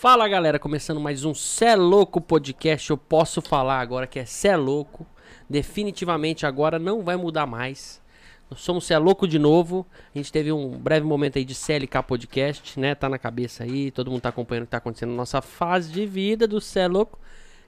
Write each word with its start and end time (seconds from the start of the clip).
Fala 0.00 0.28
galera, 0.28 0.60
começando 0.60 1.00
mais 1.00 1.24
um 1.24 1.34
Cé 1.34 1.74
Louco 1.74 2.20
podcast. 2.20 2.88
Eu 2.88 2.96
posso 2.96 3.42
falar 3.42 3.80
agora 3.80 4.06
que 4.06 4.20
é 4.20 4.24
Cé 4.24 4.56
Louco. 4.56 5.04
Definitivamente 5.50 6.46
agora 6.46 6.78
não 6.78 7.02
vai 7.02 7.16
mudar 7.16 7.46
mais. 7.46 8.00
Nós 8.48 8.60
somos 8.60 8.86
Cé 8.86 8.96
Louco 8.96 9.26
de 9.26 9.40
novo. 9.40 9.84
A 10.14 10.16
gente 10.16 10.30
teve 10.30 10.52
um 10.52 10.78
breve 10.78 11.04
momento 11.04 11.36
aí 11.36 11.44
de 11.44 11.52
CLK 11.52 12.00
podcast, 12.06 12.78
né? 12.78 12.94
Tá 12.94 13.08
na 13.08 13.18
cabeça 13.18 13.64
aí, 13.64 13.90
todo 13.90 14.08
mundo 14.08 14.20
tá 14.20 14.28
acompanhando 14.28 14.62
o 14.62 14.66
que 14.66 14.70
tá 14.70 14.76
acontecendo 14.76 15.10
na 15.10 15.16
nossa 15.16 15.42
fase 15.42 15.90
de 15.90 16.06
vida 16.06 16.46
do 16.46 16.60
Cé 16.60 16.86
Louco. 16.86 17.18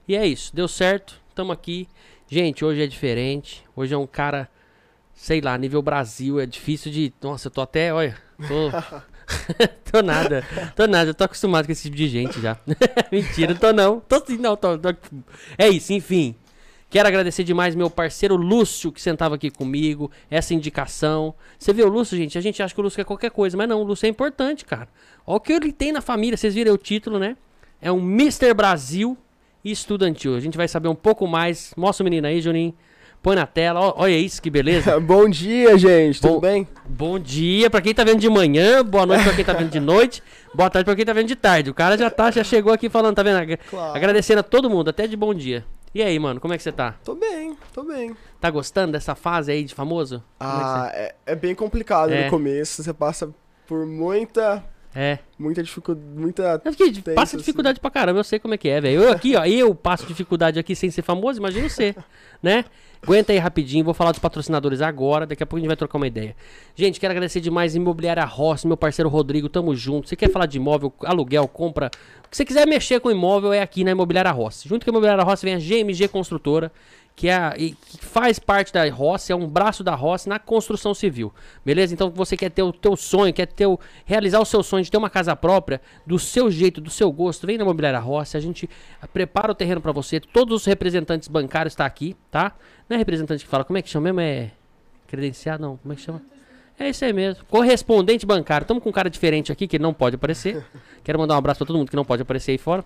E 0.07 0.15
é 0.15 0.25
isso, 0.25 0.55
deu 0.55 0.69
certo, 0.69 1.21
tamo 1.35 1.51
aqui. 1.51 1.85
Gente, 2.29 2.63
hoje 2.63 2.81
é 2.81 2.87
diferente. 2.87 3.61
Hoje 3.75 3.93
é 3.93 3.97
um 3.97 4.07
cara, 4.07 4.49
sei 5.13 5.41
lá, 5.41 5.57
nível 5.57 5.81
Brasil, 5.81 6.39
é 6.39 6.45
difícil 6.45 6.93
de. 6.93 7.13
Nossa, 7.21 7.49
eu 7.49 7.51
tô 7.51 7.59
até, 7.59 7.93
olha, 7.93 8.15
tô. 8.47 8.71
tô 9.91 10.01
nada, 10.01 10.43
tô 10.75 10.87
nada, 10.87 11.13
tô 11.13 11.23
acostumado 11.23 11.65
com 11.65 11.71
esse 11.71 11.83
tipo 11.83 11.95
de 11.95 12.07
gente 12.07 12.41
já. 12.41 12.57
Mentira, 13.11 13.55
tô 13.55 13.71
não, 13.73 13.99
tô 13.99 14.23
sim, 14.25 14.37
não, 14.37 14.55
tô, 14.55 14.77
tô, 14.77 14.89
É 15.57 15.67
isso, 15.69 15.93
enfim. 15.93 16.35
Quero 16.89 17.07
agradecer 17.07 17.45
demais 17.45 17.73
meu 17.73 17.89
parceiro 17.89 18.35
Lúcio, 18.35 18.91
que 18.91 19.01
sentava 19.01 19.35
aqui 19.35 19.49
comigo, 19.49 20.11
essa 20.29 20.53
indicação. 20.53 21.33
Você 21.57 21.71
vê 21.71 21.83
o 21.83 21.87
Lúcio, 21.87 22.17
gente? 22.17 22.37
A 22.37 22.41
gente 22.41 22.61
acha 22.61 22.73
que 22.73 22.81
o 22.81 22.83
Lúcio 22.83 22.99
é 22.99 23.05
qualquer 23.05 23.31
coisa, 23.31 23.55
mas 23.55 23.69
não, 23.69 23.81
o 23.81 23.83
Lúcio 23.83 24.05
é 24.05 24.09
importante, 24.09 24.65
cara. 24.65 24.89
Olha 25.25 25.37
o 25.37 25.39
que 25.39 25.53
ele 25.53 25.71
tem 25.71 25.93
na 25.93 26.01
família, 26.01 26.35
vocês 26.35 26.53
viram 26.53 26.73
o 26.73 26.77
título, 26.77 27.17
né? 27.17 27.37
É 27.81 27.89
um 27.91 27.99
Mr. 27.99 28.53
Brasil 28.53 29.17
estudantil. 29.63 30.35
A 30.35 30.39
gente 30.41 30.57
vai 30.57 30.67
saber 30.67 30.89
um 30.89 30.95
pouco 30.95 31.25
mais. 31.25 31.73
Mostra 31.77 32.03
o 32.03 32.05
menino 32.05 32.27
aí, 32.27 32.41
Juninho. 32.41 32.73
Põe 33.21 33.35
na 33.35 33.45
tela. 33.45 33.79
Ó, 33.79 33.93
olha 33.97 34.17
isso, 34.17 34.41
que 34.41 34.49
beleza. 34.49 34.97
Bom 34.99 35.29
dia, 35.29 35.77
gente. 35.77 36.19
Tudo 36.19 36.33
Bom- 36.35 36.39
bem? 36.39 36.67
Bom 36.85 37.19
dia 37.19 37.69
pra 37.69 37.79
quem 37.81 37.93
tá 37.93 38.03
vendo 38.03 38.19
de 38.19 38.29
manhã, 38.29 38.83
boa 38.83 39.05
noite 39.05 39.23
pra 39.23 39.33
quem 39.33 39.45
tá 39.45 39.53
vendo 39.53 39.69
de 39.69 39.79
noite, 39.79 40.23
boa 40.53 40.69
tarde 40.69 40.85
pra 40.85 40.95
quem 40.95 41.05
tá 41.05 41.13
vendo 41.13 41.27
de 41.27 41.35
tarde. 41.35 41.69
O 41.69 41.73
cara 41.73 41.97
já 41.97 42.09
tá, 42.09 42.31
já 42.31 42.43
chegou 42.43 42.73
aqui 42.73 42.89
falando, 42.89 43.15
tá 43.15 43.23
vendo? 43.23 43.57
Claro. 43.69 43.95
Agradecendo 43.95 44.39
a 44.39 44.43
todo 44.43 44.69
mundo, 44.69 44.89
até 44.89 45.05
de 45.07 45.15
bom 45.15 45.33
dia. 45.33 45.63
E 45.93 46.01
aí, 46.01 46.17
mano, 46.17 46.39
como 46.39 46.53
é 46.53 46.57
que 46.57 46.63
você 46.63 46.71
tá? 46.71 46.95
Tô 47.03 47.13
bem, 47.15 47.55
tô 47.73 47.83
bem. 47.83 48.15
Tá 48.39 48.49
gostando 48.49 48.93
dessa 48.93 49.13
fase 49.13 49.51
aí 49.51 49.63
de 49.65 49.75
famoso? 49.75 50.15
É 50.17 50.19
Ah, 50.39 50.91
é, 50.93 51.15
é 51.27 51.35
bem 51.35 51.53
complicado 51.53 52.11
É. 52.11 52.23
no 52.25 52.29
começo. 52.29 52.81
Você 52.81 52.93
passa 52.93 53.29
por 53.67 53.85
muita, 53.85 54.63
É. 54.93 55.19
muita 55.39 55.63
dificuldade, 55.63 56.05
muita... 56.15 56.61
Eu 56.65 56.73
fiquei, 56.73 57.13
passa 57.13 57.37
dificuldade 57.37 57.79
pra 57.79 57.89
caramba, 57.89 58.19
eu 58.19 58.23
sei 58.23 58.39
como 58.39 58.53
é 58.53 58.57
que 58.57 58.67
é, 58.67 58.81
velho. 58.81 59.03
Eu 59.03 59.11
aqui, 59.11 59.35
ó, 59.35 59.45
eu 59.45 59.73
passo 59.73 60.05
dificuldade 60.05 60.59
aqui 60.59 60.75
sem 60.75 60.91
ser 60.91 61.01
famoso, 61.01 61.39
imagina 61.39 61.69
você, 61.69 61.95
né? 62.43 62.65
Aguenta 63.03 63.31
aí 63.31 63.39
rapidinho, 63.39 63.83
vou 63.83 63.95
falar 63.95 64.11
dos 64.11 64.19
patrocinadores 64.19 64.79
agora, 64.79 65.25
daqui 65.25 65.41
a 65.41 65.45
pouco 65.45 65.57
a 65.57 65.59
gente 65.61 65.67
vai 65.67 65.75
trocar 65.75 65.97
uma 65.97 66.05
ideia. 66.05 66.35
Gente, 66.75 66.99
quero 66.99 67.11
agradecer 67.11 67.39
demais 67.39 67.73
Imobiliária 67.73 68.23
Rossi, 68.23 68.67
meu 68.67 68.77
parceiro 68.77 69.09
Rodrigo, 69.09 69.49
tamo 69.49 69.75
junto. 69.75 70.07
Você 70.07 70.15
quer 70.15 70.29
falar 70.29 70.45
de 70.45 70.57
imóvel, 70.57 70.93
aluguel, 71.03 71.47
compra, 71.47 71.89
o 72.23 72.29
que 72.29 72.37
você 72.37 72.45
quiser 72.45 72.67
mexer 72.67 72.99
com 72.99 73.09
imóvel 73.09 73.51
é 73.51 73.61
aqui 73.61 73.83
na 73.83 73.91
Imobiliária 73.91 74.31
Rossi. 74.31 74.69
Junto 74.69 74.85
com 74.85 74.91
a 74.91 74.93
Imobiliária 74.93 75.23
Rossi 75.23 75.45
vem 75.45 75.55
a 75.55 75.57
GMG 75.57 76.09
Construtora, 76.09 76.71
que, 77.15 77.27
é 77.27 77.33
a, 77.33 77.51
que 77.51 77.75
faz 77.99 78.39
parte 78.39 78.73
da 78.73 78.89
Rossi, 78.89 79.31
é 79.31 79.35
um 79.35 79.47
braço 79.47 79.83
da 79.83 79.93
Rossi 79.95 80.27
na 80.27 80.39
construção 80.39 80.93
civil. 80.93 81.33
Beleza? 81.65 81.93
Então 81.93 82.09
você 82.09 82.35
quer 82.35 82.49
ter 82.49 82.63
o 82.63 82.71
teu 82.73 82.95
sonho, 82.95 83.33
quer 83.33 83.45
ter 83.45 83.67
o, 83.67 83.79
realizar 84.05 84.39
o 84.39 84.45
seu 84.45 84.63
sonho 84.63 84.83
de 84.83 84.91
ter 84.91 84.97
uma 84.97 85.09
casa 85.09 85.35
própria, 85.35 85.81
do 86.05 86.17
seu 86.17 86.49
jeito, 86.49 86.81
do 86.81 86.89
seu 86.89 87.11
gosto, 87.11 87.45
vem 87.45 87.57
na 87.57 87.63
Imobiliária 87.63 87.99
Rossi, 87.99 88.37
a 88.37 88.39
gente 88.39 88.69
prepara 89.13 89.51
o 89.51 89.55
terreno 89.55 89.81
pra 89.81 89.91
você, 89.91 90.19
todos 90.19 90.61
os 90.61 90.65
representantes 90.65 91.27
bancários 91.27 91.73
estão 91.73 91.85
aqui, 91.85 92.15
tá? 92.29 92.53
Não 92.89 92.95
é 92.95 92.97
representante 92.97 93.43
que 93.43 93.49
fala, 93.49 93.63
como 93.63 93.77
é 93.77 93.81
que 93.81 93.89
chama 93.89 94.05
mesmo? 94.05 94.21
É 94.21 94.51
credenciado? 95.07 95.61
Não, 95.61 95.77
como 95.77 95.93
é 95.93 95.95
que 95.95 96.01
chama? 96.01 96.21
É 96.79 96.89
isso 96.89 97.05
aí 97.05 97.13
mesmo. 97.13 97.45
Correspondente 97.45 98.25
bancário. 98.25 98.63
Estamos 98.63 98.81
com 98.81 98.89
um 98.89 98.91
cara 98.91 99.07
diferente 99.07 99.51
aqui 99.51 99.67
que 99.67 99.77
não 99.77 99.93
pode 99.93 100.15
aparecer. 100.15 100.65
Quero 101.03 101.19
mandar 101.19 101.35
um 101.35 101.37
abraço 101.37 101.59
pra 101.59 101.67
todo 101.67 101.77
mundo 101.77 101.89
que 101.89 101.95
não 101.95 102.03
pode 102.03 102.23
aparecer 102.23 102.53
aí 102.53 102.57
fora. 102.57 102.83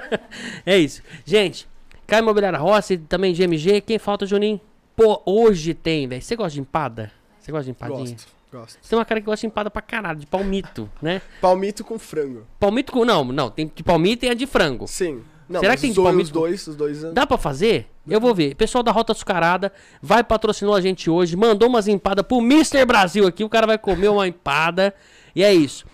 é 0.64 0.78
isso. 0.78 1.02
Gente, 1.24 1.68
Caio 2.06 2.22
Imobiliária 2.22 2.58
Rossi, 2.58 2.96
também 2.98 3.34
GMG. 3.34 3.80
Quem 3.80 3.98
falta, 3.98 4.24
Juninho? 4.24 4.60
Pô, 4.94 5.20
hoje 5.26 5.74
tem, 5.74 6.06
velho. 6.06 6.22
Você 6.22 6.36
gosta 6.36 6.52
de 6.52 6.60
empada? 6.60 7.10
Você 7.38 7.50
gosta 7.50 7.64
de 7.64 7.70
empadinha? 7.70 7.98
Gosto, 7.98 8.32
gosto. 8.52 8.78
Você 8.80 8.90
tem 8.90 8.98
uma 8.98 9.04
cara 9.04 9.20
que 9.20 9.26
gosta 9.26 9.40
de 9.40 9.46
empada 9.48 9.70
pra 9.70 9.82
caralho, 9.82 10.18
de 10.18 10.26
palmito, 10.26 10.88
né? 11.02 11.20
Palmito 11.40 11.84
com 11.84 11.98
frango. 11.98 12.46
Palmito 12.58 12.92
com. 12.92 13.04
Não, 13.04 13.24
não, 13.24 13.50
tem 13.50 13.70
de 13.74 13.82
palmito 13.82 14.24
e 14.24 14.28
a 14.28 14.34
de 14.34 14.46
frango. 14.46 14.86
Sim. 14.86 15.22
Não, 15.48 15.60
Será 15.60 15.76
que 15.76 15.82
tem 15.82 15.90
os 15.90 15.94
de 15.94 16.02
dois, 16.02 16.08
palmito 16.08 16.26
os 16.26 16.32
dois, 16.32 16.66
os 16.66 16.76
dois... 16.76 17.14
Dá 17.14 17.24
pra 17.24 17.38
fazer? 17.38 17.88
Eu 18.06 18.20
vou 18.20 18.34
ver. 18.34 18.56
Pessoal 18.56 18.82
da 18.82 18.90
Rota 18.90 19.12
Açucarada 19.12 19.72
vai 20.02 20.24
patrocinou 20.24 20.74
a 20.74 20.80
gente 20.80 21.08
hoje, 21.08 21.36
mandou 21.36 21.68
umas 21.68 21.86
empadas 21.86 22.24
pro 22.26 22.38
Mr. 22.38 22.84
Brasil 22.84 23.26
aqui. 23.26 23.44
O 23.44 23.48
cara 23.48 23.66
vai 23.66 23.78
comer 23.78 24.08
uma 24.08 24.26
empada. 24.26 24.92
E 25.34 25.44
é 25.44 25.54
isso. 25.54 25.86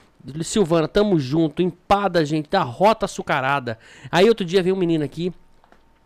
Silvana, 0.43 0.89
tamo 0.89 1.19
junto. 1.19 1.61
Empada, 1.61 2.25
gente, 2.25 2.49
da 2.49 2.63
Rota 2.63 3.05
Açucarada. 3.05 3.79
Aí 4.11 4.27
outro 4.29 4.45
dia 4.45 4.63
veio 4.63 4.75
um 4.75 4.79
menino 4.79 5.05
aqui. 5.05 5.33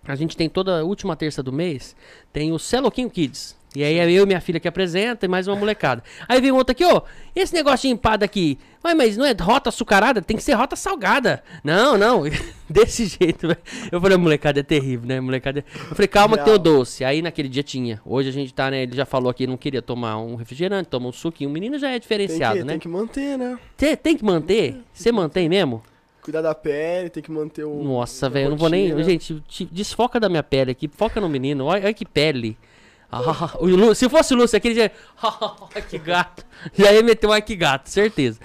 A 0.06 0.14
gente 0.14 0.36
tem 0.36 0.48
toda 0.48 0.84
última 0.84 1.16
terça 1.16 1.42
do 1.42 1.52
mês. 1.52 1.96
Tem 2.32 2.52
o 2.52 2.58
Celoquinho 2.58 3.10
Kids. 3.10 3.56
E 3.74 3.84
aí 3.84 3.98
é 3.98 4.10
eu 4.10 4.22
e 4.22 4.26
minha 4.26 4.40
filha 4.40 4.58
que 4.58 4.66
apresenta 4.66 5.26
e 5.26 5.28
mais 5.28 5.46
uma 5.46 5.54
molecada. 5.54 6.02
Aí 6.26 6.40
vem 6.40 6.50
outro 6.50 6.72
aqui, 6.72 6.82
ó. 6.82 7.02
Esse 7.34 7.52
negócio 7.52 7.86
de 7.86 7.92
empada 7.94 8.24
aqui. 8.24 8.58
Ué, 8.82 8.94
mas 8.94 9.18
não 9.18 9.26
é 9.26 9.32
rota 9.38 9.68
açucarada? 9.68 10.22
Tem 10.22 10.34
que 10.34 10.42
ser 10.42 10.54
rota 10.54 10.74
salgada. 10.76 11.42
Não, 11.62 11.98
não. 11.98 12.22
Desse 12.70 13.04
jeito. 13.04 13.54
Eu 13.92 14.00
falei, 14.00 14.16
molecada 14.16 14.60
é 14.60 14.62
terrível, 14.62 15.06
né? 15.06 15.20
Molecada. 15.20 15.58
é- 15.60 15.64
Eu 15.90 15.94
falei, 15.94 16.08
calma 16.08 16.38
que 16.38 16.44
tem 16.44 16.54
o 16.54 16.58
doce. 16.58 17.04
Aí 17.04 17.20
naquele 17.20 17.50
dia 17.50 17.62
tinha. 17.62 18.00
Hoje 18.02 18.30
a 18.30 18.32
gente 18.32 18.54
tá, 18.54 18.70
né? 18.70 18.84
Ele 18.84 18.96
já 18.96 19.04
falou 19.04 19.28
aqui, 19.28 19.46
não 19.46 19.58
queria 19.58 19.82
tomar 19.82 20.16
um 20.16 20.36
refrigerante, 20.36 20.88
toma 20.88 21.08
um 21.08 21.12
suquinho. 21.12 21.50
O 21.50 21.52
menino 21.52 21.78
já 21.78 21.88
é 21.88 21.92
Tem 21.92 22.00
diferenciado, 22.00 22.58
que, 22.58 22.64
né? 22.64 22.72
tem 22.74 22.80
que 22.80 22.88
manter, 22.88 23.36
né? 23.36 23.58
Você 23.76 23.94
tem 23.94 24.16
que 24.16 24.24
manter? 24.24 24.76
Você 24.90 25.12
mantém 25.12 25.50
mesmo? 25.50 25.82
Cuidar 26.26 26.42
da 26.42 26.52
pele, 26.56 27.08
tem 27.08 27.22
que 27.22 27.30
manter 27.30 27.62
o... 27.62 27.84
Nossa, 27.84 28.28
velho, 28.28 28.46
eu 28.46 28.50
não 28.50 28.56
vou 28.56 28.68
nem. 28.68 29.00
Gente, 29.04 29.40
te- 29.46 29.64
desfoca 29.64 30.18
da 30.18 30.28
minha 30.28 30.42
pele 30.42 30.72
aqui, 30.72 30.88
foca 30.88 31.20
no 31.20 31.28
menino. 31.28 31.66
Olha, 31.66 31.84
olha 31.84 31.94
que 31.94 32.04
pele. 32.04 32.58
Ah, 33.10 33.20
o 33.60 33.94
se 33.94 34.08
fosse 34.08 34.34
o 34.34 34.36
Lúcio 34.36 34.56
aquele 34.56 34.74
já. 34.74 34.90
que 35.88 35.96
gato. 35.98 36.44
Já 36.76 36.90
ia 36.92 37.02
meter 37.02 37.26
um 37.28 37.32
ai 37.32 37.40
que 37.40 37.54
gato, 37.54 37.88
certeza. 37.88 38.40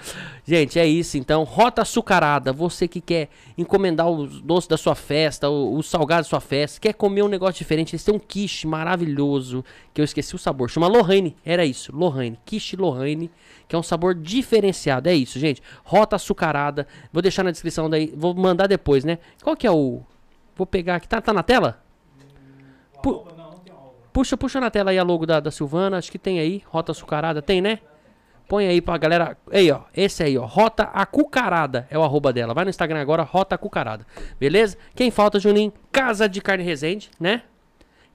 Gente, 0.46 0.78
é 0.78 0.86
isso 0.86 1.18
então. 1.18 1.42
Rota 1.42 1.82
açucarada. 1.82 2.52
Você 2.52 2.86
que 2.86 3.00
quer 3.00 3.28
encomendar 3.58 4.08
os 4.08 4.40
doces 4.40 4.68
da 4.68 4.76
sua 4.76 4.94
festa, 4.94 5.48
o- 5.48 5.76
os 5.76 5.90
salgados 5.90 6.26
da 6.26 6.30
sua 6.30 6.40
festa, 6.40 6.80
quer 6.80 6.92
comer 6.94 7.22
um 7.22 7.28
negócio 7.28 7.58
diferente. 7.58 7.92
Eles 7.94 8.04
têm 8.04 8.14
um 8.14 8.18
quiche 8.20 8.66
maravilhoso, 8.66 9.64
que 9.92 10.00
eu 10.00 10.04
esqueci 10.04 10.34
o 10.34 10.38
sabor. 10.38 10.70
Chama 10.70 10.86
Lohane. 10.86 11.36
Era 11.44 11.64
isso, 11.64 11.94
Lohane. 11.94 12.38
Quiche 12.44 12.76
Lohane, 12.76 13.30
que 13.66 13.74
é 13.74 13.78
um 13.78 13.82
sabor 13.82 14.14
diferenciado. 14.14 15.08
É 15.08 15.14
isso, 15.14 15.38
gente. 15.40 15.60
Rota 15.84 16.16
açucarada. 16.16 16.86
Vou 17.12 17.20
deixar 17.20 17.42
na 17.42 17.50
descrição 17.50 17.90
daí. 17.90 18.12
Vou 18.16 18.32
mandar 18.32 18.68
depois, 18.68 19.04
né? 19.04 19.18
Qual 19.42 19.56
que 19.56 19.66
é 19.66 19.70
o. 19.70 20.02
Vou 20.54 20.66
pegar 20.66 20.96
aqui. 20.96 21.08
Tá, 21.08 21.20
tá 21.20 21.32
na 21.32 21.42
tela? 21.42 21.82
Pu- 23.02 23.26
Puxa, 24.12 24.36
puxa 24.36 24.60
na 24.60 24.70
tela 24.70 24.90
aí 24.90 24.98
a 24.98 25.02
logo 25.02 25.24
da, 25.24 25.40
da 25.40 25.50
Silvana. 25.50 25.98
Acho 25.98 26.10
que 26.10 26.18
tem 26.18 26.38
aí. 26.38 26.62
Rota 26.66 26.92
açucarada. 26.92 27.40
Tem, 27.40 27.60
né? 27.60 27.78
Põe 28.48 28.66
aí 28.66 28.80
pra 28.80 28.98
galera. 28.98 29.36
Aí, 29.50 29.70
ó. 29.70 29.82
Esse 29.96 30.22
aí, 30.22 30.36
ó. 30.36 30.44
Rota 30.44 30.84
Acucarada 30.84 31.86
é 31.90 31.98
o 31.98 32.02
arroba 32.02 32.32
dela. 32.32 32.52
Vai 32.52 32.64
no 32.64 32.70
Instagram 32.70 33.00
agora, 33.00 33.22
Rota 33.22 33.54
Acucarada. 33.54 34.06
Beleza? 34.38 34.76
Quem 34.94 35.10
falta, 35.10 35.40
Juninho? 35.40 35.72
Casa 35.90 36.28
de 36.28 36.40
Carne 36.40 36.62
Resende, 36.62 37.10
né? 37.18 37.42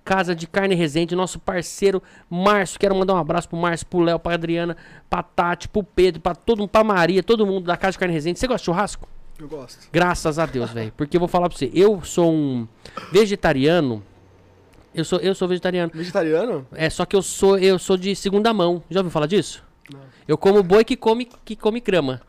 Casa 0.05 0.33
de 0.33 0.47
Carne 0.47 0.75
Resende, 0.75 1.15
nosso 1.15 1.39
parceiro 1.39 2.01
Márcio. 2.29 2.79
Quero 2.79 2.95
mandar 2.95 3.15
um 3.15 3.17
abraço 3.17 3.49
pro 3.49 3.57
Márcio, 3.57 3.87
pro 3.87 3.99
Léo, 3.99 4.19
pra 4.19 4.35
Adriana, 4.35 4.77
pra 5.09 5.21
Tati, 5.21 5.67
pro 5.67 5.83
Pedro, 5.83 6.21
pra 6.21 6.33
todo 6.33 6.59
mundo, 6.59 6.69
pra 6.69 6.83
Maria, 6.83 7.21
todo 7.21 7.45
mundo 7.45 7.65
da 7.65 7.75
Casa 7.75 7.93
de 7.93 7.99
Carne 7.99 8.13
Resende. 8.13 8.39
Você 8.39 8.47
gosta 8.47 8.59
de 8.59 8.65
churrasco? 8.65 9.09
Eu 9.39 9.47
gosto. 9.47 9.87
Graças 9.91 10.39
a 10.39 10.45
Deus, 10.45 10.71
velho. 10.71 10.93
Porque 10.95 11.17
eu 11.17 11.19
vou 11.19 11.27
falar 11.27 11.49
pra 11.49 11.57
você, 11.57 11.69
eu 11.73 12.01
sou 12.03 12.31
um 12.31 12.67
vegetariano. 13.11 14.03
Eu 14.93 15.03
sou, 15.05 15.19
eu 15.19 15.35
sou 15.35 15.47
vegetariano. 15.47 15.91
Vegetariano? 15.93 16.65
É, 16.73 16.89
só 16.89 17.05
que 17.05 17.15
eu 17.15 17.21
sou 17.21 17.57
eu 17.57 17.77
sou 17.77 17.97
de 17.97 18.15
segunda 18.15 18.53
mão. 18.53 18.81
Já 18.89 18.99
ouviu 19.01 19.11
falar 19.11 19.27
disso? 19.27 19.63
Eu 20.27 20.37
como 20.37 20.61
boi 20.63 20.83
que 20.83 20.95
come 20.97 21.29
que 21.45 21.55
come 21.55 21.79
grama. 21.79 22.21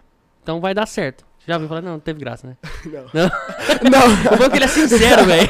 Então 0.43 0.61
vai 0.61 0.73
dar 0.75 0.87
certo. 0.87 1.25
Já 1.47 1.55
ouviu 1.55 1.69
falar? 1.69 1.81
Não, 1.83 1.93
não 1.93 2.01
teve 2.01 2.21
graça, 2.21 2.47
né? 2.47 2.57
Não. 2.85 3.05
Não. 3.15 3.31
Não. 3.91 4.35
O 4.35 4.37
bom 4.39 4.45
é 4.45 4.51
que 4.51 4.57
ele 4.57 4.65
é 4.65 4.69
sincero, 4.69 5.25
velho. 5.25 5.49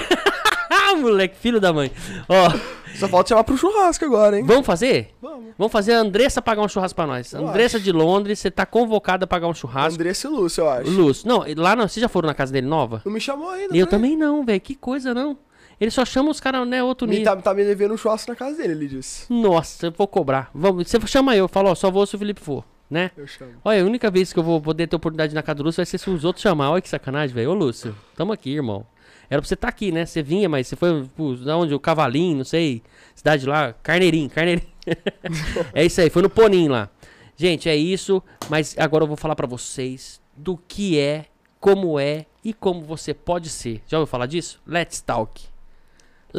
Ah, 0.70 0.94
moleque, 0.96 1.36
filho 1.36 1.60
da 1.60 1.72
mãe. 1.72 1.90
Ó, 2.28 2.50
Só 2.96 3.08
falta 3.08 3.28
chamar 3.30 3.44
pro 3.44 3.56
churrasco 3.56 4.04
agora, 4.04 4.38
hein? 4.38 4.44
vamos 4.46 4.64
fazer? 4.64 5.14
Vamos. 5.20 5.48
Vamos 5.58 5.72
fazer 5.72 5.92
a 5.94 5.98
Andressa 5.98 6.40
pagar 6.40 6.62
um 6.62 6.68
churrasco 6.68 6.94
pra 6.94 7.06
nós. 7.06 7.32
Eu 7.32 7.48
Andressa 7.48 7.76
acho. 7.78 7.84
de 7.84 7.90
Londres, 7.92 8.38
você 8.38 8.50
tá 8.50 8.64
convocada 8.64 9.24
a 9.24 9.26
pagar 9.26 9.48
um 9.48 9.54
churrasco. 9.54 9.94
Andressa 9.94 10.28
e 10.28 10.30
Lúcio, 10.30 10.62
eu 10.62 10.70
acho. 10.70 10.90
Lúcio. 10.90 11.28
Não, 11.28 11.44
lá 11.56 11.74
não, 11.74 11.88
vocês 11.88 12.00
já 12.00 12.08
foram 12.08 12.28
na 12.28 12.34
casa 12.34 12.52
dele 12.52 12.66
nova? 12.68 13.02
Não 13.04 13.12
me 13.12 13.20
chamou 13.20 13.50
ainda, 13.50 13.76
Eu 13.76 13.84
né? 13.86 13.90
também 13.90 14.16
não, 14.16 14.44
velho. 14.44 14.60
Que 14.60 14.74
coisa, 14.76 15.12
não. 15.12 15.36
Ele 15.80 15.90
só 15.90 16.04
chama 16.04 16.30
os 16.30 16.40
caras, 16.40 16.66
né, 16.66 16.82
outro 16.82 17.06
nível. 17.06 17.24
tá, 17.24 17.36
tá 17.36 17.54
me 17.54 17.64
devendo 17.64 17.94
um 17.94 17.96
churrasco 17.96 18.30
na 18.30 18.36
casa 18.36 18.56
dele, 18.56 18.72
ele 18.72 18.88
disse. 18.88 19.32
Nossa, 19.32 19.86
eu 19.86 19.92
vou 19.92 20.08
cobrar. 20.08 20.50
Vamos, 20.52 20.88
você 20.88 20.98
chama 21.06 21.36
eu, 21.36 21.46
fala, 21.46 21.70
ó, 21.70 21.74
só 21.74 21.90
vou 21.90 22.04
se 22.04 22.16
o 22.16 22.18
Felipe 22.18 22.40
for, 22.40 22.64
né? 22.90 23.12
Eu 23.16 23.26
chamo. 23.26 23.52
Olha, 23.64 23.82
a 23.82 23.84
única 23.84 24.10
vez 24.10 24.32
que 24.32 24.38
eu 24.38 24.42
vou 24.42 24.60
poder 24.60 24.88
ter 24.88 24.96
oportunidade 24.96 25.34
na 25.34 25.42
casa 25.42 25.56
do 25.56 25.62
Lúcio 25.62 25.78
vai 25.78 25.86
ser 25.86 25.98
se 25.98 26.10
os 26.10 26.24
outros 26.24 26.42
chamar. 26.42 26.70
Olha 26.70 26.82
que 26.82 26.88
sacanagem, 26.88 27.34
velho. 27.34 27.52
Ô, 27.52 27.54
Lúcio, 27.54 27.94
tamo 28.16 28.32
aqui, 28.32 28.50
irmão. 28.50 28.84
Era 29.30 29.40
pra 29.40 29.46
você 29.48 29.54
estar 29.54 29.68
aqui, 29.68 29.92
né? 29.92 30.04
Você 30.04 30.22
vinha, 30.22 30.48
mas 30.48 30.66
você 30.66 30.74
foi, 30.74 31.06
pô, 31.16 31.34
da 31.34 31.56
onde? 31.56 31.74
O 31.74 31.80
Cavalinho, 31.80 32.38
não 32.38 32.44
sei. 32.44 32.82
Cidade 33.14 33.46
lá, 33.46 33.74
Carneirinho, 33.82 34.28
Carneirinho. 34.30 34.68
é 35.74 35.84
isso 35.84 36.00
aí, 36.00 36.10
foi 36.10 36.22
no 36.22 36.30
Ponim 36.30 36.68
lá. 36.68 36.88
Gente, 37.36 37.68
é 37.68 37.76
isso. 37.76 38.22
Mas 38.48 38.74
agora 38.78 39.04
eu 39.04 39.08
vou 39.08 39.16
falar 39.16 39.36
pra 39.36 39.46
vocês 39.46 40.20
do 40.36 40.56
que 40.56 40.98
é, 40.98 41.26
como 41.60 42.00
é, 42.00 42.26
e 42.42 42.52
como 42.52 42.80
você 42.80 43.12
pode 43.12 43.50
ser. 43.50 43.82
Já 43.86 43.98
ouviu 43.98 44.10
falar 44.10 44.26
disso? 44.26 44.60
Let's 44.66 45.00
Talk. 45.00 45.57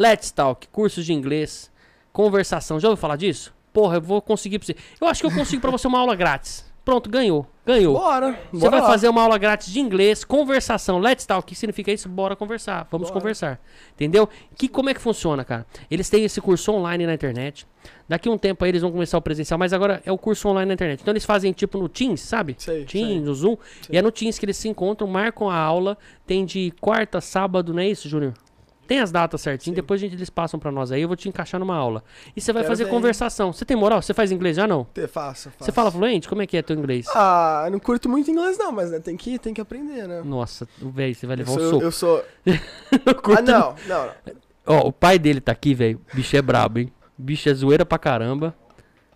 Let's 0.00 0.30
Talk, 0.30 0.66
cursos 0.68 1.04
de 1.04 1.12
inglês, 1.12 1.70
conversação. 2.10 2.80
Já 2.80 2.88
ouviu 2.88 2.98
falar 2.98 3.16
disso? 3.16 3.52
Porra, 3.70 3.96
eu 3.96 4.00
vou 4.00 4.22
conseguir 4.22 4.58
pra 4.58 4.64
você. 4.64 4.76
Eu 4.98 5.06
acho 5.06 5.20
que 5.20 5.26
eu 5.26 5.30
consigo 5.30 5.60
pra 5.60 5.70
você 5.70 5.86
uma 5.86 5.98
aula 5.98 6.16
grátis. 6.16 6.64
Pronto, 6.82 7.10
ganhou. 7.10 7.46
Ganhou. 7.66 7.92
Bora. 7.98 8.40
Você 8.50 8.60
bora 8.60 8.70
vai 8.70 8.80
lá. 8.80 8.86
fazer 8.86 9.10
uma 9.10 9.20
aula 9.20 9.36
grátis 9.36 9.70
de 9.70 9.78
inglês, 9.78 10.24
conversação, 10.24 10.98
let's 10.98 11.26
talk. 11.26 11.44
O 11.44 11.46
que 11.46 11.54
significa 11.54 11.92
isso? 11.92 12.08
Bora 12.08 12.34
conversar. 12.34 12.88
Vamos 12.90 13.10
Bora. 13.10 13.20
conversar. 13.20 13.60
Entendeu? 13.92 14.26
Que, 14.56 14.68
como 14.68 14.88
é 14.88 14.94
que 14.94 15.02
funciona, 15.02 15.44
cara? 15.44 15.66
Eles 15.90 16.08
têm 16.08 16.24
esse 16.24 16.40
curso 16.40 16.72
online 16.72 17.06
na 17.06 17.12
internet. 17.12 17.66
Daqui 18.08 18.30
um 18.30 18.38
tempo 18.38 18.64
aí 18.64 18.70
eles 18.70 18.80
vão 18.80 18.90
começar 18.90 19.18
o 19.18 19.20
presencial, 19.20 19.58
mas 19.58 19.74
agora 19.74 20.02
é 20.06 20.10
o 20.10 20.16
curso 20.16 20.48
online 20.48 20.68
na 20.68 20.72
internet. 20.72 21.02
Então 21.02 21.12
eles 21.12 21.26
fazem 21.26 21.52
tipo 21.52 21.76
no 21.76 21.90
Teams, 21.90 22.22
sabe? 22.22 22.56
Sei, 22.56 22.86
Teams, 22.86 23.10
sei. 23.10 23.20
no 23.20 23.34
Zoom. 23.34 23.56
Sei. 23.82 23.96
E 23.96 23.98
é 23.98 24.00
no 24.02 24.10
Teams 24.10 24.38
que 24.38 24.46
eles 24.46 24.56
se 24.56 24.66
encontram, 24.66 25.06
marcam 25.06 25.50
a 25.50 25.56
aula. 25.56 25.98
Tem 26.26 26.46
de 26.46 26.72
quarta, 26.80 27.20
sábado, 27.20 27.74
não 27.74 27.82
é 27.82 27.88
isso, 27.88 28.08
Júnior? 28.08 28.32
Tem 28.90 28.98
as 28.98 29.12
datas 29.12 29.40
certinho, 29.40 29.72
Sim. 29.72 29.76
depois 29.76 30.00
a 30.00 30.02
gente, 30.04 30.16
eles 30.16 30.28
passam 30.28 30.58
pra 30.58 30.72
nós 30.72 30.90
aí, 30.90 31.00
eu 31.00 31.06
vou 31.06 31.16
te 31.16 31.28
encaixar 31.28 31.60
numa 31.60 31.76
aula. 31.76 32.02
E 32.34 32.40
você 32.40 32.52
vai 32.52 32.62
Quero 32.64 32.72
fazer 32.72 32.84
ver. 32.86 32.90
conversação. 32.90 33.52
Você 33.52 33.64
tem 33.64 33.76
moral? 33.76 34.02
Você 34.02 34.12
faz 34.12 34.32
inglês 34.32 34.56
já 34.56 34.66
não? 34.66 34.82
Te- 34.92 35.06
Faça, 35.06 35.48
faça. 35.52 35.64
Você 35.64 35.70
fala 35.70 35.92
fluente? 35.92 36.28
Como 36.28 36.42
é 36.42 36.46
que 36.48 36.56
é 36.56 36.62
teu 36.62 36.74
inglês? 36.76 37.06
Ah, 37.14 37.62
eu 37.66 37.70
não 37.70 37.78
curto 37.78 38.08
muito 38.08 38.28
inglês 38.28 38.58
não, 38.58 38.72
mas 38.72 38.90
né, 38.90 38.98
tem, 38.98 39.16
que, 39.16 39.38
tem 39.38 39.54
que 39.54 39.60
aprender, 39.60 40.08
né? 40.08 40.22
Nossa, 40.24 40.66
velho, 40.82 41.14
você 41.14 41.24
vai 41.24 41.34
Eu 41.36 41.38
levar 41.38 41.52
sou, 41.52 41.62
um 41.62 41.70
soco. 41.70 41.82
eu 41.84 41.92
sou... 41.92 42.24
Eu 43.06 43.14
curto 43.14 43.38
Ah, 43.38 43.42
não, 43.42 43.74
não. 43.86 44.06
não. 44.06 44.34
Ó, 44.66 44.88
o 44.88 44.92
pai 44.92 45.20
dele 45.20 45.40
tá 45.40 45.52
aqui, 45.52 45.72
velho. 45.72 46.00
Bicho 46.12 46.36
é 46.36 46.42
brabo, 46.42 46.80
hein? 46.80 46.92
Bicho 47.16 47.48
é 47.48 47.54
zoeira 47.54 47.86
pra 47.86 47.96
caramba. 47.96 48.52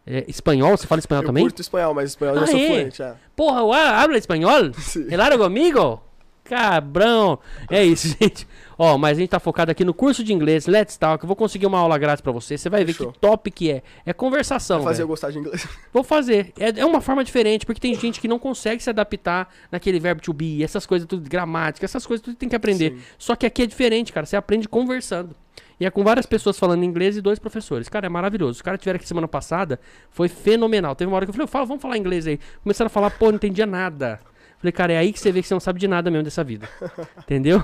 É, 0.07 0.25
espanhol? 0.29 0.77
Você 0.77 0.87
fala 0.87 1.01
espanhol 1.01 1.25
Eu 1.25 1.27
também? 1.27 1.43
curto 1.43 1.61
espanhol, 1.61 1.93
mas 1.95 2.11
espanhol 2.11 2.37
eu 2.37 2.43
Ah, 2.43 2.47
já 2.47 2.53
sou 2.53 2.61
é? 2.61 2.67
fluente, 2.69 3.03
é. 3.03 3.15
Porra, 3.35 3.61
habla 4.01 4.17
espanhol? 4.19 4.73
Sim. 4.79 5.09
Helado 5.13 5.37
comigo? 5.37 6.01
Cabrão. 6.45 7.39
É 7.71 7.83
isso, 7.83 8.09
gente. 8.21 8.47
Ó, 8.77 8.99
mas 8.99 9.17
a 9.19 9.21
gente 9.21 9.31
tá 9.31 9.39
focado 9.41 9.71
aqui 9.71 9.85
no 9.85 9.95
curso 9.95 10.25
de 10.25 10.33
inglês, 10.33 10.67
Let's 10.67 10.97
Talk. 10.97 11.23
Eu 11.23 11.27
vou 11.29 11.37
conseguir 11.37 11.67
uma 11.67 11.79
aula 11.79 11.97
grátis 11.99 12.21
pra 12.21 12.33
você. 12.33 12.59
Você 12.59 12.69
vai 12.69 12.85
ver 12.85 12.93
Fechou. 12.93 13.13
que 13.13 13.19
top 13.19 13.51
que 13.51 13.71
é. 13.71 13.83
É 14.05 14.13
conversação, 14.13 14.79
Vai 14.79 14.93
fazer 14.93 15.03
eu 15.03 15.07
velho. 15.07 15.09
gostar 15.09 15.31
de 15.31 15.39
inglês. 15.39 15.67
Vou 15.93 16.03
fazer. 16.03 16.53
É, 16.59 16.81
é 16.81 16.85
uma 16.85 17.01
forma 17.01 17.23
diferente, 17.25 17.65
porque 17.65 17.81
tem 17.81 17.95
gente 17.95 18.21
que 18.21 18.27
não 18.29 18.39
consegue 18.39 18.83
se 18.83 18.91
adaptar 18.91 19.49
naquele 19.71 20.01
verbo 20.01 20.21
to 20.21 20.33
be, 20.33 20.63
essas 20.63 20.87
coisas 20.87 21.07
tudo, 21.07 21.29
gramática, 21.29 21.85
essas 21.85 22.05
coisas 22.07 22.25
tudo 22.25 22.37
tem 22.37 22.49
que 22.49 22.57
aprender. 22.57 22.93
Sim. 22.93 23.03
Só 23.19 23.37
que 23.37 23.47
aqui 23.47 23.63
é 23.63 23.67
diferente, 23.67 24.13
cara. 24.13 24.27
Você 24.27 24.37
aprende 24.37 24.69
conversando. 24.69 25.35
E 25.79 25.85
é 25.85 25.91
com 25.91 26.05
várias 26.05 26.27
pessoas 26.27 26.59
falando 26.59 26.85
inglês 26.85 27.17
e 27.17 27.21
dois 27.21 27.39
professores. 27.39 27.89
Cara, 27.89 28.07
é 28.07 28.09
maravilhoso. 28.09 28.53
Os 28.53 28.63
caras 28.63 28.79
tiveram 28.81 28.97
aqui 28.97 29.09
semana 29.09 29.27
passada, 29.27 29.79
foi 30.11 30.29
fenomenal. 30.29 30.95
Teve 30.95 31.09
uma 31.11 31.17
hora 31.17 31.27
que 31.27 31.31
eu 31.31 31.35
falei, 31.35 31.47
fala, 31.49 31.67
vamos 31.67 31.83
falar 31.83 31.97
inglês 31.99 32.27
aí. 32.27 32.39
Começaram 32.63 32.87
a 32.87 32.91
falar, 32.91 33.11
pô, 33.11 33.27
não 33.27 33.37
entendia 33.37 33.67
nada. 33.67 34.21
Falei, 34.59 34.73
cara, 34.73 34.93
é 34.93 34.99
aí 34.99 35.13
que 35.13 35.19
você 35.21 35.31
vê 35.33 35.43
que 35.43 35.49
você 35.49 35.55
não 35.55 35.61
sabe 35.61 35.79
de 35.81 35.89
nada 35.89 36.11
mesmo 36.11 36.25
dessa 36.25 36.43
vida. 36.45 36.69
Entendeu? 37.19 37.63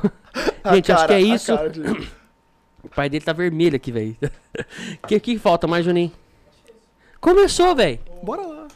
Gente, 0.72 0.92
acho 0.92 1.06
que 1.06 1.12
é 1.12 1.20
isso. 1.20 1.52
de- 1.68 2.20
O 2.82 2.88
pai 2.88 3.10
dele 3.10 3.22
tá 3.24 3.32
vermelho 3.34 3.76
aqui, 3.76 3.92
velho. 3.92 4.16
O 5.02 5.06
que, 5.08 5.20
que 5.20 5.38
falta 5.38 5.66
mais, 5.66 5.84
Juninho? 5.84 6.10
Começou, 7.20 7.74
velho. 7.76 7.98
Bora 8.22 8.40
lá. 8.46 8.68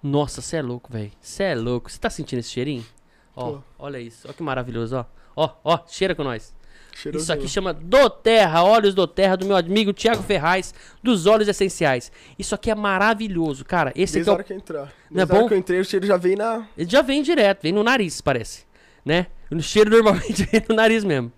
Nossa, 0.00 0.40
você 0.40 0.58
é 0.58 0.62
louco, 0.62 0.92
velho. 0.92 1.10
Você 1.20 1.42
é 1.42 1.54
louco. 1.56 1.90
Você 1.90 1.98
tá 1.98 2.08
sentindo 2.08 2.38
esse 2.38 2.50
cheirinho? 2.50 2.86
Ó, 3.34 3.52
Tô. 3.52 3.62
olha 3.78 3.98
isso. 3.98 4.28
Ó 4.30 4.32
que 4.32 4.40
maravilhoso, 4.42 4.96
ó. 4.96 5.04
Ó, 5.34 5.50
ó, 5.64 5.80
cheira 5.88 6.14
com 6.14 6.22
nós. 6.22 6.54
Cheirosinho. 6.94 7.22
Isso 7.22 7.32
aqui 7.32 7.48
chama 7.48 7.72
Do 7.74 8.08
Terra, 8.08 8.62
óleos 8.62 8.94
do 8.94 9.06
Terra, 9.06 9.36
do 9.36 9.46
meu 9.46 9.56
amigo 9.56 9.92
Thiago 9.92 10.22
Ferraz, 10.22 10.72
dos 11.02 11.26
óleos 11.26 11.48
essenciais. 11.48 12.12
Isso 12.38 12.54
aqui 12.54 12.70
é 12.70 12.74
maravilhoso, 12.76 13.64
cara. 13.64 13.90
Esse 13.96 14.14
Desde 14.14 14.20
aqui 14.20 14.30
é 14.30 14.32
hora 14.32 14.42
o... 14.42 14.44
que 14.44 14.52
eu 14.52 14.56
entrar. 14.56 14.92
Não 15.10 15.20
é 15.20 15.24
hora 15.24 15.34
bom? 15.42 15.48
que 15.48 15.54
eu 15.54 15.58
entrei, 15.58 15.80
o 15.80 15.84
cheiro 15.84 16.06
já 16.06 16.16
veio 16.16 16.36
na... 16.38 16.66
Ele 16.76 16.88
já 16.90 17.02
vem 17.02 17.22
direto, 17.22 17.62
vem 17.62 17.72
no 17.72 17.82
nariz, 17.82 18.20
parece. 18.20 18.64
Né? 19.04 19.26
O 19.50 19.62
cheiro 19.62 19.90
normalmente 19.90 20.44
vem 20.50 20.62
no 20.68 20.74
nariz 20.74 21.02
mesmo. 21.02 21.32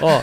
Ó, 0.00 0.22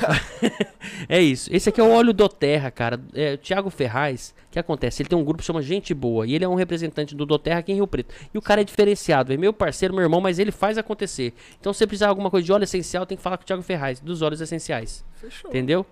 é 1.07 1.22
isso. 1.22 1.50
Esse 1.54 1.69
aqui 1.69 1.80
é 1.80 1.83
o 1.83 1.89
óleo 1.89 2.12
do 2.12 2.28
Terra, 2.28 2.69
cara. 2.69 3.00
É, 3.13 3.36
o 3.36 3.38
Thiago 3.38 3.69
Ferraz, 3.69 4.36
o 4.48 4.51
que 4.51 4.60
acontece? 4.60 5.01
Ele 5.01 5.10
tem 5.10 5.18
um 5.18 5.24
grupo 5.24 5.39
que 5.39 5.45
chama 5.45 5.62
Gente 5.62 5.94
Boa. 5.94 6.28
E 6.28 6.36
ele 6.36 6.44
é 6.44 6.48
um 6.48 6.56
representante 6.56 7.16
do 7.16 7.25
Doterra 7.25 7.60
aqui 7.60 7.72
em 7.72 7.75
Rio 7.75 7.88
Preto. 7.88 8.13
E 8.33 8.38
o 8.38 8.42
cara 8.42 8.62
é 8.62 8.63
diferenciado. 8.63 9.31
É 9.31 9.38
meu 9.38 9.54
parceiro, 9.54 9.94
meu 9.94 10.04
irmão, 10.04 10.19
mas 10.19 10.39
ele 10.39 10.51
faz 10.51 10.78
acontecer. 10.78 11.33
Então, 11.60 11.72
se 11.72 11.80
você 11.80 11.88
precisar 11.88 12.07
de 12.07 12.10
alguma 12.10 12.30
coisa 12.30 12.45
de 12.45 12.51
óleo 12.51 12.66
essencial, 12.66 13.06
tem 13.06 13.18
que 13.18 13.24
falar 13.24 13.38
com 13.38 13.44
o 13.44 13.45
Thiago 13.45 13.63
Ferraz, 13.63 14.00
dos 14.01 14.22
óleos 14.22 14.42
essenciais. 14.42 15.06
Fechou. 15.16 15.50
Entendeu? 15.50 15.86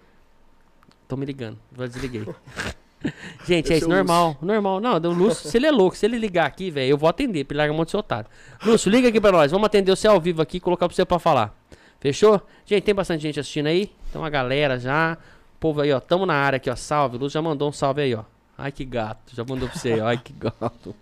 Tô 1.08 1.16
me 1.16 1.26
ligando. 1.26 1.58
Já 1.78 1.88
desliguei. 1.88 2.28
Gente, 3.46 3.72
é 3.72 3.78
isso, 3.78 3.86
é 3.86 3.88
normal. 3.88 4.38
Normal. 4.42 4.80
Não, 4.80 4.96
o 4.96 5.14
Lúcio, 5.14 5.50
se 5.50 5.58
ele 5.58 5.66
é 5.66 5.72
louco, 5.72 5.96
se 5.96 6.06
ele 6.06 6.18
ligar 6.18 6.46
aqui, 6.46 6.70
velho, 6.70 6.92
eu 6.92 6.98
vou 6.98 7.10
atender, 7.10 7.46
pra 7.46 7.54
ele 7.54 7.60
largar 7.60 7.74
um 7.74 7.78
monte 7.78 7.88
de 7.88 7.92
seu 7.92 8.00
otário. 8.00 8.30
Lúcio, 8.64 8.92
liga 8.92 9.08
aqui 9.08 9.22
pra 9.22 9.32
nós. 9.32 9.52
Vamos 9.52 9.66
atender 9.66 9.96
você 9.96 10.08
ao 10.08 10.20
vivo 10.20 10.42
aqui 10.42 10.58
e 10.58 10.60
colocar 10.60 10.88
pra 10.88 10.96
você 10.96 11.06
pra 11.06 11.20
falar. 11.20 11.56
Fechou? 12.00 12.42
Gente, 12.66 12.84
tem 12.84 12.96
bastante 12.96 13.22
gente 13.22 13.40
assistindo 13.40 13.68
aí. 13.68 13.92
Então 14.10 14.24
a 14.24 14.30
galera 14.30 14.80
já. 14.80 15.18
O 15.56 15.60
povo 15.60 15.82
aí, 15.82 15.92
ó. 15.92 16.00
Tamo 16.00 16.26
na 16.26 16.34
área 16.34 16.58
aqui, 16.58 16.70
ó. 16.70 16.76
Salve. 16.76 17.18
O 17.18 17.20
Lúcio 17.20 17.34
já 17.34 17.42
mandou 17.42 17.70
um 17.70 17.72
salve 17.72 18.02
aí, 18.02 18.16
ó. 18.16 18.24
Ai, 18.58 18.72
que 18.72 18.84
gato. 18.84 19.34
Já 19.34 19.44
mandou 19.44 19.70
pra 19.70 19.78
você 19.78 19.94
aí, 19.94 20.02
ó. 20.02 20.08
Ai, 20.08 20.18
que 20.18 20.34
gato. 20.38 20.96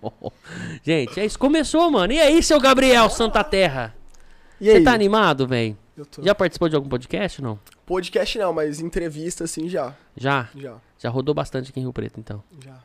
Gente, 0.84 1.20
é 1.20 1.26
isso. 1.26 1.38
Começou, 1.38 1.90
mano. 1.90 2.14
E 2.14 2.20
aí, 2.20 2.42
seu 2.44 2.60
Gabriel 2.60 3.10
Santa 3.10 3.44
Terra? 3.44 3.96
Você 4.60 4.82
tá 4.82 4.94
animado, 4.94 5.48
velho? 5.48 5.78
Eu 5.96 6.06
tô. 6.06 6.24
Já 6.24 6.34
participou 6.34 6.70
de 6.70 6.76
algum 6.76 6.90
podcast, 6.90 7.42
não? 7.42 7.60
Podcast 7.88 8.38
não, 8.38 8.52
mas 8.52 8.82
entrevista 8.82 9.46
assim 9.46 9.70
já. 9.70 9.96
Já? 10.14 10.50
Já. 10.54 10.76
Já 11.00 11.10
rodou 11.10 11.34
bastante 11.34 11.70
aqui 11.70 11.80
em 11.80 11.84
Rio 11.84 11.94
Preto, 11.94 12.20
então. 12.20 12.44
Já. 12.62 12.78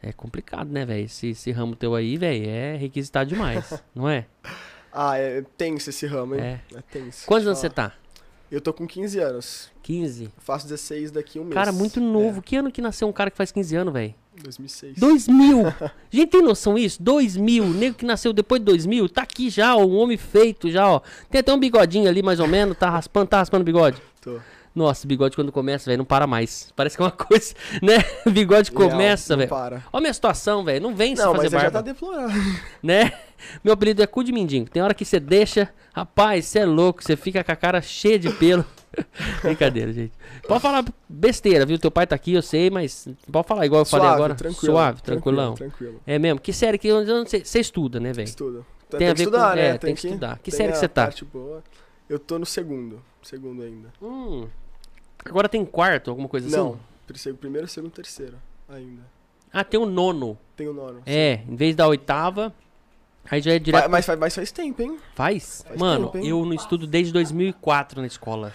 É 0.00 0.12
complicado, 0.12 0.70
né, 0.70 0.86
velho? 0.86 1.06
Esse, 1.06 1.30
esse 1.30 1.50
ramo 1.50 1.74
teu 1.74 1.92
aí, 1.92 2.16
velho, 2.16 2.48
é 2.48 2.76
requisitado 2.76 3.28
demais, 3.28 3.82
não 3.92 4.08
é? 4.08 4.26
Ah, 4.92 5.18
é 5.18 5.42
tenso 5.56 5.90
esse 5.90 6.06
ramo, 6.06 6.36
hein? 6.36 6.40
É. 6.40 6.60
É, 6.72 6.82
tenso. 6.82 7.26
Quantos 7.26 7.48
anos 7.48 7.58
você 7.58 7.68
tá? 7.68 7.92
Eu 8.48 8.60
tô 8.60 8.72
com 8.72 8.86
15 8.86 9.18
anos. 9.18 9.72
15. 9.82 10.24
Eu 10.26 10.30
faço 10.38 10.68
16 10.68 11.10
daqui 11.10 11.40
a 11.40 11.42
um 11.42 11.44
mês. 11.44 11.54
Cara, 11.54 11.72
muito 11.72 12.00
novo. 12.00 12.40
Que 12.40 12.54
ano 12.56 12.70
que 12.70 12.80
nasceu 12.80 13.08
um 13.08 13.12
cara 13.12 13.32
que 13.32 13.36
faz 13.36 13.50
15 13.50 13.74
anos, 13.74 13.92
velho? 13.92 14.14
É, 14.38 14.42
2006. 14.42 14.98
2000! 14.98 15.64
Gente, 16.10 16.30
tem 16.30 16.42
noção 16.42 16.76
disso? 16.76 17.02
2000. 17.02 17.64
Nego 17.66 17.96
que 17.96 18.06
nasceu 18.06 18.32
depois 18.32 18.60
de 18.60 18.66
2000, 18.66 19.08
tá 19.08 19.22
aqui 19.22 19.50
já, 19.50 19.74
ó, 19.74 19.84
um 19.84 19.96
homem 19.96 20.16
feito 20.16 20.70
já, 20.70 20.88
ó. 20.88 21.00
Tem 21.28 21.40
até 21.40 21.52
um 21.52 21.58
bigodinho 21.58 22.08
ali, 22.08 22.22
mais 22.22 22.38
ou 22.38 22.46
menos, 22.46 22.78
tá 22.78 22.88
raspando, 22.88 23.26
tá 23.26 23.38
raspando 23.38 23.62
o 23.62 23.64
bigode. 23.64 24.00
Tô. 24.34 24.40
Nossa, 24.74 25.06
bigode 25.08 25.34
quando 25.34 25.50
começa, 25.50 25.86
velho, 25.86 25.98
não 25.98 26.04
para 26.04 26.26
mais. 26.26 26.72
Parece 26.76 26.96
que 26.96 27.02
é 27.02 27.06
uma 27.06 27.10
coisa, 27.10 27.52
né? 27.82 27.96
Bigode 28.30 28.70
começa, 28.70 29.36
velho. 29.36 29.48
para. 29.48 29.76
Olha 29.76 29.82
a 29.92 30.00
minha 30.00 30.12
situação, 30.14 30.62
velho. 30.62 30.80
Não 30.80 30.94
vem 30.94 31.14
Não, 31.14 31.34
fazer 31.34 31.36
mas 31.36 31.44
aí 31.44 31.50
já 31.50 31.58
barba. 31.58 31.70
tá 31.78 31.80
deplorável. 31.82 32.42
né? 32.82 33.12
Meu 33.64 33.72
apelido 33.74 34.02
é 34.02 34.06
cu 34.06 34.22
de 34.22 34.30
mindinho. 34.32 34.66
Tem 34.66 34.82
hora 34.82 34.94
que 34.94 35.04
você 35.04 35.18
deixa, 35.18 35.68
rapaz, 35.92 36.44
você 36.46 36.60
é 36.60 36.64
louco, 36.66 37.02
você 37.02 37.16
fica 37.16 37.42
com 37.42 37.50
a 37.50 37.56
cara 37.56 37.80
cheia 37.82 38.18
de 38.18 38.30
pelo. 38.30 38.64
Brincadeira, 39.42 39.92
gente. 39.92 40.12
Pode 40.46 40.60
falar 40.60 40.84
besteira, 41.08 41.64
viu? 41.66 41.78
Teu 41.78 41.90
pai 41.90 42.06
tá 42.06 42.14
aqui, 42.14 42.34
eu 42.34 42.42
sei, 42.42 42.70
mas 42.70 43.08
pode 43.30 43.46
falar 43.48 43.66
igual 43.66 43.82
eu 43.82 43.86
falei 43.86 44.06
Suave, 44.06 44.16
agora. 44.16 44.34
tranquilo. 44.34 44.72
Suave, 44.72 45.02
tranquilão. 45.02 45.54
Tranquilo. 45.54 46.00
É 46.06 46.18
mesmo? 46.18 46.40
Que 46.40 46.52
série 46.52 46.78
que 46.78 46.88
você 46.92 47.58
estuda, 47.60 47.98
né, 48.00 48.12
velho? 48.12 48.26
Estuda. 48.26 48.60
Tem 48.90 48.98
Tem, 48.98 49.08
a 49.08 49.14
que 49.14 49.18
ver 49.18 49.24
com- 49.24 49.30
estudar, 49.36 49.56
né? 49.56 49.66
é, 49.68 49.78
tem 49.78 49.94
que 49.94 50.06
estudar. 50.06 50.38
Que 50.38 50.50
tem 50.50 50.56
série 50.58 50.72
que 50.72 50.78
você 50.78 50.88
tá? 50.88 51.10
boa. 51.32 51.62
Eu 52.08 52.18
tô 52.18 52.38
no 52.38 52.46
segundo. 52.46 53.02
Segundo 53.28 53.62
ainda. 53.62 53.92
Hum. 54.00 54.48
Agora 55.22 55.50
tem 55.50 55.62
quarto, 55.62 56.08
alguma 56.08 56.28
coisa 56.30 56.48
Não. 56.56 56.70
assim? 56.70 56.78
Terceiro, 57.06 57.36
primeiro, 57.36 57.68
segundo, 57.68 57.90
terceiro. 57.92 58.38
Ainda. 58.66 59.02
Ah, 59.52 59.62
tem 59.62 59.78
o 59.78 59.84
nono. 59.84 60.38
Tem 60.56 60.66
o 60.66 60.72
nono. 60.72 61.02
É, 61.04 61.40
em 61.46 61.54
vez 61.54 61.76
da 61.76 61.86
oitava, 61.86 62.54
aí 63.30 63.42
já 63.42 63.52
é 63.52 63.58
direto. 63.58 63.82
Vai- 63.82 63.88
mas, 63.90 64.06
faz, 64.06 64.18
mas 64.18 64.34
faz 64.34 64.50
tempo, 64.50 64.80
hein? 64.80 64.98
Faz? 65.14 65.62
Faz 65.68 65.78
Mano, 65.78 66.06
tempo, 66.06 66.24
hein? 66.24 66.28
eu 66.30 66.42
não 66.42 66.54
estudo 66.54 66.86
desde 66.86 67.12
2004 67.12 68.00
na 68.00 68.06
escola. 68.06 68.50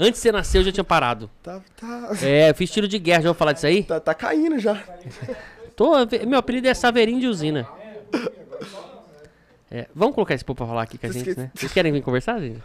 Antes 0.00 0.20
de 0.20 0.22
você 0.22 0.32
nascer, 0.32 0.58
eu 0.60 0.64
já 0.64 0.72
tinha 0.72 0.84
parado. 0.84 1.30
Tá, 1.42 1.60
tá, 1.78 2.10
É, 2.22 2.48
eu 2.48 2.54
fiz 2.54 2.70
tiro 2.70 2.88
de 2.88 2.98
guerra, 2.98 3.20
já 3.20 3.28
vou 3.28 3.34
falar 3.34 3.52
disso 3.52 3.66
aí? 3.66 3.84
tá, 3.84 4.00
tá 4.00 4.14
caindo 4.14 4.58
já. 4.58 4.82
Tô, 5.76 5.92
meu 6.26 6.38
apelido 6.38 6.68
é 6.68 6.72
Saveirinho 6.72 7.20
de 7.20 7.26
Usina. 7.26 7.68
É, 9.70 9.86
vamos 9.94 10.14
colocar 10.14 10.32
esse 10.32 10.44
povo 10.44 10.56
pra 10.56 10.66
falar 10.66 10.82
aqui 10.84 10.96
com 10.96 11.06
a 11.06 11.12
gente, 11.12 11.36
né? 11.36 11.50
Vocês 11.54 11.70
querem 11.70 11.92
vir 11.92 12.02
conversar, 12.02 12.40
gente? 12.40 12.62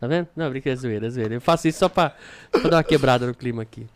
Tá 0.00 0.06
vendo? 0.06 0.28
Não, 0.34 0.48
brincadeira, 0.48 0.78
é 0.78 0.80
zoeira, 0.80 1.06
é 1.06 1.10
zoeira. 1.10 1.34
Eu 1.34 1.40
faço 1.40 1.68
isso 1.68 1.78
só 1.80 1.88
pra, 1.88 2.16
pra 2.50 2.62
dar 2.70 2.76
uma 2.78 2.84
quebrada 2.84 3.26
no 3.26 3.34
clima 3.34 3.62
aqui. 3.62 3.86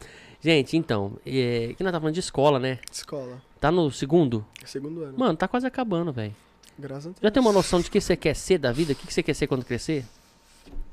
Gente, 0.40 0.76
então, 0.76 1.16
é, 1.24 1.72
que 1.76 1.82
nós 1.82 1.90
tá 1.92 1.98
falando 1.98 2.12
de 2.14 2.20
escola, 2.20 2.58
né? 2.60 2.78
Escola. 2.92 3.40
Tá 3.58 3.70
no 3.72 3.90
segundo? 3.90 4.44
Segundo 4.66 5.02
ano. 5.02 5.18
Mano, 5.18 5.34
tá 5.36 5.48
quase 5.48 5.66
acabando, 5.66 6.12
velho. 6.12 6.34
Graças 6.78 7.06
a 7.06 7.08
Deus. 7.10 7.18
Já 7.22 7.30
tem 7.30 7.40
uma 7.40 7.52
noção 7.52 7.80
de 7.80 7.90
que 7.90 7.98
você 7.98 8.14
quer 8.14 8.36
ser 8.36 8.58
da 8.58 8.70
vida? 8.70 8.92
O 8.92 8.94
que 8.96 9.06
que 9.06 9.14
você 9.14 9.22
quer 9.22 9.32
ser 9.34 9.46
quando 9.46 9.64
crescer? 9.64 10.04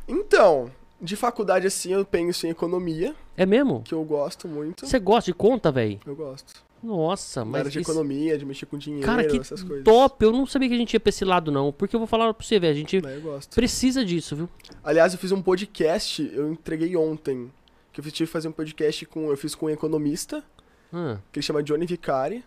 Então, 0.08 0.72
de 1.02 1.16
faculdade 1.18 1.68
assim, 1.68 1.92
eu 1.92 2.06
penso 2.06 2.48
em 2.48 2.50
economia, 2.52 3.14
É 3.36 3.46
mesmo? 3.46 3.82
que 3.84 3.94
eu 3.94 4.04
gosto 4.06 4.48
muito. 4.48 4.86
Você 4.88 5.00
gosta 5.00 5.30
de 5.32 5.36
conta, 5.36 5.72
velho? 5.72 6.00
Eu 6.06 6.16
gosto. 6.16 6.54
Nossa, 6.84 7.46
mas. 7.46 7.60
área 7.60 7.72
de 7.72 7.80
isso- 7.80 7.92
economia, 7.92 8.38
de 8.38 8.46
mexer 8.46 8.66
com 8.66 8.78
dinheiro, 8.78 9.06
Cara, 9.06 9.26
que 9.28 9.38
essas 9.38 9.62
coisas. 9.64 9.84
top! 9.84 10.24
Eu 10.26 10.32
não 10.32 10.46
sabia 10.46 10.68
que 10.68 10.74
a 10.76 10.78
gente 10.78 10.94
ia 10.94 11.00
pra 11.00 11.10
esse 11.10 11.24
lado, 11.24 11.52
não. 11.52 11.72
Porque 11.72 11.96
eu 11.96 12.00
vou 12.00 12.08
falar 12.08 12.34
pra 12.34 12.46
você, 12.46 12.60
velho. 12.60 12.74
A 12.74 12.76
gente 12.78 13.02
precisa 13.54 14.04
disso, 14.04 14.36
viu? 14.36 14.50
Aliás, 14.84 15.14
eu 15.14 15.20
fiz 15.20 15.32
um 15.32 15.42
podcast, 15.42 16.30
eu 16.34 16.52
entreguei 16.52 16.96
ontem. 16.96 17.52
Que 17.94 18.00
eu 18.00 18.04
tive 18.06 18.14
que 18.28 18.32
fazer 18.34 18.48
um 18.48 18.52
podcast 18.54 19.06
com. 19.06 19.30
Eu 19.30 19.38
fiz 19.38 19.54
com 19.54 19.66
um 19.66 19.70
economista, 19.70 20.44
Ah, 20.94 21.18
que 21.32 21.40
ele 21.40 21.46
chama 21.46 21.62
Johnny 21.62 21.86
Vicari, 21.86 22.44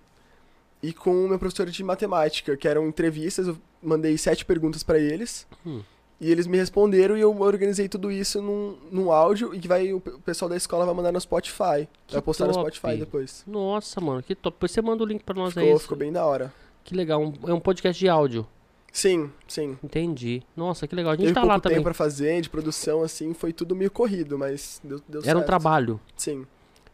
e 0.82 0.92
com 0.92 1.24
o 1.24 1.28
meu 1.28 1.38
professor 1.38 1.66
de 1.70 1.84
matemática, 1.84 2.56
que 2.56 2.66
eram 2.66 2.86
entrevistas, 2.88 3.46
eu 3.48 3.56
mandei 3.82 4.16
sete 4.18 4.44
perguntas 4.44 4.82
pra 4.82 4.98
eles. 4.98 5.46
Hum. 5.66 5.82
E 6.24 6.30
eles 6.30 6.46
me 6.46 6.56
responderam 6.56 7.18
e 7.18 7.20
eu 7.20 7.38
organizei 7.40 7.86
tudo 7.86 8.10
isso 8.10 8.40
num, 8.40 8.76
num 8.90 9.12
áudio 9.12 9.54
e 9.54 9.58
que 9.60 9.68
vai, 9.68 9.92
o 9.92 10.00
pe- 10.00 10.10
o 10.12 10.18
pessoal 10.20 10.48
da 10.48 10.56
escola 10.56 10.86
vai 10.86 10.94
mandar 10.94 11.12
no 11.12 11.20
Spotify. 11.20 11.86
Que 12.06 12.14
vai 12.14 12.22
postar 12.22 12.46
no 12.46 12.52
top. 12.54 12.74
Spotify 12.74 12.98
depois. 12.98 13.44
Nossa, 13.46 14.00
mano, 14.00 14.22
que 14.22 14.34
top. 14.34 14.56
Depois 14.56 14.72
você 14.72 14.80
manda 14.80 15.02
o 15.02 15.06
link 15.06 15.22
pra 15.22 15.34
nós 15.34 15.54
aí. 15.58 15.64
Ficou, 15.66 15.78
ficou 15.80 15.98
bem 15.98 16.10
da 16.10 16.24
hora. 16.24 16.50
Que 16.82 16.94
legal. 16.94 17.20
Um- 17.22 17.34
é 17.46 17.52
um 17.52 17.60
podcast 17.60 17.98
de 18.00 18.08
áudio. 18.08 18.46
Sim, 18.90 19.30
sim. 19.46 19.76
Entendi. 19.84 20.42
Nossa, 20.56 20.86
que 20.86 20.94
legal. 20.94 21.12
A 21.12 21.16
gente 21.16 21.24
Teve 21.26 21.34
tá 21.34 21.44
lá 21.44 21.60
também. 21.60 21.76
tempo 21.76 21.84
pra 21.84 21.92
fazer, 21.94 22.40
de 22.40 22.48
produção, 22.48 23.02
assim, 23.02 23.34
foi 23.34 23.52
tudo 23.52 23.74
meio 23.76 23.90
corrido, 23.90 24.38
mas 24.38 24.80
deu, 24.84 25.00
deu 25.08 25.20
certo. 25.20 25.28
Era 25.28 25.38
um 25.38 25.42
trabalho. 25.42 26.00
Sim, 26.16 26.46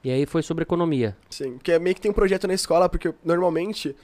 E 0.02 0.10
aí 0.10 0.25
foi 0.26 0.42
sobre 0.42 0.62
economia. 0.62 1.16
sim. 1.28 1.52
Porque 1.52 1.78
meio 1.78 1.94
que 1.94 2.00
tem 2.00 2.10
um 2.10 2.14
projeto 2.14 2.49
na 2.49 2.54
escola, 2.54 2.88
porque 2.88 3.14
normalmente 3.25 3.94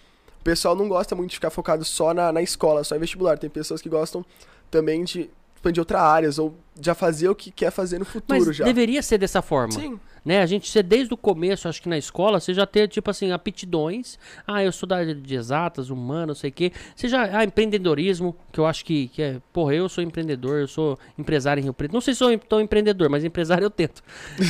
pessoal 0.46 0.76
não 0.76 0.88
gosta 0.88 1.16
muito 1.16 1.30
de 1.30 1.36
ficar 1.36 1.50
focado 1.50 1.84
só 1.84 2.14
na, 2.14 2.30
na 2.30 2.40
escola, 2.40 2.84
só 2.84 2.94
em 2.94 3.00
vestibular. 3.00 3.36
Tem 3.36 3.50
pessoas 3.50 3.82
que 3.82 3.88
gostam 3.88 4.24
também 4.70 5.02
de 5.02 5.28
expandir 5.56 5.80
outras 5.80 6.00
áreas, 6.00 6.38
ou 6.38 6.54
já 6.80 6.94
fazer 6.94 7.28
o 7.28 7.34
que 7.34 7.50
quer 7.50 7.72
fazer 7.72 7.98
no 7.98 8.04
futuro 8.04 8.46
Mas 8.46 8.56
já. 8.56 8.64
deveria 8.64 9.02
ser 9.02 9.18
dessa 9.18 9.42
forma. 9.42 9.72
Sim, 9.72 9.98
Né? 10.24 10.40
A 10.40 10.46
gente 10.46 10.70
ser 10.70 10.84
desde 10.84 11.12
o 11.12 11.16
começo, 11.16 11.68
acho 11.68 11.82
que 11.82 11.88
na 11.88 11.98
escola, 11.98 12.38
você 12.38 12.54
já 12.54 12.64
ter, 12.64 12.86
tipo 12.88 13.10
assim, 13.10 13.32
aptidões. 13.32 14.18
Ah, 14.46 14.62
eu 14.62 14.70
sou 14.70 14.88
da 14.88 14.98
área 14.98 15.14
de 15.14 15.34
exatas, 15.34 15.90
humano, 15.90 16.28
não 16.28 16.34
sei 16.34 16.50
o 16.50 16.52
quê. 16.52 16.72
Você 16.94 17.08
já. 17.08 17.38
Ah, 17.38 17.42
empreendedorismo, 17.42 18.36
que 18.52 18.60
eu 18.60 18.66
acho 18.66 18.84
que, 18.84 19.08
que 19.08 19.22
é. 19.22 19.40
Porra, 19.52 19.74
eu 19.74 19.88
sou 19.88 20.04
empreendedor, 20.04 20.60
eu 20.60 20.68
sou 20.68 20.96
empresário 21.18 21.60
em 21.60 21.64
Rio 21.64 21.74
Preto. 21.74 21.92
Não 21.92 22.00
sei 22.00 22.14
se 22.14 22.18
sou 22.18 22.36
tão 22.38 22.60
empreendedor, 22.60 23.08
mas 23.08 23.24
empresário 23.24 23.64
eu 23.64 23.70
tento. 23.70 24.00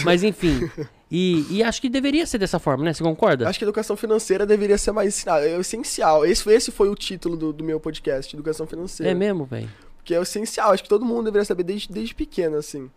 Mas 0.05 0.23
enfim. 0.23 0.69
E, 1.11 1.47
e 1.51 1.63
acho 1.63 1.81
que 1.81 1.89
deveria 1.89 2.27
ser 2.27 2.39
dessa 2.39 2.59
forma, 2.59 2.85
né? 2.85 2.93
Você 2.93 3.03
concorda? 3.03 3.49
acho 3.49 3.59
que 3.59 3.65
a 3.65 3.69
educação 3.69 3.97
financeira 3.97 4.45
deveria 4.45 4.77
ser 4.77 4.91
mais 4.93 5.09
ensinada. 5.15 5.47
É 5.49 5.57
essencial. 5.59 6.27
Esse, 6.27 6.51
esse 6.51 6.71
foi 6.73 6.89
o 6.89 6.95
título 6.97 7.37
do, 7.37 7.53
do 7.53 7.63
meu 7.63 7.79
podcast, 7.79 8.35
Educação 8.35 8.67
Financeira. 8.67 9.13
É 9.13 9.15
mesmo, 9.15 9.45
velho. 9.45 9.71
Que 10.05 10.15
é 10.15 10.19
o 10.19 10.23
essencial, 10.23 10.73
acho 10.73 10.83
que 10.83 10.89
todo 10.89 11.05
mundo 11.05 11.25
deveria 11.27 11.45
saber 11.45 11.63
desde, 11.63 11.93
desde 11.93 12.15
pequeno, 12.15 12.57
assim. 12.57 12.91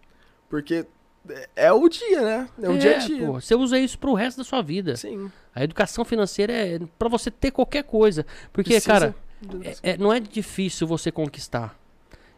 Porque 0.49 0.85
é- 1.29 1.49
é 1.55 1.71
o 1.71 1.87
dia, 1.87 2.21
né? 2.21 2.49
É 2.61 2.69
o 2.69 2.77
dia 2.77 2.95
a 2.95 2.99
dia. 2.99 3.25
pô, 3.27 3.33
você 3.33 3.53
usa 3.53 3.77
isso 3.79 3.97
pro 3.99 4.13
resto 4.15 4.37
da 4.39 4.43
sua 4.43 4.61
vida. 4.63 4.95
Sim. 4.95 5.31
A 5.53 5.63
educação 5.63 6.03
financeira 6.03 6.53
é 6.53 6.79
pra 6.97 7.09
você 7.09 7.29
ter 7.29 7.51
qualquer 7.51 7.83
coisa. 7.83 8.25
Porque, 8.51 8.71
Precisa 8.71 8.87
cara, 8.91 9.15
É- 9.63 9.91
é- 9.91 9.97
não 9.97 10.11
é 10.11 10.19
difícil 10.19 10.87
você 10.87 11.11
conquistar. 11.11 11.77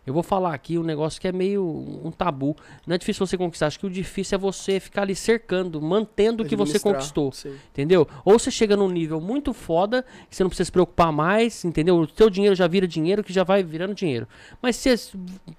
Eu 0.05 0.13
vou 0.15 0.23
falar 0.23 0.53
aqui 0.53 0.79
um 0.79 0.83
negócio 0.83 1.21
que 1.21 1.27
é 1.27 1.31
meio 1.31 1.63
um 2.03 2.09
tabu. 2.11 2.55
Não 2.87 2.95
é 2.95 2.97
difícil 2.97 3.25
você 3.25 3.37
conquistar. 3.37 3.67
Acho 3.67 3.79
que 3.79 3.85
o 3.85 3.89
difícil 3.89 4.35
é 4.35 4.39
você 4.39 4.79
ficar 4.79 5.03
ali 5.03 5.15
cercando, 5.15 5.79
mantendo 5.79 6.41
o 6.41 6.45
que 6.45 6.55
você 6.55 6.79
conquistou. 6.79 7.31
Sim. 7.31 7.55
Entendeu? 7.71 8.07
Ou 8.25 8.39
você 8.39 8.49
chega 8.49 8.75
num 8.75 8.89
nível 8.89 9.21
muito 9.21 9.53
foda, 9.53 10.03
que 10.27 10.35
você 10.35 10.43
não 10.43 10.49
precisa 10.49 10.65
se 10.65 10.71
preocupar 10.71 11.11
mais, 11.11 11.63
entendeu? 11.63 11.97
O 11.97 12.07
teu 12.07 12.31
dinheiro 12.31 12.55
já 12.55 12.67
vira 12.67 12.87
dinheiro, 12.87 13.23
que 13.23 13.31
já 13.31 13.43
vai 13.43 13.61
virando 13.61 13.93
dinheiro. 13.93 14.27
Mas 14.59 14.75
se 14.75 14.89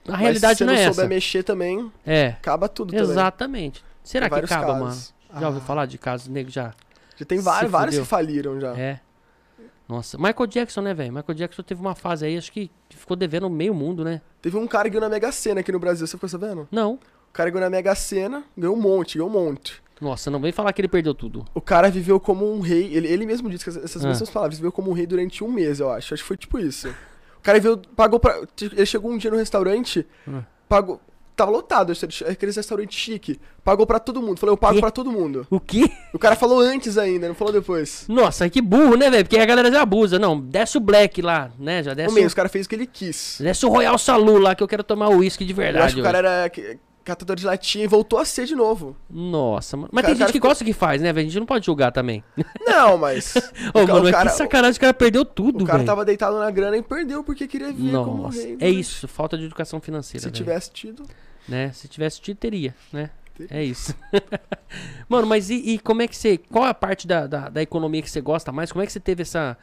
a 0.08 0.16
realidade 0.16 0.58
se 0.58 0.64
não 0.64 0.72
você 0.74 0.78
é 0.80 0.82
não 0.82 0.90
essa. 0.90 0.94
souber 0.94 1.08
mexer 1.08 1.42
também, 1.44 1.92
É, 2.04 2.28
acaba 2.28 2.68
tudo 2.68 2.90
também. 2.92 3.04
exatamente. 3.10 3.84
Será 4.02 4.28
Tem 4.28 4.40
que 4.40 4.44
acaba, 4.46 4.66
casos. 4.66 4.80
mano? 5.30 5.40
Já 5.40 5.46
ouviu 5.46 5.62
Ah. 5.62 5.66
falar 5.66 5.86
de 5.86 5.98
casos 5.98 6.26
negros 6.26 6.52
já? 6.52 6.74
Já 7.16 7.24
tem 7.24 7.38
Se 7.38 7.44
vários, 7.44 7.70
vários 7.70 7.98
que 7.98 8.04
faliram 8.04 8.58
já. 8.60 8.76
É. 8.76 8.98
Nossa, 9.92 10.16
Michael 10.16 10.46
Jackson, 10.46 10.80
né, 10.80 10.94
velho? 10.94 11.12
Michael 11.12 11.34
Jackson 11.36 11.62
teve 11.62 11.78
uma 11.80 11.94
fase 11.94 12.24
aí, 12.24 12.38
acho 12.38 12.50
que 12.50 12.70
ficou 12.88 13.14
devendo 13.14 13.50
meio 13.50 13.74
mundo, 13.74 14.02
né? 14.02 14.22
Teve 14.40 14.56
um 14.56 14.66
cara 14.66 14.84
que 14.88 14.94
ganhou 14.94 15.02
na 15.06 15.14
Mega 15.14 15.30
Sena 15.30 15.60
aqui 15.60 15.70
no 15.70 15.78
Brasil, 15.78 16.06
você 16.06 16.16
ficou 16.16 16.28
sabendo? 16.30 16.66
Não. 16.72 16.94
O 16.94 17.32
cara 17.32 17.50
ganhou 17.50 17.60
na 17.64 17.70
Mega 17.70 17.94
Sena, 17.94 18.42
ganhou 18.56 18.74
um 18.74 18.80
monte, 18.80 19.18
ganhou 19.18 19.28
um 19.28 19.32
monte. 19.32 19.82
Nossa, 20.00 20.30
não 20.30 20.40
vem 20.40 20.50
falar 20.50 20.72
que 20.72 20.80
ele 20.80 20.88
perdeu 20.88 21.14
tudo. 21.14 21.44
O 21.54 21.60
cara 21.60 21.90
viveu 21.90 22.18
como 22.18 22.50
um 22.50 22.60
rei, 22.60 22.90
ele, 22.94 23.06
ele 23.06 23.26
mesmo 23.26 23.50
disse 23.50 23.64
que 23.64 23.70
essas- 23.70 24.02
Ah. 24.02 24.08
mesmas 24.08 24.30
palavras, 24.30 24.56
viveu 24.58 24.72
como 24.72 24.90
um 24.90 24.94
rei 24.94 25.06
durante 25.06 25.44
um 25.44 25.52
mês, 25.52 25.78
eu 25.78 25.90
acho. 25.90 26.14
Acho 26.14 26.22
que 26.22 26.26
foi 26.28 26.36
tipo 26.38 26.58
isso. 26.58 26.88
O 27.38 27.42
cara 27.42 27.58
viveu, 27.58 27.76
pagou 27.94 28.18
pra. 28.18 28.40
Ele 28.60 28.86
chegou 28.86 29.10
um 29.12 29.18
dia 29.18 29.30
no 29.30 29.36
restaurante, 29.36 30.06
Ah. 30.26 30.42
pagou. 30.68 31.00
Tava 31.34 31.50
lotado, 31.50 31.92
aqueles 32.28 32.56
restaurantes 32.56 32.98
chique. 32.98 33.40
Pagou 33.64 33.86
pra 33.86 33.98
todo 33.98 34.20
mundo. 34.20 34.38
Falou, 34.38 34.52
eu 34.52 34.56
pago 34.56 34.80
pra 34.80 34.90
todo 34.90 35.10
mundo. 35.10 35.46
O 35.48 35.58
quê? 35.58 35.90
O 36.12 36.18
cara 36.18 36.36
falou 36.36 36.60
antes 36.60 36.98
ainda, 36.98 37.26
não 37.26 37.34
falou 37.34 37.52
depois. 37.52 38.04
Nossa, 38.08 38.48
que 38.50 38.60
burro, 38.60 38.96
né, 38.96 39.08
velho? 39.10 39.24
Porque 39.24 39.38
a 39.38 39.46
galera 39.46 39.70
já 39.72 39.80
abusa. 39.82 40.18
Não, 40.18 40.38
desce 40.38 40.76
o 40.76 40.80
Black 40.80 41.22
lá, 41.22 41.50
né? 41.58 41.82
Já 41.82 41.94
desce, 41.94 42.18
o, 42.20 42.26
o 42.26 42.34
cara 42.34 42.48
fez 42.48 42.66
o 42.66 42.68
que 42.68 42.74
ele 42.74 42.86
quis. 42.86 43.38
desce 43.40 43.64
o 43.64 43.70
Royal 43.70 43.96
Salu 43.96 44.36
lá, 44.38 44.54
que 44.54 44.62
eu 44.62 44.68
quero 44.68 44.84
tomar 44.84 45.08
uísque 45.08 45.44
de 45.44 45.52
Eu 45.52 45.56
verdade. 45.56 45.86
acho 45.86 45.94
que 45.94 46.00
o 46.00 46.04
cara 46.04 46.18
era 46.18 46.50
catador 47.04 47.36
de 47.36 47.44
latinha 47.44 47.84
e 47.84 47.86
voltou 47.88 48.18
a 48.18 48.24
ser 48.24 48.46
de 48.46 48.54
novo. 48.54 48.96
Nossa, 49.10 49.76
mano. 49.76 49.88
Mas 49.92 50.02
Cara, 50.02 50.14
tem 50.14 50.18
gente 50.20 50.26
que 50.28 50.32
ficou- 50.38 50.50
gosta 50.50 50.64
que 50.64 50.72
faz, 50.72 51.00
né, 51.02 51.12
velho? 51.12 51.26
A 51.26 51.30
gente 51.30 51.38
não 51.40 51.46
pode 51.46 51.66
julgar 51.66 51.90
também. 51.92 52.22
Não, 52.66 52.96
mas. 52.98 53.34
Ô, 53.74 53.80
o 53.80 53.86
mano, 53.88 54.08
o 54.08 54.10
cara, 54.12 54.30
que 54.30 54.36
sacanagem, 54.36 54.76
o 54.78 54.80
cara 54.80 54.94
perdeu 54.94 55.24
tudo, 55.24 55.62
o 55.64 55.66
cara 55.66 55.78
velho. 55.78 55.86
tava 55.86 56.04
deitado 56.04 56.38
na 56.38 56.50
grana 56.50 56.76
e 56.76 56.82
perdeu 56.82 57.22
porque 57.24 57.46
queria 57.46 57.72
como 57.72 58.22
Nossa, 58.22 58.38
rei. 58.42 58.52
é 58.54 58.56
durante- 58.56 58.80
isso, 58.80 59.08
falta 59.08 59.36
de 59.36 59.44
educação 59.44 59.80
financeira. 59.80 60.20
Se 60.20 60.26
velho. 60.26 60.36
tivesse 60.36 60.70
tido. 60.70 61.04
né? 61.48 61.70
Se 61.72 61.88
tivesse 61.88 62.20
tido, 62.20 62.36
teria, 62.36 62.74
né? 62.92 63.10
Teria. 63.36 63.56
É 63.58 63.64
isso. 63.64 63.94
Mano, 65.08 65.26
mas 65.26 65.50
e, 65.50 65.54
e 65.56 65.78
como 65.78 66.02
é 66.02 66.08
que 66.08 66.16
você. 66.16 66.38
Qual 66.38 66.64
é 66.66 66.68
a 66.68 66.74
parte 66.74 67.06
da, 67.06 67.26
da, 67.26 67.48
da 67.48 67.62
economia 67.62 68.02
que 68.02 68.10
você 68.10 68.20
gosta 68.20 68.52
mais? 68.52 68.70
Como 68.72 68.82
é 68.82 68.86
que 68.86 68.92
você 68.92 69.00
teve 69.00 69.22
essa. 69.22 69.56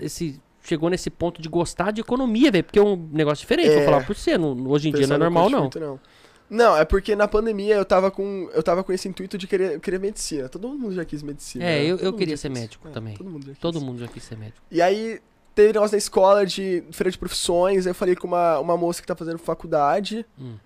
Esse. 0.00 0.40
Chegou 0.62 0.90
nesse 0.90 1.10
ponto 1.10 1.40
de 1.40 1.48
gostar 1.48 1.92
de 1.92 2.00
economia, 2.00 2.50
velho? 2.50 2.64
Porque 2.64 2.78
é 2.78 2.82
um 2.82 2.96
negócio 3.12 3.40
diferente, 3.42 3.68
vou 3.70 3.78
É. 3.82 3.84
falar 3.84 4.04
por 4.04 4.16
você. 4.16 4.36
não- 4.36 4.66
hoje 4.68 4.88
em 4.88 4.92
dia 4.92 5.06
não 5.06 5.14
é 5.14 5.18
normal, 5.20 5.48
não. 5.48 5.60
muito, 5.60 5.78
não. 5.78 6.00
Não, 6.48 6.76
é 6.76 6.84
porque 6.84 7.16
na 7.16 7.26
pandemia 7.26 7.74
eu 7.74 7.84
tava 7.84 8.10
com, 8.10 8.48
eu 8.54 8.62
tava 8.62 8.84
com 8.84 8.92
esse 8.92 9.08
intuito 9.08 9.36
de 9.36 9.46
querer, 9.46 9.80
querer 9.80 9.98
medicina. 9.98 10.48
Todo 10.48 10.68
mundo 10.68 10.94
já 10.94 11.04
quis 11.04 11.22
medicina. 11.22 11.64
É, 11.64 11.78
né? 11.82 11.84
eu- 11.86 11.98
eu 11.98 12.12
queria 12.12 12.36
ser 12.36 12.50
quis. 12.50 12.60
médico 12.60 12.88
É, 12.88 12.90
também. 12.92 13.14
Todo 13.16 13.28
mundo 13.30 13.46
já 13.46 13.52
quis. 13.52 13.60
Todo 13.60 13.80
mundo 13.80 13.98
já 13.98 14.06
quis 14.08 14.22
ser 14.22 14.36
médico. 14.38 14.60
E 14.70 14.80
aí 14.80 15.20
teve 15.54 15.72
negócio 15.72 15.94
na 15.94 15.98
escola 15.98 16.46
de 16.46 16.84
feira 16.92 17.10
de 17.10 17.18
profissões, 17.18 17.86
aí 17.86 17.90
eu 17.90 17.94
falei 17.94 18.14
com 18.14 18.26
uma, 18.28 18.58
uma 18.60 18.76
moça 18.76 19.00
que 19.00 19.06
tá 19.08 19.16
fazendo 19.16 19.38
faculdade. 19.38 20.24
Hum. 20.38 20.56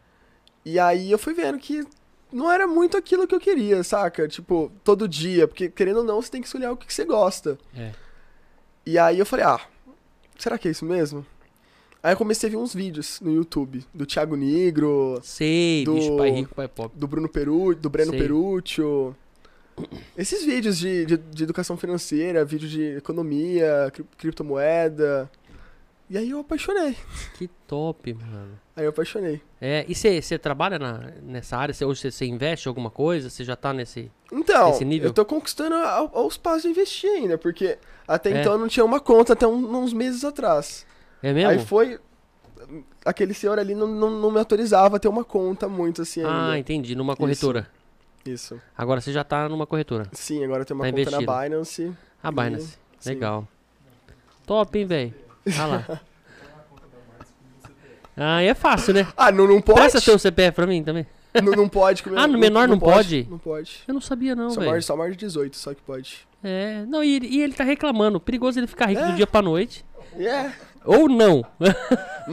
E 0.64 0.78
aí 0.78 1.10
eu 1.10 1.18
fui 1.18 1.32
vendo 1.32 1.58
que 1.58 1.82
não 2.30 2.52
era 2.52 2.66
muito 2.66 2.96
aquilo 2.96 3.26
que 3.26 3.34
eu 3.34 3.40
queria, 3.40 3.82
saca? 3.82 4.28
Tipo, 4.28 4.70
todo 4.84 5.08
dia, 5.08 5.48
porque 5.48 5.68
querendo 5.70 5.98
ou 5.98 6.04
não, 6.04 6.20
você 6.20 6.30
tem 6.30 6.40
que 6.42 6.46
escolher 6.46 6.68
o 6.68 6.76
que 6.76 6.86
que 6.86 6.92
você 6.94 7.04
gosta. 7.06 7.58
É. 7.74 7.92
E 8.84 8.98
aí 8.98 9.18
eu 9.18 9.24
falei, 9.26 9.46
ah, 9.46 9.60
será 10.38 10.58
que 10.58 10.68
é 10.68 10.70
isso 10.70 10.84
mesmo? 10.84 11.24
Aí 12.02 12.12
eu 12.14 12.16
comecei 12.16 12.48
a 12.48 12.50
ver 12.52 12.56
uns 12.56 12.74
vídeos 12.74 13.20
no 13.20 13.30
YouTube 13.32 13.84
do 13.92 14.06
Thiago 14.06 14.34
Negro, 14.36 15.20
Sei, 15.22 15.84
Do- 15.84 15.94
bicho, 15.94 16.16
pai 16.16 16.30
rico, 16.30 16.54
pai 16.54 16.66
pobre. 16.68 16.98
do 16.98 17.06
Bruno 17.06 17.28
Peru, 17.28 17.74
do 17.74 17.90
Breno 17.90 18.10
Sei. 18.12 18.20
Esses 20.16 20.44
vídeos 20.44 20.78
de, 20.78 21.04
de, 21.06 21.16
de 21.16 21.42
educação 21.44 21.76
financeira, 21.76 22.44
vídeo 22.44 22.68
de 22.68 22.96
economia, 22.96 23.90
cri- 23.92 24.04
criptomoeda. 24.18 25.30
E 26.08 26.18
aí 26.18 26.30
eu 26.30 26.40
apaixonei. 26.40 26.96
Que 27.38 27.48
top, 27.68 28.12
mano. 28.14 28.58
Aí 28.74 28.84
eu 28.84 28.90
apaixonei. 28.90 29.40
É, 29.60 29.84
e 29.88 29.94
você 29.94 30.38
trabalha 30.38 30.78
na, 30.78 31.12
nessa 31.22 31.56
área? 31.56 31.72
Cê, 31.72 31.84
hoje 31.84 32.10
você 32.10 32.24
investe 32.26 32.66
em 32.66 32.70
alguma 32.70 32.90
coisa? 32.90 33.30
Você 33.30 33.44
já 33.44 33.54
tá 33.54 33.72
nesse. 33.72 34.10
Então, 34.32 34.70
Esse 34.70 34.84
nível? 34.84 35.10
eu 35.10 35.12
tô 35.14 35.24
conquistando 35.24 35.76
ao- 35.76 36.10
aos 36.18 36.36
passos 36.36 36.62
de 36.62 36.68
investir 36.68 37.08
ainda, 37.10 37.38
porque 37.38 37.78
até 38.08 38.32
É. 38.32 38.40
então 38.40 38.52
eu 38.54 38.58
não 38.58 38.68
tinha 38.68 38.84
uma 38.84 38.98
conta 39.00 39.34
até 39.34 39.46
um- 39.46 39.76
uns 39.76 39.92
meses 39.92 40.24
atrás. 40.24 40.84
É 41.22 41.32
mesmo? 41.32 41.50
Aí 41.50 41.58
foi. 41.64 41.98
Aquele 43.04 43.32
senhor 43.34 43.58
ali 43.58 43.74
não, 43.74 43.86
não, 43.86 44.10
não 44.10 44.30
me 44.30 44.38
autorizava 44.38 44.96
a 44.96 44.98
ter 45.00 45.08
uma 45.08 45.24
conta 45.24 45.68
muito 45.68 46.02
assim 46.02 46.22
ah, 46.22 46.46
ainda. 46.46 46.58
entendi. 46.58 46.94
Numa 46.94 47.16
corretora. 47.16 47.66
Isso. 48.24 48.60
Agora 48.76 49.00
você 49.00 49.12
já 49.12 49.24
tá 49.24 49.48
numa 49.48 49.66
corretora. 49.66 50.06
Sim, 50.12 50.44
agora 50.44 50.64
tem 50.64 50.74
uma 50.74 50.84
Tá 50.84 50.90
conta 50.90 51.00
investido. 51.00 51.26
na 51.26 51.42
Binance. 51.42 51.92
A 52.22 52.30
Binance. 52.30 52.78
Sim. 52.98 53.10
Legal. 53.10 53.48
Top, 54.46 54.78
hein, 54.78 54.86
velho? 54.86 55.14
Ah 55.58 55.66
lá. 55.66 56.00
Ah, 58.16 58.42
é 58.42 58.52
fácil, 58.54 58.92
né? 58.92 59.06
Ah, 59.16 59.32
não, 59.32 59.46
não 59.46 59.60
pode? 59.62 59.80
Presta 59.80 60.00
seu 60.00 60.18
CPF 60.18 60.54
pra 60.56 60.66
mim 60.66 60.82
também. 60.84 61.06
Não, 61.42 61.52
não 61.52 61.68
pode 61.68 62.02
comer. 62.02 62.18
Ah, 62.18 62.26
no 62.26 62.36
menor 62.36 62.66
não 62.66 62.76
pode? 62.76 63.24
Não 63.30 63.38
pode. 63.38 63.84
Eu 63.86 63.94
não 63.94 64.00
sabia, 64.00 64.34
não, 64.34 64.50
Só 64.50 64.58
maior, 64.58 64.72
velho. 64.72 64.82
só 64.82 64.96
maior 64.96 65.10
de 65.12 65.16
18, 65.16 65.56
só 65.56 65.72
que 65.72 65.80
pode. 65.80 66.26
É, 66.42 66.84
não, 66.86 67.04
e, 67.04 67.20
e 67.24 67.40
ele 67.40 67.52
tá 67.52 67.62
reclamando. 67.62 68.18
Perigoso 68.18 68.58
ele 68.58 68.66
ficar 68.66 68.86
rico 68.86 69.00
É. 69.00 69.06
do 69.12 69.14
dia 69.14 69.28
pra 69.28 69.40
noite. 69.40 69.84
É. 70.18 70.50
Ou 70.84 71.08
não. 71.08 71.44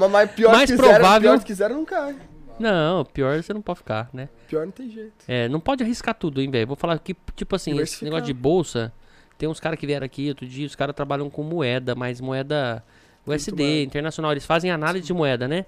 Mas, 0.10 0.32
pior 0.32 0.52
Mais 0.52 0.70
que 0.70 0.78
provável- 0.78 1.32
pior 1.32 1.40
que 1.40 1.46
quiser 1.46 1.70
não 1.70 1.84
cai. 1.86 2.16
não, 2.60 3.04
pior 3.06 3.42
você 3.42 3.54
não 3.54 3.62
pode 3.62 3.80
ficar, 3.80 4.10
né? 4.14 4.30
Pior 4.48 4.66
não 4.66 4.72
tem 4.72 4.90
jeito. 4.90 5.26
É, 5.28 5.48
não 5.50 5.60
pode 5.60 5.84
arriscar 5.84 6.16
tudo, 6.16 6.42
hein, 6.42 6.50
velho. 6.50 6.68
Vou 6.68 6.76
falar 6.76 6.98
que, 7.00 7.16
tipo 7.36 7.56
assim, 7.56 7.78
esse 7.80 8.04
negócio 8.04 8.26
de 8.26 8.34
bolsa. 8.34 8.94
Tem 9.38 9.48
uns 9.48 9.60
caras 9.60 9.78
que 9.80 9.86
vieram 9.86 10.06
aqui 10.06 10.30
outro 10.30 10.48
dia, 10.48 10.66
os 10.66 10.76
caras 10.76 10.96
trabalham 10.96 11.30
com 11.30 11.44
moeda, 11.44 11.94
mas 11.94 12.20
moeda 12.20 12.84
USD, 13.26 13.84
internacional. 13.84 14.32
Eles 14.32 14.46
fazem 14.46 14.72
análise 14.72 15.06
de 15.06 15.14
moeda, 15.14 15.48
né? 15.48 15.66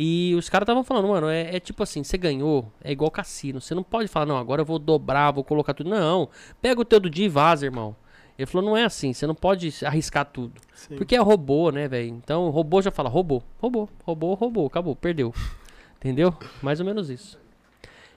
E 0.00 0.32
os 0.36 0.48
caras 0.48 0.64
estavam 0.64 0.84
falando, 0.84 1.08
mano, 1.08 1.28
é, 1.28 1.56
é 1.56 1.58
tipo 1.58 1.82
assim, 1.82 2.04
você 2.04 2.16
ganhou, 2.16 2.72
é 2.84 2.92
igual 2.92 3.10
cassino. 3.10 3.60
Você 3.60 3.74
não 3.74 3.82
pode 3.82 4.06
falar, 4.06 4.26
não, 4.26 4.36
agora 4.36 4.60
eu 4.60 4.64
vou 4.64 4.78
dobrar, 4.78 5.32
vou 5.32 5.42
colocar 5.42 5.74
tudo. 5.74 5.90
Não, 5.90 6.28
pega 6.62 6.80
o 6.80 6.84
teu 6.84 7.00
do 7.00 7.10
dia 7.10 7.26
e 7.26 7.28
vaza, 7.28 7.66
irmão. 7.66 7.96
Ele 8.38 8.46
falou, 8.46 8.70
não 8.70 8.76
é 8.76 8.84
assim, 8.84 9.12
você 9.12 9.26
não 9.26 9.34
pode 9.34 9.74
arriscar 9.84 10.24
tudo. 10.24 10.60
Sim. 10.72 10.96
Porque 10.96 11.16
é 11.16 11.18
robô, 11.18 11.70
né, 11.72 11.88
velho? 11.88 12.08
Então, 12.08 12.46
o 12.46 12.50
robô 12.50 12.80
já 12.80 12.90
fala, 12.92 13.08
robô, 13.08 13.42
robô, 13.58 13.88
robô, 14.04 14.34
robô, 14.34 14.66
acabou, 14.66 14.94
perdeu. 14.94 15.34
Entendeu? 15.98 16.32
Mais 16.62 16.78
ou 16.78 16.86
menos 16.86 17.10
isso. 17.10 17.36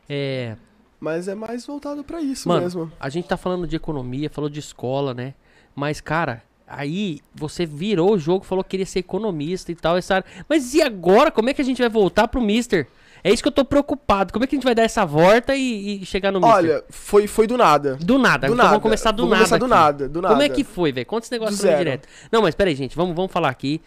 É, 0.07 0.55
Mas 0.99 1.27
é 1.27 1.33
mais 1.33 1.65
voltado 1.65 2.03
pra 2.03 2.21
isso 2.21 2.47
Mano, 2.47 2.61
mesmo. 2.61 2.91
a 2.99 3.09
gente 3.09 3.27
tá 3.27 3.35
falando 3.35 3.65
de 3.65 3.75
economia, 3.75 4.29
falou 4.29 4.49
de 4.49 4.59
escola, 4.59 5.13
né? 5.15 5.33
Mas, 5.75 5.99
cara, 5.99 6.43
aí 6.67 7.19
você 7.33 7.65
virou 7.65 8.13
o 8.13 8.19
jogo, 8.19 8.45
falou 8.45 8.63
que 8.63 8.71
queria 8.71 8.85
ser 8.85 8.99
economista 8.99 9.71
e 9.71 9.75
tal, 9.75 9.97
essa 9.97 10.15
área. 10.15 10.25
Mas 10.47 10.75
e 10.75 10.81
agora? 10.83 11.31
Como 11.31 11.49
é 11.49 11.53
que 11.55 11.61
a 11.61 11.65
gente 11.65 11.81
vai 11.81 11.89
voltar 11.89 12.27
pro 12.27 12.41
Mister? 12.41 12.87
É 13.23 13.31
isso 13.31 13.43
que 13.43 13.47
eu 13.47 13.51
tô 13.51 13.63
preocupado. 13.63 14.33
Como 14.33 14.43
é 14.43 14.47
que 14.47 14.55
a 14.55 14.57
gente 14.57 14.63
vai 14.63 14.73
dar 14.73 14.83
essa 14.83 15.05
volta 15.05 15.55
e, 15.55 16.01
e 16.01 16.05
chegar 16.05 16.31
no 16.31 16.39
Mister? 16.39 16.55
Olha, 16.55 16.83
foi, 16.89 17.27
foi 17.27 17.45
do 17.45 17.57
nada. 17.57 17.95
do 17.95 18.17
nada. 18.17 18.47
do 18.47 18.53
então 18.53 18.55
nada. 18.55 18.69
vamos 18.69 18.83
começar 18.83 19.11
do 19.11 19.23
Vamos 19.23 19.31
nada. 19.31 19.43
começar 19.43 19.57
do 19.57 19.67
nada, 19.67 20.09
do 20.09 20.21
nada. 20.21 20.33
Como 20.33 20.43
é 20.43 20.49
que 20.49 20.63
foi, 20.63 20.91
velho? 20.91 21.05
Conta 21.05 21.25
esse 21.25 21.31
negócio 21.31 21.57
pra 21.57 21.77
direto. 21.77 22.07
Não, 22.31 22.41
mas 22.41 22.55
peraí, 22.55 22.75
gente. 22.75 22.95
Vamos, 22.95 23.15
vamos 23.15 23.31
falar 23.31 23.49
aqui 23.49 23.81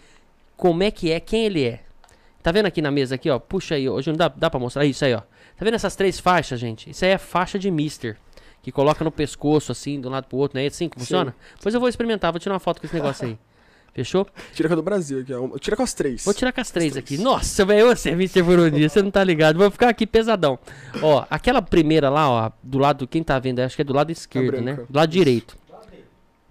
como 0.56 0.82
é 0.82 0.90
que 0.90 1.10
é, 1.10 1.18
quem 1.18 1.44
ele 1.44 1.64
é. 1.64 1.80
Tá 2.42 2.52
vendo 2.52 2.66
aqui 2.66 2.82
na 2.82 2.90
mesa 2.90 3.14
aqui, 3.14 3.30
ó? 3.30 3.38
Puxa 3.38 3.74
aí, 3.74 3.88
hoje 3.88 4.10
não 4.10 4.16
dá, 4.16 4.28
dá 4.28 4.50
pra 4.50 4.60
mostrar 4.60 4.84
isso 4.84 5.04
aí, 5.04 5.14
ó. 5.14 5.20
Tá 5.20 5.64
vendo 5.64 5.74
essas 5.74 5.96
três 5.96 6.20
faixas, 6.20 6.60
gente? 6.60 6.90
Isso 6.90 7.04
aí 7.04 7.12
é 7.12 7.18
faixa 7.18 7.58
de 7.58 7.70
Mister. 7.70 8.16
Que 8.62 8.72
coloca 8.72 9.04
no 9.04 9.10
pescoço, 9.10 9.72
assim, 9.72 10.00
de 10.00 10.06
um 10.08 10.10
lado 10.10 10.26
pro 10.26 10.38
outro, 10.38 10.58
não 10.58 10.64
é 10.64 10.66
assim 10.66 10.88
que 10.88 10.98
funciona? 10.98 11.34
Pois 11.62 11.74
eu 11.74 11.80
vou 11.80 11.88
experimentar, 11.88 12.32
vou 12.32 12.40
tirar 12.40 12.54
uma 12.54 12.60
foto 12.60 12.80
com 12.80 12.86
esse 12.86 12.94
negócio 12.94 13.26
aí. 13.26 13.38
Fechou? 13.94 14.26
Tira 14.52 14.68
com 14.68 14.72
a 14.72 14.76
do 14.76 14.82
Brasil 14.82 15.20
aqui, 15.20 15.32
ó. 15.32 15.56
Tira 15.56 15.76
com 15.76 15.82
as 15.84 15.94
três. 15.94 16.24
Vou 16.24 16.34
tirar 16.34 16.52
com 16.52 16.60
as 16.60 16.70
três 16.70 16.96
aqui. 16.96 17.16
Nossa, 17.16 17.64
velho, 17.64 17.86
você 17.86 18.10
é 18.10 18.12
Mr. 18.12 18.42
Burundinho, 18.42 18.90
você 18.90 19.00
não 19.00 19.10
tá 19.10 19.22
ligado. 19.22 19.56
Vou 19.56 19.70
ficar 19.70 19.88
aqui 19.88 20.04
pesadão. 20.04 20.58
Ó, 21.00 21.24
aquela 21.30 21.62
primeira 21.62 22.10
lá, 22.10 22.28
ó, 22.28 22.50
do 22.60 22.78
lado, 22.78 23.06
quem 23.06 23.22
tá 23.22 23.38
vendo, 23.38 23.60
acho 23.60 23.76
que 23.76 23.82
é 23.82 23.84
do 23.84 23.94
lado 23.94 24.10
esquerdo, 24.10 24.60
né? 24.60 24.80
Do 24.90 24.96
lado 24.96 25.10
direito. 25.10 25.56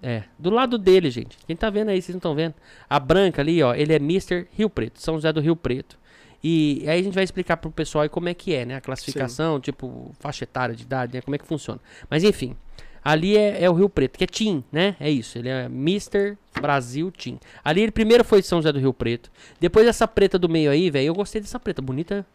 É, 0.01 0.23
do 0.39 0.49
lado 0.49 0.77
dele, 0.77 1.09
gente. 1.11 1.37
Quem 1.45 1.55
tá 1.55 1.69
vendo 1.69 1.89
aí, 1.89 2.01
vocês 2.01 2.13
não 2.13 2.19
estão 2.19 2.33
vendo? 2.33 2.55
A 2.89 2.99
branca 2.99 3.41
ali, 3.41 3.61
ó, 3.61 3.73
ele 3.73 3.93
é 3.93 3.97
Mr. 3.97 4.47
Rio 4.51 4.69
Preto, 4.69 5.01
São 5.01 5.15
José 5.15 5.31
do 5.33 5.41
Rio 5.41 5.55
Preto. 5.55 5.97
E 6.41 6.83
aí 6.87 6.99
a 6.99 7.03
gente 7.03 7.13
vai 7.13 7.23
explicar 7.23 7.55
pro 7.57 7.71
pessoal 7.71 8.03
aí 8.03 8.09
como 8.09 8.27
é 8.27 8.33
que 8.33 8.53
é, 8.53 8.65
né? 8.65 8.75
A 8.75 8.81
classificação, 8.81 9.61
tipo, 9.61 10.13
faixa 10.19 10.43
etária 10.43 10.75
de 10.75 10.83
idade, 10.83 11.13
né? 11.13 11.21
Como 11.21 11.35
é 11.35 11.37
que 11.37 11.45
funciona. 11.45 11.79
Mas 12.09 12.23
enfim, 12.23 12.55
ali 13.03 13.37
é, 13.37 13.63
é 13.63 13.69
o 13.69 13.73
Rio 13.73 13.89
Preto, 13.89 14.17
que 14.17 14.23
é 14.23 14.27
Tim, 14.27 14.63
né? 14.71 14.95
É 14.99 15.09
isso, 15.09 15.37
ele 15.37 15.49
é 15.49 15.65
Mr. 15.65 16.37
Brasil 16.59 17.11
Tim. 17.11 17.39
Ali 17.63 17.81
ele 17.81 17.91
primeiro 17.91 18.23
foi 18.23 18.41
de 18.41 18.47
São 18.47 18.59
José 18.59 18.71
do 18.71 18.79
Rio 18.79 18.93
Preto. 18.93 19.31
Depois 19.59 19.87
essa 19.87 20.07
preta 20.07 20.39
do 20.39 20.47
meio 20.47 20.71
aí, 20.71 20.89
velho, 20.89 21.07
eu 21.07 21.13
gostei 21.13 21.41
dessa 21.41 21.59
preta, 21.59 21.81
bonita. 21.81 22.25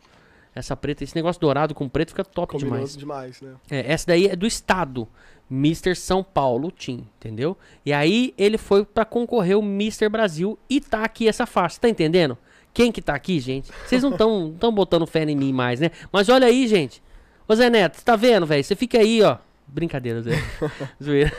Essa 0.55 0.77
preta, 0.77 1.05
esse 1.05 1.15
negócio 1.15 1.41
dourado 1.41 1.75
com 1.75 1.89
preto 1.89 2.09
fica 2.09 2.25
top 2.25 2.53
Combinou 2.53 2.75
demais. 2.75 2.97
demais, 2.97 3.41
né? 3.41 3.55
É, 3.71 3.93
essa 3.93 4.07
daí 4.09 4.27
é 4.27 4.35
do 4.35 4.47
estado. 4.47 5.07
Mr. 5.51 5.95
São 5.95 6.23
Paulo 6.23 6.71
Team, 6.71 7.07
entendeu? 7.17 7.57
E 7.85 7.93
aí 7.93 8.35
ele 8.37 8.59
foi 8.59 8.85
pra 8.85 9.05
concorrer 9.05 9.57
o 9.57 9.63
Mr. 9.63 10.09
Brasil 10.09 10.59
e 10.69 10.81
tá 10.81 11.05
aqui 11.05 11.27
essa 11.27 11.47
faixa, 11.47 11.81
tá 11.81 11.89
entendendo? 11.89 12.37
Quem 12.75 12.93
que 12.93 13.01
tá 13.01 13.15
aqui, 13.15 13.41
gente? 13.41 13.71
Vocês 13.87 14.03
não 14.03 14.11
estão 14.11 14.55
tão 14.61 14.73
botando 14.73 15.07
fé 15.07 15.25
em 15.25 15.35
mim 15.37 15.53
mais, 15.53 15.81
né? 15.81 15.91
Mas 16.13 16.29
olha 16.29 16.47
aí, 16.47 16.67
gente. 16.67 17.03
Ô 17.47 17.55
Zé 17.55 17.71
Neto, 17.71 17.97
você 17.97 18.05
tá 18.05 18.15
vendo, 18.15 18.45
velho? 18.45 18.63
Você 18.63 18.77
fica 18.77 18.99
aí, 18.99 19.23
ó. 19.23 19.39
Brincadeira, 19.69 20.23
Zé. 20.23 20.33
Zoeira. 21.03 21.33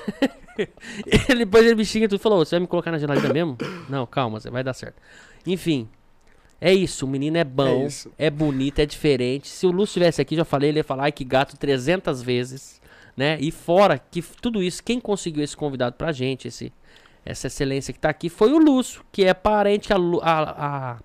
ele, 1.29 1.45
depois 1.45 1.65
ele 1.65 1.75
me 1.75 1.85
xinga 1.85 2.05
e 2.05 2.07
tudo. 2.07 2.19
Falou, 2.19 2.45
você 2.45 2.55
vai 2.55 2.61
me 2.61 2.67
colocar 2.67 2.91
na 2.91 2.97
geladeira 2.97 3.33
mesmo? 3.33 3.57
Não, 3.89 4.05
calma, 4.05 4.39
Zé, 4.39 4.49
vai 4.49 4.63
dar 4.63 4.73
certo. 4.73 5.01
Enfim, 5.45 5.87
é 6.61 6.73
isso. 6.73 7.05
O 7.05 7.09
menino 7.09 7.37
é 7.37 7.43
bom, 7.43 7.87
É 8.17 8.27
é, 8.27 8.29
bonito, 8.29 8.79
é 8.79 8.85
diferente. 8.85 9.47
Se 9.47 9.65
o 9.65 9.71
Lúcio 9.71 9.91
estivesse 9.91 10.21
aqui, 10.21 10.35
já 10.35 10.45
falei, 10.45 10.69
ele 10.69 10.79
ia 10.79 10.83
falar, 10.83 11.03
ai 11.03 11.11
que 11.11 11.23
gato 11.23 11.57
300 11.57 12.21
vezes, 12.21 12.81
né? 13.15 13.37
E 13.39 13.51
fora 13.51 13.97
que 13.97 14.21
tudo 14.21 14.61
isso, 14.61 14.83
quem 14.83 14.99
conseguiu 14.99 15.43
esse 15.43 15.55
convidado 15.55 15.95
pra 15.95 16.11
gente, 16.11 16.47
esse, 16.47 16.73
essa 17.25 17.47
excelência 17.47 17.93
que 17.93 17.99
tá 17.99 18.09
aqui, 18.09 18.29
foi 18.29 18.51
o 18.51 18.57
Lúcio, 18.57 19.03
que 19.11 19.23
é 19.23 19.33
parente, 19.33 19.91
a, 19.93 19.97
a, 19.97 20.91
a 20.93 20.99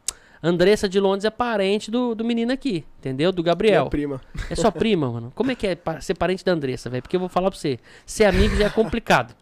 Andressa 0.46 0.86
de 0.86 1.00
Londres 1.00 1.24
é 1.24 1.30
parente 1.30 1.90
do, 1.90 2.14
do 2.14 2.22
menino 2.22 2.52
aqui, 2.52 2.84
entendeu? 2.98 3.32
Do 3.32 3.42
Gabriel. 3.42 3.84
Minha 3.84 3.90
prima. 3.90 4.20
É 4.50 4.54
sua 4.54 4.70
prima, 4.70 5.10
mano. 5.10 5.32
Como 5.34 5.50
é 5.50 5.54
que 5.54 5.66
é 5.66 5.78
ser 6.02 6.12
parente 6.12 6.44
da 6.44 6.52
Andressa, 6.52 6.90
velho? 6.90 7.02
Porque 7.02 7.16
eu 7.16 7.20
vou 7.20 7.30
falar 7.30 7.50
pra 7.50 7.58
você, 7.58 7.78
ser 8.04 8.24
amigo 8.24 8.54
já 8.54 8.66
é 8.66 8.68
complicado. 8.68 9.34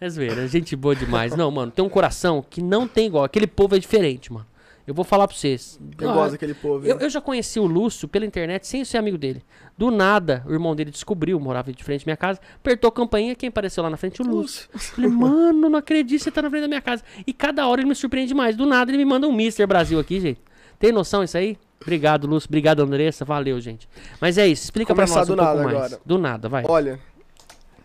É 0.00 0.08
zoeira, 0.08 0.46
gente 0.46 0.76
boa 0.76 0.94
demais. 0.94 1.34
Não, 1.34 1.50
mano, 1.50 1.72
tem 1.72 1.84
um 1.84 1.88
coração 1.88 2.44
que 2.48 2.62
não 2.62 2.86
tem 2.86 3.06
igual. 3.06 3.24
Aquele 3.24 3.48
povo 3.48 3.74
é 3.74 3.80
diferente, 3.80 4.32
mano. 4.32 4.46
Eu 4.86 4.92
vou 4.92 5.04
falar 5.04 5.26
pra 5.26 5.34
vocês. 5.36 5.80
Eu 5.98 6.10
Ah, 6.10 6.14
gosto 6.14 6.32
daquele 6.32 6.52
povo. 6.54 6.86
eu, 6.86 6.98
eu 6.98 7.08
já 7.08 7.20
conheci 7.20 7.58
o 7.58 7.64
Lúcio 7.66 8.06
pela 8.06 8.26
internet 8.26 8.66
sem 8.66 8.84
ser 8.84 8.98
amigo 8.98 9.16
dele. 9.16 9.42
Do 9.78 9.90
nada, 9.90 10.44
o 10.46 10.52
irmão 10.52 10.76
dele 10.76 10.90
descobriu, 10.90 11.40
morava 11.40 11.72
de 11.72 11.82
frente 11.82 12.02
à 12.02 12.06
minha 12.06 12.16
casa, 12.16 12.38
apertou 12.56 12.88
a 12.88 12.92
campainha, 12.92 13.34
quem 13.34 13.48
apareceu 13.48 13.82
lá 13.82 13.88
na 13.88 13.96
frente? 13.96 14.20
O 14.20 14.26
Lúcio. 14.26 14.68
Falei, 14.74 15.10
mano, 15.10 15.68
não 15.70 15.78
acredito, 15.78 16.22
você 16.22 16.30
tá 16.30 16.42
na 16.42 16.50
frente 16.50 16.62
da 16.62 16.68
minha 16.68 16.82
casa. 16.82 17.02
E 17.26 17.32
cada 17.32 17.66
hora 17.66 17.80
ele 17.80 17.88
me 17.88 17.94
surpreende 17.94 18.34
mais. 18.34 18.54
Do 18.56 18.66
nada 18.66 18.90
ele 18.90 18.98
me 18.98 19.04
manda 19.06 19.26
um 19.26 19.32
Mister 19.32 19.66
Brasil 19.66 19.98
aqui, 19.98 20.20
gente. 20.20 20.40
Tem 20.78 20.92
noção 20.92 21.24
isso 21.24 21.36
aí? 21.38 21.56
Obrigado, 21.80 22.26
Lúcio. 22.26 22.48
Obrigado, 22.48 22.80
Andressa. 22.82 23.24
Valeu, 23.24 23.58
gente. 23.60 23.88
Mas 24.20 24.36
é 24.38 24.46
isso, 24.46 24.64
explica 24.64 24.94
pra 24.94 25.04
Começar 25.06 25.20
nós 25.20 25.30
um 25.30 25.32
do 25.34 25.38
pouco 25.38 25.52
nada 25.54 25.64
mais. 25.64 25.76
agora. 25.76 26.00
Do 26.04 26.18
nada, 26.18 26.48
vai. 26.48 26.64
Olha, 26.66 27.00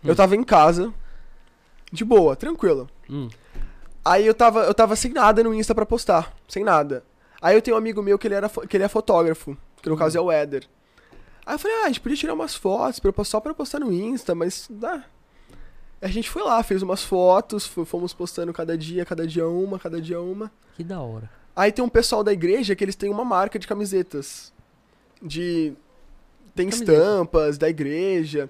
eu 0.04 0.14
tava 0.14 0.36
em 0.36 0.42
casa, 0.44 0.92
de 1.92 2.04
boa, 2.04 2.36
tranquilo. 2.36 2.88
Hum. 3.08 3.28
Aí 4.04 4.26
eu 4.26 4.34
tava, 4.34 4.64
eu 4.64 4.74
tava 4.74 4.96
sem 4.96 5.12
nada 5.12 5.42
no 5.42 5.52
Insta 5.54 5.74
pra 5.74 5.84
postar, 5.86 6.34
sem 6.48 6.64
nada. 6.64 7.04
Aí 7.40 7.54
eu 7.54 7.62
tenho 7.62 7.76
um 7.76 7.78
amigo 7.78 8.02
meu 8.02 8.18
que 8.18 8.26
ele, 8.26 8.34
era, 8.34 8.48
que 8.48 8.76
ele 8.76 8.84
é 8.84 8.88
fotógrafo, 8.88 9.56
que 9.82 9.88
no 9.88 9.96
caso 9.96 10.16
é 10.16 10.20
o 10.20 10.30
Éder. 10.30 10.66
Aí 11.44 11.54
eu 11.54 11.58
falei, 11.58 11.76
ah, 11.78 11.84
a 11.84 11.86
gente 11.88 12.00
podia 12.00 12.16
tirar 12.16 12.34
umas 12.34 12.54
fotos 12.54 12.98
pra 13.00 13.24
só 13.24 13.40
pra 13.40 13.54
postar 13.54 13.80
no 13.80 13.92
Insta, 13.92 14.34
mas 14.34 14.66
dá. 14.70 15.04
A 16.00 16.08
gente 16.08 16.30
foi 16.30 16.42
lá, 16.42 16.62
fez 16.62 16.82
umas 16.82 17.02
fotos, 17.02 17.66
fo- 17.66 17.84
fomos 17.84 18.14
postando 18.14 18.52
cada 18.52 18.76
dia, 18.76 19.04
cada 19.04 19.26
dia 19.26 19.46
uma, 19.46 19.78
cada 19.78 20.00
dia 20.00 20.20
uma. 20.20 20.50
Que 20.76 20.82
da 20.84 21.00
hora. 21.00 21.28
Aí 21.54 21.70
tem 21.72 21.84
um 21.84 21.88
pessoal 21.88 22.24
da 22.24 22.32
igreja 22.32 22.74
que 22.74 22.82
eles 22.82 22.96
têm 22.96 23.10
uma 23.10 23.24
marca 23.24 23.58
de 23.58 23.66
camisetas. 23.66 24.50
De. 25.22 25.74
Tem 26.54 26.68
Camiseta. 26.68 26.92
estampas 26.92 27.58
da 27.58 27.68
igreja. 27.68 28.48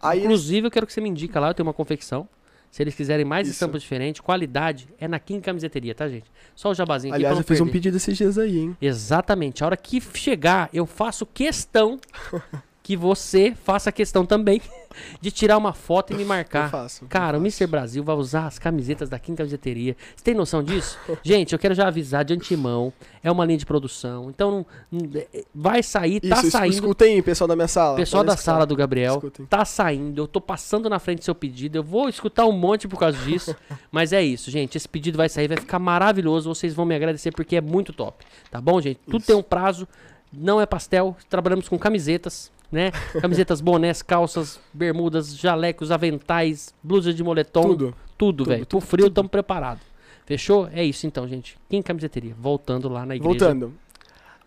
Aí 0.00 0.18
eles- 0.20 0.24
Inclusive, 0.26 0.66
eu 0.66 0.70
quero 0.70 0.86
que 0.86 0.92
você 0.92 1.00
me 1.00 1.08
indica 1.10 1.38
lá, 1.38 1.48
eu 1.50 1.54
tenho 1.54 1.66
uma 1.66 1.74
confecção. 1.74 2.26
Se 2.72 2.82
eles 2.82 2.94
quiserem 2.94 3.22
mais 3.22 3.46
Isso. 3.46 3.56
estampas 3.56 3.82
diferentes, 3.82 4.22
qualidade, 4.22 4.88
é 4.98 5.06
na 5.06 5.18
Kim 5.18 5.40
Camiseteria, 5.40 5.94
tá, 5.94 6.08
gente? 6.08 6.24
Só 6.54 6.70
o 6.70 6.74
jabazinho 6.74 7.12
aqui 7.12 7.22
Aliás, 7.22 7.36
eu 7.36 7.44
fiz 7.44 7.60
um 7.60 7.68
pedido 7.68 7.98
esses 7.98 8.16
dias 8.16 8.38
aí, 8.38 8.60
hein? 8.60 8.76
Exatamente. 8.80 9.62
A 9.62 9.66
hora 9.66 9.76
que 9.76 10.00
chegar, 10.00 10.70
eu 10.72 10.86
faço 10.86 11.26
questão 11.26 12.00
que 12.82 12.96
você 12.96 13.54
faça 13.64 13.92
questão 13.92 14.26
também 14.26 14.60
de 15.20 15.30
tirar 15.30 15.56
uma 15.56 15.72
foto 15.72 16.12
e 16.12 16.16
me 16.16 16.24
marcar. 16.24 16.64
Eu 16.64 16.70
faço. 16.70 17.06
Cara, 17.06 17.36
eu 17.36 17.40
o 17.40 17.44
faço. 17.44 17.62
Mr. 17.62 17.66
Brasil 17.70 18.02
vai 18.02 18.16
usar 18.16 18.46
as 18.46 18.58
camisetas 18.58 19.08
da 19.08 19.18
Kim 19.18 19.34
Camiseteria. 19.36 19.96
Você 20.16 20.24
tem 20.24 20.34
noção 20.34 20.62
disso? 20.62 20.98
Gente, 21.22 21.52
eu 21.52 21.58
quero 21.58 21.74
já 21.74 21.86
avisar 21.86 22.24
de 22.24 22.34
antemão. 22.34 22.92
É 23.22 23.30
uma 23.30 23.44
linha 23.44 23.58
de 23.58 23.64
produção. 23.64 24.28
Então, 24.30 24.66
não- 24.90 25.08
é- 25.14 25.44
vai 25.54 25.82
sair, 25.82 26.20
tá 26.20 26.40
Isso, 26.40 26.50
saindo. 26.50 26.74
escutem, 26.74 27.22
pessoal 27.22 27.46
da 27.46 27.54
minha 27.54 27.68
sala. 27.68 27.96
Pessoal 27.96 28.24
da 28.24 28.36
sala 28.36 28.66
do 28.66 28.72
escutar. 28.72 28.82
Gabriel 28.82 29.14
Escutem. 29.14 29.46
tá 29.46 29.64
saindo. 29.64 30.20
Eu 30.20 30.26
tô 30.26 30.40
passando 30.40 30.90
na 30.90 30.98
frente 30.98 31.20
do 31.20 31.24
seu 31.24 31.34
pedido. 31.36 31.76
Eu 31.78 31.84
vou 31.84 32.08
escutar 32.08 32.46
um 32.46 32.52
monte 32.52 32.88
por 32.88 32.98
causa 32.98 33.16
disso. 33.18 33.54
mas 33.92 34.12
é 34.12 34.22
isso, 34.22 34.50
gente. 34.50 34.76
Esse 34.76 34.88
pedido 34.88 35.16
vai 35.16 35.28
sair, 35.28 35.46
vai 35.46 35.56
ficar 35.56 35.78
maravilhoso. 35.78 36.52
Vocês 36.52 36.74
vão 36.74 36.84
me 36.84 36.94
agradecer 36.96 37.30
porque 37.30 37.54
é 37.56 37.60
muito 37.60 37.92
top. 37.92 38.24
Tá 38.50 38.60
bom, 38.60 38.80
gente? 38.80 38.98
Tudo 39.06 39.18
Isso. 39.18 39.26
tem 39.28 39.36
um 39.36 39.42
prazo. 39.42 39.86
Não 40.32 40.60
é 40.60 40.66
pastel. 40.66 41.16
Trabalhamos 41.28 41.68
com 41.68 41.78
camisetas, 41.78 42.50
né? 42.72 42.90
Camisetas, 43.20 43.60
bonés, 43.60 44.02
calças, 44.02 44.58
bermudas, 44.72 45.36
jalecos, 45.36 45.90
aventais, 45.90 46.74
blusas 46.82 47.14
de 47.14 47.22
moletom. 47.22 47.62
Tudo. 47.68 47.94
Tudo, 48.16 48.44
velho. 48.44 48.66
Pro 48.66 48.80
frio 48.80 49.08
estamos 49.08 49.30
preparados. 49.30 49.82
Fechou? 50.24 50.68
É 50.72 50.82
isso 50.82 51.06
então, 51.06 51.28
gente. 51.28 51.58
Quem 51.68 51.82
camiseteria? 51.82 52.34
Voltando 52.38 52.88
lá 52.88 53.04
na 53.04 53.14
igreja. 53.14 53.28
Voltando. 53.38 53.74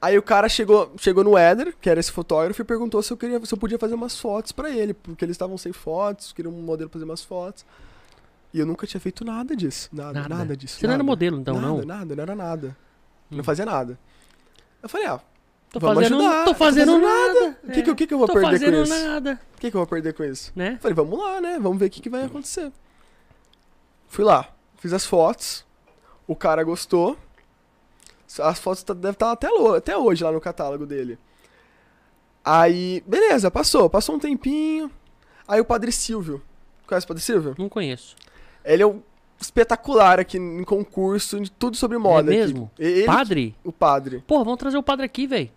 Aí 0.02 0.18
o 0.18 0.22
cara 0.22 0.48
chegou, 0.50 0.94
chegou 0.98 1.24
no 1.24 1.38
Éder, 1.38 1.76
que 1.80 1.90
era 1.90 2.00
esse 2.00 2.12
fotógrafo, 2.12 2.62
e 2.62 2.66
perguntou 2.66 3.02
se 3.02 3.12
eu, 3.12 3.18
queria, 3.18 3.44
se 3.46 3.54
eu 3.54 3.58
podia 3.58 3.78
fazer 3.78 3.96
umas 3.96 4.20
fotos 4.20 4.52
pra 4.52 4.70
ele, 4.70 4.94
porque 4.94 5.24
eles 5.26 5.34
estavam 5.34 5.58
sem 5.58 5.72
fotos, 5.74 6.32
queriam 6.32 6.54
um 6.54 6.62
modelo 6.62 6.90
fazer 6.90 7.06
umas 7.06 7.24
fotos. 7.24 7.66
E 8.54 8.60
eu 8.60 8.66
nunca 8.66 8.88
tinha 8.88 9.02
feito 9.02 9.26
nada 9.26 9.56
disso. 9.56 9.90
Nada, 9.92 10.14
Nada. 10.14 10.30
nada, 10.36 10.58
disso. 10.58 10.80
Você 10.80 10.88
não 10.88 10.94
era 10.94 11.04
nada. 11.04 11.10
modelo, 11.12 11.40
então, 11.40 11.56
nada, 11.56 11.68
não? 11.68 11.86
Nada, 11.86 12.16
não 12.16 12.24
era 12.24 12.36
nada. 12.36 12.78
Hum. 13.32 13.38
Não 13.38 13.44
fazia 13.44 13.66
nada. 13.66 14.00
Eu 14.82 14.88
falei, 14.88 15.08
ah, 15.08 15.20
Tô 15.80 15.88
Vamos 15.88 16.04
fazendo, 16.04 16.20
ajudar, 16.22 16.46
tô 16.46 16.52
tô 16.52 16.58
fazendo 16.58 16.92
fazendo 16.92 17.06
nada. 17.06 17.58
o 17.64 17.72
que, 17.72 17.84
que, 17.84 17.92
o 17.92 17.96
que 17.96 18.08
que 18.08 18.14
eu 18.14 18.18
vou 18.18 18.28
Tô 18.28 18.34
perder 18.34 18.48
com 18.50 18.54
fazendo 18.60 18.84
isso? 18.84 19.06
nada, 19.06 19.40
O 19.56 19.60
que, 19.60 19.70
que 19.72 19.76
eu 19.76 19.80
vou 19.80 19.88
perder 19.88 20.14
com 20.14 20.24
isso? 20.24 20.52
né? 20.56 20.78
Falei, 20.82 20.96
vamos 20.96 21.20
lá, 21.20 21.42
né? 21.42 21.60
Vamos 21.60 21.78
ver 21.78 21.88
o 21.88 21.90
que, 21.90 22.02
que 22.02 22.10
vai 22.10 22.24
acontecer. 22.24 22.72
Fui 24.08 24.24
lá, 24.24 24.48
fiz 24.78 24.94
as 24.94 25.06
fotos. 25.06 25.66
O 26.28 26.36
cara 26.36 26.64
gostou. 26.64 27.18
As 28.42 28.58
fotos 28.60 28.84
tá- 28.84 28.94
devem 28.94 29.12
estar 29.12 29.32
até, 29.32 29.50
lo- 29.50 29.76
até 29.76 29.98
hoje 29.98 30.24
lá 30.24 30.32
no 30.32 30.40
catálogo 30.42 30.86
dele. 30.86 31.18
Aí, 32.44 33.04
beleza, 33.06 33.50
passou. 33.52 33.90
Passou 33.90 34.16
um 34.16 34.20
tempinho. 34.20 34.90
Aí 35.48 35.60
o 35.60 35.66
Padre 35.66 35.92
Silvio. 35.92 36.42
Conhece 36.88 37.06
o 37.06 37.08
Padre 37.08 37.24
Silvio? 37.24 37.56
Não 37.58 37.68
conheço. 37.70 38.16
Ele 38.64 38.84
é 38.84 38.88
um 38.88 39.02
espetacular 39.40 40.20
aqui 40.20 40.38
em 40.38 40.64
concurso 40.64 41.40
de 41.40 41.52
tudo 41.52 41.76
sobre 41.76 41.98
moda. 41.98 42.32
aqui. 42.32 42.40
É 42.40 42.42
mesmo? 42.44 42.72
Ele- 42.80 43.06
Padre? 43.06 43.56
O 43.64 43.72
padre. 43.72 44.24
Porra, 44.28 44.44
vamos 44.44 44.60
trazer 44.60 44.78
o 44.78 44.84
padre 44.84 45.06
aqui, 45.06 45.28
velho. 45.28 45.50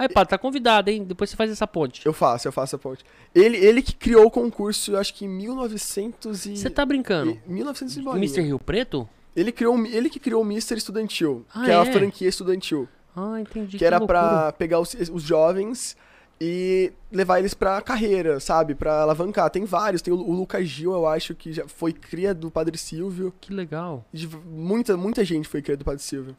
Aí, 0.00 0.08
padre, 0.08 0.30
tá 0.30 0.38
convidado, 0.38 0.88
hein? 0.90 1.04
Depois 1.04 1.28
você 1.30 1.36
faz 1.36 1.50
essa 1.50 1.66
ponte. 1.66 2.04
Eu 2.06 2.12
faço, 2.12 2.48
eu 2.48 2.52
faço 2.52 2.76
a 2.76 2.78
ponte. 2.78 3.04
Ele, 3.34 3.56
ele 3.58 3.82
que 3.82 3.94
criou 3.94 4.24
o 4.26 4.30
concurso, 4.30 4.92
eu 4.92 4.98
acho 4.98 5.12
que 5.14 5.24
em 5.24 5.28
1900 5.28 6.46
e... 6.46 6.56
Você 6.56 6.70
tá 6.70 6.84
brincando? 6.86 7.38
e- 7.46 7.52
1900 7.52 7.96
e 7.96 8.00
bolinha. 8.02 8.24
Mr. 8.24 8.40
Rio 8.42 8.58
Preto? 8.58 9.08
Ele, 9.36 9.52
criou, 9.52 9.76
ele 9.86 10.08
que 10.10 10.18
criou 10.18 10.42
o 10.42 10.44
Mister 10.44 10.76
Estudantil, 10.78 11.44
Ah, 11.54 11.64
que 11.64 11.70
é 11.70 11.74
a 11.76 11.82
é? 11.84 11.92
franquia 11.92 12.28
estudantil. 12.28 12.88
Ah, 13.14 13.40
entendi. 13.40 13.76
Que 13.78 13.84
era 13.84 13.98
loucura. 13.98 14.18
pra 14.20 14.52
pegar 14.52 14.80
os, 14.80 14.94
os 15.12 15.22
jovens 15.22 15.96
e 16.40 16.92
levar 17.12 17.38
eles 17.38 17.52
pra 17.54 17.80
carreira, 17.82 18.40
sabe? 18.40 18.74
Pra 18.74 19.02
alavancar. 19.02 19.50
Tem 19.50 19.64
vários. 19.64 20.00
Tem 20.00 20.12
o, 20.12 20.16
o 20.16 20.32
Lucas 20.32 20.66
Gil, 20.66 20.92
eu 20.92 21.06
acho, 21.06 21.34
que 21.34 21.52
já 21.52 21.68
foi 21.68 21.92
cria 21.92 22.32
do 22.34 22.50
Padre 22.50 22.78
Silvio. 22.78 23.32
Que 23.40 23.52
legal. 23.52 24.04
De- 24.12 24.26
muita, 24.28 24.96
muita 24.96 25.24
gente 25.24 25.48
foi 25.48 25.60
cria 25.60 25.76
do 25.76 25.84
Padre 25.84 26.02
Silvio. 26.02 26.34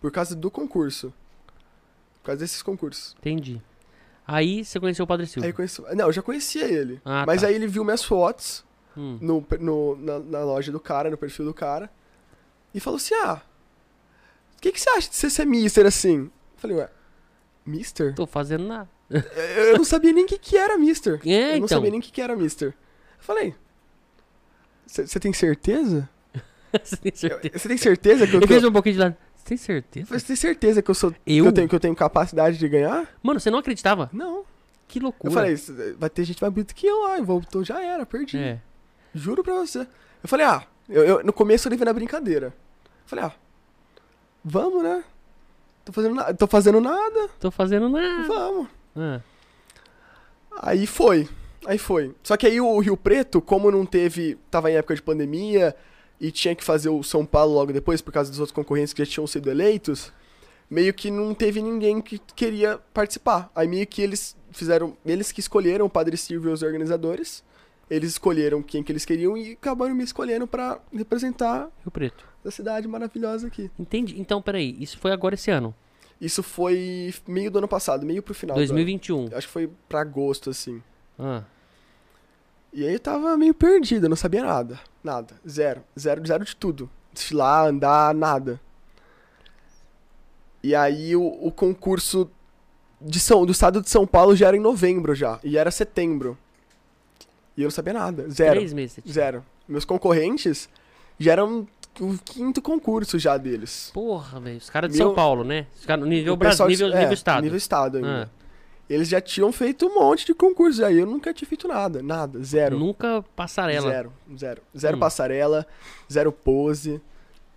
Por 0.00 0.10
causa 0.10 0.34
do 0.34 0.50
concurso. 0.50 1.12
Causa 2.28 2.40
desses 2.40 2.62
concursos. 2.62 3.14
Entendi. 3.18 3.60
Aí 4.26 4.64
você 4.64 4.78
conheceu 4.78 5.04
o 5.04 5.08
Padre 5.08 5.24
Aí 5.24 5.28
Silvio. 5.30 5.48
eu 5.50 5.54
conheci... 5.54 5.82
Não, 5.94 6.06
eu 6.06 6.12
já 6.12 6.20
conhecia 6.22 6.64
ele. 6.66 7.00
Ah, 7.04 7.24
mas 7.26 7.40
tá. 7.40 7.46
aí 7.48 7.54
ele 7.54 7.66
viu 7.66 7.82
minhas 7.84 8.04
fotos 8.04 8.64
Hum. 8.96 9.16
no, 9.20 9.46
no- 9.60 9.96
na, 9.96 10.18
na 10.18 10.44
loja 10.44 10.72
do 10.72 10.80
cara, 10.80 11.08
no 11.08 11.16
perfil 11.16 11.44
do 11.44 11.54
cara. 11.54 11.88
E 12.74 12.80
falou 12.80 12.96
assim: 12.96 13.14
Ah, 13.14 13.40
o 14.56 14.60
que, 14.60 14.72
que 14.72 14.80
você 14.80 14.90
acha 14.90 15.08
de 15.08 15.14
você 15.16 15.30
ser 15.30 15.44
mister 15.46 15.86
assim? 15.86 16.22
Eu 16.24 16.30
falei, 16.56 16.76
ué, 16.78 16.90
mister? 17.64 18.14
Tô 18.14 18.26
fazendo 18.26 18.66
nada. 18.66 18.88
Eu 19.08 19.76
não 19.76 19.84
sabia 19.84 20.12
nem 20.12 20.24
o 20.24 20.26
que, 20.26 20.36
que 20.36 20.56
era 20.56 20.76
mister. 20.76 21.20
É, 21.24 21.30
eu 21.30 21.48
não 21.50 21.56
então. 21.58 21.68
sabia 21.68 21.90
nem 21.90 22.00
o 22.00 22.02
que, 22.02 22.10
que 22.10 22.20
era 22.20 22.34
mister. 22.34 22.68
Eu 22.70 22.74
falei, 23.24 23.54
você 24.86 25.20
tem 25.20 25.32
certeza? 25.32 26.08
você 26.82 26.96
tem 26.96 27.14
certeza? 27.14 27.68
Tem 27.68 27.76
certeza 27.78 28.26
que 28.26 28.34
eu, 28.36 28.40
eu... 28.62 28.68
um 28.68 28.72
pouquinho 28.72 28.94
de 28.94 29.00
lado. 29.00 29.16
Tem 29.48 29.56
certeza? 29.56 30.06
Você 30.18 30.26
tem 30.26 30.36
certeza 30.36 30.82
que 30.82 30.90
eu 30.90 30.94
sou. 30.94 31.10
Eu? 31.26 31.44
Que 31.44 31.48
eu, 31.48 31.52
tenho, 31.52 31.68
que 31.68 31.74
eu 31.74 31.80
tenho 31.80 31.94
capacidade 31.96 32.58
de 32.58 32.68
ganhar? 32.68 33.08
Mano, 33.22 33.40
você 33.40 33.50
não 33.50 33.58
acreditava? 33.58 34.10
Não. 34.12 34.44
Que 34.86 35.00
loucura. 35.00 35.30
Eu 35.30 35.34
falei, 35.34 35.56
"Cê- 35.56 35.94
vai 35.98 36.10
ter 36.10 36.24
gente 36.24 36.40
mais 36.42 36.52
bonita 36.52 36.74
que 36.74 36.86
eu 36.86 37.02
lá. 37.04 37.18
Eu 37.18 37.24
vou, 37.24 37.42
então 37.46 37.64
já 37.64 37.82
era, 37.82 38.04
perdi. 38.04 38.36
É. 38.38 38.60
Juro 39.14 39.42
pra 39.42 39.54
você. 39.54 39.80
Eu 40.22 40.28
falei, 40.28 40.44
ah, 40.46 40.62
eu, 40.88 41.02
eu- 41.04 41.24
no 41.24 41.32
começo 41.32 41.66
eu 41.66 41.70
levei 41.70 41.84
na 41.86 41.92
brincadeira. 41.92 42.48
Eu 42.48 42.52
falei, 43.06 43.24
ah, 43.24 43.32
vamos, 44.44 44.82
né? 44.82 45.02
Tô 45.84 45.92
fazendo, 45.92 46.14
na- 46.14 46.34
tô 46.34 46.46
fazendo 46.46 46.80
nada, 46.80 47.28
Tô 47.40 47.50
fazendo 47.50 47.88
nada. 47.88 48.26
vamos. 48.28 48.68
Ah, 48.96 49.20
Aí 50.60 50.86
foi, 50.86 51.28
aí 51.66 51.78
foi. 51.78 52.14
Só 52.22 52.36
que 52.36 52.46
aí 52.46 52.60
o 52.60 52.78
Rio 52.80 52.96
Preto, 52.96 53.40
como 53.40 53.70
não 53.70 53.86
teve, 53.86 54.36
tava 54.50 54.70
em 54.70 54.74
época 54.74 54.94
de 54.94 55.02
pandemia 55.02 55.74
e 56.20 56.30
tinha 56.30 56.54
que 56.54 56.64
fazer 56.64 56.88
o 56.88 57.02
São 57.02 57.24
Paulo 57.24 57.54
logo 57.54 57.72
depois 57.72 58.00
por 58.00 58.12
causa 58.12 58.30
dos 58.30 58.40
outros 58.40 58.54
concorrentes 58.54 58.92
que 58.92 59.04
já 59.04 59.10
tinham 59.10 59.26
sido 59.26 59.50
eleitos, 59.50 60.12
meio 60.68 60.92
que 60.92 61.10
não 61.10 61.34
teve 61.34 61.62
ninguém 61.62 62.00
que 62.00 62.18
queria 62.34 62.78
participar. 62.92 63.50
Aí 63.54 63.68
meio 63.68 63.86
que 63.86 64.02
eles 64.02 64.36
fizeram, 64.50 64.96
eles 65.04 65.32
que 65.32 65.40
escolheram 65.40 65.86
o 65.86 65.90
Padre 65.90 66.16
Silvio 66.16 66.50
e 66.50 66.52
os 66.52 66.62
organizadores. 66.62 67.42
Eles 67.90 68.10
escolheram 68.12 68.62
quem 68.62 68.82
que 68.82 68.92
eles 68.92 69.06
queriam 69.06 69.34
e 69.36 69.52
acabaram 69.52 69.94
me 69.94 70.04
escolhendo 70.04 70.46
pra 70.46 70.78
representar 70.92 71.70
Rio 71.82 71.90
Preto. 71.90 72.22
a 72.44 72.50
cidade 72.50 72.86
maravilhosa 72.86 73.46
aqui. 73.46 73.70
Entendi. 73.78 74.20
Então, 74.20 74.42
peraí. 74.42 74.76
Isso 74.78 74.98
foi 74.98 75.10
agora 75.10 75.34
esse 75.34 75.50
ano. 75.50 75.74
Isso 76.20 76.42
foi 76.42 77.14
meio 77.26 77.50
do 77.50 77.58
ano 77.58 77.68
passado, 77.68 78.04
meio 78.04 78.22
pro 78.22 78.34
final. 78.34 78.56
do 78.56 78.60
ano. 78.60 78.66
2021. 78.68 79.28
Acho 79.32 79.46
que 79.46 79.52
foi 79.52 79.70
pra 79.88 80.02
agosto, 80.02 80.50
assim. 80.50 80.82
Ah, 81.18 81.42
E 82.72 82.86
aí 82.86 82.92
eu 82.92 83.00
tava 83.00 83.36
meio 83.36 83.54
perdido, 83.54 84.06
eu 84.06 84.08
não 84.10 84.16
sabia 84.16 84.42
nada. 84.42 84.78
Nada. 85.02 85.34
Zero. 85.48 85.82
Zero, 85.98 86.26
zero 86.26 86.44
de 86.44 86.54
tudo. 86.54 86.88
Desfilar, 87.12 87.66
andar, 87.66 88.14
nada. 88.14 88.60
E 90.62 90.74
aí 90.74 91.14
o, 91.16 91.22
o 91.24 91.50
concurso 91.50 92.30
de 93.00 93.18
São, 93.20 93.46
do 93.46 93.52
estado 93.52 93.80
de 93.80 93.88
São 93.88 94.06
Paulo 94.06 94.34
já 94.34 94.48
era 94.48 94.56
em 94.56 94.60
novembro 94.60 95.14
já. 95.14 95.38
E 95.42 95.56
era 95.56 95.70
setembro. 95.70 96.36
E 97.56 97.62
eu 97.62 97.64
não 97.66 97.70
sabia 97.70 97.92
nada. 97.92 98.28
Zero. 98.28 98.56
três 98.56 98.72
meses. 98.72 99.02
Zero. 99.08 99.44
Meus 99.66 99.84
concorrentes 99.84 100.68
já 101.18 101.32
eram 101.32 101.66
o 102.00 102.16
quinto 102.24 102.60
concurso 102.62 103.18
já 103.18 103.36
deles. 103.36 103.90
Porra, 103.92 104.38
velho. 104.40 104.58
Os 104.58 104.70
caras 104.70 104.90
de 104.92 104.98
Meu- 104.98 105.08
São 105.08 105.14
Paulo, 105.14 105.42
né? 105.42 105.66
Os 105.78 105.86
caras 105.86 106.04
no 106.04 106.08
nível 106.08 106.36
Brasil, 106.36 106.66
nível, 106.66 106.92
é, 106.92 107.00
nível 107.00 107.14
estado. 107.14 107.42
Nível 107.42 107.58
estado 107.58 107.96
ainda. 107.98 108.30
Ah, 108.32 108.37
Eles 108.88 109.08
já 109.08 109.20
tinham 109.20 109.52
feito 109.52 109.86
um 109.86 109.94
monte 109.94 110.24
de 110.24 110.34
concursos 110.34 110.80
aí. 110.82 110.98
Eu 110.98 111.06
nunca 111.06 111.32
tinha 111.34 111.46
feito 111.48 111.68
nada. 111.68 112.02
Nada. 112.02 112.42
Zero. 112.42 112.78
Nunca 112.78 113.22
passarela. 113.36 113.90
Zero, 113.90 114.12
zero. 114.36 114.62
Zero 114.76 114.96
Hum. 114.96 115.00
passarela, 115.00 115.66
zero 116.10 116.32
pose, 116.32 117.00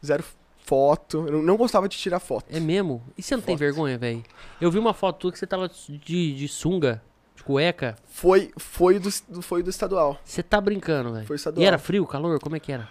zero 0.06 0.24
foto. 0.64 1.26
Eu 1.28 1.42
não, 1.42 1.56
gostava 1.58 1.88
de 1.88 1.98
tirar 1.98 2.20
foto. 2.20 2.46
É 2.50 2.60
mesmo? 2.60 3.02
E 3.18 3.24
você 3.24 3.36
não 3.36 3.42
tem 3.44 3.56
Foto. 3.56 3.60
vergonha, 3.60 3.98
velho? 3.98 4.24
Eu 4.60 4.70
vi 4.72 4.78
uma 4.80 4.94
foto 4.94 5.20
tua 5.20 5.32
que 5.32 5.40
você 5.40 5.48
tava 5.48 5.70
de, 5.70 5.98
de 6.36 6.48
sunga, 6.48 7.02
de 7.36 7.44
cueca. 7.44 7.96
Foi, 8.06 8.52
foi, 8.58 9.00
do, 9.00 9.10
do- 9.30 9.42
foi 9.42 9.64
do 9.64 9.70
estadual. 9.70 10.20
Você 10.24 10.44
tá 10.44 10.60
brincando, 10.62 11.14
velho. 11.14 11.26
Foi 11.28 11.36
estadual. 11.36 11.64
E 11.64 11.66
era 11.66 11.78
frio, 11.78 12.06
calor? 12.06 12.40
Como 12.40 12.56
é 12.56 12.60
que 12.60 12.72
era? 12.72 12.90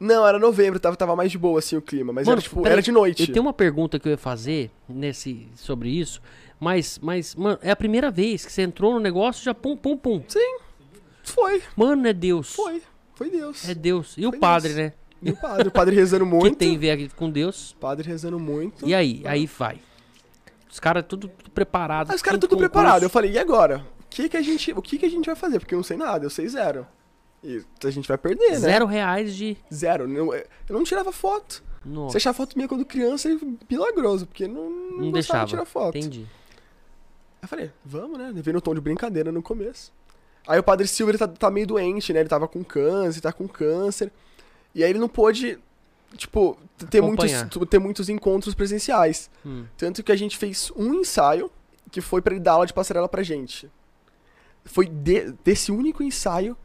Não, 0.00 0.26
era 0.26 0.38
novembro, 0.38 0.78
tava, 0.78 0.96
tava 0.96 1.16
mais 1.16 1.30
de 1.32 1.38
boa 1.38 1.58
assim 1.58 1.76
o 1.76 1.82
clima. 1.82 2.12
Mas 2.12 2.26
Mano, 2.26 2.34
era, 2.38 2.42
tipo, 2.42 2.56
peraí, 2.62 2.72
era 2.74 2.82
de 2.82 2.92
noite. 2.92 3.22
Eu 3.22 3.32
tenho 3.32 3.44
uma 3.44 3.52
pergunta 3.52 3.98
que 3.98 4.06
eu 4.06 4.12
ia 4.12 4.18
fazer 4.18 4.70
nesse, 4.88 5.48
sobre 5.56 5.88
isso, 5.90 6.20
mas, 6.60 6.98
mas, 7.02 7.34
mano, 7.34 7.58
é 7.62 7.70
a 7.70 7.76
primeira 7.76 8.10
vez 8.10 8.44
que 8.46 8.52
você 8.52 8.62
entrou 8.62 8.94
no 8.94 9.00
negócio 9.00 9.42
já 9.44 9.52
pum, 9.54 9.76
pum, 9.76 9.96
pum. 9.96 10.22
Foi, 11.24 11.62
Mano, 11.76 12.06
é 12.06 12.12
Deus. 12.12 12.54
foi. 12.54 12.82
Foi 13.14 13.28
Deus. 13.28 13.68
É 13.68 13.74
Deus. 13.74 14.14
E 14.16 14.24
o 14.26 14.30
Foi 14.30 14.38
padre, 14.38 14.72
Deus. 14.72 14.78
né? 14.86 14.92
E 15.20 15.30
o 15.32 15.36
padre, 15.36 15.68
o 15.68 15.70
padre 15.72 15.96
rezando 15.96 16.24
muito. 16.26 16.50
Que 16.52 16.56
tem 16.56 16.78
ver 16.78 16.92
aqui 16.92 17.08
com 17.08 17.28
Deus. 17.28 17.74
Padre 17.80 18.08
rezando 18.08 18.38
muito. 18.38 18.86
E 18.88 18.94
aí? 18.94 19.22
Aí 19.26 19.44
vai. 19.46 19.80
Os 20.70 20.78
caras 20.78 21.04
tudo, 21.08 21.26
tudo 21.28 21.50
preparado. 21.50 22.10
Aí 22.10 22.16
os 22.16 22.22
caras 22.22 22.38
tudo 22.38 22.50
concurso. 22.50 22.70
preparado. 22.70 23.02
Eu 23.02 23.10
falei, 23.10 23.32
e 23.32 23.38
agora? 23.38 23.84
O 24.00 24.08
que 24.08 24.28
que 24.28 24.36
a 24.36 24.42
gente, 24.42 24.72
o 24.72 24.80
que 24.80 24.98
que 24.98 25.06
a 25.06 25.10
gente 25.10 25.26
vai 25.26 25.34
fazer? 25.34 25.58
Porque 25.58 25.74
eu 25.74 25.78
não 25.78 25.82
sei 25.82 25.96
nada, 25.96 26.24
eu 26.24 26.30
sei 26.30 26.46
zero. 26.48 26.86
E 27.42 27.62
a 27.84 27.90
gente 27.90 28.08
vai 28.08 28.18
perder, 28.18 28.50
né? 28.50 28.56
Zero 28.58 28.84
reais 28.86 29.34
de. 29.34 29.56
Zero. 29.72 30.08
Não- 30.08 30.34
Eu 30.34 30.46
não 30.70 30.82
tirava 30.84 31.12
foto. 31.12 31.62
Nossa, 31.84 32.12
Se 32.12 32.16
achar 32.18 32.32
foto 32.32 32.56
minha 32.56 32.68
quando 32.68 32.84
criança, 32.84 33.30
é 33.30 33.36
milagroso, 33.70 34.26
porque 34.26 34.46
não, 34.48 34.68
não, 34.68 34.96
não 34.98 35.12
deixava. 35.12 35.44
de 35.44 35.50
tirar 35.50 35.64
foto. 35.64 35.96
Entendi. 35.96 36.26
Aí 37.40 37.42
eu 37.42 37.48
falei, 37.48 37.70
vamos, 37.84 38.18
né? 38.18 38.32
Levei 38.34 38.52
no 38.52 38.60
tom 38.60 38.74
de 38.74 38.80
brincadeira 38.80 39.30
no 39.30 39.40
começo. 39.40 39.92
Aí 40.46 40.58
o 40.58 40.62
Padre 40.62 40.88
Silva, 40.88 41.12
ele 41.12 41.18
tá, 41.18 41.28
tá 41.28 41.50
meio 41.50 41.66
doente, 41.66 42.12
né? 42.12 42.20
Ele 42.20 42.28
tava 42.28 42.48
com 42.48 42.64
câncer, 42.64 43.20
tá 43.20 43.32
com 43.32 43.46
câncer. 43.46 44.10
E 44.74 44.82
aí 44.82 44.90
ele 44.90 44.98
não 44.98 45.08
pôde, 45.08 45.58
tipo, 46.16 46.58
ter 46.90 47.00
muitos, 47.00 47.30
ter 47.70 47.78
muitos 47.78 48.08
encontros 48.08 48.54
presenciais. 48.54 49.30
Hum. 49.46 49.64
Tanto 49.76 50.02
que 50.02 50.10
a 50.10 50.16
gente 50.16 50.36
fez 50.36 50.72
um 50.74 50.94
ensaio, 50.94 51.50
que 51.92 52.00
foi 52.00 52.20
pra 52.20 52.34
ele 52.34 52.42
dar 52.42 52.52
aula 52.52 52.66
de 52.66 52.72
passarela 52.74 53.08
pra 53.08 53.22
gente. 53.22 53.70
Foi 54.64 54.86
de- 54.86 55.32
desse 55.44 55.70
único 55.70 56.02
ensaio 56.02 56.56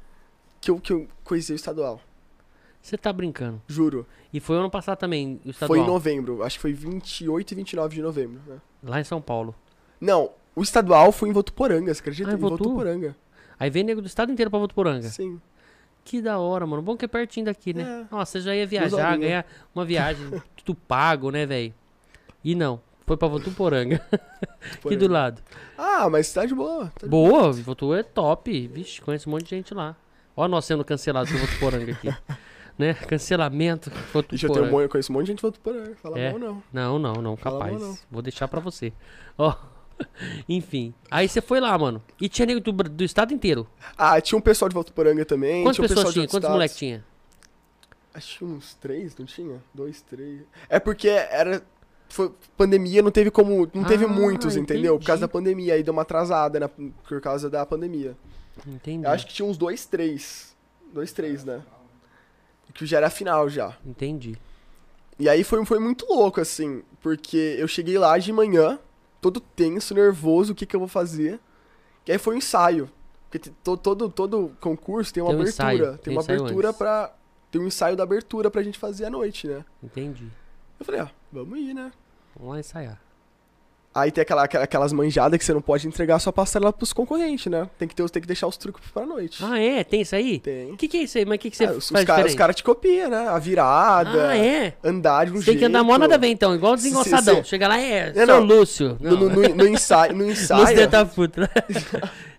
que 0.64 0.72
eu, 0.72 0.80
que 0.80 0.94
eu 0.94 1.08
conheci 1.24 1.52
o 1.52 1.56
estadual. 1.56 2.00
Você 2.82 2.98
tá 2.98 3.14
brincando. 3.14 3.62
Juro. 3.68 4.06
E 4.34 4.40
foi 4.40 4.58
ano 4.58 4.70
passado 4.70 4.98
também, 4.98 5.36
o 5.36 5.40
Foi 5.44 5.52
estadual. 5.52 5.80
em 5.80 5.88
novembro. 5.88 6.44
Acho 6.44 6.58
que 6.58 6.62
foi 6.62 6.74
28 6.74 7.52
e 7.52 7.56
29 7.56 7.96
de 7.96 8.02
novembro, 8.02 8.42
né? 8.48 8.58
Lá 8.84 9.00
em 9.00 9.04
São 9.04 9.22
Paulo. 9.22 9.56
Não, 10.02 10.32
o 10.56 10.62
estadual 10.62 11.12
foi 11.12 11.30
em 11.30 11.32
Votuporanga, 11.32 11.94
você 11.94 12.02
acredita? 12.02 12.30
Ah, 12.30 12.34
em 12.34 12.36
em 12.36 12.40
Votu? 12.40 12.58
Votuporanga. 12.64 13.16
Aí 13.60 13.70
vem 13.70 13.84
nego 13.84 14.02
do 14.02 14.08
estado 14.08 14.32
inteiro 14.32 14.50
pra 14.52 14.60
Votuporanga. 14.60 15.08
Sim. 15.08 15.40
Que 16.04 16.22
da 16.22 16.38
hora, 16.38 16.66
mano. 16.68 16.82
Bom 16.82 16.98
que 16.98 17.06
é 17.06 17.08
pertinho 17.08 17.46
daqui, 17.46 17.74
né? 17.74 18.06
É. 18.10 18.14
Nossa, 18.14 18.34
você 18.34 18.42
já 18.42 18.54
ia 18.56 18.68
viajar, 18.68 19.18
ganhar 19.18 19.46
uma 19.74 19.86
viagem, 19.86 20.26
tudo 20.58 20.76
pago, 20.76 21.32
né, 21.32 21.46
velho? 21.46 21.74
E 22.44 22.54
não. 22.56 22.82
Foi 23.06 23.16
pra 23.18 23.28
Votuporanga, 23.28 24.02
aqui 24.84 24.96
do 24.98 25.08
lado. 25.10 25.42
Ah, 25.78 26.10
mas 26.10 26.28
cidade 26.28 26.54
boa. 26.56 26.92
tá- 27.00 27.06
Boa, 27.08 27.52
Votu 27.54 27.94
é 27.94 28.02
top. 28.04 28.68
Vixe, 28.68 29.02
conheço 29.02 29.30
um 29.30 29.32
monte 29.34 29.44
de 29.46 29.50
gente 29.52 29.74
lá. 29.74 29.96
Ó 30.36 30.48
nós 30.48 30.66
sendo 30.66 30.84
cancelados 30.84 31.32
por 31.32 31.40
Votuporanga 31.42 31.92
aqui. 31.92 32.10
né? 32.78 32.94
Cancelamento, 32.94 33.92
eu, 34.14 34.24
tenho 34.24 34.66
um 34.66 34.72
monte, 34.72 34.84
eu 34.84 34.90
conheço 34.90 35.12
um 35.12 35.16
monte 35.16 35.26
de 35.26 35.32
gente 35.34 35.42
Votuporanga. 35.42 35.96
Fala 36.02 36.20
É. 36.20 36.32
mal, 36.32 36.40
não. 36.40 36.64
Não, 36.74 37.00
não, 37.00 37.14
não, 37.22 37.38
Fala 37.38 37.60
capaz. 37.60 37.80
mal, 37.80 37.90
não. 37.90 37.98
Vou 38.12 38.22
deixar 38.22 38.48
pra 38.48 38.60
você. 38.60 38.92
Ó. 39.38 39.56
Enfim. 40.50 40.94
Aí 41.12 41.28
você 41.30 41.40
foi 41.40 41.60
lá, 41.60 41.78
mano. 41.78 42.02
E 42.20 42.28
tinha 42.28 42.46
nego 42.48 42.60
do, 42.60 42.72
do 42.72 43.04
estado 43.04 43.34
inteiro. 43.34 43.68
Ah, 43.98 44.20
tinha 44.20 44.38
um 44.38 44.42
pessoal 44.42 44.68
de 44.70 44.74
Votuporanga 44.76 45.24
também. 45.24 45.64
Quantas 45.64 45.76
tinha 45.76 45.86
um 45.86 45.90
pessoas 45.90 46.14
tinha? 46.14 46.28
Quantos 46.28 46.50
moleques 46.50 46.78
tinha? 46.78 47.06
Acho 48.14 48.40
que 48.40 48.46
uns 48.46 48.74
três, 48.76 49.16
não 49.18 49.26
tinha? 49.26 49.62
Dois, 49.74 50.02
três. 50.02 50.42
É 50.70 50.80
porque 50.80 51.08
era. 51.08 51.64
Foi 52.10 52.32
pandemia, 52.56 53.02
não 53.02 53.10
teve 53.12 53.32
como. 53.32 53.68
Não 53.74 53.84
teve 53.84 54.06
Ah, 54.06 54.08
muitos, 54.08 54.56
entendeu? 54.56 55.00
Por 55.00 55.06
causa 55.06 55.26
entendi. 55.26 55.32
da 55.32 55.40
pandemia. 55.40 55.74
Aí 55.74 55.84
deu 55.84 55.94
uma 55.94 56.04
atrasada 56.04 56.60
na- 56.60 56.70
por 56.70 57.22
causa 57.22 57.50
da 57.50 57.66
pandemia. 57.66 58.16
Entendi. 58.68 59.06
Eu 59.06 59.12
acho 59.12 59.26
que 59.28 59.34
tinha 59.34 59.46
uns 59.48 59.58
dois, 59.58 59.86
três. 59.86 60.56
Dois, 60.94 61.12
três, 61.12 61.44
né? 61.44 61.62
Que 62.74 62.86
já 62.86 62.98
era 62.98 63.08
a 63.08 63.10
final 63.12 63.48
já. 63.50 63.78
Entendi. 63.86 64.36
E 65.20 65.30
aí 65.30 65.44
foi, 65.44 65.64
foi 65.66 65.78
muito 65.80 66.06
louco, 66.08 66.42
assim, 66.42 66.82
porque 67.02 67.56
eu 67.60 67.68
cheguei 67.68 67.98
lá 68.00 68.18
de 68.18 68.34
manhã, 68.34 68.80
todo 69.22 69.40
tenso, 69.40 69.94
nervoso, 69.94 70.54
o 70.54 70.56
que 70.56 70.66
que 70.66 70.76
eu 70.76 70.80
vou 70.80 70.88
fazer. 70.90 71.40
E 72.08 72.12
aí 72.12 72.18
foi 72.18 72.34
um 72.36 72.38
ensaio. 72.40 72.90
Porque 73.30 73.52
to- 73.64 73.78
todo, 73.78 74.10
todo 74.10 74.52
concurso 74.60 75.14
tem 75.14 75.22
uma 75.22 75.30
Tem 75.30 75.38
um 75.38 75.42
abertura. 75.42 75.68
ensaio, 75.74 75.86
tem, 75.92 75.98
tem 75.98 76.14
uma 76.14 76.22
abertura 76.24 76.68
antes. 76.70 76.78
pra. 76.78 77.14
Tem 77.52 77.62
um 77.62 77.68
ensaio 77.68 77.96
da 77.96 78.02
abertura 78.04 78.50
pra 78.50 78.64
gente 78.64 78.80
fazer 78.80 79.06
à 79.06 79.10
noite, 79.12 79.48
né? 79.48 79.64
Entendi. 79.84 80.28
Eu 80.80 80.86
falei, 80.86 81.02
ah, 81.02 81.12
vamos 81.32 81.60
ir, 81.60 81.74
né? 81.76 81.92
Vamos 82.36 82.54
lá 82.54 82.60
ensaiar. 82.60 83.00
Aí 83.96 84.12
tem 84.12 84.24
aquela, 84.24 84.44
aquela- 84.44 84.64
aquelas 84.64 84.92
manjadas 84.92 85.38
que 85.38 85.46
você 85.46 85.54
não 85.54 85.62
pode 85.62 85.88
entregar 85.88 86.18
sua 86.18 86.34
passarela 86.34 86.74
pros 86.74 86.92
concorrentes, 86.92 87.46
né? 87.46 87.70
Tem 87.78 87.88
que, 87.88 87.94
ter, 87.94 88.10
tem 88.10 88.22
que 88.24 88.28
deixar 88.28 88.48
os 88.48 88.58
truques 88.58 88.82
pra 88.92 89.06
noite. 89.06 89.38
Ah, 89.46 89.60
é? 89.60 89.84
Tem 89.84 90.02
isso 90.02 90.16
aí? 90.16 90.40
Tem. 90.40 90.72
O 90.72 90.78
que, 90.78 90.88
que 90.88 90.98
é 90.98 91.04
isso 91.04 91.16
aí? 91.20 91.26
Mas 91.26 91.36
o 91.36 91.40
que, 91.40 91.52
que 91.52 91.58
você 91.58 91.66
Ah, 91.66 91.68
faz 91.68 91.78
os, 91.78 91.90
caras 91.92 92.02
os 92.02 92.16
diferente? 92.16 92.36
cara 92.38 92.54
te 92.54 92.64
copiam, 92.64 93.10
né? 93.10 93.28
A 93.28 93.38
virada, 93.38 94.30
Ah, 94.30 94.36
é? 94.38 94.74
andar 94.84 95.26
de 95.26 95.32
um 95.32 95.36
Você 95.36 95.46
tem 95.46 95.46
jeito. 95.54 95.60
que 95.60 95.66
andar 95.66 95.84
mó 95.84 95.96
nada 95.98 96.16
a 96.16 96.18
ver, 96.18 96.30
então. 96.30 96.56
Igual 96.56 96.76
Se- 96.76 96.84
desengonçadão. 96.86 97.44
se- 97.44 97.50
Chega 97.50 97.68
lá, 97.68 97.80
é, 97.80 98.08
Não, 98.08 98.14
seu 98.16 98.28
não. 98.28 98.40
Lúcio. 98.44 98.98
No, 99.00 99.12
no, 99.16 99.30
no, 99.30 99.56
no 99.56 99.68
ensaio, 99.70 100.16
no 100.16 100.28
ensaio, 100.30 100.62
Lúcio 100.62 100.76
deve 100.76 100.88
tá 100.88 101.06
puto. 101.06 101.42
né? 101.42 101.48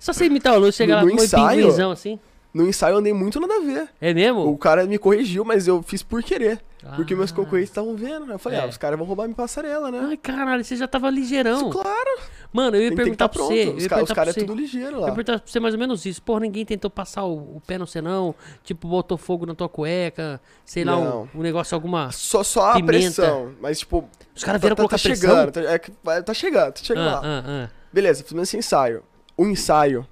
Só 0.01 0.13
você 0.13 0.27
imitar 0.27 0.55
o 0.55 0.59
Lúcio, 0.59 0.73
chega 0.73 0.95
No- 0.95 0.99
lá 0.99 1.05
no 1.05 1.11
com 1.17 1.21
um 1.21 1.25
ensaio? 1.25 1.59
pinguinzão 1.61 1.91
assim. 1.93 2.19
no 2.53 2.67
ensaio 2.69 2.95
eu 2.95 2.99
andei 2.99 3.13
muito 3.13 3.39
nada 3.41 3.55
a 3.55 3.61
ver. 3.61 3.89
É 4.01 4.13
mesmo? 4.13 4.49
O 4.49 4.59
cara 4.59 4.85
me 4.87 4.99
corrigiu, 4.99 5.45
mas 5.45 5.69
eu 5.69 5.83
fiz 5.83 6.03
por 6.03 6.21
querer. 6.23 6.59
Porque 6.97 7.15
meus 7.15 7.33
concorrentes 7.33 7.71
estavam 7.71 7.95
vendo, 7.97 8.27
né? 8.27 8.35
Eu 8.35 8.39
falei, 8.39 8.59
É. 8.59 8.63
ah, 8.63 8.67
os 8.67 8.77
caras 8.77 8.99
vão 8.99 9.07
roubar 9.07 9.25
minha 9.25 9.35
passarela, 9.35 9.91
né? 9.91 10.01
Ai, 10.09 10.17
caralho, 10.17 10.65
você 10.65 10.77
já 10.77 10.87
tava 10.87 11.09
ligeirão. 11.11 11.71
Claro, 11.71 12.19
Mano, 12.53 12.77
eu 12.77 12.83
ia 12.83 12.89
tem, 12.91 12.97
que 12.97 13.03
perguntar 13.03 13.25
estar 13.25 13.29
pra 13.31 13.39
pronto. 13.47 13.53
você. 13.55 13.69
Os, 13.77 13.87
ca- 13.89 14.03
os 14.03 14.13
caras 14.13 14.35
pra 14.35 14.43
é 14.43 14.47
tudo 14.47 14.57
ligeiro 14.57 14.87
Eu 14.89 14.93
ia 14.93 14.99
lá. 15.01 15.07
perguntar 15.07 15.39
pra 15.41 15.43
você 15.51 15.59
mais 15.59 15.75
ou 15.75 15.81
menos 15.81 16.07
isso. 16.07 16.23
Porra, 16.23 16.41
ninguém 16.41 16.65
tentou 16.65 16.89
passar 16.91 17.25
o, 17.25 17.57
o 17.57 17.63
pé 17.67 17.79
no 17.79 17.87
você 17.87 18.01
não. 18.01 18.35
Tipo, 18.63 18.87
botou 18.87 19.19
fogo 19.19 19.45
na 19.45 19.55
tua 19.55 19.69
cueca. 19.69 20.41
Sei 20.65 20.85
lá, 20.85 20.97
um, 20.97 21.29
um 21.35 21.41
negócio, 21.43 21.75
alguma. 21.75 22.13
Só, 22.13 22.43
só 22.45 22.71
a 22.71 22.75
Pimenta. 22.75 22.93
pressão. 22.93 23.53
Mas, 23.61 23.81
tipo, 23.81 24.09
Os 24.37 24.45
caras 24.45 24.61
tá, 24.61 24.67
vieram 24.67 24.77
tá, 24.77 24.83
colocar 24.83 24.97
tá 24.99 25.03
pressão. 25.03 25.31
chegando. 25.31 25.53
Tá, 25.53 26.13
é 26.13 26.23
tá 26.23 26.35
chegando, 26.35 26.73
tá 26.75 26.81
chegando 26.83 27.09
Ah, 27.09 27.13
lá. 27.15 27.21
ah, 27.25 27.45
ah. 27.47 27.71
Beleza, 27.93 28.23
fizemos 28.23 28.49
esse 28.49 28.57
ensaio. 28.57 29.03
O 29.37 29.47
ensaio, 29.47 30.07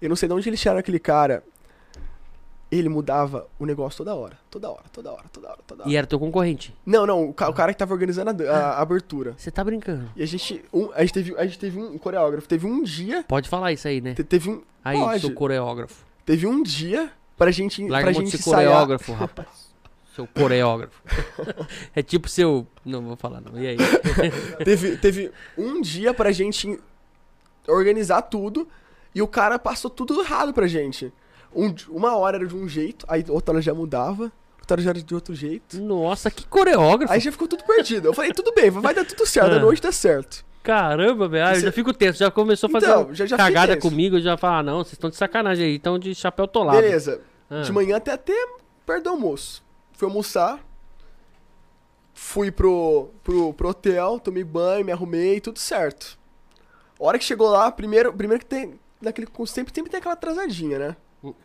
eu 0.00 0.08
não 0.08 0.14
sei 0.16 0.28
de 0.28 0.34
onde 0.34 0.48
eles 0.48 0.60
tiraram 0.60 0.78
aquele 0.78 1.00
cara. 1.00 1.42
Ele 2.70 2.88
mudava 2.88 3.48
o 3.58 3.66
negócio 3.66 3.98
toda 3.98 4.14
hora. 4.14 4.38
Toda 4.48 4.70
hora, 4.70 4.84
toda 4.92 5.10
hora, 5.12 5.24
toda 5.32 5.48
hora, 5.48 5.58
toda 5.66 5.82
hora. 5.82 5.90
E 5.90 5.96
era 5.96 6.06
teu 6.06 6.20
concorrente. 6.20 6.72
Não, 6.86 7.04
não, 7.04 7.30
o, 7.30 7.34
ca- 7.34 7.48
o 7.48 7.52
cara 7.52 7.72
que 7.72 7.78
tava 7.78 7.92
organizando 7.92 8.30
a, 8.44 8.50
a- 8.50 8.70
a 8.74 8.80
abertura. 8.80 9.34
Você 9.36 9.50
tá 9.50 9.64
brincando. 9.64 10.08
E 10.14 10.22
a 10.22 10.26
gente, 10.26 10.64
um, 10.72 10.88
a 10.94 11.00
gente 11.00 11.12
teve, 11.12 11.36
a 11.36 11.44
gente 11.44 11.58
teve 11.58 11.80
um 11.80 11.98
coreógrafo, 11.98 12.46
teve 12.46 12.66
um 12.66 12.82
dia, 12.84 13.24
Pode 13.26 13.48
falar 13.48 13.72
isso 13.72 13.88
aí, 13.88 14.00
né? 14.00 14.14
te- 14.14 14.22
teve 14.22 14.50
um, 14.50 14.62
Aí, 14.84 14.98
pode. 14.98 15.20
seu 15.20 15.34
coreógrafo. 15.34 16.04
teve 16.24 16.46
um 16.46 16.62
dia 16.62 17.10
pra 17.36 17.50
gente, 17.50 17.82
Larga 17.88 18.12
pra 18.12 18.12
gente 18.12 18.36
ensaiar. 18.36 18.70
coreógrafo, 18.70 19.12
rapaz. 19.14 19.48
Seu 20.14 20.26
coreógrafo. 20.26 21.00
é 21.94 22.02
tipo 22.02 22.28
seu. 22.28 22.66
Não 22.84 23.00
vou 23.00 23.16
falar, 23.16 23.40
não. 23.40 23.56
E 23.60 23.66
aí? 23.68 23.76
Teve, 24.64 24.96
teve 24.96 25.30
um 25.56 25.80
dia 25.80 26.12
pra 26.12 26.32
gente 26.32 26.78
organizar 27.66 28.22
tudo 28.22 28.68
e 29.14 29.22
o 29.22 29.28
cara 29.28 29.56
passou 29.58 29.90
tudo 29.90 30.20
errado 30.20 30.52
pra 30.52 30.66
gente. 30.66 31.12
Um- 31.54 31.74
uma 31.88 32.16
hora 32.16 32.36
era 32.38 32.46
de 32.46 32.54
um 32.54 32.68
jeito, 32.68 33.04
aí 33.08 33.24
outra 33.28 33.54
hora 33.54 33.62
já 33.62 33.74
mudava, 33.74 34.32
outra 34.58 34.74
hora 34.74 34.82
já 34.82 34.90
era 34.90 35.02
de 35.02 35.14
outro 35.14 35.34
jeito. 35.34 35.80
Nossa, 35.80 36.30
que 36.30 36.46
coreógrafo. 36.46 37.12
Aí 37.12 37.18
já 37.20 37.32
ficou 37.32 37.48
tudo 37.48 37.64
perdido. 37.64 38.06
Eu 38.08 38.14
falei, 38.14 38.32
tudo 38.32 38.52
bem, 38.54 38.70
vai 38.70 38.94
dar 38.94 39.04
tudo 39.04 39.26
certo, 39.26 39.50
Ah. 39.56 39.58
noite 39.58 39.82
dá 39.82 39.90
certo. 39.92 40.44
Caramba, 40.62 41.26
velho. 41.26 41.46
Ah, 41.46 41.54
eu 41.56 41.60
já 41.60 41.72
fico 41.72 41.92
tenso. 41.92 42.18
Já 42.18 42.30
começou 42.30 42.68
a 42.68 42.70
fazer 42.70 42.86
Então, 42.86 43.14
já- 43.14 43.24
já 43.26 43.36
cagada 43.36 43.76
comigo. 43.78 44.16
Eu 44.16 44.20
já 44.20 44.36
falo, 44.36 44.56
ah, 44.56 44.62
não, 44.62 44.78
vocês 44.84 44.92
estão 44.92 45.08
de 45.08 45.16
sacanagem 45.16 45.64
aí. 45.64 45.76
Estão 45.76 45.98
de 45.98 46.14
chapéu 46.14 46.46
tolado. 46.46 46.80
Beleza, 46.82 47.22
Ah. 47.48 47.62
de 47.62 47.72
manhã 47.72 47.96
até 47.96 48.12
até 48.12 48.34
perto 48.84 49.04
do 49.04 49.08
almoço. 49.10 49.64
Fui 49.94 50.06
almoçar, 50.06 50.60
fui 52.14 52.50
pro, 52.50 53.08
pro, 53.24 53.52
pro 53.54 53.68
hotel, 53.70 54.20
tomei 54.20 54.44
banho, 54.44 54.84
me 54.84 54.92
arrumei, 54.92 55.40
tudo 55.40 55.58
certo. 55.58 56.18
A 57.00 57.04
hora 57.04 57.18
que 57.18 57.24
chegou 57.24 57.48
lá, 57.48 57.72
primeiro, 57.72 58.12
primeiro 58.12 58.40
que 58.44 58.48
tem. 58.50 58.78
Naquele, 59.00 59.26
sempre, 59.46 59.72
sempre 59.74 59.90
tem 59.90 59.98
aquela 59.98 60.12
atrasadinha, 60.12 60.78
né? 60.78 60.96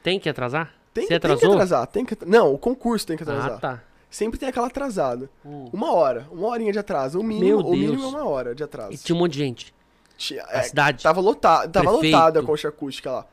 Tem 0.04 0.20
que 0.20 0.30
atrasar? 0.30 0.74
Tem, 0.94 1.04
Você 1.04 1.10
tem 1.10 1.20
que 1.20 1.26
atrasou? 1.28 1.54
atrasar, 1.54 1.88
tem 1.88 2.06
que 2.06 2.18
Não, 2.26 2.54
o 2.54 2.58
concurso 2.58 3.06
tem 3.06 3.18
que 3.18 3.24
atrasar. 3.24 3.54
Ah, 3.54 3.58
tá. 3.58 3.84
Sempre 4.10 4.40
tem 4.40 4.48
aquela 4.48 4.68
atrasada. 4.68 5.30
Hum. 5.46 5.70
Uma 5.74 5.92
hora, 5.94 6.26
uma 6.32 6.48
horinha 6.48 6.72
de 6.72 6.80
atraso. 6.80 7.20
O 7.20 7.24
mínimo, 7.24 7.60
o 7.68 7.72
mínimo 7.72 8.02
é 8.04 8.08
uma 8.08 8.26
hora 8.26 8.56
de 8.56 8.64
atraso. 8.64 8.94
E 8.94 8.98
tinha 8.98 9.16
um 9.16 9.20
monte 9.20 9.34
de 9.34 9.40
gente. 9.40 9.74
Tinha- 10.18 10.46
A 10.46 10.60
é, 10.60 10.62
cidade. 10.64 11.04
Tava 11.04 11.20
lotado, 11.20 11.70
tava 11.72 11.90
Prefeito. 11.92 12.16
lotada 12.16 12.40
a 12.40 12.44
concha 12.44 12.70
acústica 12.70 13.12
lá. 13.12 13.26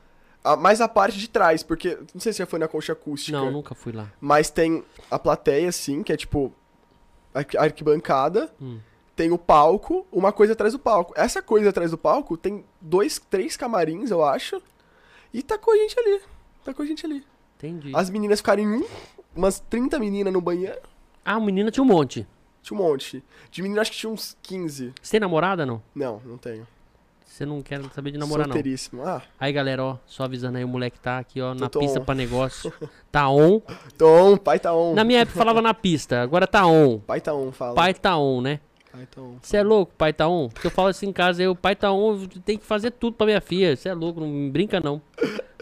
Ah, 0.43 0.57
mais 0.57 0.81
a 0.81 0.89
parte 0.89 1.17
de 1.19 1.29
trás, 1.29 1.63
porque. 1.63 1.97
Não 2.13 2.21
sei 2.21 2.33
se 2.33 2.41
já 2.41 2.47
foi 2.47 2.59
na 2.59 2.67
concha 2.67 2.93
acústica. 2.95 3.39
Não, 3.39 3.53
nunca 3.53 3.77
fui 3.77 3.93
lá. 3.93 4.09
Mas 4.21 4.51
tem 4.51 4.83
a 5.09 5.17
plateia, 5.17 5.69
assim, 5.69 6.03
que 6.03 6.13
é 6.13 6.17
tipo. 6.17 6.53
arqu- 7.33 7.57
arquibancada. 7.59 8.51
Hum. 8.61 8.81
Tem 9.15 9.31
o 9.31 9.39
palco, 9.39 10.05
uma 10.11 10.33
coisa 10.33 10.55
atrás 10.55 10.73
do 10.73 10.79
palco. 10.81 11.13
Essa 11.17 11.41
coisa 11.41 11.69
atrás 11.71 11.93
do 11.93 11.99
palco 11.99 12.37
tem 12.37 12.65
dois, 12.81 13.21
três 13.31 13.57
camarins, 13.57 14.11
eu 14.11 14.25
acho. 14.25 14.61
E 15.33 15.43
tá 15.43 15.59
com 15.59 15.71
a 15.73 15.77
gente 15.77 15.99
ali. 15.99 16.21
Tá 16.65 16.75
com 16.75 16.83
a 16.83 16.87
gente 16.87 17.05
ali. 17.07 17.25
Entendi. 17.57 17.93
As 17.95 18.11
meninas 18.11 18.41
ficaram 18.41 18.63
em 18.63 18.69
um, 18.83 18.85
umas 19.35 19.61
30 19.61 19.99
meninas 19.99 20.33
no 20.33 20.41
banheiro. 20.41 20.79
Ah, 21.25 21.37
o 21.39 21.43
menino 21.43 21.71
tinha 21.71 21.83
um 21.85 21.87
monte. 21.87 22.27
Tinha 22.63 22.79
um 22.79 22.83
monte. 22.83 23.23
De 23.51 23.63
menina, 23.63 23.81
acho 23.81 23.91
que 23.93 23.97
tinha 23.99 24.11
uns 24.11 24.37
15. 24.43 24.93
Você 25.01 25.11
tem 25.13 25.21
namorada, 25.21 25.65
não? 25.65 25.83
Não, 25.95 26.21
não 26.25 26.37
tenho. 26.37 26.67
Você 27.25 27.47
não 27.47 27.63
quer 27.63 27.83
saber 27.95 28.11
de 28.11 28.19
namorar, 28.19 28.47
não. 28.47 28.53
Solteiríssimo. 28.55 29.03
Ah, 29.05 29.23
Aí, 29.41 29.51
galera, 29.53 29.83
ó, 29.83 29.97
só 30.07 30.25
avisando 30.25 30.59
aí, 30.59 30.65
o 30.65 30.69
moleque 30.69 31.01
tá 31.01 31.19
aqui, 31.19 31.41
ó, 31.41 31.55
na 31.55 31.67
tô 31.69 31.79
pista 31.81 31.99
on. 31.99 32.05
pra 32.05 32.15
negócio. 32.15 32.73
Tá 33.11 33.29
on. 33.29 33.61
Tom, 33.99 34.37
pai 34.39 34.59
tá 34.59 34.75
on. 34.75 34.95
Na 34.95 35.05
minha 35.05 35.21
época 35.21 35.39
falava 35.39 35.61
na 35.61 35.75
pista, 35.75 36.23
agora 36.23 36.47
tá 36.47 36.67
on. 36.67 36.99
Pai 37.01 37.21
tá 37.21 37.35
on, 37.35 37.53
fala. 37.53 37.75
Pai 37.75 37.93
tá 37.95 38.17
on, 38.17 38.41
né? 38.41 38.61
Pai 38.93 39.07
tá. 39.11 39.23
Você 39.41 39.57
é 39.57 39.63
louco, 39.63 39.93
pai 39.97 40.13
tá 40.13 40.29
on? 40.29 40.49
Porque 40.51 40.67
eu 40.67 40.71
falo 40.71 40.89
assim 40.89 41.07
em 41.09 41.13
casa, 41.13 41.43
eu, 41.43 41.55
pai 41.57 41.75
tá 41.75 41.91
on, 41.91 42.27
tem 42.45 42.59
que 42.59 42.65
fazer 42.65 42.91
tudo 42.91 43.17
pra 43.17 43.25
minha 43.27 43.41
filha. 43.41 43.75
Você 43.75 43.89
é 43.89 43.95
louco, 43.95 44.21
não 44.21 44.51
brinca 44.51 44.81
não. 44.81 45.01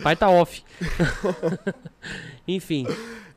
Pai 0.03 0.17
tá 0.17 0.29
off. 0.29 0.65
Enfim, 2.49 2.87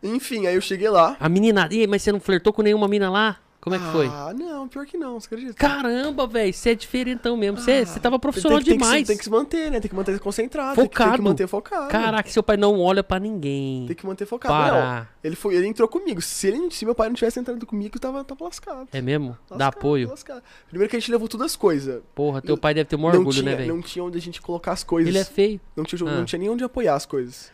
Enfim, 0.01 0.47
aí 0.47 0.55
eu 0.55 0.61
cheguei 0.61 0.89
lá. 0.89 1.15
a 1.19 1.29
menina. 1.29 1.67
Ih, 1.71 1.85
mas 1.87 2.01
você 2.01 2.11
não 2.11 2.19
flertou 2.19 2.51
com 2.51 2.61
nenhuma 2.63 2.87
mina 2.87 3.09
lá? 3.09 3.37
Como 3.63 3.77
é 3.77 3.79
que 3.79 3.85
foi? 3.85 4.07
Ah, 4.07 4.33
não, 4.37 4.67
pior 4.67 4.85
que 4.85 4.97
não, 4.97 5.17
você 5.17 5.27
acredita? 5.27 5.53
Caramba, 5.53 6.27
velho, 6.27 6.53
você 6.53 6.71
é 6.71 6.75
diferentão 6.75 7.37
mesmo. 7.37 7.57
Você 7.59 7.71
Ah, 7.71 7.85
você 7.85 7.97
tava 7.97 8.19
profissional 8.19 8.57
tem, 8.59 8.65
que- 8.65 8.69
tem 8.71 8.77
que 8.77 8.83
demais. 8.83 9.07
Tem 9.07 9.17
que 9.17 9.23
se 9.23 9.29
manter, 9.29 9.71
né? 9.71 9.79
Tem 9.79 9.89
que 9.89 9.95
manter 9.95 10.19
concentrado. 10.19 10.75
Tem 10.75 10.83
que, 10.85 10.89
tem 10.89 10.97
Focado. 11.05 11.17
que 11.17 11.23
manter 11.23 11.47
focado. 11.47 11.87
Caraca, 11.89 12.29
seu 12.29 12.43
pai 12.43 12.57
não 12.57 12.77
olha 12.81 13.01
pra 13.01 13.19
ninguém. 13.19 13.85
Tem 13.87 13.95
que 13.95 14.05
manter 14.05 14.25
focado. 14.25 14.53
Parar. 14.53 14.99
Não, 15.01 15.07
ele, 15.23 15.35
foi, 15.37 15.55
ele 15.55 15.65
entrou 15.65 15.87
comigo. 15.87 16.21
Se, 16.21 16.47
ele, 16.47 16.69
se 16.71 16.83
meu 16.83 16.93
pai 16.93 17.07
não 17.07 17.15
tivesse 17.15 17.39
entrado 17.39 17.65
comigo, 17.65 17.95
eu 17.95 18.01
tava, 18.01 18.21
tava 18.25 18.43
lascado. 18.43 18.89
É 18.91 19.01
mesmo? 19.01 19.37
Dá 19.49 19.55
Lascado, 19.55 19.77
apoio? 19.79 20.09
lascado. 20.09 20.43
Primeiro 20.67 20.89
que 20.89 20.97
a 20.97 20.99
gente 20.99 21.09
levou 21.09 21.29
todas 21.29 21.45
as 21.45 21.55
coisas. 21.55 22.01
Porra, 22.13 22.41
teu 22.41 22.57
pai 22.57 22.73
deve 22.73 22.89
ter 22.89 22.97
um 22.97 22.99
não, 22.99 23.07
orgulho, 23.07 23.31
tinha, 23.31 23.43
né, 23.51 23.55
velho? 23.55 23.75
não 23.75 23.81
tinha 23.81 24.03
onde 24.03 24.17
a 24.17 24.21
gente 24.21 24.41
colocar 24.41 24.73
as 24.73 24.83
coisas. 24.83 25.07
Ele 25.07 25.17
é 25.19 25.23
feio. 25.23 25.61
não, 25.73 25.85
tinha, 25.85 26.01
Ah. 26.05 26.15
não 26.17 26.25
tinha 26.25 26.37
nem 26.39 26.49
onde 26.49 26.65
apoiar 26.65 26.95
as 26.95 27.05
coisas. 27.05 27.49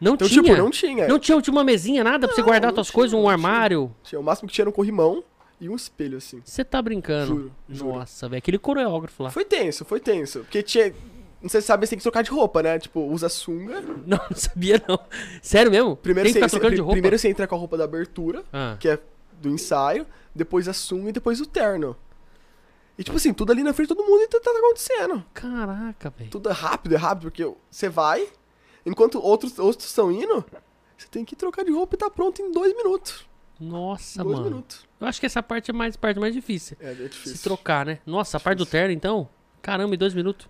Não 0.00 0.12
Então, 0.14 0.28
tinha. 0.28 0.42
tipo, 0.42 0.56
não 0.56 0.70
tinha. 0.70 1.06
Não 1.08 1.18
tinha, 1.20 1.40
tinha 1.40 1.52
uma 1.54 1.64
mesinha, 1.64 2.02
nada 2.04 2.26
pra 2.26 2.34
você 2.34 2.42
Não, 2.42 2.48
guardar 2.48 2.70
não 2.70 2.74
suas 2.84 2.90
coisas, 2.90 3.14
um 3.14 3.22
não 3.22 3.24
tinha. 3.24 3.32
armário. 3.32 3.94
Tinha. 4.02 4.20
O 4.20 4.24
máximo 4.24 4.48
que 4.48 4.54
tinha 4.54 4.64
era 4.64 4.68
um 4.68 4.72
corrimão 4.72 5.24
e 5.60 5.68
um 5.68 5.74
espelho, 5.74 6.18
assim. 6.18 6.40
Você 6.44 6.64
tá 6.64 6.80
brincando. 6.82 7.26
Juro, 7.26 7.52
juro. 7.68 7.94
Nossa, 7.94 8.28
velho, 8.28 8.38
aquele 8.38 8.58
coreógrafo 8.58 9.22
lá. 9.22 9.30
Foi 9.30 9.44
tenso, 9.44 9.84
foi 9.84 10.00
tenso. 10.00 10.40
Porque 10.40 10.62
tinha. 10.62 10.94
Não 11.40 11.48
sei 11.50 11.60
se 11.60 11.66
sabe, 11.66 11.86
você 11.86 11.90
tem 11.90 11.98
que 11.98 12.02
trocar 12.02 12.22
de 12.22 12.30
roupa, 12.30 12.62
né? 12.62 12.78
Tipo, 12.78 13.00
usa 13.06 13.28
sunga. 13.28 13.80
Não, 14.06 14.18
não 14.30 14.36
sabia 14.36 14.82
não. 14.88 14.98
Sério 15.42 15.70
mesmo? 15.70 15.94
Primeiro, 15.96 16.26
Tem 16.28 16.34
que 16.34 16.38
você, 16.40 16.46
ficar 16.46 16.50
trocando 16.50 16.74
de 16.74 16.80
roupa? 16.80 16.92
primeiro 16.94 17.18
você 17.18 17.28
entra 17.28 17.46
com 17.46 17.54
a 17.54 17.58
roupa 17.58 17.76
da 17.76 17.84
abertura, 17.84 18.42
Ah, 18.52 18.76
que 18.80 18.88
é 18.88 18.98
do 19.40 19.48
ensaio, 19.50 20.06
depois 20.34 20.66
a 20.66 20.72
sunga 20.72 21.10
e 21.10 21.12
depois 21.12 21.40
o 21.40 21.46
terno. 21.46 21.94
E 22.98 23.04
tipo 23.04 23.16
assim, 23.16 23.34
tudo 23.34 23.52
ali 23.52 23.62
na 23.62 23.74
frente 23.74 23.88
todo 23.88 24.02
mundo 24.02 24.22
e 24.22 24.28
tá, 24.28 24.40
tá 24.40 24.50
acontecendo. 24.50 25.22
caraca, 25.34 26.10
velho. 26.16 26.30
Tudo 26.30 26.48
é 26.48 26.52
rápido, 26.52 26.94
é 26.94 26.98
rápido, 26.98 27.24
porque 27.30 27.46
você 27.70 27.88
vai, 27.90 28.26
enquanto 28.86 29.20
outros 29.22 29.58
outros 29.58 29.86
estão 29.86 30.10
indo, 30.10 30.42
você 30.96 31.06
tem 31.08 31.22
que 31.24 31.36
trocar 31.36 31.64
de 31.64 31.70
roupa 31.70 31.94
e 31.94 31.98
tá 31.98 32.08
pronto 32.10 32.40
em 32.40 32.50
dois 32.50 32.74
minutos. 32.74 33.26
Nossa, 33.60 34.22
dois 34.24 34.36
mano. 34.38 34.50
minutos. 34.50 34.85
Eu 35.00 35.06
acho 35.06 35.20
que 35.20 35.26
essa 35.26 35.42
parte 35.42 35.70
é 35.70 35.74
mais 35.74 35.96
parte 35.96 36.18
mais 36.18 36.32
difícil. 36.34 36.76
É, 36.80 36.90
é 36.90 36.94
difícil. 36.94 37.36
Se 37.36 37.42
trocar, 37.42 37.84
né? 37.86 37.98
Nossa, 38.06 38.36
a 38.36 38.40
parte 38.40 38.58
do 38.58 38.66
terno, 38.66 38.92
então? 38.92 39.28
Caramba, 39.60 39.94
em 39.94 39.98
dois 39.98 40.14
minutos. 40.14 40.48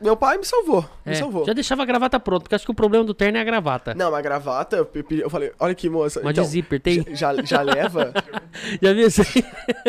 Meu 0.00 0.16
pai 0.16 0.38
me 0.38 0.44
salvou, 0.44 0.82
me 1.04 1.10
É, 1.10 1.14
salvou. 1.16 1.44
já 1.44 1.52
deixava 1.52 1.82
a 1.82 1.84
gravata 1.84 2.20
pronta, 2.20 2.44
porque 2.44 2.54
acho 2.54 2.64
que 2.64 2.70
o 2.70 2.74
problema 2.74 3.04
do 3.04 3.12
terno 3.12 3.36
é 3.36 3.40
a 3.40 3.44
gravata. 3.44 3.96
Não, 3.96 4.12
mas 4.12 4.22
gravata, 4.22 4.76
eu, 4.76 4.86
pedi- 4.86 5.20
eu 5.22 5.28
falei, 5.28 5.52
olha 5.58 5.72
aqui, 5.72 5.90
moça. 5.90 6.20
Uma 6.20 6.30
então, 6.30 6.44
de 6.44 6.50
zíper, 6.50 6.80
tem? 6.80 7.04
Já, 7.16 7.34
já 7.42 7.62
leva. 7.62 8.12
Já 8.80 8.92
viu 8.92 9.08
isso 9.08 9.22
aí? 9.22 9.44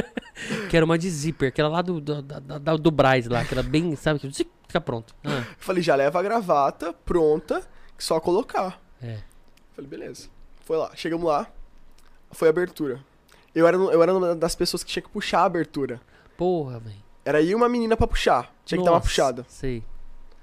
Quero 0.70 0.86
uma 0.86 0.98
de 0.98 1.08
zíper, 1.10 1.50
aquela 1.50 1.70
lá 1.70 1.82
do, 1.84 2.02
do, 2.02 2.22
da- 2.24 2.76
do 2.76 2.90
Braz 2.92 3.28
lá, 3.28 3.42
aquela 3.42 3.62
bem, 3.62 3.96
sabe, 3.96 4.20
que 4.20 4.32
fica 4.68 4.82
pronto. 4.82 5.14
Ah, 5.24 5.30
Eu 5.48 5.56
falei, 5.60 5.84
já 5.84 5.94
leva 5.96 6.20
a 6.20 6.24
gravata 6.24 6.92
pronta, 6.92 7.62
que 7.96 8.04
só 8.04 8.20
colocar. 8.20 8.82
é. 9.02 9.20
Falei, 9.76 9.88
beleza. 9.90 10.28
Foi 10.66 10.76
lá, 10.78 10.90
chegamos 10.96 11.28
lá. 11.28 11.46
Foi 12.32 12.48
a 12.48 12.52
abertura. 12.52 13.00
Eu 13.60 13.68
era, 13.68 13.78
eu 13.78 14.02
era 14.04 14.14
uma 14.14 14.36
das 14.36 14.56
pessoas 14.56 14.84
que 14.84 14.92
tinha 14.92 15.04
que 15.04 15.10
puxar 15.10 15.42
a 15.42 15.46
abertura. 15.46 16.00
Porra, 16.38 16.80
velho. 16.80 16.96
Era 17.26 17.42
e 17.42 17.54
uma 17.54 17.68
menina 17.70 17.96
pra 17.98 18.08
puxar. 18.08 18.54
Tinha 18.66 18.80
que 18.80 18.86
dar 18.86 18.92
uma 18.92 18.98
Nossa, 18.98 19.08
puxada. 19.08 19.46
Sei. 19.48 19.84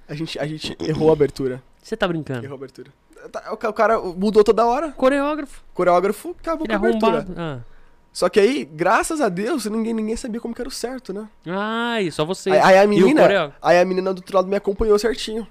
A 0.08 0.14
gente, 0.14 0.38
a 0.38 0.46
gente 0.46 0.76
errou 0.80 1.10
a 1.10 1.12
abertura. 1.14 1.62
Você 1.82 1.96
tá 1.96 2.06
brincando? 2.06 2.44
Errou 2.44 2.54
a 2.54 2.58
abertura. 2.58 2.90
Tá, 3.32 3.52
O 3.52 3.56
ca- 3.56 3.70
o 3.70 3.72
cara 3.72 3.98
mudou 3.98 4.44
toda 4.44 4.64
hora. 4.66 4.92
Coreógrafo. 4.92 5.64
Coreógrafo 5.74 6.36
acabou 6.38 6.66
Ele 6.68 6.78
com 6.78 6.84
a 6.84 6.88
abertura. 6.88 7.16
arrombado. 7.18 7.34
Ah. 7.40 7.60
Só 8.12 8.28
que 8.28 8.38
aí, 8.40 8.64
graças 8.64 9.20
a 9.20 9.28
Deus, 9.28 9.66
ninguém, 9.66 9.92
ninguém 9.92 10.16
sabia 10.16 10.40
como 10.40 10.54
que 10.54 10.60
era 10.62 10.68
o 10.68 10.72
certo, 10.72 11.12
né? 11.12 11.28
Ai, 11.46 12.10
só 12.10 12.24
você. 12.24 12.50
Aí, 12.50 12.58
aí 12.60 12.78
a 12.78 12.86
menina, 12.86 13.54
aí 13.60 13.78
a 13.78 13.84
menina 13.84 14.14
do 14.14 14.18
outro 14.18 14.34
lado 14.36 14.48
me 14.48 14.56
acompanhou 14.56 14.98
certinho. 14.98 15.46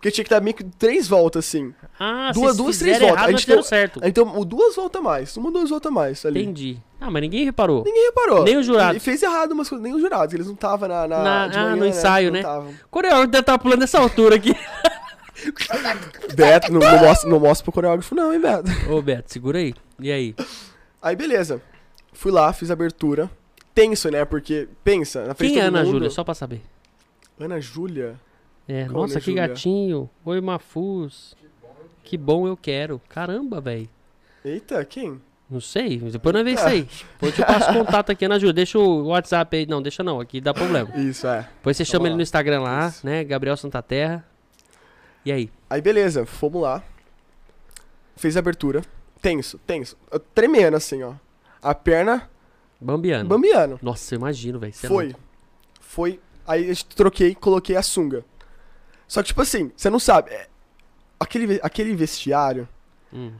Porque 0.00 0.10
tinha 0.10 0.24
que 0.24 0.30
dar 0.30 0.40
meio 0.40 0.56
que 0.56 0.64
três 0.64 1.06
voltas, 1.06 1.44
assim. 1.46 1.74
Ah, 1.98 2.30
Duas- 2.32 2.56
duas, 2.56 2.78
três 2.78 2.98
voltas. 2.98 3.16
errado, 3.18 3.28
A 3.28 3.32
gente 3.32 3.46
deu- 3.46 3.62
certo. 3.62 4.00
Então, 4.02 4.38
o 4.40 4.46
duas 4.46 4.74
voltas 4.74 4.98
a 4.98 5.04
mais. 5.04 5.36
Uma, 5.36 5.50
duas 5.52 5.68
voltas 5.68 5.92
a 5.92 5.94
mais 5.94 6.24
ali. 6.24 6.40
Entendi. 6.42 6.78
Ah, 6.98 7.10
mas 7.10 7.20
ninguém 7.20 7.44
reparou. 7.44 7.84
Ninguém 7.84 8.06
reparou. 8.06 8.42
Nem 8.44 8.56
os 8.56 8.64
jurados. 8.64 8.96
E 8.96 9.00
fez 9.04 9.22
errado 9.22 9.52
umas 9.52 9.68
coisas. 9.68 9.82
Nem 9.84 9.92
os 9.94 10.00
jurados. 10.00 10.32
Eles 10.32 10.46
não 10.46 10.54
estavam 10.54 10.88
na, 10.88 11.06
na, 11.06 11.22
Na- 11.22 11.44
ah, 11.44 11.48
manhã, 11.48 11.76
no 11.76 11.86
ensaio, 11.86 12.28
Não 12.28 12.38
né? 12.38 12.42
tavam. 12.42 12.72
Coreógrafo 12.90 13.26
deve 13.26 13.42
estar 13.42 13.58
pulando 13.58 13.80
nessa 13.80 13.98
altura 14.00 14.36
aqui. 14.36 14.54
Beto, 16.34 16.72
não, 16.72 16.80
não, 16.80 16.98
mostra, 16.98 17.30
não 17.30 17.40
mostra 17.40 17.64
pro 17.64 17.72
coreógrafo 17.72 18.14
não, 18.14 18.32
hein, 18.32 18.40
Beto. 18.40 18.70
Ô, 18.90 19.02
Beto, 19.02 19.32
segura 19.32 19.58
aí. 19.58 19.74
E 19.98 20.10
aí? 20.10 20.34
Aí, 21.02 21.16
beleza. 21.16 21.60
Fui 22.12 22.30
lá, 22.32 22.52
fiz 22.52 22.70
a 22.70 22.72
abertura. 22.74 23.30
Tenso, 23.74 24.10
né? 24.10 24.24
Porque, 24.24 24.68
pensa, 24.84 25.26
na 25.26 25.34
frente 25.34 25.52
Quem 25.52 25.60
é 25.62 25.66
Ana 25.66 25.84
Júlia? 25.84 26.10
Só 26.10 26.24
pra 26.24 26.34
saber. 26.34 26.60
Ana 27.38 27.60
Júlia? 27.60 28.16
É, 28.72 28.84
nossa, 28.84 29.20
que 29.20 29.34
gatinho. 29.34 30.08
Oi, 30.24 30.40
Mafuz. 30.40 31.34
Que 32.04 32.16
bom 32.16 32.46
eu 32.46 32.56
quero. 32.56 33.00
Caramba, 33.08 33.60
velho. 33.60 33.88
Eita, 34.44 34.84
quem? 34.84 35.20
Não 35.50 35.60
sei, 35.60 35.98
depois 35.98 36.32
nós 36.32 36.44
vemos 36.44 36.60
isso 36.60 36.68
aí. 36.68 36.82
Depois 37.12 37.36
eu 37.36 37.44
te 37.44 37.44
passo 37.44 37.72
contato 37.72 38.10
aqui, 38.12 38.24
Ana 38.24 38.38
Júlia. 38.38 38.52
Deixa 38.52 38.78
o 38.78 39.06
WhatsApp 39.08 39.56
aí. 39.56 39.66
Não, 39.66 39.82
deixa 39.82 40.04
não, 40.04 40.20
aqui 40.20 40.40
dá 40.40 40.54
problema. 40.54 40.88
Isso, 40.96 41.26
é. 41.26 41.48
Depois 41.56 41.76
você 41.76 41.84
chama 41.84 42.04
Vamos 42.04 42.06
ele 42.06 42.12
lá. 42.12 42.16
no 42.18 42.22
Instagram 42.22 42.60
lá, 42.60 42.86
Isso. 42.86 43.04
né? 43.04 43.24
Gabriel 43.24 43.56
Santa 43.56 43.82
Terra. 43.82 44.24
E 45.24 45.32
aí? 45.32 45.50
Aí, 45.68 45.80
beleza, 45.82 46.24
fomos 46.24 46.62
lá. 46.62 46.84
Fez 48.14 48.36
a 48.36 48.38
abertura. 48.38 48.82
Tenso, 49.20 49.58
tenso. 49.66 49.96
Eu 50.12 50.20
tremendo, 50.20 50.76
assim, 50.76 51.02
ó. 51.02 51.14
A 51.60 51.74
perna 51.74 52.30
Bambiano. 52.80 53.28
bambiando. 53.28 53.80
Nossa, 53.82 54.14
eu 54.14 54.18
imagino, 54.18 54.60
velho. 54.60 54.72
é 54.72 54.86
Foi. 54.86 55.04
louco. 55.06 55.20
Foi. 55.80 56.20
Aí 56.46 56.68
gente 56.68 56.86
troquei, 56.86 57.34
coloquei 57.34 57.74
a 57.74 57.82
sunga. 57.82 58.24
Só 59.10 59.22
que, 59.22 59.26
tipo 59.28 59.42
assim, 59.42 59.72
você 59.76 59.90
não 59.90 59.98
sabe. 59.98 60.30
é, 60.30 60.46
aquele, 61.18 61.58
aquele 61.64 61.96
vestiário 61.96 62.68
Hum, 63.12 63.32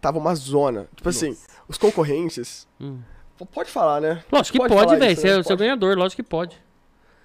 tava 0.00 0.18
uma 0.18 0.32
zona. 0.36 0.86
Tipo 0.94 1.08
assim, 1.08 1.36
os 1.68 1.76
concorrentes. 1.76 2.64
hum. 2.80 3.00
Pode 3.52 3.68
falar, 3.72 4.00
né? 4.00 4.22
Lógico 4.30 4.52
que 4.56 4.68
Pode 4.68 4.96
velho. 4.96 5.12
isso, 5.12 5.20
Você 5.20 5.26
né? 5.26 5.34
é 5.34 5.38
o 5.38 5.42
seu 5.44 5.56
ganhador, 5.56 5.98
lógico 5.98 6.22
que 6.22 6.28
pode. 6.28 6.56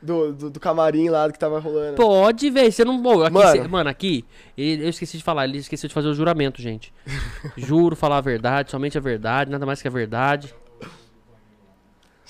Do, 0.01 0.33
do, 0.33 0.49
do 0.49 0.59
camarim 0.59 1.09
lá 1.09 1.31
que 1.31 1.37
tava 1.37 1.59
rolando. 1.59 1.95
Pode, 1.95 2.49
velho. 2.49 2.71
Você 2.71 2.83
não. 2.83 2.99
Bom, 2.99 3.21
aqui, 3.21 3.33
Mano. 3.33 3.51
cê- 3.51 3.67
mano, 3.67 3.89
aqui, 3.91 4.25
eu 4.57 4.89
esqueci 4.89 5.17
de 5.19 5.23
falar, 5.23 5.45
ele 5.45 5.59
esqueceu 5.59 5.87
de 5.87 5.93
fazer 5.93 6.07
o 6.07 6.13
juramento, 6.15 6.59
gente. 6.59 6.91
Juro 7.55 7.95
falar 7.95 8.17
a 8.17 8.21
verdade, 8.21 8.71
somente 8.71 8.97
a 8.97 9.01
verdade, 9.01 9.51
nada 9.51 9.63
mais 9.63 9.79
que 9.79 9.87
a 9.87 9.91
verdade. 9.91 10.51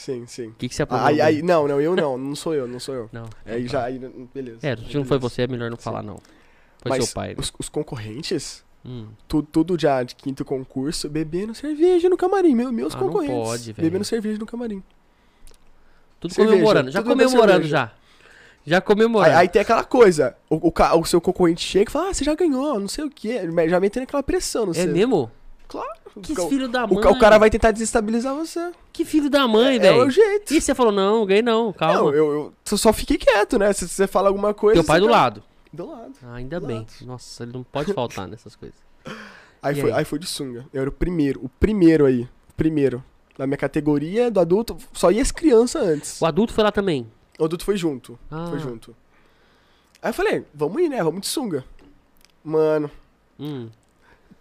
Sim, 0.01 0.25
sim. 0.25 0.47
O 0.47 0.53
que, 0.53 0.67
que 0.67 0.73
você 0.73 0.81
aprovou? 0.81 1.05
Aí, 1.05 1.21
aí, 1.21 1.43
não, 1.43 1.67
não, 1.67 1.79
eu 1.79 1.95
não, 1.95 2.17
não 2.17 2.35
sou 2.35 2.55
eu, 2.55 2.67
não 2.67 2.79
sou 2.79 2.95
eu. 2.95 3.09
Não. 3.13 3.25
Aí 3.45 3.65
então 3.65 3.79
tá. 3.79 3.81
já, 3.81 3.83
aí, 3.83 3.99
beleza. 4.33 4.57
É, 4.63 4.75
se 4.75 4.97
não 4.97 5.05
foi 5.05 5.19
você, 5.19 5.43
é 5.43 5.47
melhor 5.47 5.69
não 5.69 5.77
falar, 5.77 6.01
não. 6.01 6.15
Foi 6.81 6.89
Mas 6.89 7.05
seu 7.05 7.13
pai. 7.13 7.29
né? 7.29 7.35
os, 7.37 7.53
os 7.59 7.69
concorrentes, 7.69 8.63
Hum. 8.83 9.09
tu- 9.27 9.43
tudo 9.43 9.79
já 9.79 10.01
de 10.01 10.15
quinto 10.15 10.43
concurso, 10.43 11.07
bebendo 11.07 11.53
cerveja 11.53 12.09
no 12.09 12.17
camarim. 12.17 12.55
Meu, 12.55 12.71
meus 12.71 12.95
Ah, 12.95 12.97
não 12.99 13.07
concorrentes. 13.09 13.37
pode, 13.47 13.73
velho. 13.73 13.85
bebendo 13.85 14.03
cerveja 14.03 14.39
no 14.39 14.45
camarim. 14.47 14.81
Tudo 16.19 16.33
cerveja, 16.33 16.55
comemorando. 16.55 16.89
Já 16.91 17.03
tudo 17.03 17.11
comemorando, 17.11 17.67
já. 17.67 17.91
Já 18.65 18.81
comemorando. 18.81 19.35
Aí, 19.35 19.41
aí 19.41 19.49
tem 19.49 19.61
aquela 19.61 19.83
coisa, 19.83 20.35
o, 20.49 20.55
o, 20.69 20.99
o 20.99 21.05
seu 21.05 21.21
concorrente 21.21 21.61
chega 21.61 21.91
e 21.91 21.93
fala, 21.93 22.09
ah, 22.09 22.13
você 22.15 22.23
já 22.23 22.33
ganhou, 22.33 22.79
não 22.79 22.87
sei 22.87 23.03
o 23.03 23.09
quê. 23.11 23.39
Já 23.69 23.79
metendo 23.79 24.05
aquela 24.05 24.23
pressão 24.23 24.65
no 24.65 24.71
é 24.71 24.73
você. 24.73 24.87
mesmo? 24.87 25.31
Claro. 25.71 25.89
Que 26.21 26.33
o, 26.33 26.49
filho 26.49 26.67
da 26.67 26.83
o, 26.83 26.93
mãe. 26.95 27.01
ca- 27.01 27.11
o 27.11 27.17
cara 27.17 27.37
vai 27.37 27.49
tentar 27.49 27.71
desestabilizar 27.71 28.35
você. 28.35 28.73
Que 28.91 29.05
filho 29.05 29.29
da 29.29 29.47
mãe, 29.47 29.75
é, 29.75 29.75
é 29.77 29.79
velho. 29.79 30.05
o 30.05 30.09
jeito. 30.09 30.53
E 30.53 30.59
você 30.59 30.75
falou, 30.75 30.91
não, 30.91 31.25
ganhei 31.25 31.41
não, 31.41 31.71
calma. 31.71 31.95
Não, 31.95 32.09
eu, 32.13 32.53
eu 32.69 32.77
só- 32.77 32.91
fiquei 32.91 33.17
quieto, 33.17 33.57
né? 33.57 33.71
Se 33.71 33.87
você 33.87 34.05
fala 34.05 34.27
alguma 34.27 34.53
coisa... 34.53 34.81
Teu 34.81 34.85
pai 34.87 34.99
do 34.99 35.07
lado. 35.07 35.41
Do 35.71 35.89
lado. 35.89 36.11
Ah, 36.23 36.33
ainda 36.35 36.59
Do 36.59 36.67
bem. 36.67 36.79
lado. 36.79 36.91
Nossa, 37.05 37.43
ele 37.43 37.53
não 37.53 37.63
pode 37.63 37.93
faltar 37.93 38.27
nessas 38.29 38.53
coisas. 38.57 38.75
Aí 39.63 39.77
E 39.77 39.81
foi, 39.81 39.91
aí? 39.91 39.99
aí? 39.99 40.05
foi 40.05 40.19
de 40.19 40.27
sunga. 40.27 40.65
Eu 40.73 40.81
era 40.81 40.89
o 40.89 40.93
primeiro, 40.93 41.39
o 41.41 41.47
primeiro 41.47 42.05
aí. 42.05 42.23
O 42.49 42.53
primeiro. 42.57 43.01
Na 43.37 43.47
minha 43.47 43.57
categoria 43.57 44.29
do 44.29 44.41
adulto, 44.41 44.75
só 44.91 45.09
ia 45.09 45.21
as 45.21 45.31
crianças 45.31 45.81
antes. 45.81 46.21
O 46.21 46.25
adulto 46.25 46.51
foi 46.53 46.65
lá 46.65 46.71
também. 46.73 47.09
O 47.39 47.45
adulto 47.45 47.63
foi 47.63 47.77
junto. 47.77 48.19
Ah. 48.29 48.47
Foi 48.49 48.59
junto. 48.59 48.93
Aí 50.01 50.09
eu 50.09 50.13
falei, 50.13 50.45
vamos 50.53 50.81
ir, 50.81 50.89
né? 50.89 51.01
Vamos 51.01 51.21
de 51.21 51.27
sunga. 51.27 51.63
Mano, 52.43 52.91
Hum. 53.39 53.69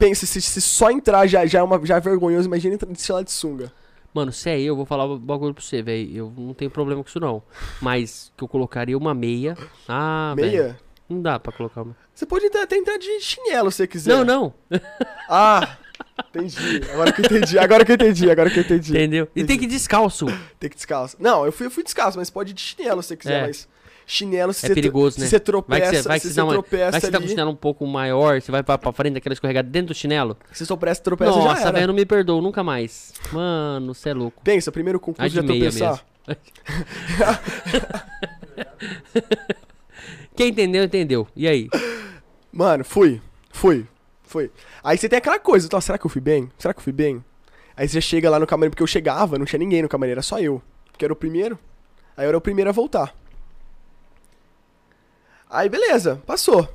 Pensa, 0.01 0.25
se, 0.25 0.41
se 0.41 0.61
só 0.63 0.91
entrar 0.91 1.27
já, 1.27 1.45
já, 1.45 1.59
é 1.59 1.63
uma, 1.63 1.85
já 1.85 1.97
é 1.99 2.01
vergonhoso, 2.01 2.49
imagina 2.49 2.75
entrar 2.75 2.91
de 2.91 3.13
lá 3.13 3.23
de 3.23 3.31
sunga. 3.31 3.71
Mano, 4.15 4.33
se 4.33 4.49
é 4.49 4.59
eu, 4.59 4.69
eu 4.69 4.77
vou 4.77 4.87
falar 4.87 5.05
um 5.05 5.19
bagulho 5.19 5.55
pra 5.55 5.63
você, 5.63 5.83
velho. 5.83 6.17
Eu 6.17 6.33
não 6.37 6.55
tenho 6.55 6.71
problema 6.71 7.03
com 7.03 7.09
isso, 7.09 7.21
não. 7.21 7.43
Mas 7.81 8.33
que 8.37 8.43
eu 8.43 8.49
colocaria 8.49 8.99
uma 8.99 9.15
meia. 9.15 9.57
Ah. 9.87 10.33
Meia? 10.35 10.81
Não 11.09 11.21
dá 11.21 11.39
pra 11.39 11.53
colocar 11.53 11.83
uma. 11.83 11.95
Você 12.13 12.27
pode 12.27 12.47
até, 12.47 12.77
entrar 12.77 12.97
de 12.99 13.21
chinelo 13.21 13.71
se 13.71 13.77
você 13.77 13.87
quiser. 13.87 14.11
Não, 14.11 14.25
não. 14.25 14.55
Ah, 15.29 15.77
entendi. 16.29 16.81
Agora 16.93 17.13
que 17.13 17.21
eu 17.21 17.25
entendi, 17.25 17.59
agora 17.59 17.85
que 17.85 17.93
eu 17.93 17.95
entendi, 17.95 18.31
agora 18.31 18.51
que 18.51 18.59
eu 18.59 18.63
entendi. 18.65 18.91
Entendeu? 18.91 19.29
E 19.37 19.45
tem 19.45 19.57
que 19.57 19.65
ir 19.65 19.69
descalço. 19.69 20.27
Tem 20.59 20.69
que 20.69 20.75
descalço. 20.75 21.17
Não, 21.21 21.47
eu 21.47 21.53
fui, 21.53 21.67
eu 21.67 21.71
fui 21.71 21.85
descalço, 21.85 22.19
mas 22.19 22.29
pode 22.29 22.51
ir 22.51 22.55
de 22.55 22.61
chinelo 22.61 23.01
se 23.01 23.09
você 23.09 23.17
quiser, 23.17 23.45
É. 23.45 23.47
mas 23.47 23.69
chinelo 24.11 24.53
se 24.53 24.67
É 24.67 24.69
você, 24.69 24.75
perigoso, 24.75 25.15
se 25.17 25.21
né? 25.23 25.27
você 25.27 25.37
Vai 25.37 25.41
tropeça, 25.45 25.91
que 25.91 25.97
você, 25.97 26.09
vai 26.09 26.21
que 26.21 26.27
se 26.27 26.29
você, 26.29 26.35
você 26.35 26.41
uma, 26.43 26.53
tropeça 26.53 26.91
vai 26.91 27.01
que 27.01 27.07
você 27.07 27.13
tá 27.13 27.19
com 27.19 27.23
ali, 27.25 27.31
chinelo 27.31 27.51
um 27.51 27.57
pouco 27.57 27.87
maior, 27.87 28.41
você 28.41 28.53
vai 28.53 28.63
pra, 28.63 28.77
pra 28.79 28.93
frente 28.93 29.15
daquela 29.15 29.33
escorregada 29.33 29.69
dentro 29.69 29.95
do 29.95 29.97
chinelo. 29.97 30.37
se 30.53 30.59
você 30.59 30.67
tropeça, 30.67 31.01
tropeça 31.03 31.33
já 31.33 31.39
Nossa, 31.39 31.63
era. 31.63 31.73
velho, 31.73 31.87
não 31.89 31.95
me 31.95 32.05
perdoa 32.05 32.41
nunca 32.43 32.63
mais. 32.65 33.13
Mano, 33.33 33.95
você 33.95 34.11
é 34.11 34.15
louco. 34.15 34.43
Pensa, 34.43 34.73
primeiro 34.73 34.99
concurso 34.99 35.35
já 35.35 35.43
tropeçar. 35.43 36.05
Quem 40.37 40.49
entendeu, 40.49 40.85
entendeu. 40.85 41.27
E 41.37 41.47
aí? 41.49 41.69
Mano, 42.53 42.85
fui, 42.85 43.21
fui, 43.51 43.87
fui. 44.23 44.51
Aí 44.83 44.97
você 44.97 45.09
tem 45.09 45.19
aquela 45.19 45.39
coisa, 45.39 45.67
então, 45.67 45.81
será 45.81 45.99
que 45.99 46.07
eu 46.07 46.11
fui 46.11 46.21
bem? 46.21 46.51
Será 46.59 46.73
que 46.73 46.81
eu 46.81 46.85
fui 46.85 46.93
bem? 46.93 47.25
Aí 47.77 47.89
você 47.89 47.95
já 47.95 48.01
chega 48.01 48.31
lá 48.31 48.39
no 48.39 48.47
camarim, 48.47 48.71
porque 48.71 48.83
eu 48.83 48.87
chegava, 48.87 49.39
não 49.39 49.47
tinha 49.47 49.59
ninguém 49.59 49.83
no 49.83 49.89
camarim, 49.89 50.13
era 50.13 50.23
só 50.23 50.39
eu. 50.39 50.63
Que 50.99 51.05
era 51.05 51.13
o 51.13 51.17
primeiro. 51.17 51.59
Aí 52.17 52.25
eu 52.25 52.29
era 52.29 52.39
o 52.39 52.41
primeiro 52.41 52.71
a 52.71 52.73
voltar. 52.73 53.15
Aí 55.51 55.69
beleza, 55.69 56.23
passou. 56.25 56.69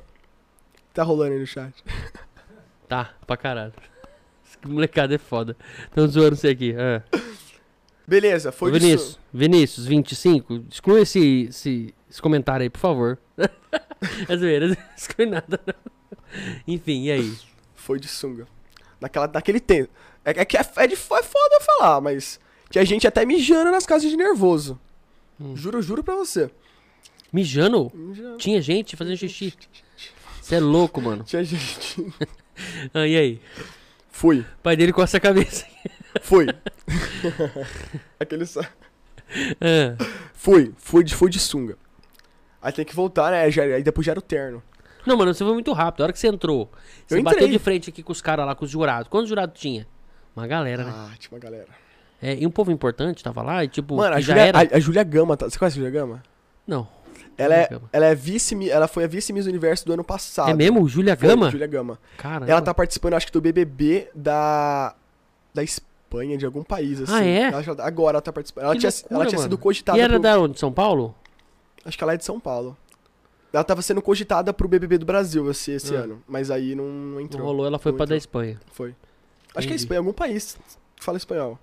Tá 0.93 1.01
rolando 1.03 1.33
aí 1.33 1.39
no 1.39 1.47
chat. 1.47 1.73
Tá, 2.87 3.15
pra 3.25 3.35
caralho. 3.35 3.73
Esse 4.45 4.59
molecada 4.67 5.15
é 5.15 5.17
foda. 5.17 5.57
Tão 5.91 6.07
zoando 6.07 6.35
você 6.35 6.49
aqui. 6.49 6.75
Ah. 6.77 7.01
Beleza, 8.07 8.51
foi 8.51 8.71
Vinícius, 8.71 9.01
su- 9.13 9.19
Vinícius, 9.33 9.85
25, 9.87 10.65
exclui 10.69 11.01
esse, 11.01 11.47
esse, 11.49 11.95
esse 12.07 12.21
comentário 12.21 12.61
aí, 12.61 12.69
por 12.69 12.77
favor. 12.77 13.17
é 14.29 14.37
zoeira, 14.37 14.67
não 14.67 14.77
exclui 14.95 15.25
nada, 15.25 15.59
não. 15.65 15.73
Enfim, 16.67 17.05
e 17.05 17.11
aí? 17.11 17.35
Foi 17.73 17.99
de 17.99 18.07
sunga. 18.07 18.47
Naquela, 19.01 19.27
naquele 19.27 19.59
tempo. 19.59 19.89
É, 20.23 20.41
é 20.41 20.45
que 20.45 20.55
é, 20.55 20.61
é, 20.77 20.85
de, 20.87 20.93
é 20.93 20.97
foda 20.97 21.59
falar, 21.61 22.01
mas. 22.01 22.39
Tinha 22.69 22.85
gente 22.85 23.07
até 23.07 23.25
mijando 23.25 23.71
nas 23.71 23.87
casas 23.87 24.11
de 24.11 24.15
nervoso. 24.15 24.79
Hum. 25.39 25.55
Juro, 25.55 25.81
juro 25.81 26.03
pra 26.03 26.15
você. 26.15 26.51
Mijando? 27.35 27.91
Mijando. 27.93 28.37
Tinha 28.37 28.61
gente 28.61 28.95
fazendo 28.95 29.17
xixi. 29.17 29.53
Você 30.41 30.55
é 30.55 30.59
louco, 30.61 31.01
mano. 31.01 31.23
Tinha 31.23 31.43
gente. 31.43 32.05
Ah, 32.93 33.05
e 33.05 33.17
aí? 33.17 33.41
Fui. 34.09 34.39
O 34.39 34.45
pai 34.63 34.77
dele 34.77 34.93
coça 34.93 35.17
a 35.17 35.19
cabeça. 35.19 35.65
Fui. 36.23 36.47
Aquele 38.17 38.45
só. 38.45 38.61
Ah, 38.61 39.97
Fui, 40.33 40.73
fui 40.77 41.03
de, 41.03 41.13
fui 41.13 41.29
de 41.29 41.37
sunga. 41.37 41.77
Aí 42.61 42.71
tem 42.71 42.85
que 42.85 42.95
voltar, 42.95 43.29
né? 43.31 43.51
Já, 43.51 43.63
aí 43.63 43.83
depois 43.83 44.05
já 44.05 44.13
era 44.13 44.19
o 44.19 44.21
terno. 44.21 44.63
Não, 45.05 45.17
mano, 45.17 45.33
você 45.33 45.43
foi 45.43 45.51
muito 45.53 45.73
rápido. 45.73 45.99
A 45.99 46.03
hora 46.05 46.13
que 46.13 46.19
você 46.19 46.27
entrou, 46.29 46.71
você 47.05 47.17
Eu 47.19 47.23
bateu 47.23 47.39
entrei. 47.41 47.51
de 47.51 47.59
frente 47.59 47.89
aqui 47.89 48.01
com 48.01 48.13
os 48.13 48.21
caras 48.21 48.45
lá, 48.45 48.55
com 48.55 48.63
os 48.63 48.71
jurados. 48.71 49.09
Quantos 49.09 49.27
jurados 49.27 49.59
tinha? 49.59 49.85
Uma 50.33 50.47
galera, 50.47 50.85
né? 50.85 50.93
Ah, 50.95 51.11
tinha 51.19 51.31
uma 51.33 51.39
galera. 51.39 51.67
É, 52.21 52.35
e 52.35 52.47
um 52.47 52.51
povo 52.51 52.71
importante 52.71 53.21
tava 53.21 53.41
lá 53.41 53.65
e 53.65 53.67
tipo, 53.67 53.97
Mano, 53.97 54.15
a 54.15 54.19
era. 54.39 54.59
a, 54.59 54.61
a 54.61 55.03
Gama, 55.03 55.35
tá- 55.35 55.49
você 55.49 55.59
conhece 55.59 55.75
a 55.77 55.81
Julia 55.83 55.91
Gama? 55.91 56.23
Não. 56.65 56.87
Ela 57.37 57.55
é, 57.55 57.69
ela 57.91 58.05
é 58.05 58.15
vice, 58.15 58.69
ela 58.69 58.87
foi 58.87 59.03
a 59.03 59.07
vice 59.07 59.33
Miss 59.33 59.45
Universo 59.45 59.85
do 59.85 59.93
ano 59.93 60.03
passado. 60.03 60.49
É 60.49 60.53
mesmo? 60.53 60.87
Júlia 60.87 61.15
Gama? 61.15 61.49
Julia 61.51 61.67
Gama. 61.67 61.99
Caramba. 62.17 62.49
Ela 62.51 62.61
tá 62.61 62.73
participando, 62.73 63.13
acho 63.15 63.25
que 63.27 63.31
do 63.33 63.41
BBB 63.41 64.09
da 64.15 64.95
da 65.53 65.63
Espanha, 65.63 66.37
de 66.37 66.45
algum 66.45 66.63
país 66.63 67.01
assim. 67.01 67.13
Ah, 67.13 67.23
é? 67.25 67.41
Ela 67.43 67.63
agora 67.79 68.15
ela 68.15 68.21
tá 68.21 68.31
participando. 68.31 68.65
Ela 68.65 68.73
Que 68.73 68.79
tinha, 68.79 68.89
loucura, 68.91 69.15
ela 69.15 69.25
tinha 69.25 69.37
mano. 69.37 69.43
sido 69.49 69.57
cogitada 69.57 69.97
E 69.97 70.01
era 70.01 70.13
pro, 70.13 70.21
da 70.21 70.39
onde? 70.39 70.59
São 70.59 70.71
Paulo? 70.71 71.15
acho 71.83 71.97
que 71.97 72.03
ela 72.03 72.13
é 72.13 72.17
de 72.17 72.25
São 72.25 72.39
Paulo. 72.39 72.75
Ela 73.53 73.63
tava 73.63 73.81
sendo 73.81 74.01
cogitada 74.01 74.51
pro 74.53 74.67
BBB 74.67 74.97
do 74.97 75.05
Brasil 75.05 75.49
esse, 75.49 75.71
esse 75.71 75.95
Ah. 75.95 75.99
ano, 75.99 76.21
mas 76.27 76.51
aí 76.51 76.73
não, 76.75 76.83
não 76.85 77.11
Não 77.15 77.21
entrou. 77.21 77.45
rolou, 77.45 77.65
ela 77.65 77.79
foi 77.79 77.91
Não 77.91 77.97
pra 77.97 78.05
da. 78.05 78.17
Espanha. 78.17 78.59
Foi. 78.73 78.89
Acho 78.89 78.95
que 78.95 79.57
é 79.57 79.59
Entendi. 79.61 79.75
Espanha, 79.75 79.99
algum 79.99 80.11
país 80.13 80.57
que 80.97 81.03
fala 81.05 81.17
espanhol. 81.17 81.57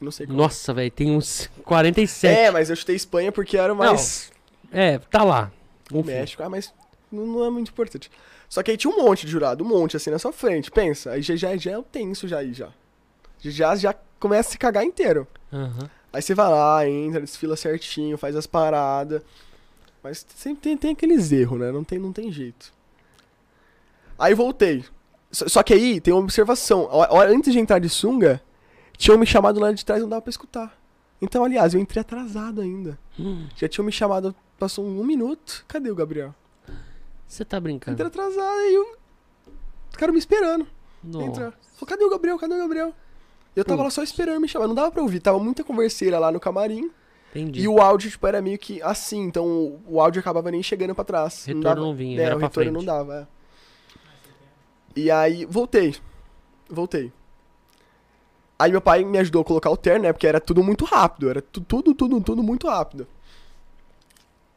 Não 0.00 0.10
sei 0.10 0.26
qual. 0.26 0.36
Nossa, 0.36 0.74
velho, 0.74 0.90
tem 0.90 1.10
uns 1.10 1.48
47. 1.64 2.36
É, 2.36 2.50
mas 2.50 2.68
eu 2.68 2.74
chutei 2.76 2.96
Espanha 2.96 3.30
porque 3.30 3.56
era 3.56 3.74
mais 3.74 4.32
É, 4.72 4.98
tá 4.98 5.22
lá. 5.24 5.52
o 5.92 5.98
Enfim. 5.98 6.06
México. 6.08 6.42
Ah, 6.42 6.48
mas 6.48 6.72
não, 7.10 7.44
é 7.44 7.50
muito 7.50 7.70
importante. 7.70 8.10
Só 8.48 8.62
que 8.62 8.70
aí 8.70 8.76
tinha 8.76 8.92
um 8.92 9.02
monte 9.02 9.26
de 9.26 9.32
jurado, 9.32 9.64
um 9.64 9.68
monte 9.68 9.96
assim 9.96 10.10
na 10.10 10.18
sua 10.18 10.32
frente. 10.32 10.70
Pensa, 10.70 11.10
aí 11.12 11.22
já, 11.22 11.34
já, 11.36 11.56
já 11.56 11.70
é 11.72 11.78
o 11.78 11.82
tenso 11.82 12.28
já 12.28 12.38
aí 12.38 12.52
já. 12.52 12.68
Já, 13.40 13.74
já 13.76 13.94
começa 14.18 14.48
a 14.48 14.52
se 14.52 14.58
cagar 14.58 14.84
inteiro. 14.84 15.26
Aham. 15.52 15.90
Aí 16.12 16.22
você 16.22 16.34
vai 16.34 16.48
lá, 16.50 16.88
entra, 16.88 17.20
desfila 17.20 17.56
certinho, 17.56 18.16
faz 18.16 18.34
as 18.36 18.46
paradas. 18.46 19.20
Mas 20.02 20.24
sempre 20.34 20.62
tem, 20.62 20.76
tem 20.76 20.92
aqueles 20.92 21.30
erros, 21.32 21.58
né? 21.58 21.70
Não 21.72 21.84
tem, 21.84 21.98
não 21.98 22.12
tem 22.12 22.30
jeito. 22.32 22.72
Aí 24.18 24.32
voltei. 24.34 24.84
Só, 25.30 25.48
só 25.48 25.62
que 25.62 25.74
aí 25.74 26.00
tem 26.00 26.14
uma 26.14 26.22
observação. 26.22 26.88
A 27.02 27.24
Antes 27.24 27.52
de 27.52 27.58
entrar 27.58 27.78
de 27.78 27.88
sunga, 27.88 28.40
tinham 28.96 29.18
me 29.18 29.26
chamado 29.26 29.60
lá 29.60 29.72
de 29.72 29.84
trás, 29.84 30.00
não 30.00 30.08
dava 30.08 30.22
pra 30.22 30.30
escutar. 30.30 30.76
Então, 31.20 31.44
aliás, 31.44 31.74
eu 31.74 31.80
entrei 31.80 32.00
atrasado 32.00 32.60
ainda. 32.60 32.98
Hum, 33.18 33.46
Já 33.56 33.68
tinham 33.68 33.84
me 33.84 33.92
chamado, 33.92 34.34
passou 34.58 34.84
um 34.86 35.04
minuto. 35.04 35.64
Cadê 35.68 35.90
o 35.90 35.94
Gabriel? 35.94 36.34
Você 37.26 37.44
tá 37.44 37.58
brincando. 37.58 37.94
Entrei 37.94 38.06
atrasado, 38.06 38.40
aí 38.40 38.74
eu... 38.74 38.96
Os 39.90 39.96
caras 39.96 40.12
me 40.12 40.18
esperando. 40.18 40.66
Nossa. 41.02 41.26
Entrar. 41.26 41.50
Falei, 41.74 41.86
cadê 41.88 42.04
o 42.04 42.10
Gabriel? 42.10 42.38
Cadê 42.38 42.54
o 42.54 42.58
Gabriel? 42.58 42.94
Eu 43.54 43.64
tava 43.64 43.78
lá 43.78 43.84
Putz. 43.84 43.94
só 43.94 44.02
esperando 44.02 44.40
me 44.40 44.46
chamar. 44.48 44.66
Não 44.68 44.74
dava 44.74 44.90
pra 44.90 45.02
ouvir. 45.02 45.20
Tava 45.20 45.38
muita 45.38 45.64
converseira 45.64 46.18
lá 46.18 46.30
no 46.30 46.38
camarim. 46.38 46.90
Entendi. 47.30 47.60
E 47.62 47.68
o 47.68 47.80
áudio, 47.80 48.10
tipo, 48.10 48.26
era 48.26 48.40
meio 48.42 48.58
que 48.58 48.80
assim. 48.82 49.22
Então 49.22 49.80
o- 49.88 50.00
áudio 50.00 50.20
acabava 50.20 50.50
nem 50.50 50.62
chegando 50.62 50.94
pra 50.94 51.04
trás. 51.04 51.44
Retorno 51.46 51.64
dava, 51.64 51.80
não 51.80 51.94
vinha, 51.94 52.20
é, 52.20 52.24
era 52.24 52.36
o 52.36 52.38
pra 52.38 52.48
retorno 52.48 52.70
frente. 52.72 52.76
não 52.78 52.84
dava, 52.84 53.14
é. 53.22 53.26
E 54.94 55.10
aí, 55.10 55.44
voltei. 55.46 55.94
Voltei. 56.68 57.12
Aí 58.58 58.70
meu 58.72 58.80
pai 58.80 59.04
me 59.04 59.18
ajudou 59.18 59.42
a 59.42 59.44
colocar 59.44 59.70
o 59.70 59.76
terno, 59.76 60.04
né? 60.04 60.12
Porque 60.12 60.26
era 60.26 60.40
tudo 60.40 60.62
muito 60.62 60.84
rápido. 60.84 61.28
Era 61.28 61.42
tu- 61.42 61.60
tudo, 61.60 61.94
tudo, 61.94 62.20
tudo 62.20 62.42
muito 62.42 62.66
rápido. 62.68 63.06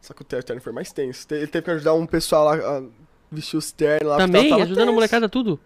Só 0.01 0.13
que 0.13 0.21
o 0.21 0.25
ter- 0.25 0.43
terno 0.43 0.61
foi 0.61 0.71
mais 0.71 0.91
tenso. 0.91 1.27
Te- 1.27 1.35
Ele 1.35 1.47
teve 1.47 1.65
que 1.65 1.71
ajudar 1.71 1.93
um 1.93 2.05
pessoal 2.05 2.45
lá 2.45 2.55
a 2.55 2.83
vestir 3.31 3.57
os 3.57 3.71
ternos 3.71 4.07
lá. 4.09 4.17
Também, 4.17 4.49
tava 4.49 4.63
ajudando 4.63 4.79
a 4.79 4.85
tenso. 4.85 4.93
molecada 4.95 5.29
tudo? 5.29 5.59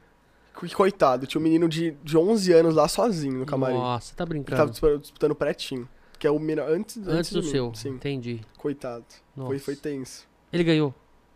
Co- 0.53 0.67
Coitado, 0.75 1.25
tinha 1.27 1.39
um 1.39 1.43
menino 1.43 1.67
de, 1.69 1.91
de 2.03 2.17
11 2.17 2.51
anos 2.53 2.75
lá 2.75 2.87
sozinho 2.87 3.39
no 3.39 3.45
camarim. 3.45 3.75
Nossa, 3.75 4.15
tá 4.15 4.23
Ele 4.23 4.29
brincando. 4.29 4.71
tava 4.73 4.97
disputando, 4.99 5.31
o 5.31 5.35
pretinho. 5.35 5.87
Que 6.19 6.27
é 6.27 6.31
o 6.31 6.39
menor. 6.39 6.69
Antes, 6.69 6.97
antes, 6.97 7.09
Antes 7.13 7.33
do 7.33 7.43
seu. 7.43 7.73
Sim, 7.75 7.89
Entendi. 7.89 8.39
coitado. 8.57 9.03
Foi, 9.35 9.43
Nossa. 9.43 9.59
foi 9.59 9.75
tenso. 9.75 10.25
Ele 10.51 10.63
ganhou. 10.63 10.93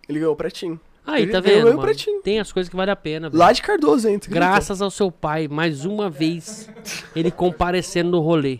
Ele 0.07 0.19
ganhou 0.19 0.33
o 0.33 0.37
pretinho. 0.37 0.79
Aí, 1.05 1.23
Ele 1.23 1.31
tá 1.31 1.39
ganhou 1.41 1.59
vendo? 1.59 1.67
o 1.67 1.69
mano? 1.77 1.81
pretinho. 1.81 2.21
Tem 2.21 2.39
as 2.39 2.51
coisas 2.51 2.69
que 2.69 2.75
valem 2.75 2.91
a 2.91 2.95
pena, 2.95 3.29
velho. 3.29 3.39
Lá 3.39 3.51
de 3.51 3.61
Cardoso, 3.61 4.07
hein? 4.09 4.19
Graças 4.27 4.81
ao 4.81 4.89
seu 4.91 5.09
pai, 5.11 5.47
mais 5.47 5.85
uma 5.85 6.09
vez, 6.09 6.69
ele 7.15 7.31
comparecendo 7.31 8.11
no 8.11 8.19
rolê. 8.19 8.59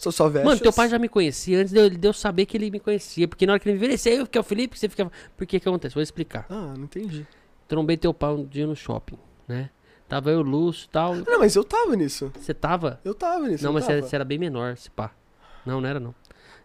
Sou 0.00 0.10
só. 0.10 0.30
Mano, 0.30 0.58
teu 0.58 0.72
pai 0.72 0.88
já 0.88 0.98
me 0.98 1.10
conhecia 1.10 1.60
antes 1.60 1.72
de 1.74 1.78
eu, 1.78 1.90
de 1.90 2.08
eu 2.08 2.12
saber 2.14 2.46
que 2.46 2.56
ele 2.56 2.70
me 2.70 2.80
conhecia. 2.80 3.28
Porque 3.28 3.44
na 3.46 3.52
hora 3.52 3.60
que 3.60 3.68
ele 3.68 3.74
me 3.74 3.84
envelheceu, 3.84 4.14
eu 4.14 4.26
que 4.26 4.38
é 4.38 4.40
o 4.40 4.44
Felipe, 4.44 4.78
você 4.78 4.88
ficava. 4.88 5.12
Por 5.36 5.46
que 5.46 5.60
que 5.60 5.68
acontece? 5.68 5.94
Vou 5.94 6.02
explicar. 6.02 6.46
Ah, 6.48 6.72
não 6.74 6.84
entendi. 6.84 7.26
Trombei 7.68 7.98
teu 7.98 8.14
pai 8.14 8.30
um 8.30 8.44
dia 8.46 8.66
no 8.66 8.74
shopping, 8.74 9.18
né? 9.46 9.68
Tava 10.08 10.30
eu, 10.30 10.40
Lúcio 10.40 10.86
e 10.86 10.88
tal. 10.88 11.14
Não, 11.16 11.38
mas 11.38 11.54
eu 11.54 11.62
tava 11.62 11.94
nisso. 11.94 12.32
Você 12.40 12.54
tava? 12.54 12.98
Eu 13.04 13.14
tava 13.14 13.46
nisso. 13.46 13.62
Não, 13.62 13.74
mas 13.74 13.84
você 13.84 13.92
era, 13.92 14.02
você 14.02 14.16
era 14.16 14.24
bem 14.24 14.38
menor, 14.38 14.74
se 14.78 14.90
pá. 14.90 15.12
Não, 15.66 15.80
não 15.82 15.88
era 15.88 16.00
não. 16.00 16.14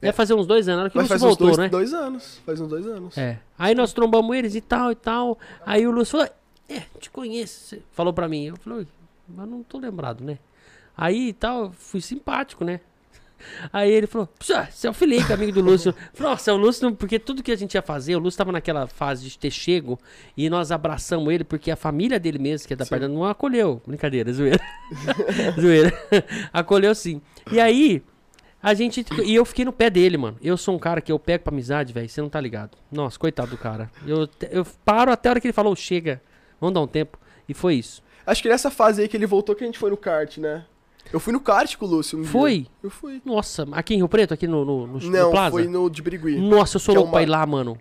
É. 0.01 0.11
Fazer 0.13 0.33
uns 0.33 0.47
dois 0.47 0.67
anos, 0.69 0.77
na 0.77 0.81
hora 0.83 0.89
que 0.89 0.97
o 0.97 1.01
Mas 1.01 1.09
Lúcio 1.09 1.19
faz 1.19 1.21
uns 1.23 1.27
voltou, 1.27 1.47
dois, 1.47 1.57
né? 1.57 1.69
dois 1.69 1.93
anos. 1.93 2.41
Faz 2.45 2.61
uns 2.61 2.69
dois 2.69 2.87
anos. 2.87 3.17
É. 3.17 3.39
Aí 3.59 3.75
nós 3.75 3.91
trombamos 3.91 4.35
eles 4.35 4.55
e 4.55 4.61
tal 4.61 4.91
e 4.91 4.95
tal. 4.95 5.37
Aí 5.65 5.85
o 5.85 5.91
Lúcio 5.91 6.13
falou: 6.17 6.33
É, 6.69 6.83
te 6.99 7.09
conheço. 7.09 7.77
Falou 7.91 8.13
pra 8.13 8.27
mim. 8.29 8.45
Eu 8.45 8.55
falei: 8.57 8.79
"Ui, 8.79 8.87
Mas 9.27 9.47
não 9.49 9.61
tô 9.61 9.77
lembrado, 9.77 10.23
né? 10.23 10.39
Aí 10.95 11.29
e 11.29 11.33
tal, 11.33 11.71
fui 11.71 11.99
simpático, 12.01 12.63
né? 12.63 12.79
Aí 13.71 13.91
ele 13.91 14.07
falou: 14.07 14.27
"Pô, 14.27 14.45
Você 14.69 14.87
é 14.87 14.89
o 14.89 14.93
Felipe, 14.93 15.31
amigo 15.31 15.51
do 15.51 15.61
Lúcio. 15.61 15.93
Falei, 16.13 16.31
Nossa, 16.31 16.51
é 16.51 16.53
o 16.53 16.57
Lúcio, 16.57 16.93
porque 16.95 17.19
tudo 17.19 17.43
que 17.43 17.51
a 17.51 17.55
gente 17.55 17.75
ia 17.75 17.81
fazer, 17.81 18.15
o 18.15 18.19
Lúcio 18.19 18.37
tava 18.37 18.51
naquela 18.51 18.87
fase 18.87 19.27
de 19.27 19.37
ter 19.37 19.51
chego 19.51 19.99
e 20.35 20.49
nós 20.49 20.71
abraçamos 20.71 21.33
ele 21.33 21.43
porque 21.43 21.71
a 21.71 21.75
família 21.75 22.19
dele 22.19 22.39
mesmo, 22.39 22.67
que 22.67 22.73
é 22.73 22.77
da 22.77 22.85
parte 22.85 23.07
não 23.07 23.25
acolheu. 23.25 23.81
Brincadeira, 23.85 24.31
zoeira. 24.31 24.61
zoeira. 25.59 25.93
acolheu 26.51 26.93
sim. 26.95 27.21
E 27.51 27.59
aí, 27.59 28.01
a 28.65 28.73
gente. 28.73 29.05
E 29.23 29.35
eu 29.35 29.45
fiquei 29.45 29.63
no 29.63 29.71
pé 29.71 29.91
dele, 29.91 30.17
mano. 30.17 30.37
Eu 30.41 30.57
sou 30.57 30.75
um 30.75 30.79
cara 30.79 30.99
que 30.99 31.11
eu 31.11 31.19
pego 31.19 31.43
pra 31.43 31.53
amizade, 31.53 31.93
velho. 31.93 32.09
Você 32.09 32.19
não 32.19 32.29
tá 32.29 32.41
ligado. 32.41 32.75
Nossa, 32.91 33.19
coitado 33.19 33.51
do 33.51 33.57
cara. 33.57 33.91
Eu, 34.07 34.27
eu 34.49 34.65
paro 34.83 35.11
até 35.11 35.29
a 35.29 35.33
hora 35.33 35.39
que 35.39 35.45
ele 35.45 35.53
falou, 35.53 35.75
chega. 35.75 36.19
Vamos 36.59 36.73
dar 36.73 36.81
um 36.81 36.87
tempo. 36.87 37.19
E 37.47 37.53
foi 37.53 37.75
isso. 37.75 38.01
Acho 38.25 38.41
que 38.41 38.49
nessa 38.49 38.71
fase 38.71 39.03
aí 39.03 39.07
que 39.07 39.15
ele 39.15 39.27
voltou 39.27 39.55
que 39.55 39.63
a 39.63 39.67
gente 39.67 39.77
foi 39.77 39.91
no 39.91 39.97
kart, 39.97 40.37
né? 40.39 40.65
Eu 41.13 41.19
fui 41.19 41.31
no 41.31 41.39
kart 41.39 41.75
com 41.77 41.85
o 41.85 41.89
Lúcio 41.89 42.17
um 42.19 42.21
dia. 42.23 42.31
Foi? 42.31 42.67
Eu 42.83 42.89
fui. 42.89 43.21
Nossa, 43.23 43.65
aqui 43.71 43.93
em 43.93 43.97
Rio 43.97 44.09
Preto, 44.09 44.33
aqui 44.33 44.47
no, 44.47 44.65
no, 44.65 44.87
no, 44.87 44.99
no 44.99 45.09
Não, 45.09 45.31
Plaza? 45.31 45.51
foi 45.51 45.67
no 45.67 45.89
de 45.89 46.01
Birigui. 46.01 46.35
Nossa, 46.37 46.75
eu 46.77 46.79
sou 46.79 46.93
é 46.93 46.97
louco 46.97 47.11
pra 47.11 47.23
ir 47.23 47.27
lá, 47.27 47.45
mano. 47.45 47.77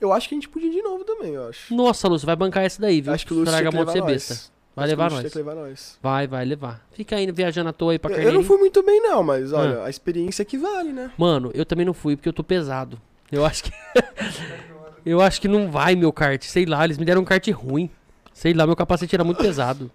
Eu 0.00 0.12
acho 0.12 0.28
que 0.28 0.34
a 0.34 0.36
gente 0.36 0.48
podia 0.48 0.68
ir 0.68 0.72
de 0.72 0.82
novo 0.82 1.04
também, 1.04 1.32
eu 1.34 1.48
acho. 1.48 1.74
Nossa, 1.74 2.06
Lúcio, 2.06 2.26
vai 2.26 2.36
bancar 2.36 2.64
essa 2.64 2.80
daí, 2.80 3.00
viu? 3.00 3.12
Acho 3.12 3.24
que 3.26 3.32
o 3.32 3.36
Lúcio 3.36 3.50
Estraga 3.50 3.70
tinha 3.70 3.82
a 3.82 3.86
que 3.86 3.92
levar 3.92 4.06
nós. 4.06 4.12
besta. 4.28 4.56
Vai 4.74 4.84
Acho 4.84 4.90
levar 4.90 5.10
nós. 5.10 5.34
levar 5.34 5.54
nós. 5.54 5.98
Vai, 6.02 6.26
vai 6.26 6.44
levar. 6.44 6.86
Fica 6.92 7.18
indo 7.18 7.32
viajando 7.32 7.70
à 7.70 7.72
toa 7.72 7.92
aí 7.92 7.98
pra 7.98 8.10
Eu- 8.10 8.12
Eu 8.12 8.16
Carneirinho. 8.16 8.42
não 8.42 8.46
fui 8.46 8.58
muito 8.58 8.82
bem 8.82 9.00
não, 9.00 9.22
mas 9.22 9.50
olha, 9.54 9.78
Ah. 9.80 9.86
a 9.86 9.90
experiência 9.90 10.44
que 10.44 10.58
vale, 10.58 10.92
né? 10.92 11.10
Mano, 11.16 11.50
eu 11.54 11.64
também 11.64 11.86
não 11.86 11.94
fui 11.94 12.14
porque 12.14 12.28
eu 12.28 12.32
tô 12.34 12.44
pesado. 12.44 13.00
Eu 13.32 13.46
acho 13.46 13.64
que. 13.64 13.72
eu 15.04 15.20
acho 15.22 15.40
que 15.40 15.48
não 15.48 15.70
vai 15.70 15.94
meu 15.94 16.12
kart. 16.12 16.42
Sei 16.42 16.66
lá, 16.66 16.84
eles 16.84 16.98
me 16.98 17.04
deram 17.06 17.22
um 17.22 17.24
kart 17.24 17.46
ruim. 17.52 17.88
Sei 18.34 18.52
lá, 18.52 18.66
meu 18.66 18.76
capacete 18.76 19.14
era 19.14 19.24
muito 19.24 19.38
pesado. 19.38 19.90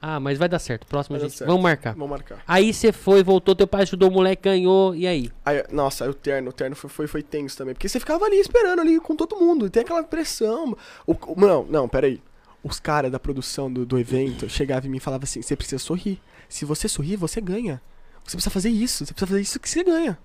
Ah, 0.00 0.20
mas 0.20 0.38
vai 0.38 0.48
dar 0.48 0.58
certo. 0.58 0.86
Próximo, 0.86 1.18
Vai 1.18 1.26
gente. 1.28 1.38
certo. 1.38 1.48
Vamos 1.48 1.62
marcar. 1.62 1.92
Vamos 1.94 2.10
marcar. 2.10 2.42
Aí 2.46 2.72
você 2.72 2.92
foi, 2.92 3.22
voltou, 3.22 3.54
teu 3.54 3.66
pai 3.66 3.82
ajudou 3.82 4.10
o 4.10 4.12
moleque, 4.12 4.42
ganhou. 4.42 4.94
E 4.94 5.06
aí? 5.06 5.30
Aí, 5.44 5.64
nossa, 5.70 6.04
aí 6.04 6.10
o 6.10 6.14
terno, 6.14 6.50
o 6.50 6.52
terno 6.52 6.76
foi, 6.76 6.90
foi, 6.90 7.06
foi 7.06 7.22
tenso 7.22 7.56
também. 7.56 7.74
Porque 7.74 7.88
você 7.88 7.98
ficava 7.98 8.24
ali 8.26 8.36
esperando 8.38 8.80
ali 8.80 9.00
com 9.00 9.16
todo 9.16 9.36
mundo. 9.36 9.66
E 9.66 9.70
tem 9.70 9.82
aquela 9.82 10.02
pressão. 10.02 10.76
O, 11.06 11.16
não, 11.36 11.64
não, 11.64 11.88
peraí. 11.88 12.20
Os 12.62 12.80
caras 12.80 13.10
da 13.10 13.18
produção 13.18 13.72
do, 13.72 13.84
do 13.86 13.98
evento 13.98 14.48
chegavam 14.48 14.86
em 14.88 14.90
mim 14.92 14.96
e 14.96 15.00
falavam 15.00 15.24
assim: 15.24 15.40
você 15.42 15.56
precisa 15.56 15.78
sorrir. 15.78 16.20
Se 16.48 16.64
você 16.64 16.88
sorrir, 16.88 17.16
você 17.16 17.40
ganha. 17.40 17.80
Você 18.24 18.36
precisa 18.36 18.50
fazer 18.50 18.70
isso. 18.70 19.04
Você 19.04 19.12
precisa 19.12 19.26
fazer 19.26 19.40
isso 19.40 19.60
que 19.60 19.68
você 19.68 19.82
ganha. 19.84 20.18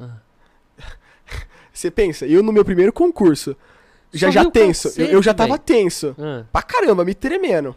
Ah. 0.00 0.16
Você 1.72 1.90
pensa, 1.90 2.26
eu 2.26 2.42
no 2.42 2.52
meu 2.52 2.64
primeiro 2.64 2.92
concurso, 2.92 3.56
já 4.12 4.30
já 4.30 4.44
tenso. 4.50 4.92
Eu, 4.96 5.06
eu 5.06 5.22
já 5.22 5.32
tava 5.32 5.56
tenso. 5.58 6.16
Ah, 6.18 6.44
Pra 6.50 6.62
caramba, 6.62 7.04
me 7.04 7.14
tremendo. 7.14 7.76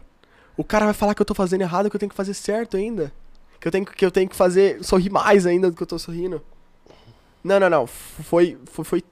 O 0.56 0.64
cara 0.64 0.84
vai 0.84 0.94
falar 0.94 1.14
que 1.14 1.22
eu 1.22 1.26
tô 1.26 1.34
fazendo 1.34 1.62
errado, 1.62 1.88
que 1.90 1.96
eu 1.96 2.00
tenho 2.00 2.10
que 2.10 2.16
fazer 2.16 2.34
certo 2.34 2.76
ainda. 2.76 3.12
Que 3.60 3.68
eu 3.68 3.72
tenho, 3.72 3.84
que 3.86 4.04
eu 4.04 4.10
tenho 4.10 4.28
que 4.28 4.36
fazer 4.36 4.82
sorrir 4.84 5.10
mais 5.10 5.46
ainda 5.46 5.70
do 5.70 5.76
que 5.76 5.82
eu 5.82 5.86
tô 5.86 5.98
sorrindo. 5.98 6.42
Não, 7.42 7.58
não, 7.60 7.70
não. 7.70 7.86
Foi. 7.86 8.58
Foi. 8.66 8.84
foi- 8.84 9.04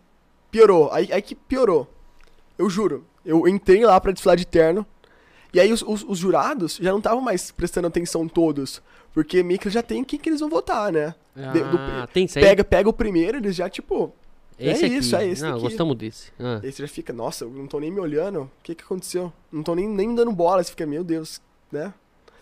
piorou. 0.51 0.91
Aí, 0.93 1.13
aí 1.13 1.23
que 1.23 1.35
piorou. 1.35 1.89
Eu 2.59 2.69
juro. 2.69 3.05
Eu 3.25 3.47
entrei 3.49 3.85
lá 3.85 4.01
pra 4.01 4.13
desfilar 4.13 4.37
de 4.37 4.47
terno. 4.47 4.85
E 5.53 5.59
aí 5.61 5.73
os, 5.73 5.83
os- 5.83 6.05
os 6.07 6.19
jurados 6.19 6.77
já 6.81 6.91
não 6.91 6.99
estavam 6.99 7.21
mais 7.21 7.51
prestando 7.51 7.87
atenção 7.89 8.27
todos. 8.29 8.83
Porque 9.13 9.43
meio 9.43 9.59
que 9.59 9.69
já 9.71 9.83
tem 9.83 10.05
quem 10.05 10.19
que 10.19 10.29
eles 10.29 10.41
vão 10.41 10.49
votar, 10.49 10.93
né? 10.93 11.15
De- 11.53 11.61
do- 11.65 11.79
Ah, 11.79 12.09
tem? 12.13 12.27
Pega, 12.45 12.63
pega 12.65 12.89
o 12.89 12.93
primeiro, 12.93 13.39
eles 13.39 13.55
já, 13.57 13.69
tipo. 13.69 14.13
Esse 14.61 14.85
é 14.85 14.87
aqui. 14.87 14.97
isso, 14.97 15.17
é 15.17 15.27
esse 15.27 15.43
Não, 15.43 15.53
aqui. 15.53 15.61
gostamos 15.63 15.97
desse. 15.97 16.33
Ah. 16.39 16.61
Aí 16.63 16.71
você 16.73 16.83
já 16.83 16.89
fica, 16.89 17.13
nossa, 17.13 17.45
eu 17.45 17.51
não 17.51 17.67
tô 17.67 17.81
nem 17.81 17.91
me 17.91 18.01
olhando. 18.01 18.43
O 18.43 18.51
que 18.63 18.75
que 18.75 18.85
aconteceu? 18.85 19.33
Não 19.51 19.63
tô 19.63 19.75
nem, 19.75 19.89
nem 19.89 20.15
dando 20.15 20.33
bola. 20.33 20.63
Você 20.63 20.71
fica, 20.71 20.87
meu 20.87 21.03
Deus, 21.03 21.41
né? 21.73 21.93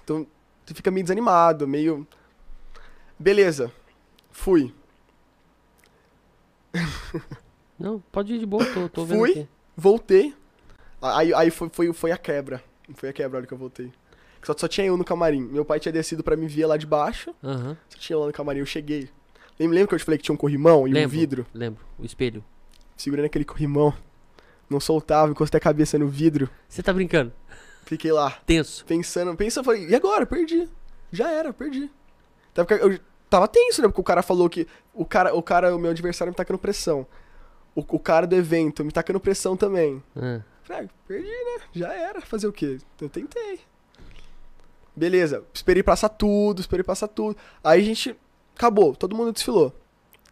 Então, 0.05 0.27
você 0.67 0.75
fica 0.75 0.91
meio 0.91 1.05
desanimado, 1.05 1.67
meio. 1.69 2.07
Beleza. 3.19 3.73
Fui. 4.31 4.75
Não, 7.79 8.01
pode 8.13 8.35
ir 8.35 8.39
de 8.39 8.47
boa, 8.47 8.65
tô, 8.67 8.89
tô 8.89 9.05
vendo 9.05 9.19
Fui. 9.21 9.31
aqui. 9.31 9.49
Voltei. 9.77 10.35
Aí, 11.01 11.33
aí 11.33 11.51
foi, 11.51 11.69
foi, 11.69 11.93
foi 11.93 12.11
a 12.13 12.17
quebra. 12.19 12.63
Foi 12.95 13.09
a 13.09 13.13
quebra 13.13 13.37
a 13.37 13.41
hora 13.41 13.47
que 13.47 13.55
eu 13.55 13.59
voltei. 13.59 13.93
Só, 14.43 14.55
só 14.57 14.67
tinha 14.67 14.87
eu 14.87 14.97
no 14.97 15.05
camarim. 15.05 15.41
Meu 15.43 15.65
pai 15.65 15.79
tinha 15.79 15.93
descido 15.93 16.23
pra 16.25 16.37
me 16.37 16.47
ver 16.49 16.67
lá 16.67 16.77
de 16.77 16.87
baixo. 16.87 17.35
Aham. 17.43 17.77
Só 17.89 17.99
tinha 17.99 18.17
eu 18.17 18.21
lá 18.21 18.27
no 18.27 18.33
camarim. 18.33 18.61
Eu 18.61 18.67
cheguei. 18.67 19.09
Lembra, 19.59 19.75
lembra 19.75 19.89
que 19.89 19.95
eu 19.95 19.99
te 19.99 20.05
falei 20.05 20.19
que 20.19 20.25
tinha 20.25 20.35
um 20.35 20.39
corrimão 20.39 20.87
e 20.87 20.91
um 20.91 20.95
Lembro, 20.95 21.11
vidro? 21.11 21.47
Lembro, 21.53 21.85
o 21.99 22.05
espelho. 22.05 22.45
Segurando 22.97 23.27
aquele 23.27 23.45
corrimão. 23.45 23.93
Não 24.69 24.79
soltava, 24.81 25.31
encostei 25.31 25.59
a 25.59 25.61
cabeça 25.61 25.99
no 25.99 26.09
vidro. 26.09 26.49
Você 26.69 26.83
tá 26.83 26.93
brincando? 26.93 27.33
Fiquei 27.85 28.13
lá. 28.13 28.31
Tenso. 28.45 28.85
pensando, 28.85 29.35
pensa, 29.35 29.61
eu 29.61 29.65
falei, 29.65 29.87
e 29.89 29.95
agora? 29.95 30.27
Perdi. 30.27 30.69
Já 31.11 31.31
era, 31.31 31.53
perdi. 31.53 31.91
Até 32.53 32.65
porque 32.65 32.85
eu 32.85 33.01
tava 33.31 33.49
tenso, 33.49 33.81
né? 33.81 33.89
Porque 33.89 34.01
o 34.01 34.05
cara 34.05 34.23
falou 34.23 34.49
que. 34.49 34.67
O 34.93 35.05
cara, 35.05 35.35
o 35.35 35.43
cara, 35.43 35.75
o 35.75 35.79
meu 35.79 35.91
adversário 35.91 36.31
me 36.31 36.37
tacando 36.37 36.59
pressão. 36.59 37.07
O, 37.75 37.81
o 37.81 37.99
cara 37.99 38.27
do 38.27 38.37
evento 38.37 38.85
me 38.85 38.93
tacando 38.93 39.19
pressão 39.19 39.57
também. 39.57 40.03
Ah. 40.15 40.41
Falei, 40.63 40.85
ah, 40.85 40.89
perdi, 41.07 41.29
né? 41.29 41.61
Já 41.73 41.93
era. 41.95 42.21
Fazer 42.21 42.47
o 42.47 42.53
quê? 42.53 42.79
Eu 43.01 43.09
tentei. 43.09 43.61
Beleza, 44.95 45.45
esperei 45.55 45.83
passar 45.83 46.09
tudo, 46.09 46.61
esperei 46.61 46.83
passar 46.83 47.09
tudo. 47.09 47.37
Aí 47.65 47.81
a 47.81 47.85
gente. 47.85 48.17
Acabou, 48.59 48.93
todo 48.97 49.15
mundo 49.15 49.33
desfilou. 49.33 49.73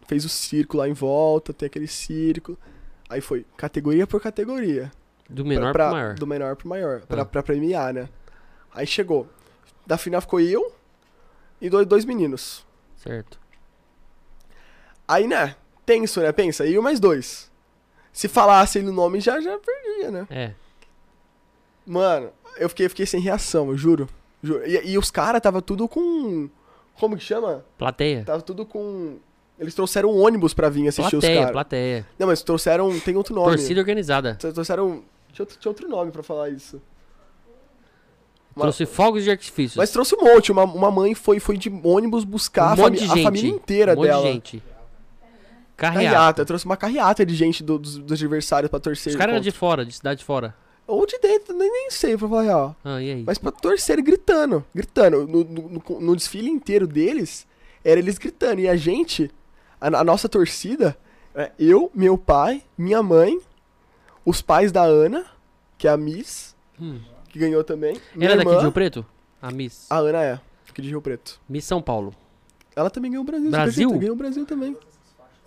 Fez 0.05 0.25
o 0.25 0.29
círculo 0.29 0.83
lá 0.83 0.89
em 0.89 0.93
volta, 0.93 1.53
tem 1.53 1.65
aquele 1.67 1.87
círculo. 1.87 2.57
Aí 3.09 3.21
foi 3.21 3.45
categoria 3.55 4.05
por 4.05 4.21
categoria. 4.21 4.91
Do 5.29 5.45
menor 5.45 5.71
pra, 5.71 5.85
pro 5.87 5.95
maior. 5.95 6.15
Do 6.15 6.27
menor 6.27 6.55
pro 6.57 6.67
maior. 6.67 7.01
Pra, 7.05 7.21
Ah. 7.21 7.25
pra 7.25 7.41
premiar, 7.41 7.93
né? 7.93 8.09
Aí 8.73 8.85
chegou. 8.85 9.27
Da 9.85 9.97
final 9.97 10.19
ficou 10.19 10.41
eu 10.41 10.73
e 11.61 11.69
dois, 11.69 11.87
dois 11.87 12.03
meninos. 12.03 12.65
Certo. 12.97 13.39
Aí, 15.07 15.25
né? 15.25 15.55
Tenso, 15.85 16.19
né? 16.19 16.29
Pensa, 16.33 16.65
eu 16.67 16.81
mais 16.81 16.99
dois. 16.99 17.49
Se 18.11 18.27
falasse 18.27 18.77
ele 18.79 18.89
o 18.89 18.93
nome, 18.93 19.21
já, 19.21 19.39
já 19.39 19.57
perdia, 19.57 20.11
né? 20.11 20.27
É. 20.29 20.53
Mano, 21.85 22.29
eu 22.57 22.67
fiquei, 22.67 22.89
fiquei 22.89 23.05
sem 23.05 23.21
reação, 23.21 23.69
eu 23.69 23.77
juro. 23.77 24.09
Juro. 24.43 24.67
E, 24.67 24.91
e 24.91 24.97
os 24.97 25.09
caras 25.09 25.41
tava 25.41 25.61
tudo 25.61 25.87
com. 25.87 26.49
Como 26.99 27.15
que 27.17 27.23
chama? 27.23 27.63
Plateia. 27.77 28.23
Tava 28.25 28.41
tudo 28.41 28.65
com. 28.65 29.17
Eles 29.59 29.73
trouxeram 29.73 30.09
um 30.11 30.19
ônibus 30.23 30.53
pra 30.53 30.69
vir 30.69 30.87
assistir 30.87 31.15
os 31.15 31.21
Plateia, 31.21 31.39
caras. 31.39 31.51
plateia. 31.51 32.07
Não, 32.19 32.27
mas 32.27 32.41
trouxeram. 32.43 32.99
Tem 32.99 33.15
outro 33.15 33.33
nome. 33.35 33.49
Torcida 33.49 33.79
organizada. 33.79 34.35
Trouxeram. 34.35 35.03
Tinha 35.33 35.43
outro, 35.43 35.57
tinha 35.59 35.69
outro 35.69 35.87
nome 35.89 36.11
pra 36.11 36.21
falar 36.23 36.49
isso. 36.49 36.81
Uma- 38.55 38.63
Trouxe 38.65 38.85
fogos 38.85 39.23
de 39.23 39.29
artifício. 39.31 39.77
Mas 39.77 39.91
trouxe 39.91 40.15
um 40.15 40.23
monte. 40.23 40.51
Uma, 40.51 40.63
uma 40.63 40.89
mãe 40.91 41.13
foi, 41.13 41.39
foi 41.39 41.57
de 41.57 41.69
ônibus 41.83 42.23
buscar 42.23 42.69
um 42.69 42.73
a, 42.73 42.75
fami- 42.77 42.99
a 43.03 43.17
família 43.23 43.49
inteira 43.51 43.93
um 43.93 43.95
monte 43.97 44.07
dela. 44.07 44.23
de 44.23 44.31
gente. 44.31 44.63
Carreata. 45.75 46.05
Carreata. 46.09 46.45
Trouxe 46.45 46.65
uma 46.65 46.77
carreata 46.77 47.25
de 47.25 47.35
gente 47.35 47.63
do- 47.63 47.77
dos, 47.77 47.97
dos 47.99 48.11
adversários 48.13 48.69
pra 48.69 48.79
torcer. 48.79 49.11
Os 49.11 49.17
caras 49.17 49.33
eram 49.33 49.43
de 49.43 49.51
fora, 49.51 49.85
de 49.85 49.93
cidade 49.93 50.19
de 50.19 50.25
fora. 50.25 50.55
Ou 50.87 51.05
de 51.05 51.19
dentro, 51.19 51.53
nem, 51.53 51.69
nem 51.69 51.91
sei, 51.91 52.15
pra 52.17 52.27
falar 52.29 52.41
real. 52.43 52.75
Ah, 52.83 53.01
e 53.01 53.11
aí? 53.11 53.23
Mas 53.25 53.37
pra 53.37 53.51
torcer 53.51 54.01
gritando. 54.01 54.63
Gritando. 54.73 55.27
No, 55.27 55.43
no- 55.43 55.99
no- 55.99 56.15
desfile 56.15 56.49
inteiro 56.49 56.87
deles, 56.87 57.45
era 57.83 57.99
eles 57.99 58.17
gritando. 58.17 58.61
E 58.61 58.67
a 58.69 58.75
gente, 58.77 59.29
a, 59.81 59.87
a 59.87 60.03
nossa 60.03 60.29
torcida, 60.29 60.97
é 61.35 61.51
eu, 61.59 61.91
meu 61.93 62.17
pai, 62.17 62.63
minha 62.77 63.03
mãe, 63.03 63.37
os 64.25 64.41
pais 64.41 64.71
da 64.71 64.83
Ana, 64.83 65.25
que 65.77 65.87
é 65.87 65.91
a 65.91 65.97
Miss, 65.97 66.55
Hum. 66.79 66.99
que 67.29 67.37
ganhou 67.39 67.63
também. 67.63 67.97
Ela 68.15 68.33
é 68.33 68.37
daqui 68.37 68.41
irmã, 68.49 68.55
de 68.57 68.63
Rio 68.63 68.71
Preto? 68.71 69.05
A 69.41 69.51
Miss. 69.51 69.85
A 69.89 69.97
Ana 69.97 70.23
é, 70.23 70.39
aqui 70.69 70.81
de 70.81 70.89
Rio 70.89 71.01
Preto. 71.01 71.39
Miss 71.49 71.65
São 71.65 71.81
Paulo. 71.81 72.13
Ela 72.75 72.89
também 72.89 73.11
ganhou 73.11 73.23
o 73.23 73.25
Brasil. 73.25 73.49
Brasil? 73.51 73.91
Ganhou 73.97 74.13
o 74.13 74.17
Brasil 74.17 74.45
também. 74.45 74.77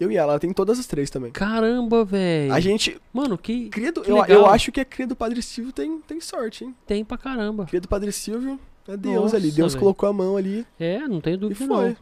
Eu 0.01 0.11
e 0.11 0.16
ela, 0.16 0.32
ela 0.32 0.40
tem 0.40 0.51
todas 0.53 0.78
as 0.78 0.86
três 0.86 1.11
também. 1.11 1.30
Caramba, 1.30 2.05
velho. 2.07 2.53
A 2.55 2.59
gente, 2.59 2.98
Mano, 3.12 3.36
que 3.36 3.68
cria 3.68 3.92
do, 3.92 4.01
Que 4.01 4.11
eu, 4.11 4.22
legal. 4.22 4.30
eu 4.30 4.46
acho 4.46 4.72
que 4.72 4.80
a 4.80 4.84
cria 4.84 5.07
do 5.07 5.14
Padre 5.14 5.42
Silvio 5.42 5.72
tem, 5.74 6.01
tem 6.01 6.20
sorte, 6.20 6.64
hein? 6.64 6.74
tem 6.86 7.05
pra 7.05 7.18
caramba. 7.18 7.66
Cria 7.66 7.80
do 7.82 7.88
Padre 7.88 8.11
Silvio 8.11 8.59
é 8.88 8.96
Deus 8.96 9.14
Nossa, 9.16 9.36
ali. 9.36 9.51
Deus 9.53 9.74
velho. 9.74 9.80
colocou 9.80 10.09
a 10.09 10.12
mão 10.12 10.36
ali 10.38 10.66
É, 10.78 10.98
não 11.07 11.20
tenho 11.20 11.34
e 11.34 11.36
dúvida 11.36 11.66
foi. 11.66 11.88
não. 11.90 11.96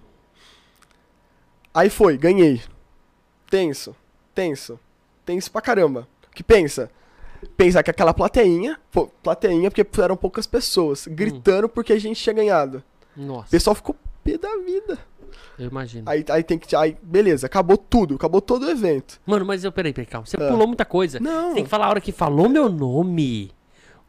Aí 1.75 1.91
foi, 1.91 2.17
ganhei. 2.17 2.63
Tenso, 3.51 3.95
tenso, 4.35 4.79
tenso 5.25 5.51
pra 5.51 5.61
caramba. 5.61 6.07
Que 6.35 6.43
pensa? 6.43 6.91
Pensa 7.57 7.83
que 7.83 7.91
aquela 7.91 8.13
plateinha, 8.15 8.79
pô, 8.91 9.07
plateinha 9.23 9.71
porque 9.71 9.87
eram 10.01 10.17
poucas 10.17 10.47
pessoas, 10.47 11.07
Hum. 11.07 11.15
gritando 11.15 11.69
porque 11.69 11.93
a 11.93 11.99
gente 12.01 12.21
tinha 12.23 12.33
ganhado. 12.35 12.83
O 13.17 13.23
Nossa, 13.23 13.49
pessoal 13.51 13.75
ficou 13.75 13.97
pé 14.25 14.37
da 14.39 14.57
vida. 14.59 14.99
Eu 15.59 15.67
imagino. 15.69 16.09
Aí, 16.09 16.25
aí 16.29 16.43
tem 16.43 16.59
que. 16.59 16.75
Aí, 16.77 16.97
beleza, 17.03 17.47
acabou 17.47 17.77
tudo, 17.77 18.15
acabou 18.17 18.41
todo 18.41 18.67
o 18.67 18.71
evento. 18.71 19.21
Mano, 19.27 19.45
mas 19.45 19.65
eu, 19.65 19.73
peraí, 19.73 19.93
peraí, 19.93 20.07
calma. 20.07 20.27
Você 20.27 20.37
Ah. 20.37 20.49
pulou 20.49 20.67
muita 20.67 20.85
coisa. 20.85 21.19
Não. 21.21 21.49
Você 21.51 21.55
tem 21.57 21.65
que 21.65 21.71
falar 21.71 21.87
a 21.87 21.91
hora 21.91 22.01
que 22.01 22.13
falou 22.13 22.49
meu 22.49 22.69
nome. 22.69 23.51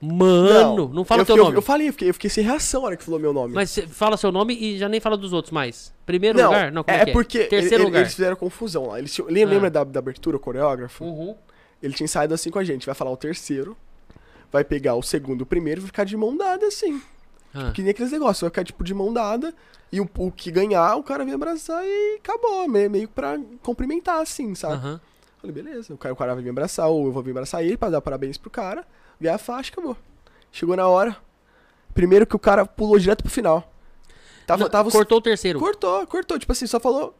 Mano, 0.01 0.89
não, 0.93 1.03
fala 1.03 1.21
eu, 1.21 1.23
o 1.23 1.25
teu 1.25 1.35
eu- 1.35 1.43
nome. 1.43 1.57
Eu, 1.57 1.61
falei, 1.61 1.89
eu 1.89 1.91
fiquei, 1.91 2.09
eu 2.09 2.13
fiquei 2.13 2.29
sem 2.29 2.41
reação 2.43 2.81
na 2.81 2.87
hora 2.87 2.95
que 2.97 3.03
falou 3.03 3.19
meu 3.19 3.33
nome. 3.33 3.53
Mas 3.53 3.77
fala 3.89 4.15
seu 4.15 4.31
nome 4.31 4.55
e 4.57 4.77
já 4.77 4.87
nem 4.87 5.01
fala 5.01 5.17
dos 5.17 5.33
outros 5.33 5.51
mais. 5.51 5.93
Primeiro 6.05 6.37
não, 6.37 6.45
lugar? 6.45 6.71
Não, 6.71 6.83
como 6.85 6.95
é, 6.97 7.01
é, 7.01 7.03
que 7.03 7.09
é? 7.09 7.13
porque 7.13 7.43
Terceiro 7.45 7.75
ele- 7.75 7.83
lugar. 7.83 7.99
eles 8.01 8.13
fizeram 8.15 8.35
confusão 8.37 8.87
lá. 8.87 8.97
Eles 8.99 9.13
tinham- 9.13 9.27
lembra 9.29 9.67
Ah. 9.67 9.69
da, 9.69 9.83
da 9.83 9.99
abertura, 9.99 10.37
o 10.37 10.39
coreógrafo? 10.39 11.03
Uhum. 11.03 11.35
Ele 11.83 11.93
tinha 11.93 12.07
saído 12.07 12.33
assim 12.33 12.49
com 12.49 12.59
a 12.59 12.63
gente. 12.63 12.85
Vai 12.85 12.95
falar 12.95 13.11
o 13.11 13.17
terceiro, 13.17 13.75
vai 14.49 14.63
pegar 14.63 14.95
o 14.95 15.03
segundo, 15.03 15.41
o 15.41 15.45
primeiro 15.45 15.79
e 15.79 15.81
vai 15.81 15.87
ficar 15.87 16.05
de 16.05 16.15
mão 16.15 16.35
dada 16.37 16.65
assim. 16.67 17.01
Ah, 17.53 17.71
Que 17.73 17.81
nem 17.81 17.91
aqueles 17.91 18.11
negócios, 18.11 18.41
vai 18.41 18.49
ficar 18.49 18.63
tipo 18.63 18.83
de 18.83 18.93
mão 18.93 19.11
dada. 19.13 19.53
E 19.91 19.99
o, 19.99 20.07
o 20.17 20.31
que 20.31 20.51
ganhar, 20.51 20.95
o 20.95 21.03
cara 21.03 21.25
vem 21.25 21.33
abraçar 21.33 21.83
e 21.83 22.17
acabou. 22.19 22.67
Meio, 22.67 22.89
meio 22.91 23.07
pra 23.07 23.39
cumprimentar, 23.63 24.21
assim, 24.21 24.53
sabe? 24.55 24.75
aham. 24.75 25.01
Falei, 25.41 25.53
beleza. 25.53 25.93
O 25.93 25.97
cara, 25.97 26.13
o 26.13 26.17
cara 26.17 26.33
vai 26.35 26.43
me 26.43 26.49
abraçar, 26.49 26.87
ou 26.89 27.05
eu 27.07 27.11
vou 27.11 27.23
vir 27.23 27.31
abraçar 27.31 27.63
ele 27.63 27.77
pra 27.77 27.89
dar 27.89 28.01
parabéns 28.01 28.37
pro 28.37 28.49
cara. 28.49 28.85
Ganhar 29.19 29.35
a 29.35 29.39
faixa, 29.39 29.71
acabou. 29.71 29.95
Chegou 30.51 30.75
na 30.75 30.87
hora. 30.87 31.15
Primeiro 31.93 32.27
que 32.27 32.35
o 32.35 32.39
cara 32.39 32.65
pulou 32.65 32.99
direto 32.99 33.23
pro 33.23 33.31
final. 33.31 33.71
Tava, 34.45 34.63
Não, 34.63 34.69
tava 34.69 34.91
Cortou 34.91 35.17
o 35.17 35.21
terceiro. 35.21 35.59
Cortou, 35.59 36.05
cortou. 36.07 36.37
Tipo 36.37 36.51
assim, 36.51 36.67
só 36.67 36.79
falou. 36.79 37.15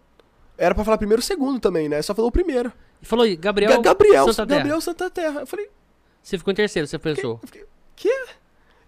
Era 0.58 0.76
pra 0.76 0.84
falar 0.84 0.98
primeiro 0.98 1.22
e 1.22 1.26
segundo 1.26 1.60
também, 1.60 1.88
né? 1.88 2.02
Só 2.02 2.14
falou 2.14 2.30
o 2.30 2.32
primeiro. 2.32 2.72
E 3.02 3.06
falou 3.06 3.24
aí, 3.24 3.36
Gabriel, 3.36 3.72
Ga- 3.78 3.82
Gabriel, 3.82 4.26
Santa 4.28 4.46
Terra. 4.48 4.58
Gabriel 4.60 4.82
Santa 4.82 5.10
Terra. 5.10 5.40
Eu 5.42 5.48
falei, 5.48 5.70
Você 6.22 6.38
ficou 6.38 6.52
em 6.52 6.56
terceiro, 6.56 6.88
você 6.88 6.98
que? 7.00 7.04
pensou. 7.04 7.40
Eu 7.42 7.48
fiquei, 7.48 7.66
quê? 7.96 8.26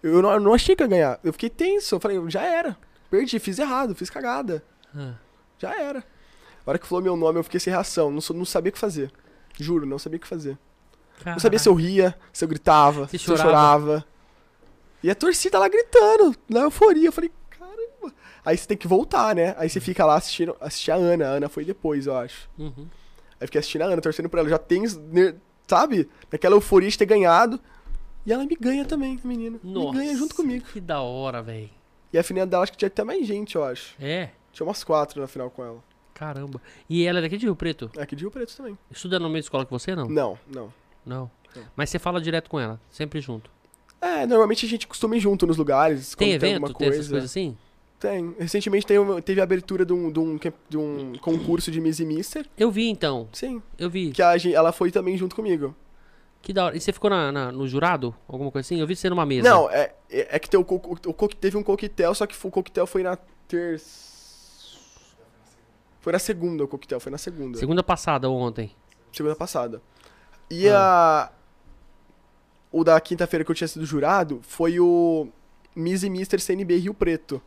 Eu 0.02 0.20
não, 0.22 0.32
eu 0.32 0.40
não 0.40 0.54
achei 0.54 0.74
que 0.74 0.82
ia 0.82 0.86
ganhar. 0.88 1.20
Eu 1.22 1.32
fiquei 1.32 1.48
tenso. 1.50 1.94
Eu 1.94 2.00
falei, 2.00 2.18
já 2.28 2.42
era. 2.42 2.76
Perdi, 3.10 3.38
fiz 3.38 3.58
errado, 3.58 3.94
fiz 3.94 4.10
cagada. 4.10 4.62
Ah, 4.94 5.14
Já 5.58 5.78
era. 5.78 6.00
A 6.00 6.70
hora 6.70 6.78
que 6.78 6.86
falou 6.86 7.02
meu 7.02 7.16
nome, 7.16 7.38
eu 7.38 7.44
fiquei 7.44 7.60
sem 7.60 7.72
reação. 7.72 8.10
Não, 8.10 8.20
sou- 8.20 8.34
não 8.36 8.44
sabia 8.44 8.70
o 8.70 8.72
que 8.72 8.78
fazer. 8.78 9.12
Juro, 9.58 9.84
não 9.86 9.98
sabia 9.98 10.16
o 10.16 10.20
que 10.20 10.26
fazer. 10.28 10.58
Não 11.24 11.38
sabia 11.38 11.58
se 11.58 11.68
eu 11.68 11.74
ria, 11.74 12.16
se 12.32 12.44
eu 12.44 12.48
gritava, 12.48 13.06
Se 13.06 13.18
se, 13.18 13.28
eu 13.30 13.36
chorava. 13.36 13.50
chorava. 13.50 14.04
E 15.02 15.10
a 15.10 15.14
torcida 15.14 15.58
lá 15.58 15.68
gritando, 15.68 16.34
na 16.48 16.60
euforia. 16.60 17.08
Eu 17.08 17.12
falei, 17.12 17.30
caramba. 17.50 18.14
Aí 18.44 18.56
você 18.56 18.66
tem 18.66 18.76
que 18.76 18.88
voltar, 18.88 19.34
né? 19.36 19.54
Aí 19.58 19.68
você 19.68 19.78
fica 19.80 20.04
lá 20.04 20.16
assistindo 20.16 20.56
assistir 20.60 20.90
a 20.90 20.96
Ana. 20.96 21.26
A 21.26 21.30
Ana 21.32 21.48
foi 21.48 21.64
depois, 21.64 22.06
eu 22.06 22.16
acho. 22.16 22.48
Uhum. 22.58 22.88
Aí 23.40 23.46
fiquei 23.46 23.58
assistindo 23.60 23.82
a 23.82 23.86
Ana, 23.86 24.00
torcendo 24.02 24.28
por 24.28 24.38
ela. 24.38 24.48
Já 24.48 24.58
tem, 24.58 24.82
sabe? 25.68 26.08
Naquela 26.30 26.54
euforia 26.56 26.88
de 26.88 26.98
ter 26.98 27.06
ganhado. 27.06 27.60
E 28.24 28.32
ela 28.32 28.44
me 28.44 28.56
ganha 28.58 28.84
também, 28.84 29.18
menina. 29.24 29.58
Nossa, 29.62 29.92
Me 29.92 29.98
ganha 30.04 30.16
junto 30.16 30.34
comigo. 30.34 30.64
Que 30.72 30.80
da 30.80 31.00
hora, 31.00 31.42
velho. 31.42 31.70
E 32.12 32.18
a 32.18 32.22
final 32.22 32.46
dela, 32.46 32.62
acho 32.62 32.72
que 32.72 32.78
tinha 32.78 32.86
até 32.88 33.02
mais 33.02 33.26
gente, 33.26 33.56
eu 33.56 33.64
acho. 33.64 33.94
É, 34.00 34.30
Tinha 34.52 34.66
umas 34.66 34.84
quatro 34.84 35.20
na 35.20 35.26
final 35.26 35.50
com 35.50 35.64
ela. 35.64 35.82
caramba. 36.14 36.60
E 36.88 37.04
ela 37.04 37.18
é 37.18 37.22
daqui 37.22 37.36
de 37.36 37.46
Rio 37.46 37.56
Preto? 37.56 37.90
É 37.96 38.02
aqui 38.02 38.14
de 38.14 38.22
Rio 38.22 38.30
Preto 38.30 38.56
também. 38.56 38.78
Estuda 38.90 39.18
na 39.18 39.26
mesma 39.26 39.38
escola 39.40 39.64
que 39.64 39.70
você, 39.70 39.96
não? 39.96 40.08
Não, 40.08 40.38
não. 40.46 40.72
Não. 41.04 41.30
Não. 41.56 41.64
Mas 41.74 41.90
você 41.90 41.98
fala 41.98 42.20
direto 42.20 42.48
com 42.48 42.60
ela, 42.60 42.80
sempre 42.90 43.20
junto. 43.20 43.50
É, 44.00 44.26
normalmente 44.26 44.66
a 44.66 44.68
gente 44.68 44.86
costuma 44.86 45.16
ir 45.16 45.20
junto 45.20 45.46
nos 45.46 45.56
lugares. 45.56 46.14
Tem 46.14 46.32
evento, 46.32 46.54
alguma 46.64 46.74
tem 46.74 46.88
essas 46.88 47.08
coisas 47.08 47.30
assim? 47.30 47.56
Tem. 47.98 48.34
Recentemente 48.38 48.84
teve, 48.84 49.22
teve 49.22 49.40
a 49.40 49.44
abertura 49.44 49.84
de 49.84 49.92
um, 49.92 50.10
de, 50.10 50.18
um, 50.18 50.38
de 50.68 50.76
um 50.76 51.12
concurso 51.20 51.70
de 51.70 51.80
Miss 51.80 52.00
e 52.00 52.04
Mister. 52.04 52.44
Eu 52.58 52.70
vi 52.70 52.88
então, 52.88 53.28
Sim. 53.32 53.62
eu 53.78 53.88
vi. 53.88 54.10
Que 54.10 54.22
a 54.22 54.34
ela 54.52 54.72
foi 54.72 54.90
também 54.90 55.16
junto 55.16 55.36
comigo. 55.36 55.74
Que 56.42 56.52
da 56.52 56.66
hora. 56.66 56.76
E 56.76 56.80
você 56.80 56.92
ficou 56.92 57.08
na, 57.08 57.30
na- 57.32 57.52
no 57.52 57.66
jurado? 57.68 58.14
Alguma 58.28 58.50
coisa 58.50 58.66
assim? 58.66 58.80
Eu 58.80 58.86
vi 58.86 58.96
você 58.96 59.08
numa 59.08 59.24
mesa. 59.24 59.48
Não, 59.48 59.70
é, 59.70 59.94
é, 60.10 60.36
é 60.36 60.38
que 60.38 60.50
tem 60.50 60.58
o, 60.58 60.64
co- 60.64 60.74
o, 61.06 61.14
co- 61.14 61.28
teve 61.28 61.56
um 61.56 61.62
coquetel, 61.62 62.14
só 62.14 62.26
que 62.26 62.34
o 62.46 62.50
coquetel 62.50 62.86
foi 62.86 63.02
na 63.04 63.16
terça. 63.48 64.10
Foi 66.00 66.12
na 66.12 66.18
segunda 66.18 66.64
o 66.64 66.68
coquetel, 66.68 66.98
foi 66.98 67.12
na 67.12 67.18
segunda. 67.18 67.58
Segunda 67.58 67.82
passada 67.82 68.28
ou 68.28 68.36
ontem. 68.36 68.74
Segunda 69.12 69.36
passada. 69.36 69.80
E 70.50 70.68
Ah. 70.68 71.30
a. 71.30 71.42
O 72.72 72.82
da 72.82 72.98
quinta-feira 73.00 73.44
que 73.44 73.50
eu 73.50 73.54
tinha 73.54 73.68
sido 73.68 73.84
jurado 73.84 74.40
foi 74.42 74.80
o 74.80 75.28
Miss 75.76 76.02
e 76.02 76.10
Mister 76.10 76.40
CNB 76.40 76.76
Rio 76.78 76.94
Preto. 76.94 77.40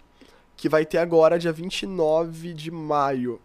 Que 0.56 0.70
vai 0.70 0.86
ter 0.86 1.00
agora, 1.00 1.38
dia 1.38 1.52
29 1.52 2.54
de 2.54 2.72
maio. 2.72 3.42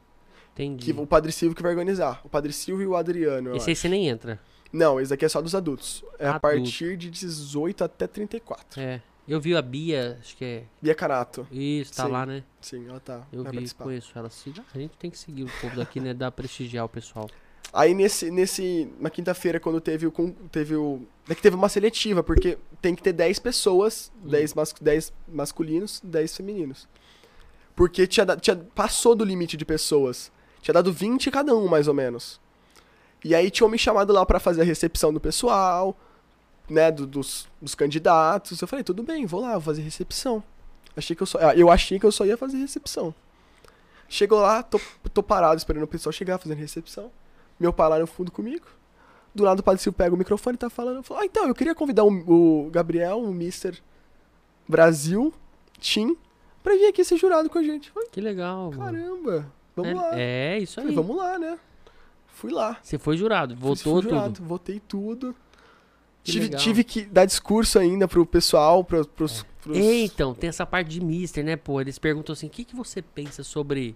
Entendi. 0.52 0.92
Que 0.92 1.00
o 1.00 1.06
Padre 1.06 1.32
Silvio 1.32 1.56
que 1.56 1.62
vai 1.62 1.72
organizar. 1.72 2.20
O 2.22 2.28
Padre 2.28 2.52
Silvio 2.52 2.84
e 2.84 2.86
o 2.86 2.94
Adriano. 2.94 3.56
Esse 3.56 3.70
aí 3.70 3.72
acho. 3.72 3.80
você 3.82 3.88
nem 3.88 4.06
entra. 4.08 4.38
Não, 4.72 5.00
esse 5.00 5.10
daqui 5.10 5.24
é 5.24 5.28
só 5.28 5.40
dos 5.42 5.54
adultos. 5.54 6.04
É 6.18 6.26
a 6.26 6.36
Adulto. 6.36 6.40
partir 6.42 6.96
de 6.96 7.10
18 7.10 7.82
até 7.84 8.06
34. 8.06 8.80
É. 8.80 9.02
Eu 9.28 9.40
vi 9.40 9.54
a 9.54 9.62
Bia, 9.62 10.18
acho 10.20 10.36
que 10.36 10.44
é. 10.44 10.64
Bia 10.82 10.94
Canato. 10.94 11.46
Isso, 11.52 11.92
tá 11.94 12.06
Sim. 12.06 12.10
lá, 12.12 12.26
né? 12.26 12.42
Sim, 12.60 12.88
ela 12.88 12.98
tá. 13.00 13.22
Eu 13.32 13.44
vi, 13.44 13.52
participar. 13.52 13.84
conheço 13.84 14.10
ela. 14.16 14.30
Se- 14.30 14.52
A 14.74 14.78
gente 14.78 14.96
tem 14.96 15.10
que 15.10 15.18
seguir 15.18 15.44
o 15.44 15.50
povo 15.60 15.76
daqui, 15.76 16.00
né? 16.00 16.12
Dá 16.14 16.30
prestigiar 16.30 16.84
o 16.84 16.88
pessoal. 16.88 17.28
Aí 17.72 17.94
nesse, 17.94 18.30
nesse 18.32 18.90
na 18.98 19.08
quinta-feira 19.10 19.60
quando 19.60 19.80
teve 19.80 20.04
o 20.06 20.10
teve 20.50 20.74
o 20.74 21.02
é 21.28 21.34
que 21.36 21.42
teve 21.42 21.54
uma 21.54 21.68
seletiva, 21.68 22.20
porque 22.22 22.58
tem 22.82 22.94
que 22.96 23.02
ter 23.02 23.12
10 23.12 23.38
pessoas, 23.38 24.10
Hum. 24.24 24.28
10, 24.28 24.54
mas, 24.54 24.74
10 24.80 25.12
masculinos, 25.28 26.00
10 26.02 26.36
femininos. 26.36 26.88
Porque 27.76 28.06
tinha, 28.08 28.26
tinha 28.36 28.56
passou 28.74 29.14
do 29.14 29.24
limite 29.24 29.56
de 29.56 29.64
pessoas. 29.64 30.32
Tinha 30.60 30.74
dado 30.74 30.92
20 30.92 31.30
cada 31.30 31.54
um, 31.54 31.68
mais 31.68 31.86
ou 31.86 31.94
menos. 31.94 32.40
E 33.24 33.34
aí 33.34 33.50
tinham 33.50 33.68
me 33.68 33.78
chamado 33.78 34.12
lá 34.12 34.24
pra 34.24 34.40
fazer 34.40 34.62
a 34.62 34.64
recepção 34.64 35.12
do 35.12 35.20
pessoal, 35.20 35.96
né, 36.68 36.90
do- 36.90 37.06
dos, 37.06 37.46
dos 37.60 37.74
candidatos. 37.74 38.60
Eu 38.60 38.68
falei, 38.68 38.82
tudo 38.84 39.02
bem, 39.02 39.26
vou 39.26 39.40
lá, 39.40 39.52
vou 39.52 39.60
fazer 39.60 39.82
recepção. 39.82 40.42
Achei 40.96 41.14
que 41.14 41.22
eu 41.22 41.26
só 41.26 41.38
ah, 41.40 41.54
eu 41.54 41.70
achei 41.70 41.98
que 41.98 42.06
eu 42.06 42.12
só 42.12 42.24
ia 42.24 42.36
fazer 42.36 42.56
recepção. 42.56 43.14
Chegou 44.08 44.40
lá, 44.40 44.62
tô, 44.62 44.80
tô 45.14 45.22
parado 45.22 45.56
esperando 45.58 45.84
o 45.84 45.86
pessoal 45.86 46.12
chegar 46.12 46.38
fazendo 46.38 46.58
recepção. 46.58 47.10
Meu 47.58 47.72
pai 47.72 47.88
lá 47.90 47.98
no 47.98 48.06
fundo 48.06 48.32
comigo. 48.32 48.66
Do 49.32 49.44
lado 49.44 49.60
o 49.60 49.62
Padre 49.62 49.80
Silvio 49.80 49.96
pega 49.96 50.12
o 50.14 50.18
microfone 50.18 50.56
e 50.56 50.58
tá 50.58 50.68
falando. 50.68 51.02
Falo, 51.04 51.20
ah, 51.20 51.24
então, 51.24 51.46
eu 51.46 51.54
queria 51.54 51.74
convidar 51.74 52.02
o, 52.04 52.08
o 52.66 52.70
Gabriel, 52.70 53.20
o 53.20 53.30
Mr. 53.30 53.78
Brasil, 54.68 55.32
Tim, 55.78 56.16
pra 56.62 56.74
vir 56.74 56.86
aqui 56.86 57.04
ser 57.04 57.16
jurado 57.16 57.48
com 57.48 57.58
a 57.58 57.62
gente. 57.62 57.90
Falei, 57.90 58.08
Que 58.10 58.20
legal. 58.20 58.70
caramba, 58.70 59.46
vamos 59.76 59.92
é, 59.92 59.94
lá. 59.94 60.10
É, 60.20 60.58
isso 60.58 60.74
Falei, 60.74 60.90
aí. 60.90 60.96
vamos 60.96 61.16
lá, 61.16 61.38
né? 61.38 61.58
Fui 62.40 62.50
lá. 62.50 62.78
Você 62.82 62.98
foi 62.98 63.18
jurado, 63.18 63.54
votou 63.54 64.00
fui 64.00 64.10
jurado, 64.10 64.34
tudo. 64.36 64.46
Votei 64.48 64.80
tudo. 64.80 65.36
Que 66.24 66.32
Tive, 66.32 66.44
legal. 66.46 66.60
tive 66.60 66.84
que 66.84 67.02
dar 67.02 67.26
discurso 67.26 67.78
ainda 67.78 68.08
pro 68.08 68.24
pessoal, 68.24 68.82
pro, 68.82 69.06
pros, 69.06 69.44
pros... 69.62 69.76
Então, 69.76 70.34
tem 70.34 70.48
essa 70.48 70.64
parte 70.64 70.88
de 70.88 71.02
Mister, 71.02 71.44
né, 71.44 71.56
pô? 71.56 71.80
Eles 71.80 71.98
perguntam 71.98 72.32
assim: 72.32 72.46
o 72.46 72.50
que, 72.50 72.64
que 72.64 72.74
você 72.74 73.02
pensa 73.02 73.42
sobre 73.42 73.94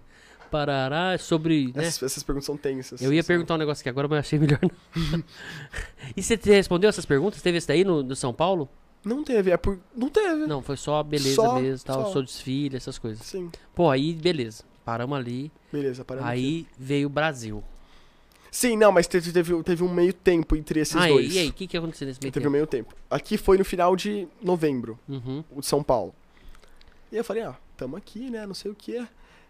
Parará, 0.50 1.16
sobre. 1.18 1.72
Né? 1.74 1.86
Essas, 1.86 2.02
essas 2.02 2.22
perguntas 2.22 2.44
são 2.46 2.56
tensas. 2.56 3.00
Eu 3.00 3.12
ia 3.14 3.22
são- 3.22 3.28
perguntar 3.28 3.54
um 3.54 3.58
negócio 3.58 3.82
aqui 3.82 3.88
agora, 3.88 4.06
mas 4.06 4.16
eu 4.16 4.20
achei 4.20 4.38
melhor 4.38 4.58
não. 4.62 5.24
e 6.14 6.22
você 6.22 6.38
respondeu 6.44 6.88
essas 6.88 7.06
perguntas? 7.06 7.40
Teve 7.40 7.58
esse 7.58 7.66
daí 7.66 7.82
no, 7.82 8.02
no 8.02 8.14
São 8.14 8.32
Paulo? 8.32 8.68
Não 9.04 9.24
teve, 9.24 9.50
é 9.50 9.56
por... 9.56 9.78
Não 9.96 10.08
teve. 10.08 10.46
Não, 10.46 10.62
foi 10.62 10.76
só 10.76 11.02
beleza 11.02 11.34
Só- 11.34 11.60
mesmo, 11.60 11.84
tal, 11.86 12.04
só. 12.04 12.12
sou 12.12 12.22
desfile, 12.22 12.76
essas 12.76 12.98
coisas. 12.98 13.24
Sim. 13.26 13.50
Pô, 13.74 13.90
aí 13.90 14.12
beleza. 14.14 14.64
Paramos 14.84 15.18
ali. 15.18 15.50
Beleza, 15.72 16.04
paramos 16.04 16.28
aqui. 16.28 16.38
aí 16.38 16.66
veio 16.78 17.06
o 17.06 17.10
Brasil. 17.10 17.64
Sim, 18.54 18.76
não, 18.76 18.92
mas 18.92 19.08
teve, 19.08 19.32
teve, 19.32 19.62
teve 19.64 19.82
um 19.82 19.92
meio 19.92 20.12
tempo 20.12 20.54
entre 20.54 20.78
esses 20.78 20.94
ah, 20.94 21.08
dois. 21.08 21.34
e 21.34 21.40
aí, 21.40 21.48
o 21.48 21.52
que, 21.52 21.66
que 21.66 21.76
aconteceu 21.76 22.06
nesse 22.06 22.20
meio 22.22 22.32
Teve 22.32 22.46
um 22.46 22.50
tempo? 22.50 22.52
meio 22.52 22.66
tempo. 22.68 22.94
Aqui 23.10 23.36
foi 23.36 23.58
no 23.58 23.64
final 23.64 23.96
de 23.96 24.28
novembro, 24.40 24.96
Uhum. 25.08 25.42
o 25.50 25.60
de 25.60 25.66
São 25.66 25.82
Paulo. 25.82 26.14
E 27.10 27.16
eu 27.16 27.24
falei, 27.24 27.42
ah, 27.42 27.56
tamo 27.76 27.96
aqui, 27.96 28.30
né? 28.30 28.46
Não 28.46 28.54
sei 28.54 28.70
o 28.70 28.74
que. 28.74 29.04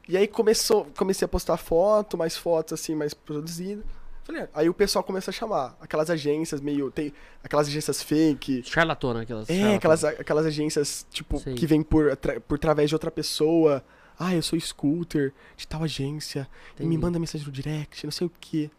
E 0.09 0.17
aí 0.17 0.27
começou, 0.27 0.87
comecei 0.97 1.27
a 1.27 1.29
postar 1.29 1.59
foto, 1.59 2.17
mais 2.17 2.35
fotos 2.35 2.81
assim, 2.81 2.95
mais 2.95 3.13
produzidas. 3.13 3.85
Falei, 4.25 4.45
ah, 4.45 4.49
aí 4.55 4.69
o 4.71 4.75
pessoal 4.75 5.05
começa 5.05 5.31
a 5.31 5.35
chamar. 5.35 5.77
Aquelas 5.83 6.09
agências 6.09 6.63
meio. 6.63 6.91
Tem 6.91 7.13
aquelas 7.43 7.69
agências 7.69 8.03
fake. 8.03 8.63
Charlatona, 8.65 9.21
aquelas. 9.21 9.51
É, 9.51 9.53
charlatona. 9.53 9.77
aquelas, 9.77 10.05
aquelas 10.05 10.47
agências, 10.47 11.07
tipo, 11.11 11.39
Sei. 11.41 11.55
que 11.55 11.67
vêm 11.67 11.83
por, 11.83 12.17
por 12.49 12.55
através 12.55 12.89
de 12.89 12.95
outra 12.95 13.11
pessoa. 13.11 13.85
Ah, 14.19 14.35
eu 14.35 14.43
sou 14.43 14.59
scooter 14.59 15.31
de 15.59 15.69
tal 15.69 15.83
agência. 15.83 16.49
E 16.81 16.87
me 16.87 16.97
manda 16.97 17.19
mensagem 17.19 17.47
no 17.47 17.53
direct, 17.53 18.03
não 18.07 18.11
sei 18.11 18.27
o 18.27 18.33
quê. 18.41 18.71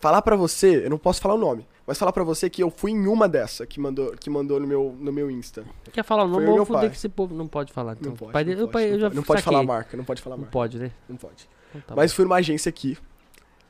Falar 0.00 0.22
pra 0.22 0.36
você, 0.36 0.84
eu 0.84 0.90
não 0.90 0.98
posso 0.98 1.20
falar 1.20 1.34
o 1.34 1.38
nome, 1.38 1.66
mas 1.84 1.98
falar 1.98 2.12
pra 2.12 2.22
você 2.22 2.48
que 2.48 2.62
eu 2.62 2.70
fui 2.70 2.92
em 2.92 3.06
uma 3.08 3.28
dessa 3.28 3.66
que 3.66 3.80
mandou, 3.80 4.12
que 4.12 4.30
mandou 4.30 4.60
no, 4.60 4.66
meu, 4.66 4.96
no 5.00 5.12
meu 5.12 5.28
Insta. 5.30 5.64
Quer 5.92 6.04
falar 6.04 6.22
o 6.24 6.28
nome? 6.28 6.36
Foi 6.36 6.44
o 6.44 6.46
Vou 6.48 6.54
meu 6.56 6.64
foder 6.66 6.80
pai. 6.82 6.90
que 6.90 6.96
esse 6.96 7.08
povo 7.08 7.34
não 7.34 7.48
pode 7.48 7.72
falar. 7.72 7.92
Então. 7.98 8.10
Não 8.10 8.16
pode. 8.16 8.32
Pai 8.32 8.44
não 8.44 8.48
dele- 8.50 8.60
pode, 8.62 8.72
pai- 8.72 8.86
eu 8.86 8.92
não 8.92 8.98
já 9.00 9.06
pode. 9.08 9.16
Não 9.16 9.22
pode 9.24 9.42
falar 9.42 9.58
a 9.58 9.62
marca, 9.64 9.96
não 9.96 10.04
pode 10.04 10.22
falar 10.22 10.34
a 10.34 10.36
Não 10.36 10.42
marca. 10.42 10.52
pode, 10.52 10.78
né? 10.78 10.92
Não 11.08 11.16
pode. 11.16 11.48
Então 11.70 11.82
tá 11.88 11.96
Mas 11.96 12.12
fui 12.12 12.24
numa 12.24 12.36
agência 12.36 12.68
aqui. 12.70 12.96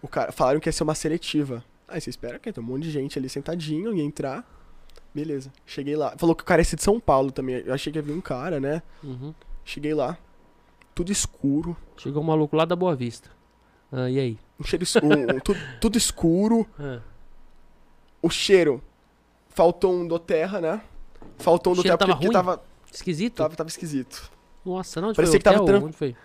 O 0.03 0.07
cara, 0.09 0.31
falaram 0.31 0.61
que 0.61 0.69
ia 0.69 0.73
ser 0.73 0.83
uma 0.83 0.95
seletiva. 0.95 1.65
Aí 1.89 2.01
você 2.01 2.11
espera 2.11 2.39
que 2.39 2.53
tem 2.53 2.63
um 2.63 2.67
monte 2.67 2.83
de 2.83 2.91
gente 2.91 3.19
ali 3.19 3.29
sentadinho, 3.29 3.95
ia 3.95 4.05
entrar. 4.05 4.45
Beleza. 5.15 5.51
Cheguei 5.65 5.97
lá. 5.97 6.15
Falou 6.19 6.37
que 6.37 6.43
o 6.43 6.47
cara 6.47 6.63
ser 6.63 6.77
de 6.77 6.83
São 6.83 7.01
Paulo 7.01 7.33
também. 7.33 7.63
Eu 7.65 7.73
achei 7.73 7.91
que 7.91 7.99
ia 7.99 8.03
vir 8.03 8.13
um 8.13 8.21
cara, 8.21 8.61
né? 8.61 8.83
bom. 9.03 9.09
Uhum. 9.11 9.35
Cheguei 9.65 9.95
lá. 9.95 10.19
Tudo 10.95 11.11
escuro. 11.11 11.75
Chegou 11.97 12.23
um 12.23 12.27
maluco 12.27 12.55
lá 12.55 12.65
da 12.67 12.77
Boa 12.77 12.95
Vista. 12.95 13.31
Ah, 13.91 14.11
e 14.11 14.19
aí? 14.21 14.39
Um 14.61 14.65
cheiro 14.65 14.83
escuro. 14.83 15.07
um- 15.37 15.41
tudo, 15.41 15.61
tudo 15.81 15.99
escuro. 15.99 16.67
Ah, 16.79 16.99
O 18.23 18.29
cheiro. 18.31 18.83
Faltou 19.51 19.93
um 19.93 20.07
do 20.07 20.19
terra, 20.19 20.61
né? 20.61 20.81
Faltou 21.39 21.73
um 21.73 21.75
O 21.75 21.77
do 21.77 21.83
terra 21.83 21.97
porque, 21.99 22.07
tava 22.13 22.17
porque 22.21 22.27
ruim? 22.27 22.33
tava, 22.33 22.63
esquisito? 22.93 23.35
tava, 23.37 23.57
tava 23.57 23.69
esquisito. 23.69 24.31
Nossa, 24.65 25.01
não, 25.01 25.09
onde 25.09 25.17
Parecia 25.17 25.33
foi? 25.33 25.39
que 25.39 25.45
tava 25.45 25.63
Hotel? 25.63 25.77
tran- 25.79 25.87
Onde 25.87 25.97
foi? 25.97 26.17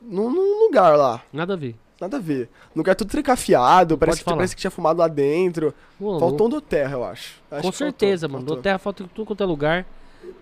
Num, 0.00 0.30
num 0.30 0.64
lugar 0.66 0.96
lá. 0.96 1.22
Nada 1.32 1.52
a 1.54 1.56
ver. 1.56 1.76
Nada 2.00 2.16
a 2.16 2.20
ver. 2.20 2.48
Lugar 2.74 2.94
tudo 2.96 3.10
trancafiado. 3.10 3.96
Parece 3.96 4.18
que, 4.18 4.24
parece 4.24 4.56
que 4.56 4.60
tinha 4.60 4.70
fumado 4.70 4.98
lá 4.98 5.06
dentro. 5.08 5.72
Faltou 5.98 6.46
um 6.48 6.50
do 6.50 6.60
terra, 6.60 6.92
eu 6.94 7.04
acho. 7.04 7.40
Acho 7.50 7.62
Com 7.62 7.70
certeza, 7.72 8.26
faltou, 8.26 8.32
mano. 8.40 8.46
faltou. 8.46 8.56
Do 8.56 8.62
Terra 8.62 8.78
falta 8.78 9.02
em 9.04 9.06
tudo 9.06 9.26
quanto 9.26 9.42
é 9.42 9.46
lugar. 9.46 9.86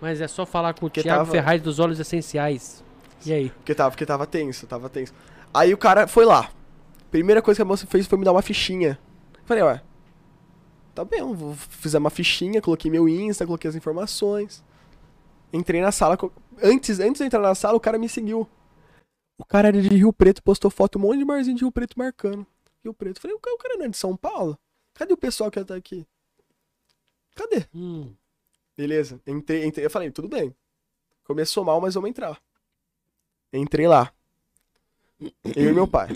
Mas 0.01 0.21
é 0.21 0.29
só 0.29 0.47
falar 0.47 0.73
com 0.75 0.87
o 0.87 0.89
Porque 0.89 1.03
Thiago 1.03 1.21
tava- 1.21 1.31
Ferraz 1.33 1.61
dos 1.61 1.79
Olhos 1.79 1.99
Essenciais. 2.01 2.83
E 3.27 3.33
aí? 3.33 3.51
Porque 3.51 3.75
tava, 3.75 3.91
porque 3.91 4.07
tava 4.07 4.27
tenso, 4.27 4.67
tava 4.67 4.89
tenso. 4.89 5.13
Aí 5.53 5.75
o 5.75 5.79
cara 5.79 6.07
foi 6.07 6.25
lá. 6.25 6.49
Primeira 7.11 7.43
coisa 7.43 7.59
que 7.59 7.63
a 7.63 7.65
moça 7.65 7.87
fez 7.87 8.07
foi 8.07 8.19
me 8.19 8.25
dar 8.25 8.33
uma 8.33 8.43
fichinha. 8.43 8.99
Falei, 9.45 9.63
ué. 9.63 9.83
Tá 10.95 11.05
bem, 11.05 11.21
eu 11.21 11.35
vou 11.35 11.55
fizer 11.55 11.99
uma 11.99 12.11
fichinha, 12.11 12.61
coloquei 12.61 12.91
meu 12.91 13.09
Insta, 13.09 13.47
coloquei 13.47 13.69
as 13.69 13.75
informações. 13.75 14.63
Entrei 15.53 15.81
na 15.81 15.93
sala. 15.93 16.17
Antes, 16.63 17.01
antes 17.01 17.21
de 17.21 17.27
entrar 17.27 17.41
na 17.41 17.55
sala, 17.55 17.77
o 17.77 17.81
cara 17.81 17.99
me 17.99 18.09
seguiu. 18.09 18.49
O 19.39 19.45
cara 19.45 19.69
era 19.69 19.81
de 19.81 19.89
Rio 19.89 20.13
Preto, 20.13 20.43
postou 20.43 20.71
foto, 20.71 20.99
um 20.99 21.03
monte 21.03 21.19
de 21.19 21.25
barzinho 21.25 21.57
de 21.57 21.63
Rio 21.63 21.73
Preto 21.73 21.99
marcando. 21.99 22.47
Rio 22.85 22.93
Preto. 22.93 23.21
Falei, 23.21 23.37
o 23.37 23.41
cara, 23.41 23.55
o 23.55 23.59
cara 23.59 23.77
não 23.77 23.87
é 23.87 23.89
de 23.89 23.97
São 23.97 24.17
Paulo? 24.17 24.59
Cadê 24.95 25.13
o 25.13 25.17
pessoal 25.17 25.51
que 25.51 25.59
ia 25.59 25.63
estar 25.63 25.77
aqui? 25.77 26.07
Cadê? 27.35 27.67
Hum, 27.75 28.15
Beleza. 28.77 29.21
Entrei, 29.27 29.65
entrei. 29.65 29.85
Eu 29.85 29.91
falei, 29.91 30.11
tudo 30.11 30.29
bem. 30.29 30.55
Começou 31.25 31.65
mal, 31.65 31.81
mas 31.81 31.95
vamos 31.95 32.11
entrar. 32.11 32.41
Entrei 33.53 33.87
lá. 33.87 34.13
Eu 35.57 35.71
e 35.71 35.73
meu 35.73 35.87
pai. 35.87 36.09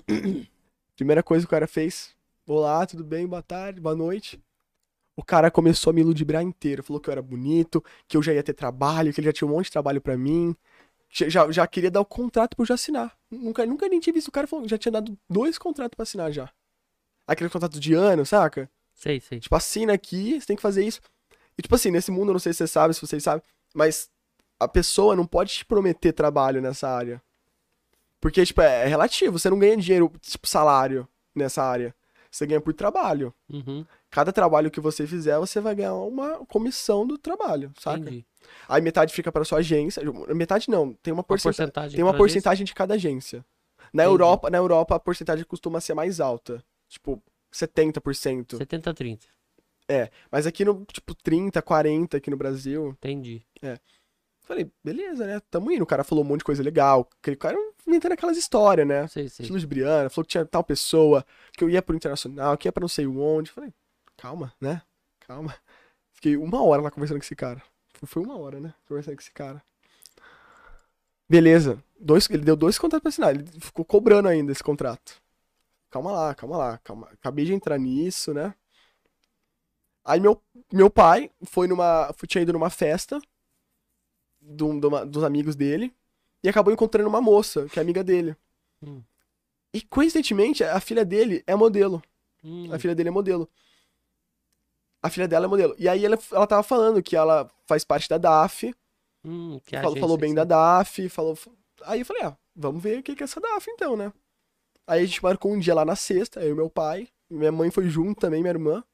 Primeira 0.96 1.22
coisa 1.24 1.44
que 1.44 1.48
o 1.48 1.50
cara 1.50 1.66
fez. 1.66 2.14
Olá, 2.46 2.86
tudo 2.86 3.02
bem? 3.02 3.26
Boa 3.26 3.42
tarde, 3.42 3.80
boa 3.80 3.96
noite. 3.96 4.40
O 5.16 5.24
cara 5.24 5.50
começou 5.50 5.90
a 5.90 5.92
me 5.92 6.04
ludibriar 6.04 6.42
inteiro. 6.42 6.84
Falou 6.84 7.00
que 7.00 7.08
eu 7.08 7.12
era 7.12 7.22
bonito, 7.22 7.82
que 8.06 8.16
eu 8.16 8.22
já 8.22 8.32
ia 8.32 8.42
ter 8.44 8.52
trabalho, 8.52 9.12
que 9.12 9.20
ele 9.20 9.26
já 9.26 9.32
tinha 9.32 9.48
um 9.48 9.50
monte 9.50 9.66
de 9.66 9.72
trabalho 9.72 10.00
pra 10.00 10.16
mim. 10.16 10.54
Já, 11.10 11.50
já, 11.50 11.66
queria 11.66 11.90
dar 11.90 12.00
o 12.00 12.04
contrato 12.04 12.54
pra 12.54 12.62
eu 12.62 12.66
já 12.66 12.74
assinar. 12.74 13.16
Nunca, 13.28 13.66
nunca 13.66 13.88
nem 13.88 13.98
tinha 13.98 14.14
visto 14.14 14.28
o 14.28 14.32
cara 14.32 14.46
falando, 14.46 14.68
já 14.68 14.78
tinha 14.78 14.92
dado 14.92 15.18
dois 15.28 15.58
contratos 15.58 15.96
pra 15.96 16.04
assinar 16.04 16.30
já. 16.32 16.48
Aquele 17.26 17.50
contrato 17.50 17.80
de 17.80 17.94
ano, 17.94 18.24
saca? 18.24 18.70
sei, 18.92 19.20
sei. 19.20 19.40
Tipo, 19.40 19.56
assina 19.56 19.92
aqui, 19.92 20.40
você 20.40 20.46
tem 20.46 20.56
que 20.56 20.62
fazer 20.62 20.84
isso. 20.84 21.00
E, 21.58 21.62
tipo 21.62 21.74
assim, 21.74 21.90
nesse 21.90 22.10
mundo, 22.10 22.28
eu 22.28 22.34
não 22.34 22.40
sei 22.40 22.52
se 22.52 22.58
você 22.58 22.66
sabe, 22.68 22.94
se 22.94 23.00
vocês 23.00 23.22
sabem, 23.22 23.42
mas 23.74 24.08
a 24.60 24.68
pessoa 24.68 25.16
não 25.16 25.26
pode 25.26 25.52
te 25.52 25.64
prometer 25.64 26.12
trabalho 26.12 26.62
nessa 26.62 26.88
área. 26.88 27.20
Porque, 28.24 28.42
tipo, 28.42 28.62
é, 28.62 28.84
é 28.84 28.86
relativo. 28.86 29.38
Você 29.38 29.50
não 29.50 29.58
ganha 29.58 29.76
dinheiro, 29.76 30.10
tipo, 30.22 30.48
salário 30.48 31.06
nessa 31.34 31.62
área. 31.62 31.94
Você 32.30 32.46
ganha 32.46 32.58
por 32.58 32.72
trabalho. 32.72 33.34
Uhum, 33.52 33.84
Cada 34.10 34.32
trabalho 34.32 34.70
que 34.70 34.80
você 34.80 35.06
fizer, 35.06 35.38
você 35.38 35.60
vai 35.60 35.74
ganhar 35.74 35.92
uma 35.92 36.38
comissão 36.46 37.06
do 37.06 37.18
trabalho, 37.18 37.70
saca? 37.78 37.98
entendi. 37.98 38.24
Aí 38.66 38.80
metade 38.80 39.12
fica 39.12 39.30
pra 39.30 39.44
sua 39.44 39.58
agência. 39.58 40.02
Metade 40.34 40.70
não, 40.70 40.94
tem 40.94 41.12
uma 41.12 41.18
Uma 41.18 41.24
porcentagem. 41.24 41.96
Tem 41.96 42.02
uma 42.02 42.16
porcentagem 42.16 42.64
de 42.64 42.72
cada 42.72 42.94
agência. 42.94 43.44
Na 43.92 44.04
Entendi. 44.04 44.14
Europa, 44.14 44.48
na 44.48 44.56
Europa, 44.56 44.94
a 44.94 44.98
porcentagem 44.98 45.44
costuma 45.44 45.78
ser 45.78 45.92
mais 45.92 46.18
alta. 46.18 46.64
Tipo, 46.88 47.22
70%. 47.52 48.56
70 48.56 48.88
a 48.90 48.94
30. 48.94 49.26
Mas 50.32 50.46
aqui 50.46 50.64
no, 50.64 50.82
tipo, 50.86 51.14
30, 51.14 51.60
40 51.60 52.16
aqui 52.16 52.30
no 52.30 52.38
Brasil. 52.38 52.88
Entendi. 52.88 53.44
Falei, 54.44 54.70
beleza, 54.84 55.26
né? 55.26 55.40
Tamo 55.50 55.70
indo. 55.72 55.82
O 55.82 55.86
cara 55.86 56.04
falou 56.04 56.22
um 56.22 56.26
monte 56.28 56.40
de 56.40 56.44
coisa 56.44 56.62
legal. 56.62 57.08
Aquele 57.20 57.36
cara 57.36 57.56
inventando 57.86 58.12
aquelas 58.12 58.36
histórias, 58.36 58.86
né? 58.86 59.08
Estilo 59.16 59.58
de 59.58 59.66
Briana, 59.66 60.10
falou 60.10 60.24
que 60.24 60.32
tinha 60.32 60.44
tal 60.44 60.62
pessoa, 60.62 61.24
que 61.52 61.64
eu 61.64 61.70
ia 61.70 61.80
pro 61.82 61.96
internacional, 61.96 62.56
que 62.56 62.68
ia 62.68 62.72
pra 62.72 62.82
não 62.82 62.88
sei 62.88 63.06
onde. 63.06 63.50
Falei, 63.50 63.72
calma, 64.16 64.52
né? 64.60 64.82
Calma. 65.20 65.54
Fiquei 66.12 66.36
uma 66.36 66.62
hora 66.62 66.82
lá 66.82 66.90
conversando 66.90 67.18
com 67.18 67.24
esse 67.24 67.34
cara. 67.34 67.62
Foi- 68.04 68.22
uma 68.22 68.36
hora, 68.38 68.60
né? 68.60 68.74
Conversando 68.86 69.14
com 69.16 69.22
esse 69.22 69.32
cara. 69.32 69.62
Beleza. 71.28 71.82
Dois, 71.98 72.28
ele 72.28 72.44
deu 72.44 72.56
dois 72.56 72.78
contratos 72.78 73.02
pra 73.02 73.08
assinar. 73.08 73.34
Ele 73.34 73.46
ficou 73.60 73.84
cobrando 73.84 74.28
ainda 74.28 74.52
esse 74.52 74.62
contrato. 74.62 75.22
Calma 75.90 76.12
lá, 76.12 76.34
calma 76.34 76.56
lá, 76.56 76.78
calma. 76.78 77.08
Acabei 77.12 77.46
de 77.46 77.54
entrar 77.54 77.78
nisso, 77.78 78.34
né? 78.34 78.54
Aí 80.04 80.20
meu, 80.20 80.42
meu 80.70 80.90
pai 80.90 81.30
foi 81.44 81.66
numa. 81.66 82.14
Tinha 82.26 82.42
ido 82.42 82.52
numa 82.52 82.68
festa 82.68 83.18
de 84.44 84.62
uma- 84.86 85.04
dos 85.06 85.24
amigos 85.24 85.56
dele 85.56 85.92
e 86.42 86.48
acabou 86.48 86.72
encontrando 86.72 87.08
uma 87.08 87.20
moça, 87.20 87.66
que 87.68 87.78
é 87.78 87.82
amiga 87.82 88.04
dele. 88.04 88.36
Hum. 88.82 89.02
E 89.72 89.80
coincidentemente, 89.82 90.62
a 90.62 90.78
filha 90.80 91.04
dele 91.04 91.42
é 91.46 91.54
modelo. 91.54 92.02
Hum, 92.44 92.72
A 92.72 92.78
filha 92.78 92.94
dele 92.94 93.08
é 93.08 93.12
modelo. 93.12 93.48
A 95.02 95.10
filha 95.10 95.26
dela 95.28 95.46
é 95.46 95.48
modelo. 95.48 95.74
E 95.78 95.88
aí 95.88 96.04
ela, 96.04 96.18
ela 96.32 96.46
tava 96.46 96.62
falando 96.62 97.02
que 97.02 97.16
ela 97.16 97.50
faz 97.66 97.84
parte 97.84 98.08
da 98.08 98.18
DAF, 98.18 98.74
hum, 99.24 99.58
a 99.72 99.80
falou, 99.82 99.96
falou 99.98 100.16
bem 100.18 100.30
você- 100.30 100.36
da 100.36 100.44
DAF, 100.44 101.08
falou. 101.08 101.36
Aí 101.82 102.00
eu 102.00 102.06
falei, 102.06 102.22
ah, 102.22 102.36
vamos 102.54 102.82
ver 102.82 102.98
o 103.00 103.02
que 103.02 103.14
que 103.16 103.22
é 103.22 103.24
essa 103.24 103.40
DAF 103.40 103.70
então, 103.70 103.96
né? 103.96 104.12
Aí 104.86 105.02
a 105.02 105.06
gente 105.06 105.22
marcou 105.22 105.52
um 105.52 105.58
dia 105.58 105.74
lá 105.74 105.84
na 105.84 105.96
sexta, 105.96 106.42
eu 106.42 106.50
e 106.52 106.54
meu 106.54 106.68
pai. 106.70 107.08
Minha 107.30 107.50
mãe 107.50 107.70
foi 107.70 107.88
junto 107.88 108.20
também, 108.20 108.40
minha 108.42 108.52
irmã. 108.52 108.84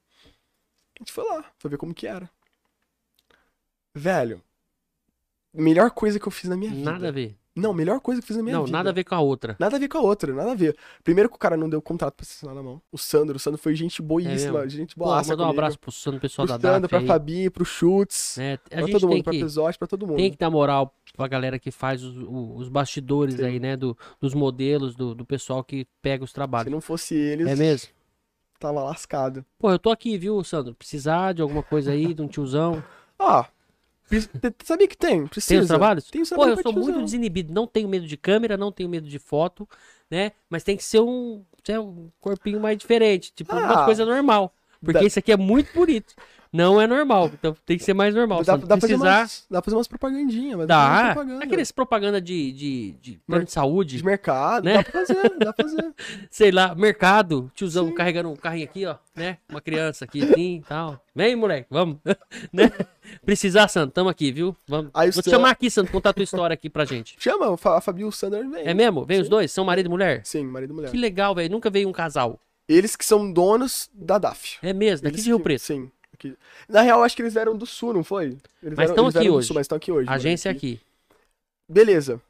A 0.97 1.03
gente 1.03 1.13
foi 1.13 1.25
lá, 1.25 1.45
foi 1.59 1.71
ver 1.71 1.77
como 1.79 1.93
que 1.95 2.07
era. 2.07 2.31
Velho, 3.95 4.41
melhor 5.55 5.91
coisa 5.91 6.19
que 6.19 6.27
eu 6.27 6.33
fiz 6.33 6.49
na 6.51 6.57
minha 6.57 6.71
vida. 6.71 6.91
Nada 6.91 7.09
a 7.09 7.11
ver. 7.11 7.37
Não, 7.57 7.75
melhor 7.75 8.01
coisa 8.01 8.21
que 8.21 8.25
eu 8.25 8.29
fiz 8.29 8.37
na 8.37 8.43
minha 8.45 8.57
Não, 8.57 8.65
vida. 8.65 8.77
nada 8.79 8.91
a 8.91 8.93
ver 8.93 9.03
com 9.03 9.15
a 9.15 9.21
outra. 9.21 9.57
Nada 9.59 9.77
a 9.77 9.79
ver 9.79 9.89
com 9.89 9.99
a 9.99 10.01
outra, 10.01 10.33
nada 10.33 10.53
a 10.53 10.55
ver. 10.55 10.77
Primeiro 11.03 11.29
que 11.29 11.35
o 11.35 11.39
cara 11.39 11.57
não 11.57 11.69
deu 11.69 11.83
contrato 11.83 12.15
pra 12.15 12.23
assinar 12.23 12.55
na 12.55 12.63
mão. 12.63 12.81
O 12.93 12.97
Sandro, 12.97 13.37
o 13.37 13.41
Sandro 13.41 13.61
foi 13.61 13.75
gente 13.75 14.01
boíssima, 14.01 14.63
É 14.63 14.69
gente 14.69 14.97
mandar 14.99 15.37
um 15.47 15.51
abraço 15.51 15.79
pro 15.79 15.91
Sandro, 15.91 16.21
pessoal 16.21 16.47
pro 16.47 16.57
da 16.59 16.69
Sandro, 16.69 16.83
DAF 16.83 16.89
pra 16.89 16.99
aí. 17.01 17.07
Fabi, 17.07 17.51
pro 17.51 17.65
Schutz, 17.65 18.37
né? 18.39 18.55
A 18.55 18.59
pra 18.59 18.87
todo 18.87 19.03
mundo, 19.03 19.13
tem 19.15 19.23
pra 19.25 19.33
que, 19.33 19.41
Pesote, 19.41 19.79
pra 19.79 19.89
todo 19.89 20.07
mundo. 20.07 20.17
tem 20.17 20.31
que 20.31 20.39
dar 20.39 20.49
moral 20.49 20.95
pra 21.17 21.27
galera 21.27 21.59
que 21.59 21.73
faz 21.73 22.05
os, 22.05 22.17
os 22.57 22.69
bastidores 22.69 23.35
Sim. 23.35 23.45
aí, 23.45 23.59
né? 23.61 23.77
Do, 23.77 23.99
dos 24.21 24.33
modelos, 24.33 24.95
do, 24.95 25.13
do 25.15 25.25
pessoal 25.25 25.65
que 25.65 25.87
pega 26.01 26.23
os 26.23 26.31
Se 26.31 26.35
trabalhos. 26.35 26.71
não 26.73 26.81
fosse 26.81 27.15
eles, 27.17 27.49
É 27.49 27.57
mesmo? 27.57 27.91
tava 28.61 28.83
lascado. 28.85 29.45
Pô, 29.59 29.71
eu 29.73 29.79
tô 29.79 29.91
aqui, 29.91 30.17
viu, 30.17 30.43
Sandro? 30.45 30.75
Precisar 30.75 31.33
de 31.35 31.43
alguma 31.43 31.63
coisa 31.65 31.91
aí, 31.93 32.15
de 32.15 32.23
um 32.23 32.29
tiozão. 32.29 32.83
Ah, 33.23 33.47
sabia 34.65 34.89
que 34.89 34.97
tem, 34.97 35.27
precisa. 35.27 35.49
Tem 35.49 35.61
os 35.61 35.67
trabalhos? 35.69 36.05
Tem 36.11 36.23
os 36.23 36.29
Pô, 36.29 36.37
trabalhos 36.37 36.59
eu 36.59 36.63
pra 36.63 36.73
sou 36.73 36.73
muito 36.73 37.03
desinibido. 37.05 37.53
Não 37.53 37.67
tenho 37.67 37.89
medo 37.89 38.07
de 38.07 38.17
câmera, 38.17 38.57
não 38.57 38.73
tenho 38.73 38.89
medo 38.89 39.09
de 39.09 39.19
foto, 39.19 39.69
né? 40.11 40.33
Mas 40.49 40.63
tem 40.65 40.77
que 40.77 40.85
ser 40.85 41.01
um, 41.01 41.45
ser 41.65 41.79
um 41.79 42.11
corpinho 42.21 42.61
mais 42.61 42.77
diferente. 42.79 43.33
Tipo, 43.35 43.57
uma 43.57 43.77
Ah, 43.77 43.85
coisa 43.85 44.05
normal. 44.05 44.53
Porque 44.83 45.05
dá- 45.05 45.07
isso 45.07 45.19
aqui 45.19 45.33
é 45.33 45.37
muito 45.37 45.73
bonito. 45.75 46.15
Não 46.53 46.81
é 46.81 46.87
normal. 46.87 47.31
Então 47.33 47.57
tem 47.65 47.79
que 47.79 47.85
ser 47.85 47.95
mais 47.95 48.13
normal. 48.15 48.43
Dá, 48.43 48.57
dá 48.57 48.67
pra 48.67 48.81
fazer 48.81 48.95
Precisar. 48.95 49.21
umas, 49.21 49.47
dá 49.49 49.63
pra 49.63 49.65
fazer 49.67 49.77
umas 49.77 49.87
propagandinhas, 49.87 50.59
mas 50.59 50.67
dá 50.67 50.79
umas 50.89 51.13
propaganda. 51.13 51.45
Aqueles 51.45 51.73
propaganda 51.73 52.21
de, 52.21 52.53
de, 52.53 52.93
de 53.01 53.13
plano 53.27 53.45
de 53.45 53.53
saúde, 53.53 53.97
De 53.97 54.05
mercado, 54.05 54.65
né? 54.65 54.75
dá 54.75 54.83
pra 54.83 54.93
fazer, 54.93 55.39
dá 55.39 55.53
pra 55.53 55.65
fazer. 55.65 55.95
sei 56.31 56.51
lá, 56.51 56.75
mercado, 56.75 57.51
tiozão 57.55 57.87
Sim. 57.87 57.95
carregando 57.95 58.31
um 58.31 58.37
carrinho 58.37 58.65
aqui, 58.65 58.85
ó, 58.85 58.97
né? 59.15 59.39
Uma 59.49 59.61
criança 59.61 60.05
aqui, 60.05 60.25
assim 60.25 60.57
e 60.57 60.63
tal. 60.63 61.01
Vem, 61.15 61.37
moleque, 61.37 61.69
vamos. 61.71 61.99
né? 62.53 62.71
Precisar, 63.25 63.69
Sandro, 63.69 63.93
tamo 63.93 64.09
aqui, 64.09 64.33
viu? 64.33 64.57
Vamos. 64.67 64.91
Aí 64.93 65.11
Vou 65.11 65.23
te 65.23 65.31
chamar 65.31 65.51
aqui, 65.51 65.71
Sandro, 65.71 65.93
contar 65.93 66.11
a 66.11 66.13
tua 66.13 66.25
história 66.25 66.55
aqui 66.55 66.69
pra 66.69 66.85
gente. 66.85 67.17
Chama, 67.19 67.55
a 67.55 67.81
Fabi 67.81 68.03
e 68.03 68.05
o 68.05 68.11
Sandro 68.11 68.51
vem. 68.51 68.67
É 68.67 68.75
mesmo? 68.75 69.05
Vem 69.05 69.21
os 69.21 69.27
Sim. 69.27 69.31
dois? 69.31 69.53
São 69.53 69.65
marido 69.65 69.87
e 69.87 69.89
mulher? 69.89 70.23
Sim, 70.25 70.45
marido 70.47 70.73
e 70.73 70.75
mulher. 70.75 70.91
Que 70.91 70.97
legal, 70.97 71.33
velho. 71.35 71.51
Nunca 71.51 71.71
veio 71.71 71.89
um 71.89 71.93
casal. 71.93 72.41
Eles 72.69 72.95
que 72.95 73.05
são 73.05 73.33
donos 73.33 73.91
da 73.93 74.17
DAF. 74.19 74.59
É 74.63 74.73
mesmo, 74.73 75.05
daqui 75.05 75.17
Eles 75.17 75.25
de 75.25 75.31
Rio 75.31 75.41
Preto. 75.41 75.63
Sim. 75.63 75.91
Aqui. 76.29 76.37
Na 76.69 76.83
real, 76.83 77.03
acho 77.03 77.17
que 77.17 77.23
eles 77.23 77.37
eram 77.37 77.57
do 77.57 77.67
Sul, 77.67 77.95
não 77.95 78.05
foi? 78.05 78.39
Eles 78.63 78.77
Mas 78.77 78.91
estão 78.91 79.07
aqui 79.07 79.31
hoje. 79.31 79.47
Sul, 79.47 79.55
mas 79.55 79.65
estão 79.65 79.77
aqui 79.77 79.91
hoje. 79.91 80.07
A 80.09 80.13
mano, 80.13 80.21
agência 80.21 80.51
aqui. 80.51 80.81
Beleza. 81.69 82.21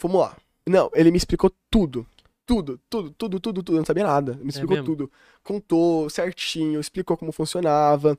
Vamos 0.00 0.20
lá. 0.20 0.36
Não, 0.66 0.90
ele 0.94 1.10
me 1.10 1.16
explicou 1.16 1.52
tudo. 1.70 2.06
Tudo, 2.46 2.80
tudo, 2.88 3.10
tudo, 3.10 3.40
tudo, 3.40 3.62
tudo. 3.62 3.72
Eu 3.72 3.78
não 3.78 3.84
sabia 3.84 4.04
nada. 4.04 4.38
Me 4.40 4.50
explicou 4.50 4.76
É 4.76 4.82
tudo. 4.82 5.10
Contou 5.42 6.08
certinho, 6.10 6.80
explicou 6.80 7.16
como 7.16 7.32
funcionava. 7.32 8.18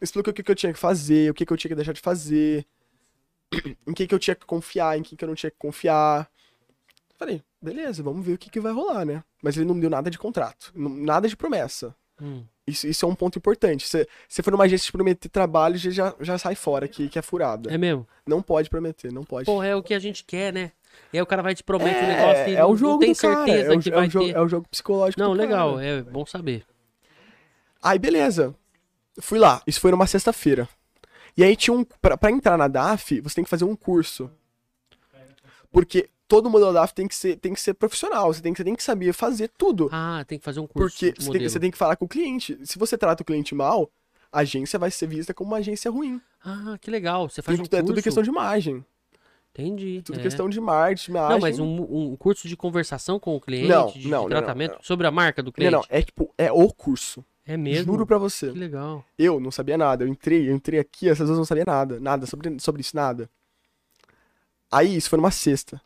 Explicou 0.00 0.30
o 0.30 0.34
que, 0.34 0.42
que 0.42 0.50
eu 0.50 0.54
tinha 0.54 0.72
que 0.72 0.78
fazer, 0.78 1.30
o 1.30 1.34
que, 1.34 1.46
que 1.46 1.52
eu 1.52 1.56
tinha 1.56 1.68
que 1.70 1.74
deixar 1.76 1.92
de 1.92 2.00
fazer. 2.00 2.66
Em 3.86 3.92
quem 3.92 4.06
que 4.06 4.14
eu 4.14 4.18
tinha 4.18 4.34
que 4.34 4.46
confiar, 4.46 4.98
em 4.98 5.02
quem 5.02 5.16
que 5.16 5.22
eu 5.22 5.28
não 5.28 5.34
tinha 5.34 5.50
que 5.50 5.58
confiar. 5.58 6.28
Falei, 7.18 7.42
beleza, 7.60 8.02
vamos 8.02 8.24
ver 8.24 8.32
o 8.32 8.38
que, 8.38 8.50
que 8.50 8.58
vai 8.58 8.72
rolar, 8.72 9.04
né? 9.04 9.22
Mas 9.42 9.56
ele 9.56 9.66
não 9.66 9.74
me 9.74 9.80
deu 9.80 9.90
nada 9.90 10.10
de 10.10 10.18
contrato, 10.18 10.72
nada 10.74 11.28
de 11.28 11.36
promessa. 11.36 11.94
Hum. 12.20 12.44
Isso, 12.66 12.86
isso 12.86 13.04
é 13.04 13.08
um 13.08 13.14
ponto 13.14 13.36
importante. 13.38 13.88
Se 13.88 14.06
você 14.28 14.42
for 14.42 14.52
numa 14.52 14.64
agência 14.64 14.86
de 14.86 14.92
prometer 14.92 15.28
trabalho, 15.28 15.76
já- 15.76 16.14
já, 16.20 16.38
sai 16.38 16.54
fora 16.54 16.86
que, 16.86 17.08
que 17.08 17.18
é 17.18 17.22
furada. 17.22 17.72
É 17.72 17.76
mesmo? 17.76 18.06
Não 18.26 18.40
pode 18.40 18.70
prometer, 18.70 19.12
não 19.12 19.24
pode. 19.24 19.46
Pô, 19.46 19.62
é 19.62 19.74
o 19.74 19.82
que 19.82 19.92
a 19.94 19.98
gente 19.98 20.22
quer, 20.24 20.52
né? 20.52 20.70
E 21.12 21.16
aí 21.18 21.22
o 21.22 21.26
cara 21.26 21.42
vai 21.42 21.54
te 21.54 21.64
promete 21.64 21.96
um 21.96 22.02
É, 22.08 22.16
negócio 22.16 22.52
e 22.52 22.54
é 22.54 22.64
o 22.64 22.76
jogo 22.76 22.92
não 22.92 22.98
tem 23.00 23.14
certeza 23.14 23.72
é 23.72 23.76
o, 23.76 23.80
que 23.80 23.88
é 23.88 23.92
vai 23.92 24.06
o 24.06 24.10
jogo, 24.10 24.26
ter. 24.26 24.36
é 24.36 24.40
o 24.40 24.48
jogo 24.48 24.68
psicológico 24.68 25.20
Não, 25.20 25.32
legal, 25.32 25.74
cara. 25.74 25.86
é 25.86 26.02
bom 26.02 26.24
saber. 26.26 26.64
Aí, 27.82 27.98
beleza. 27.98 28.54
Fui 29.20 29.38
lá. 29.38 29.60
Isso 29.66 29.80
foi 29.80 29.90
numa 29.90 30.06
sexta-feira. 30.06 30.68
E 31.36 31.42
aí 31.42 31.56
tinha 31.56 31.74
um... 31.74 31.82
Pra, 31.84 32.16
pra 32.16 32.30
entrar 32.30 32.56
na 32.56 32.68
DAF, 32.68 33.20
você 33.22 33.34
tem 33.36 33.44
que 33.44 33.50
fazer 33.50 33.64
um 33.64 33.74
curso. 33.74 34.30
Porque 35.72 36.08
todo 36.32 36.48
modelo 36.48 36.72
DAF 36.72 36.94
tem 36.94 37.06
que 37.06 37.14
ser, 37.14 37.36
tem 37.36 37.52
que 37.52 37.60
ser 37.60 37.74
profissional. 37.74 38.32
Você 38.32 38.40
tem 38.40 38.54
que, 38.54 38.56
você 38.56 38.64
tem 38.64 38.74
que 38.74 38.82
saber 38.82 39.12
fazer 39.12 39.50
tudo. 39.58 39.90
Ah, 39.92 40.24
tem 40.26 40.38
que 40.38 40.44
fazer 40.44 40.60
um 40.60 40.66
curso 40.66 40.96
porque 40.96 41.12
de 41.12 41.22
você 41.22 41.30
tem, 41.30 41.48
você 41.48 41.60
tem 41.60 41.70
que 41.70 41.76
falar 41.76 41.94
com 41.94 42.06
o 42.06 42.08
cliente. 42.08 42.58
Se 42.64 42.78
você 42.78 42.96
trata 42.96 43.22
o 43.22 43.26
cliente 43.26 43.54
mal, 43.54 43.90
a 44.32 44.38
agência 44.38 44.78
vai 44.78 44.90
ser 44.90 45.06
vista 45.06 45.34
como 45.34 45.50
uma 45.50 45.58
agência 45.58 45.90
ruim. 45.90 46.18
Ah, 46.42 46.78
que 46.80 46.90
legal. 46.90 47.28
Você 47.28 47.42
faz 47.42 47.58
Tudo, 47.58 47.66
um 47.66 47.68
curso. 47.68 47.82
é 47.82 47.86
tudo 47.86 48.02
questão 48.02 48.22
de 48.22 48.30
imagem. 48.30 48.82
Entendi. 49.50 50.00
Tudo 50.02 50.20
é. 50.20 50.22
questão 50.22 50.48
de 50.48 50.58
marketing, 50.58 51.10
imagem. 51.10 51.32
Não, 51.32 51.38
mas 51.38 51.58
um, 51.58 52.12
um 52.12 52.16
curso 52.16 52.48
de 52.48 52.56
conversação 52.56 53.20
com 53.20 53.36
o 53.36 53.40
cliente, 53.40 53.68
Não, 53.68 53.88
de, 53.88 53.98
de 53.98 54.08
não, 54.08 54.22
não, 54.22 54.28
tratamento, 54.30 54.76
não, 54.76 54.82
sobre 54.82 55.06
a 55.06 55.10
marca 55.10 55.42
do 55.42 55.48
Não, 55.48 55.52
cliente. 55.52 55.72
não. 55.72 55.84
É 55.90 56.00
tipo, 56.00 56.32
é 56.38 56.50
o 56.50 56.72
curso. 56.72 57.22
É 57.44 57.58
mesmo? 57.58 57.92
Juro 57.92 58.06
pra 58.06 58.16
você. 58.16 58.50
Que 58.50 58.58
legal. 58.58 59.04
Eu 59.18 59.38
não 59.38 59.50
sabia 59.50 59.76
nada. 59.76 60.04
Eu 60.04 60.08
entrei, 60.08 60.48
eu 60.48 60.54
entrei 60.54 60.80
aqui, 60.80 61.10
essas 61.10 61.26
duas 61.26 61.36
não 61.36 61.44
sabia 61.44 61.64
nada. 61.66 62.00
Nada 62.00 62.24
sobre, 62.24 62.58
sobre 62.58 62.80
isso, 62.80 62.96
nada. 62.96 63.28
Aí, 64.70 64.96
isso 64.96 65.10
foi 65.10 65.18
numa 65.18 65.30
sexta. 65.30 65.78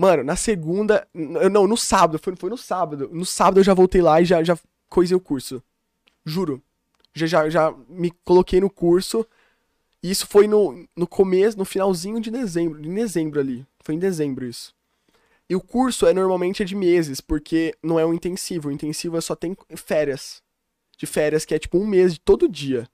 Mano, 0.00 0.24
na 0.24 0.34
segunda. 0.34 1.06
Não, 1.12 1.66
no 1.66 1.76
sábado. 1.76 2.18
Foi, 2.18 2.34
foi 2.34 2.48
no 2.48 2.56
sábado. 2.56 3.10
No 3.12 3.26
sábado 3.26 3.60
eu 3.60 3.64
já 3.64 3.74
voltei 3.74 4.00
lá 4.00 4.18
e 4.18 4.24
já, 4.24 4.42
já 4.42 4.58
coisei 4.88 5.14
o 5.14 5.20
curso. 5.20 5.62
Juro. 6.24 6.62
Já, 7.12 7.26
já, 7.26 7.50
já 7.50 7.74
me 7.86 8.10
coloquei 8.24 8.62
no 8.62 8.70
curso. 8.70 9.26
E 10.02 10.10
isso 10.10 10.26
foi 10.26 10.48
no, 10.48 10.88
no 10.96 11.06
começo, 11.06 11.58
no 11.58 11.66
finalzinho 11.66 12.18
de 12.18 12.30
dezembro. 12.30 12.82
Em 12.82 12.94
dezembro 12.94 13.40
ali. 13.40 13.66
Foi 13.80 13.94
em 13.94 13.98
dezembro 13.98 14.46
isso. 14.46 14.74
E 15.46 15.54
o 15.54 15.60
curso 15.60 16.06
é 16.06 16.14
normalmente 16.14 16.62
é 16.62 16.64
de 16.64 16.74
meses, 16.74 17.20
porque 17.20 17.76
não 17.82 18.00
é 18.00 18.06
um 18.06 18.14
intensivo. 18.14 18.70
O 18.70 18.72
intensivo 18.72 19.18
é 19.18 19.20
só 19.20 19.36
tem 19.36 19.54
férias. 19.76 20.42
De 20.96 21.04
férias, 21.04 21.44
que 21.44 21.54
é 21.54 21.58
tipo 21.58 21.76
um 21.76 21.86
mês 21.86 22.14
de 22.14 22.20
todo 22.20 22.48
dia. 22.48 22.88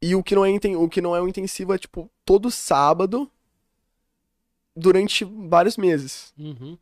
E 0.00 0.14
o 0.14 0.22
que 0.22 0.36
não 0.36 0.46
é, 0.46 0.50
o 0.76 0.88
que 0.88 1.00
não 1.00 1.16
é 1.16 1.20
um 1.20 1.26
intensivo 1.26 1.74
é 1.74 1.78
tipo 1.78 2.08
todo 2.24 2.48
sábado 2.48 3.28
durante 4.76 5.24
vários 5.24 5.76
meses. 5.76 6.32
Uhum. 6.38 6.76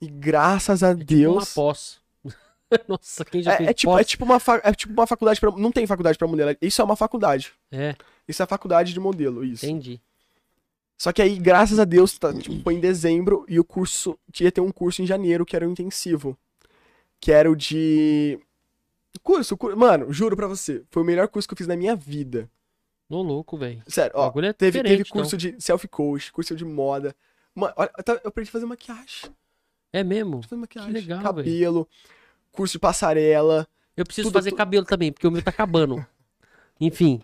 E 0.00 0.08
graças 0.08 0.82
a 0.82 0.94
Tipo 0.94 1.02
uma 1.02 1.06
Deus. 1.40 1.54
pós. 1.54 2.00
Nossa, 2.88 3.24
quem 3.24 3.42
já 3.42 3.52
É, 3.52 3.56
fez 3.58 3.68
é 3.70 3.72
tipo, 3.74 3.92
pós? 3.92 4.00
é 4.00 4.04
tipo 4.04 4.24
uma 4.24 4.38
fa- 4.40 4.60
é 4.64 4.72
tipo 4.72 4.92
uma 4.92 5.06
faculdade 5.06 5.40
pra, 5.40 5.50
não 5.52 5.72
tem 5.72 5.86
faculdade 5.86 6.16
pra 6.18 6.26
modelo, 6.28 6.56
isso 6.62 6.80
é 6.80 6.84
uma 6.84 6.96
faculdade. 6.96 7.52
É, 7.70 7.94
Isso 8.28 8.42
é 8.42 8.46
faculdade 8.46 8.92
de 8.92 9.00
modelo, 9.00 9.44
isso. 9.44 9.64
entendi. 9.66 10.00
Só 10.96 11.12
que 11.12 11.22
aí, 11.22 11.38
graças 11.38 11.78
a 11.78 11.84
Deus, 11.84 12.16
tá, 12.18 12.32
tipo, 12.32 12.62
foi 12.62 12.74
em 12.74 12.80
dezembro 12.80 13.44
e 13.48 13.58
o 13.58 13.64
curso 13.64 14.18
ia 14.38 14.52
ter 14.52 14.60
um 14.60 14.70
curso 14.70 15.00
em 15.02 15.06
janeiro 15.06 15.44
que 15.46 15.56
era 15.56 15.66
o 15.66 15.70
intensivo, 15.70 16.36
que 17.18 17.32
era 17.32 17.50
o 17.50 17.56
de 17.56 18.38
curso, 19.22 19.56
cur- 19.56 19.74
mano, 19.76 20.12
juro 20.12 20.36
pra 20.36 20.46
você, 20.46 20.84
foi 20.90 21.02
o 21.02 21.06
melhor 21.06 21.26
curso 21.28 21.48
que 21.48 21.54
eu 21.54 21.58
fiz 21.58 21.66
na 21.66 21.74
minha 21.76 21.96
vida. 21.96 22.48
Ô, 23.10 23.22
louco, 23.22 23.56
velho. 23.58 23.82
Sério, 23.88 24.12
ó, 24.14 24.32
é 24.40 24.52
teve, 24.52 24.82
teve 24.82 25.04
curso 25.04 25.36
de 25.36 25.56
self 25.60 25.86
coach, 25.88 26.32
curso 26.32 26.54
de 26.54 26.64
moda. 26.64 27.14
Mano, 27.54 27.74
olha, 27.76 27.90
eu 28.22 28.28
aprendi 28.28 28.48
a 28.48 28.52
fazer 28.52 28.66
maquiagem, 28.66 29.30
É 29.92 30.04
mesmo? 30.04 30.42
fazer 30.42 30.54
maquiagem, 30.56 30.92
legal, 30.92 31.20
cabelo, 31.20 31.88
curso 32.52 32.72
de 32.72 32.78
passarela. 32.78 33.66
Eu 33.96 34.04
preciso 34.06 34.28
Tudo- 34.28 34.34
fazer 34.34 34.50
tudo- 34.50 34.58
cabelo 34.58 34.86
também, 34.86 35.10
porque 35.12 35.26
o 35.26 35.30
meu 35.30 35.42
tá 35.42 35.50
acabando. 35.50 36.06
Enfim. 36.80 37.20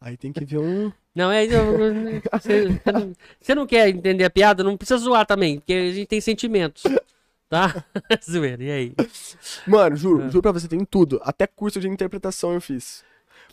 Aí 0.00 0.16
tem 0.16 0.32
que 0.32 0.44
ver 0.44 0.58
um 0.58 0.92
Não, 1.14 1.30
é. 1.32 1.44
Você 2.40 2.80
não, 2.92 3.12
você 3.40 3.54
não 3.54 3.66
quer 3.66 3.88
entender 3.88 4.24
a 4.24 4.30
piada? 4.30 4.62
Não 4.62 4.76
precisa 4.76 4.98
zoar 4.98 5.26
também, 5.26 5.58
porque 5.58 5.72
a 5.72 5.92
gente 5.92 6.06
tem 6.06 6.20
sentimentos. 6.20 6.82
Tá? 7.48 7.84
Zoeira, 8.28 8.62
e 8.62 8.70
aí? 8.70 8.94
Mano, 9.66 9.96
juro, 9.96 10.22
É. 10.24 10.28
juro 10.28 10.42
pra 10.42 10.52
você, 10.52 10.66
tem 10.68 10.84
tudo. 10.84 11.20
Até 11.24 11.46
curso 11.46 11.78
de 11.80 11.88
interpretação 11.88 12.52
eu 12.54 12.60
fiz. 12.60 13.04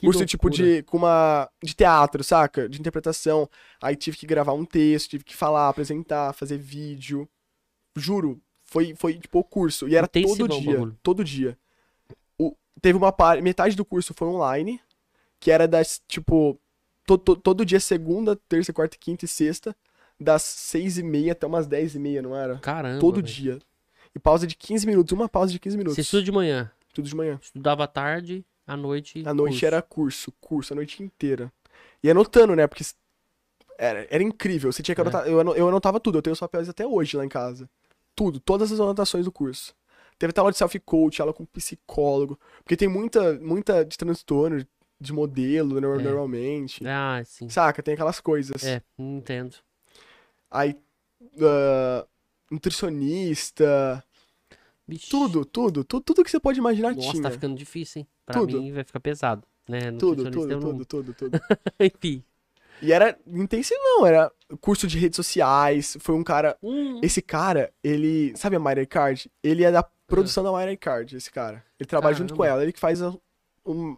Que 0.01 0.05
curso 0.07 0.25
tipo 0.25 0.47
loucura. 0.49 0.67
de 0.67 0.83
com 0.83 0.97
uma 0.97 1.49
de 1.63 1.73
teatro, 1.73 2.23
saca? 2.23 2.67
De 2.67 2.79
interpretação. 2.79 3.49
Aí 3.81 3.95
tive 3.95 4.17
que 4.17 4.25
gravar 4.25 4.53
um 4.53 4.65
texto, 4.65 5.11
tive 5.11 5.23
que 5.23 5.35
falar, 5.35 5.69
apresentar, 5.69 6.33
fazer 6.33 6.57
vídeo. 6.57 7.27
Juro, 7.95 8.41
foi 8.65 8.93
foi 8.95 9.17
tipo 9.17 9.39
o 9.39 9.43
curso 9.43 9.87
e 9.87 9.95
era 9.95 10.07
todo 10.07 10.47
dia, 10.47 10.73
bagulho. 10.73 10.97
todo 11.03 11.23
dia. 11.23 11.57
O, 12.37 12.55
teve 12.81 12.97
uma 12.97 13.11
parte, 13.11 13.41
metade 13.41 13.75
do 13.75 13.85
curso 13.85 14.13
foi 14.13 14.27
online, 14.27 14.79
que 15.39 15.51
era 15.51 15.67
das 15.67 16.01
tipo 16.07 16.59
to, 17.05 17.17
to- 17.17 17.35
todo 17.35 17.65
dia 17.65 17.79
segunda, 17.79 18.35
terça, 18.47 18.71
quarta, 18.73 18.97
quinta 18.99 19.25
e 19.25 19.27
sexta, 19.27 19.75
das 20.19 20.41
seis 20.43 20.97
e 20.97 21.03
meia 21.03 21.33
até 21.33 21.45
umas 21.45 21.67
dez 21.67 21.95
e 21.95 21.99
meia, 21.99 22.21
não 22.21 22.35
era? 22.35 22.57
Caramba. 22.59 22.99
todo 22.99 23.15
velho. 23.15 23.27
dia. 23.27 23.59
E 24.15 24.19
pausa 24.19 24.45
de 24.45 24.55
15 24.55 24.85
minutos, 24.85 25.11
uma 25.13 25.29
pausa 25.29 25.51
de 25.53 25.59
15 25.59 25.77
minutos. 25.77 25.95
Você 25.95 26.01
estuda 26.01 26.21
de 26.23 26.31
manhã, 26.33 26.69
Tudo 26.93 27.07
de 27.07 27.15
manhã. 27.15 27.39
estudava 27.41 27.87
tarde, 27.87 28.43
à 28.67 28.77
noite. 28.77 29.23
À 29.25 29.33
noite 29.33 29.51
curso. 29.53 29.65
era 29.65 29.81
curso, 29.81 30.31
curso, 30.39 30.73
a 30.73 30.75
noite 30.75 31.01
inteira. 31.03 31.51
E 32.03 32.09
anotando, 32.09 32.55
né? 32.55 32.67
Porque 32.67 32.83
era, 33.77 34.07
era 34.09 34.23
incrível. 34.23 34.71
Você 34.71 34.81
tinha 34.83 34.95
que 34.95 35.01
É. 35.01 35.03
anotar. 35.03 35.27
Eu, 35.27 35.39
ano- 35.39 35.55
eu 35.55 35.67
anotava 35.67 35.99
tudo, 35.99 36.17
eu 36.17 36.21
tenho 36.21 36.33
os 36.33 36.39
papéis 36.39 36.69
até 36.69 36.85
hoje 36.85 37.17
lá 37.17 37.25
em 37.25 37.29
casa. 37.29 37.69
Tudo, 38.15 38.39
todas 38.39 38.71
as 38.71 38.79
anotações 38.79 39.25
do 39.25 39.31
curso. 39.31 39.73
Teve 40.19 40.33
aula 40.37 40.51
de 40.51 40.57
self-coach, 40.57 41.19
aula 41.21 41.33
com 41.33 41.45
psicólogo. 41.45 42.39
Porque 42.63 42.77
tem 42.77 42.87
muita, 42.87 43.33
muita 43.39 43.83
de 43.83 43.97
transtorno, 43.97 44.63
de 44.99 45.11
modelo, 45.13 45.77
É. 45.77 45.81
normalmente. 45.81 46.85
Ah, 46.85 47.21
sim. 47.25 47.49
Saca? 47.49 47.81
Tem 47.81 47.95
aquelas 47.95 48.19
coisas. 48.19 48.63
É, 48.63 48.81
entendo. 48.99 49.55
Aí. 50.51 50.77
ah, 51.41 52.05
nutricionista. 52.51 54.03
Bicho. 54.91 55.09
Tudo, 55.09 55.45
tudo, 55.45 55.85
tudo, 55.85 56.03
tudo 56.03 56.21
que 56.23 56.29
você 56.29 56.37
pode 56.37 56.59
imaginar 56.59 56.93
Nossa, 56.93 57.11
tinha. 57.11 57.23
tá 57.23 57.31
ficando 57.31 57.55
difícil, 57.55 58.01
hein? 58.01 58.07
Pra 58.25 58.41
Tudo. 58.41 58.61
mim 58.61 58.73
vai 58.73 58.83
ficar 58.83 58.99
pesado. 58.99 59.47
Né? 59.65 59.89
Tudo, 59.93 60.29
tudo, 60.29 60.47
não- 60.47 60.59
tudo, 60.59 60.83
tudo, 60.85 61.13
tudo. 61.13 61.39
Enfim. 61.79 62.21
E 62.81 62.91
era 62.91 63.17
intensivão, 63.25 64.05
era 64.05 64.29
curso 64.59 64.87
de 64.87 64.97
redes 64.99 65.15
sociais. 65.15 65.95
Foi 66.01 66.13
um 66.13 66.23
cara. 66.25 66.57
Hum, 66.61 66.99
Esse 67.01 67.21
cara, 67.21 67.71
ele. 67.81 68.35
Sabe 68.35 68.57
a 68.57 68.59
Mayra 68.59 68.85
Card? 68.85 69.31
Ele 69.41 69.63
é 69.63 69.71
da 69.71 69.81
produção 70.07 70.43
da 70.43 70.51
Mayra 70.51 70.75
Card, 70.75 71.15
esse 71.15 71.31
cara. 71.31 71.63
Ele 71.79 71.87
trabalha 71.87 72.13
junto 72.15 72.33
com 72.33 72.39
Caramba. 72.41 72.55
ela, 72.55 72.63
ele 72.63 72.73
que 72.73 72.79
faz 72.79 73.01
o 73.01 73.21
um 73.65 73.95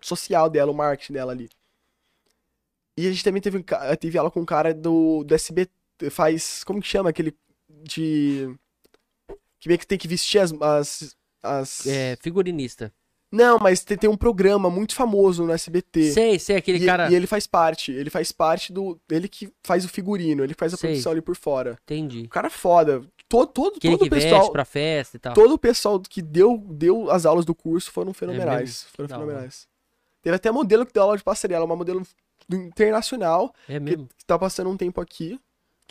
social 0.00 0.50
dela, 0.50 0.72
o 0.72 0.74
marketing 0.74 1.12
dela 1.12 1.30
ali. 1.30 1.48
E 2.96 3.06
a 3.06 3.10
gente 3.12 3.22
também 3.22 3.40
teve, 3.40 3.64
teve 4.00 4.18
aula 4.18 4.32
com 4.32 4.40
um 4.40 4.44
cara 4.44 4.74
do, 4.74 5.22
do 5.22 5.32
SBT. 5.34 5.70
Faz. 6.10 6.64
Como 6.64 6.80
que 6.80 6.88
chama? 6.88 7.10
Aquele. 7.10 7.36
De. 7.84 8.52
Que 9.60 9.68
meio 9.68 9.78
que 9.78 9.86
tem 9.86 9.98
que 9.98 10.08
vestir 10.08 10.38
as. 10.40 10.52
as, 10.60 11.16
as- 11.42 11.86
é, 11.86 12.16
figurinista. 12.20 12.92
Não, 13.30 13.58
mas 13.58 13.84
tem, 13.84 13.98
tem 13.98 14.08
um 14.08 14.16
programa 14.16 14.70
muito 14.70 14.94
famoso 14.94 15.44
no 15.44 15.52
SBT. 15.52 16.12
Sei, 16.12 16.38
sei, 16.38 16.56
aquele 16.56 16.78
E, 16.82 16.86
cara. 16.86 17.10
e 17.10 17.14
ele 17.14 17.26
faz 17.26 17.46
parte, 17.46 17.92
ele 17.92 18.08
faz 18.08 18.32
parte 18.32 18.72
do. 18.72 18.98
Ele 19.10 19.28
que 19.28 19.52
faz 19.62 19.84
o 19.84 19.88
figurino, 19.88 20.42
ele 20.42 20.54
que 20.54 20.58
faz 20.58 20.72
a 20.72 20.78
Sei. 20.78 20.90
produção 20.90 21.12
ali 21.12 21.20
por 21.20 21.36
fora. 21.36 21.76
Entendi. 21.82 22.22
O 22.22 22.28
cara 22.30 22.46
é 22.46 22.50
foda. 22.50 23.02
Todo, 23.28 23.48
todo, 23.52 23.76
Aquele 23.76 23.98
todo 23.98 24.08
que 24.08 24.16
o 24.16 24.18
pessoal. 24.22 24.50
pra 24.50 24.64
festa 24.64 25.18
e 25.18 25.20
tal. 25.20 25.34
Todo 25.34 25.52
o 25.52 25.58
pessoal 25.58 26.00
que 26.00 26.22
deu, 26.22 26.56
deu 26.70 27.10
as 27.10 27.26
aulas 27.26 27.44
do 27.44 27.54
curso 27.54 27.90
foram 27.92 28.14
fenomenais. 28.14 28.60
mesmo? 28.60 28.88
foram 28.96 29.08
fenomenais. 29.10 29.68
Teve 30.22 30.34
até 30.36 30.50
modelo 30.50 30.86
que 30.86 30.94
deu 30.94 31.02
aula 31.02 31.18
de 31.18 31.22
passarela, 31.22 31.66
uma 31.66 31.76
modelo 31.76 32.00
internacional, 32.50 33.54
É 33.68 33.74
que, 33.74 33.80
mesmo. 33.80 34.08
que 34.16 34.24
tá 34.24 34.38
passando 34.38 34.70
um 34.70 34.76
tempo 34.76 35.00
aqui. 35.00 35.38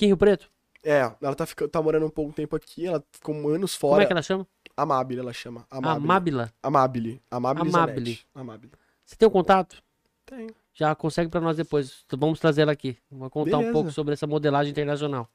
Em 0.02 0.08
Rio 0.08 0.18
Preto? 0.18 0.50
É, 0.90 1.12
ela 1.22 1.36
tá, 1.36 1.46
ficando, 1.46 1.70
tá 1.70 1.82
morando 1.82 2.06
um 2.06 2.10
pouco 2.10 2.32
tempo 2.32 2.56
aqui, 2.56 2.88
ela 2.88 3.04
ficou 3.12 3.36
anos 3.50 3.76
Como 3.78 3.92
fora. 3.92 4.04
é 4.04 4.06
que 4.06 4.14
ela 4.14 4.22
chama? 4.22 4.48
Amabile, 4.78 5.20
ela 5.20 5.34
chama. 5.34 5.66
Amabile. 5.70 6.06
Amábila. 6.06 6.54
Amabile. 6.64 7.22
Amabile. 7.30 7.70
Amabile. 7.70 8.20
Amabile. 8.34 8.72
Você 9.04 9.16
tem 9.18 9.28
o 9.28 9.32
contato? 9.32 9.84
Tem. 10.26 10.48
Já 10.74 10.96
consegue 10.96 11.30
pra 11.30 11.42
nós 11.42 11.58
depois. 11.58 12.06
Vamos 12.18 12.40
trazer 12.40 12.62
ela 12.62 12.72
aqui. 12.72 12.98
Vamos 13.12 13.30
contar 13.30 13.58
um 13.58 13.60
Beleza. 13.60 13.74
pouco 13.74 13.92
sobre 13.92 14.14
essa 14.14 14.26
modelagem 14.26 14.72
internacional. 14.72 15.28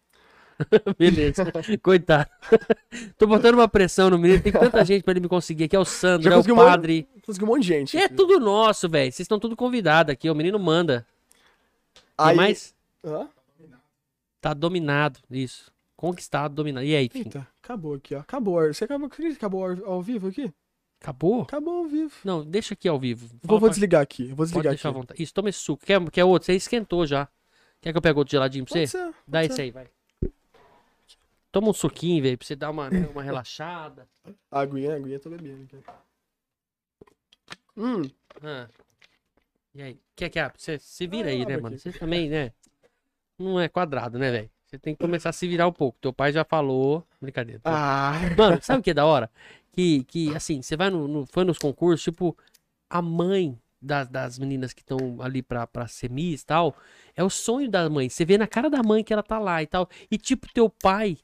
Beleza. 0.97 1.45
Coitado. 1.83 2.31
Tô 3.19 3.27
botando 3.27 3.55
uma 3.57 3.69
pressão 3.69 4.09
no 4.09 4.19
menino. 4.19 4.43
Tem 4.43 4.53
tanta 4.53 4.83
gente 4.87 5.03
pra 5.03 5.11
ele 5.13 5.21
me 5.21 5.29
conseguir 5.29 5.65
aqui. 5.65 5.77
É 5.77 5.79
o 5.79 5.85
Sandro, 5.85 6.29
é 6.29 6.33
o 6.33 6.37
conseguiu 6.37 6.55
um 6.55 6.59
padre. 6.59 7.07
Consegui 7.27 7.45
um 7.45 7.49
monte 7.49 7.63
de 7.63 7.69
gente. 7.69 7.99
É 7.99 8.09
tudo 8.09 8.41
nosso, 8.41 8.89
velho. 8.89 9.13
Vocês 9.13 9.21
estão 9.25 9.39
tudo 9.39 9.55
convidados 9.55 10.13
aqui. 10.13 10.31
O 10.31 10.35
menino 10.35 10.59
manda. 10.59 11.05
Tem 11.95 12.27
Aí- 12.29 12.37
mais? 12.37 12.75
Hã? 13.05 13.29
Tá 14.43 14.53
dominado. 14.53 15.19
Isso. 15.31 15.73
Conquistado, 15.97 16.55
dominado. 16.55 16.85
E 16.85 16.95
aí, 16.97 17.09
filho? 17.09 17.27
Eita, 17.29 17.49
acabou 17.63 17.95
aqui, 17.95 18.15
ó. 18.15 18.19
Acabou. 18.21 18.61
Você 18.75 18.85
acabou, 18.85 19.09
acabou 19.37 19.65
ao- 19.87 20.03
vivo 20.03 20.29
aqui? 20.29 20.53
Acabou? 21.01 21.43
Acabou 21.43 21.79
ao 21.79 21.85
vivo. 21.87 22.13
Não, 22.25 22.45
deixa 22.45 22.75
aqui 22.75 22.89
ao 22.89 22.99
vivo. 22.99 23.27
Vou, 23.29 23.39
Fala 23.41 23.49
vou 23.53 23.61
pra- 23.61 23.69
desligar 23.71 24.03
aqui. 24.03 24.25
eu 24.25 24.29
Vou 24.29 24.37
Pode 24.39 24.51
desligar 24.51 24.73
deixar 24.73 24.89
à 24.89 24.91
aqui. 24.91 25.01
vontade. 25.01 25.23
Isso, 25.23 25.33
toma 25.33 25.49
esse 25.49 25.59
suco. 25.61 25.87
Quer, 25.87 26.11
quer 26.11 26.25
outro? 26.25 26.47
Você 26.47 26.55
esquentou 26.55 27.07
já. 27.07 27.29
Quer 27.81 27.93
que 27.93 27.99
eu 27.99 28.03
pegue 28.03 28.19
outro 28.19 28.31
geladinho 28.33 28.65
pra 28.65 28.75
Pode 28.75 28.87
você? 28.87 28.99
ser, 28.99 29.05
pode 29.07 29.17
Dá 29.27 29.41
ser. 29.43 29.47
esse 29.53 29.63
aí, 29.63 29.71
vai. 29.71 29.89
Toma 31.53 31.69
um 31.71 31.73
suquinho, 31.73 32.23
velho, 32.23 32.37
pra 32.39 32.47
você 32.47 32.57
dar 32.57 32.71
uma, 32.71 32.91
né, 32.91 33.07
uma 33.13 33.23
relaxada. 33.23 34.09
Aguinha, 34.51 34.97
aguinha 34.97 35.21
tô 35.21 35.31
bebendo 35.31 35.65
aqui. 35.65 35.85
Hum, 37.77 38.03
Ah. 38.43 38.69
E 39.75 39.83
aí? 39.83 40.01
Quer 40.17 40.29
que 40.29 40.39
abra? 40.39 40.59
Você 40.59 40.79
se 40.79 41.07
vira 41.07 41.31
aí, 41.31 41.47
né, 41.47 41.57
mano? 41.57 41.79
Você 41.79 41.93
também, 41.93 42.29
né? 42.29 42.53
Não 43.43 43.61
é 43.61 43.69
quadrado, 43.69 44.19
né, 44.19 44.31
velho? 44.31 44.51
Você 44.67 44.79
tem 44.79 44.95
que 44.95 45.01
começar 45.05 45.31
a 45.31 45.33
se 45.33 45.47
virar 45.47 45.67
um 45.69 45.73
pouco. 45.73 45.99
Teu 46.01 46.13
pai 46.13 46.33
já 46.33 46.45
falou. 46.45 47.05
Brincadeira. 47.21 47.61
ah, 47.65 48.13
Mano, 48.39 48.59
sabe 48.63 48.81
o 48.81 48.83
que 48.83 48.91
é 48.91 48.95
da 48.95 49.05
hora? 49.05 49.31
Que, 49.73 50.05
que 50.05 50.35
assim, 50.35 50.63
você 50.63 50.77
vai 50.77 50.91
no, 50.91 51.07
no- 51.09 51.27
foi 51.27 51.45
nos 51.45 51.59
concursos, 51.59 52.03
tipo, 52.03 52.37
a 52.89 53.03
mãe 53.03 53.59
das, 53.81 54.09
das 54.09 54.39
meninas 54.39 54.73
que 54.73 54.81
estão 54.83 55.21
ali 55.21 55.43
pra, 55.43 55.67
pra 55.67 55.87
ser 55.89 56.11
Miss 56.11 56.43
e 56.43 56.47
tal, 56.47 56.77
é 57.17 57.23
o 57.25 57.29
sonho 57.31 57.71
da 57.71 57.89
mãe. 57.91 58.09
Você 58.09 58.25
vê 58.25 58.39
na 58.39 58.47
cara 58.47 58.71
da 58.71 58.83
mãe 58.83 59.03
que 59.05 59.13
ela 59.13 59.23
tá 59.23 59.39
lá 59.39 59.63
e 59.63 59.67
tal. 59.67 59.89
E 60.11 60.17
tipo, 60.17 60.47
teu 60.53 60.69
pai, 60.71 61.19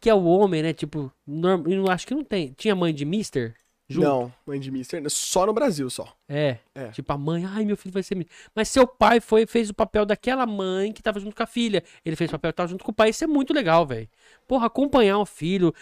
que 0.00 0.10
é 0.10 0.14
o 0.14 0.24
homem, 0.24 0.62
né? 0.62 0.72
Tipo, 0.72 1.12
norm, 1.26 1.64
acho 1.90 2.06
que 2.06 2.14
não 2.14 2.24
tem. 2.24 2.52
Tinha 2.54 2.74
mãe 2.74 2.92
de 2.94 3.04
Mister? 3.04 3.54
Junto? 3.92 4.04
não, 4.04 4.32
mãe 4.46 4.58
de 4.58 4.70
Mister, 4.70 5.02
só 5.08 5.46
no 5.46 5.52
Brasil 5.52 5.88
só. 5.90 6.12
É, 6.28 6.58
É. 6.74 6.88
Tipo, 6.88 7.12
a 7.12 7.18
mãe, 7.18 7.44
ai, 7.44 7.64
meu 7.64 7.76
filho 7.76 7.92
vai 7.92 8.02
ser. 8.02 8.14
Mister. 8.16 8.34
Mas 8.54 8.68
seu 8.68 8.86
pai 8.86 9.20
foi 9.20 9.46
fez 9.46 9.70
o 9.70 9.74
papel 9.74 10.04
daquela 10.06 10.44
mãe 10.46 10.92
que 10.92 11.02
tava 11.02 11.20
junto 11.20 11.36
com 11.36 11.42
a 11.42 11.46
filha. 11.46 11.82
Ele 12.04 12.16
fez 12.16 12.28
o 12.30 12.32
papel 12.32 12.52
que 12.52 12.56
tava 12.56 12.68
junto 12.68 12.84
com 12.84 12.90
o 12.90 12.94
pai. 12.94 13.10
Isso 13.10 13.22
é 13.24 13.26
muito 13.26 13.52
legal, 13.52 13.86
velho. 13.86 14.08
Porra, 14.48 14.66
acompanhar 14.66 15.18
o 15.18 15.26
filho, 15.26 15.74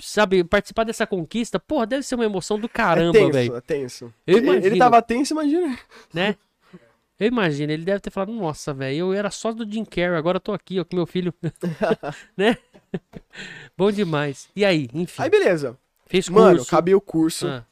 sabe, 0.00 0.42
participar 0.44 0.84
dessa 0.84 1.06
conquista, 1.06 1.58
porra, 1.60 1.86
deve 1.86 2.02
ser 2.02 2.14
uma 2.16 2.24
emoção 2.24 2.58
do 2.58 2.68
caramba, 2.68 3.16
é 3.18 3.20
tenso, 3.20 3.32
velho. 3.32 3.56
é 3.56 3.60
tenso. 3.60 4.14
Eu 4.26 4.38
Ele- 4.38 4.48
Ele 4.48 4.56
imagino. 4.58 4.78
tava 4.78 5.02
tenso, 5.02 5.32
imagina. 5.34 5.78
Né? 6.12 6.36
Eu 7.20 7.26
imagino, 7.26 7.72
ele 7.72 7.84
deve 7.84 7.98
ter 7.98 8.10
falado, 8.10 8.32
nossa, 8.32 8.72
velho, 8.72 8.96
eu 8.96 9.12
era 9.12 9.28
só 9.28 9.52
do 9.52 9.68
Jim 9.68 9.84
Carrey, 9.84 10.16
agora 10.16 10.36
eu 10.36 10.40
tô 10.40 10.52
aqui, 10.52 10.78
ó, 10.78 10.84
com 10.84 10.94
meu 10.94 11.04
filho. 11.06 11.34
né? 12.36 12.56
Bom 13.76 13.90
demais. 13.90 14.48
E 14.54 14.64
aí, 14.64 14.88
enfim, 14.94 15.22
Aí 15.22 15.28
beleza. 15.30 15.76
Fez 16.08 16.28
curso. 16.28 16.32
Mano, 16.44 16.62
acabei 16.62 16.94
o 16.94 17.00
curso, 17.00 17.46
Ah, 17.46 17.64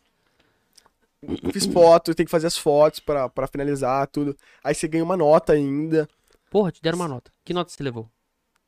fiz 1.52 1.66
foto, 1.66 2.14
tem 2.14 2.24
que 2.26 2.30
fazer 2.30 2.46
as 2.46 2.56
fotos 2.56 3.00
pra, 3.00 3.28
pra 3.28 3.46
finalizar 3.46 4.06
tudo. 4.08 4.36
Aí 4.62 4.74
você 4.74 4.86
ganha 4.86 5.02
uma 5.04 5.16
nota 5.16 5.52
ainda. 5.54 6.08
porra, 6.50 6.70
te 6.70 6.80
deram 6.80 6.96
uma 6.98 7.08
nota. 7.08 7.30
Que 7.44 7.52
nota 7.52 7.70
você 7.72 7.82
levou? 7.82 8.08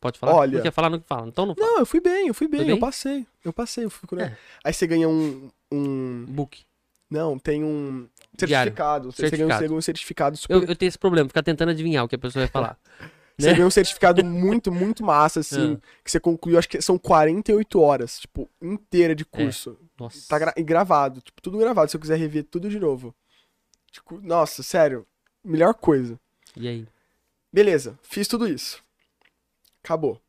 Pode 0.00 0.18
falar? 0.18 0.34
Olha- 0.34 0.56
Não 0.58 0.62
quer 0.62 0.70
falar, 0.72 0.90
não 0.90 1.00
fala. 1.00 1.26
Então 1.28 1.44
não 1.46 1.54
fala. 1.54 1.66
Não, 1.72 1.78
eu 1.80 1.86
fui 1.86 2.00
bem, 2.00 2.28
eu 2.28 2.34
fui 2.34 2.46
bem, 2.48 2.60
Foi 2.60 2.70
eu 2.70 2.74
bem? 2.76 2.80
passei. 2.80 3.26
Eu 3.44 3.52
passei, 3.52 3.84
eu 3.84 3.90
fui 3.90 4.20
É. 4.22 4.36
Aí 4.64 4.72
você 4.72 4.86
ganha 4.86 5.08
um. 5.08 5.50
um 5.72 6.24
Book. 6.28 6.62
não, 7.10 7.38
tem 7.38 7.64
um 7.64 8.08
Diário. 8.36 8.70
certificado. 8.70 9.12
Você 9.12 9.30
ganha 9.30 9.72
um- 9.72 9.76
um 9.76 9.80
certificado 9.80 10.36
super. 10.36 10.54
Eu, 10.54 10.64
eu 10.64 10.76
tenho 10.76 10.88
esse 10.88 10.98
problema, 10.98 11.28
ficar 11.28 11.42
tentando 11.42 11.70
adivinhar 11.70 12.04
o 12.04 12.08
que 12.08 12.14
a 12.14 12.18
pessoa 12.18 12.44
vai 12.44 12.50
falar. 12.50 12.78
Você 13.38 13.50
né? 13.50 13.54
ganha 13.54 13.66
um 13.66 13.70
certificado 13.70 14.22
muito, 14.26 14.72
muito 14.72 15.04
massa, 15.04 15.40
assim. 15.40 15.74
Ah. 15.74 16.00
Que 16.02 16.10
você 16.10 16.18
concluiu, 16.18 16.58
acho 16.58 16.68
que 16.68 16.82
são 16.82 16.98
48 16.98 17.80
horas, 17.80 18.18
tipo, 18.18 18.50
inteira 18.60 19.14
de 19.14 19.24
curso. 19.24 19.78
Nossa. 19.98 20.26
Tá 20.28 20.38
gra- 20.38 20.54
e 20.56 20.62
gravado, 20.62 21.20
tipo, 21.20 21.40
tudo 21.40 21.56
gravado. 21.58 21.90
Se 21.90 21.96
eu 21.96 22.00
quiser 22.00 22.16
rever 22.16 22.44
tudo 22.44 22.68
de 22.68 22.78
novo. 22.80 23.14
Tipo, 23.92 24.20
nossa, 24.20 24.62
sério. 24.62 25.06
Melhor 25.44 25.74
coisa. 25.74 26.18
E 26.56 26.66
aí? 26.66 26.86
Beleza, 27.52 27.98
fiz 28.02 28.26
tudo 28.26 28.46
isso. 28.46 28.82
Acabou. 29.82 30.20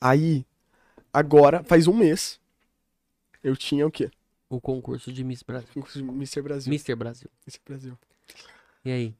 Aí, 0.00 0.44
agora, 1.12 1.64
faz 1.64 1.86
um 1.88 1.94
mês, 1.94 2.38
eu 3.42 3.56
tinha 3.56 3.86
o 3.86 3.90
quê? 3.90 4.10
O 4.48 4.60
concurso 4.60 5.12
de 5.12 5.24
Miss 5.24 5.42
Brasil. 5.42 5.68
Concurso 5.74 5.98
de 6.00 6.04
Mr. 6.08 6.42
Brasil. 6.42 6.70
Mr. 6.72 6.94
Brasil. 6.94 7.30
Mr. 7.46 7.60
Brasil. 7.66 7.98
E 8.84 8.90
aí? 8.92 9.14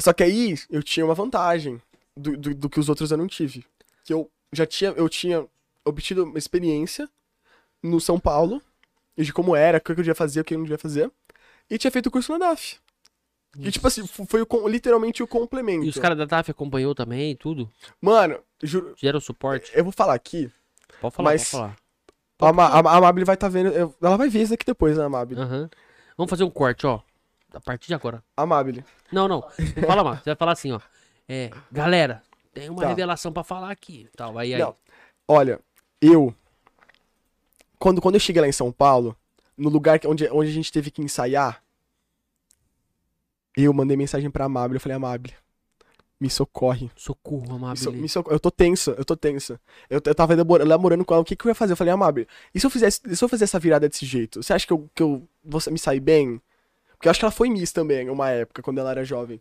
Só 0.00 0.12
que 0.14 0.22
aí, 0.22 0.54
eu 0.70 0.82
tinha 0.82 1.04
uma 1.04 1.14
vantagem 1.14 1.82
do, 2.20 2.36
do, 2.36 2.54
do 2.54 2.70
que 2.70 2.78
os 2.80 2.88
outros 2.88 3.10
eu 3.10 3.16
não 3.18 3.26
tive. 3.26 3.64
Que 4.04 4.12
eu 4.12 4.30
já 4.52 4.66
tinha, 4.66 4.90
eu 4.90 5.08
tinha 5.08 5.46
obtido 5.84 6.24
uma 6.24 6.38
experiência 6.38 7.08
no 7.82 8.00
São 8.00 8.18
Paulo, 8.20 8.60
de 9.16 9.32
como 9.32 9.54
era, 9.56 9.78
o 9.78 9.80
que 9.80 9.90
eu 9.90 9.96
devia 9.96 10.14
fazer, 10.14 10.40
o 10.40 10.44
que 10.44 10.54
eu 10.54 10.58
não 10.58 10.64
devia 10.64 10.78
fazer, 10.78 11.10
e 11.68 11.78
tinha 11.78 11.90
feito 11.90 12.06
o 12.06 12.10
curso 12.10 12.32
na 12.32 12.38
DAF. 12.50 12.78
E 13.58 13.70
tipo 13.70 13.86
assim, 13.88 14.06
foi 14.06 14.42
o 14.48 14.68
literalmente 14.68 15.22
o 15.22 15.26
complemento. 15.26 15.84
E 15.84 15.88
os 15.88 15.98
caras 15.98 16.16
da 16.16 16.26
TAF 16.26 16.50
acompanhou 16.52 16.94
também, 16.94 17.34
tudo? 17.34 17.68
Mano, 18.00 18.38
juro, 18.62 18.94
Deram 19.02 19.20
suporte? 19.20 19.72
eu 19.74 19.82
vou 19.82 19.92
falar 19.92 20.14
aqui, 20.14 20.50
Pode 21.00 21.14
falar, 21.14 21.30
Mas- 21.30 21.50
pode 21.50 21.74
falar. 22.38 22.50
a, 22.50 22.52
Ma- 22.52 22.68
a, 22.68 22.96
a 22.96 23.00
Mabel 23.00 23.24
vai 23.26 23.34
estar 23.34 23.48
vendo, 23.48 23.70
eu- 23.70 23.94
ela 24.00 24.16
vai 24.16 24.28
ver 24.28 24.42
isso 24.42 24.54
aqui 24.54 24.64
depois, 24.64 24.96
né, 24.96 25.08
Mabel? 25.08 25.38
Aham. 25.40 25.70
Vamos 26.16 26.30
fazer 26.30 26.44
um 26.44 26.50
corte, 26.50 26.86
ó. 26.86 27.00
A 27.52 27.58
partir 27.60 27.88
de 27.88 27.94
agora. 27.94 28.22
A 28.36 28.46
Mabel. 28.46 28.84
Não, 29.10 29.26
não. 29.26 29.40
Não 29.76 29.82
fala 29.86 30.04
mais. 30.04 30.18
Você 30.20 30.30
vai 30.30 30.36
falar 30.36 30.52
assim, 30.52 30.70
ó. 30.72 30.80
É, 31.32 31.50
galera, 31.70 32.22
tem 32.52 32.68
uma 32.68 32.82
Tá. 32.82 32.88
revelação 32.88 33.32
pra 33.32 33.44
falar 33.44 33.70
aqui. 33.70 34.08
Tal. 34.16 34.36
Aí, 34.36 34.52
aí. 34.54 34.60
Não. 34.60 34.74
Olha, 35.28 35.60
eu. 36.00 36.34
Quando, 37.78 38.00
quando 38.00 38.16
eu 38.16 38.20
cheguei 38.20 38.42
lá 38.42 38.48
em 38.48 38.52
São 38.52 38.72
Paulo, 38.72 39.16
no 39.56 39.68
lugar 39.68 40.00
onde, 40.06 40.28
onde 40.30 40.50
a 40.50 40.52
gente 40.52 40.72
teve 40.72 40.90
que 40.90 41.00
ensaiar, 41.00 41.62
eu 43.56 43.72
mandei 43.72 43.96
mensagem 43.96 44.30
pra 44.30 44.44
Amable. 44.46 44.76
Eu 44.76 44.80
falei, 44.80 44.96
Amable, 44.96 45.34
me 46.20 46.28
socorre. 46.28 46.90
Socorro, 46.96 47.58
Me, 47.58 47.76
so- 47.76 47.92
me 47.92 48.08
socorre. 48.08 48.34
Eu 48.34 48.40
tô 48.40 48.50
tenso, 48.50 48.90
eu 48.92 49.04
tô 49.04 49.16
tenso. 49.16 49.58
Eu, 49.88 50.00
eu 50.04 50.14
tava 50.14 50.34
elaborando 50.34 51.04
com 51.04 51.14
ela 51.14 51.22
o 51.22 51.24
que, 51.24 51.36
que 51.36 51.44
eu 51.46 51.50
ia 51.50 51.54
fazer. 51.54 51.72
Eu 51.72 51.76
falei, 51.76 51.92
Amable, 51.92 52.26
e 52.54 52.60
se 52.60 52.66
eu 52.66 52.70
fizesse, 52.70 53.00
se 53.14 53.22
eu 53.24 53.28
fazer 53.28 53.44
essa 53.44 53.58
virada 53.58 53.88
desse 53.88 54.04
jeito? 54.04 54.42
Você 54.42 54.52
acha 54.52 54.66
que 54.66 54.72
eu, 54.72 54.90
que 54.94 55.02
eu 55.02 55.26
vou 55.44 55.60
me 55.70 55.78
sair 55.78 56.00
bem? 56.00 56.40
Porque 56.96 57.08
eu 57.08 57.10
acho 57.10 57.18
que 57.20 57.24
ela 57.24 57.32
foi 57.32 57.48
Miss 57.48 57.72
também, 57.72 58.10
uma 58.10 58.30
época, 58.30 58.62
quando 58.62 58.78
ela 58.78 58.90
era 58.90 59.04
jovem. 59.04 59.40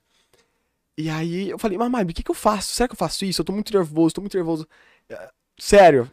E 0.99 1.09
aí 1.09 1.49
eu 1.49 1.57
falei, 1.57 1.77
Amable, 1.77 2.11
o 2.11 2.13
que, 2.13 2.21
que 2.21 2.29
eu 2.29 2.35
faço? 2.35 2.73
Será 2.73 2.85
que 2.85 2.91
eu 2.93 2.97
faço 2.97 3.23
isso? 3.23 3.39
Eu 3.39 3.45
tô 3.45 3.53
muito 3.53 3.73
nervoso, 3.73 4.15
tô 4.15 4.19
muito 4.19 4.35
nervoso. 4.35 4.67
É, 5.09 5.29
Sério, 5.57 6.11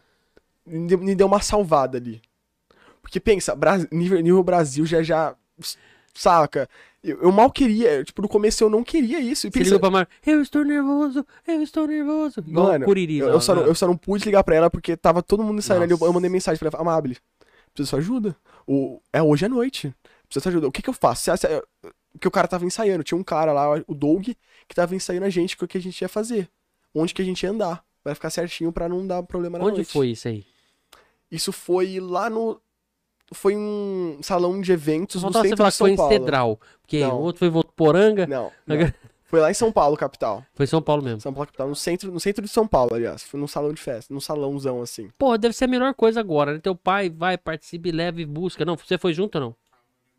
me 0.65 1.13
deu, 1.13 1.27
uma 1.27 1.41
salvada 1.41 1.97
ali. 1.97 2.21
Porque 3.01 3.19
pensa, 3.19 3.53
nível, 3.91 4.17
nível 4.21 4.41
Brasil 4.41 4.85
já 4.85 5.03
já. 5.03 5.35
Saca? 6.13 6.69
Eu, 7.03 7.21
eu 7.21 7.31
mal 7.33 7.51
queria. 7.51 8.01
Tipo, 8.01 8.21
no 8.21 8.29
começo 8.29 8.63
eu 8.63 8.69
não 8.69 8.81
queria 8.81 9.19
isso. 9.19 9.45
E 9.47 9.51
Você 9.51 9.59
pensa, 9.59 9.65
ligou 9.65 9.79
pra 9.81 9.91
Mar... 9.91 10.09
Eu 10.25 10.41
estou 10.41 10.63
nervoso, 10.63 11.25
eu 11.45 11.61
estou 11.61 11.85
nervoso. 11.85 12.41
Mano, 12.47 12.85
Curiri. 12.85 13.17
eu, 13.17 13.27
lá, 13.27 13.33
eu 13.33 13.41
só 13.41 13.53
não, 13.53 13.63
lá. 13.63 13.67
eu 13.67 13.75
só 13.75 13.87
não 13.87 13.97
pude 13.97 14.23
ligar 14.23 14.41
pra 14.45 14.55
ela 14.55 14.69
porque 14.69 14.95
tava 14.95 15.21
todo 15.21 15.43
mundo 15.43 15.59
ensaiando 15.59 15.83
ali. 15.83 15.91
Eu, 15.91 15.99
eu 16.01 16.13
mandei 16.13 16.29
mensagem 16.29 16.57
pra 16.59 16.69
ela, 16.69 16.79
Amable, 16.81 17.17
preciso 17.73 17.77
da 17.77 17.85
sua 17.85 17.99
ajuda. 17.99 18.37
O, 18.65 19.01
é 19.11 19.21
hoje 19.21 19.45
à 19.45 19.49
noite. 19.49 19.93
Preciso 20.29 20.35
da 20.35 20.41
sua 20.41 20.49
ajuda. 20.49 20.67
O 20.69 20.71
que 20.71 20.81
que 20.81 20.89
eu 20.89 20.93
faço? 20.93 21.23
Se- 21.25 21.37
se- 21.37 21.63
Porque 22.17 22.27
o 22.27 22.31
cara 22.31 22.47
tava 22.47 22.65
ensaiando. 22.65 23.03
Tinha 23.03 23.17
um 23.17 23.23
cara 23.23 23.53
lá, 23.53 23.81
o 23.87 23.93
Doug, 23.93 24.29
que 24.67 24.75
tava 24.75 24.95
ensaiando 24.95 25.25
a 25.25 25.29
gente 25.29 25.55
com 25.55 25.65
o 25.65 25.67
que 25.67 25.77
a 25.77 25.81
gente 25.81 26.01
ia 26.01 26.09
fazer. 26.09 26.49
Onde 26.93 27.13
que 27.13 27.21
a 27.21 27.25
gente 27.25 27.43
ia 27.43 27.51
andar. 27.51 27.83
Vai 28.03 28.15
ficar 28.15 28.29
certinho 28.29 28.71
pra 28.71 28.89
não 28.89 29.05
dar 29.05 29.21
problema 29.23 29.59
na 29.59 29.65
Onde 29.65 29.75
noite. 29.77 29.91
foi 29.91 30.09
isso 30.09 30.27
aí? 30.27 30.45
Isso 31.31 31.51
foi 31.51 31.99
lá 31.99 32.29
no. 32.29 32.59
Foi 33.33 33.55
um 33.55 34.19
salão 34.21 34.59
de 34.61 34.71
eventos 34.71 35.15
do 35.21 35.25
Faltava 35.25 35.43
você 35.43 35.49
centro 35.49 35.57
falar 35.57 35.69
de 35.69 35.73
que 35.73 35.77
foi 35.77 35.89
São 35.89 35.93
em 35.93 35.97
Paulo. 35.97 36.13
Cedral. 36.13 36.59
Porque 36.81 37.01
Não. 37.01 37.17
o 37.17 37.21
outro 37.21 37.39
foi 37.39 37.49
em 37.49 37.51
Votuporanga. 37.51 38.25
Não, 38.25 38.51
não. 38.65 38.77
Foi 39.25 39.41
lá 39.41 39.51
em 39.51 39.53
São 39.53 39.73
Paulo, 39.73 39.97
capital. 39.97 40.43
Foi 40.55 40.63
em 40.63 40.67
São 40.67 40.81
Paulo 40.81 41.03
mesmo. 41.03 41.19
São 41.19 41.33
Paulo, 41.33 41.47
capital. 41.47 41.67
No 41.67 41.75
centro, 41.75 42.09
no 42.09 42.19
centro 42.19 42.41
de 42.45 42.49
São 42.49 42.65
Paulo, 42.65 42.95
aliás. 42.95 43.23
Foi 43.23 43.37
num 43.37 43.47
salão 43.47 43.73
de 43.73 43.81
festa. 43.81 44.13
Num 44.13 44.21
salãozão 44.21 44.81
assim. 44.81 45.09
Pô, 45.19 45.37
deve 45.37 45.53
ser 45.53 45.65
a 45.65 45.67
melhor 45.67 45.93
coisa 45.93 46.21
agora, 46.21 46.53
né? 46.53 46.59
Teu 46.59 46.73
pai 46.73 47.09
vai, 47.09 47.37
participa 47.37 47.89
e 47.89 47.91
leva 47.91 48.21
e 48.21 48.25
busca. 48.25 48.63
Não, 48.63 48.77
você 48.77 48.97
foi 48.97 49.13
junto 49.13 49.35
ou 49.35 49.41
não? 49.41 49.55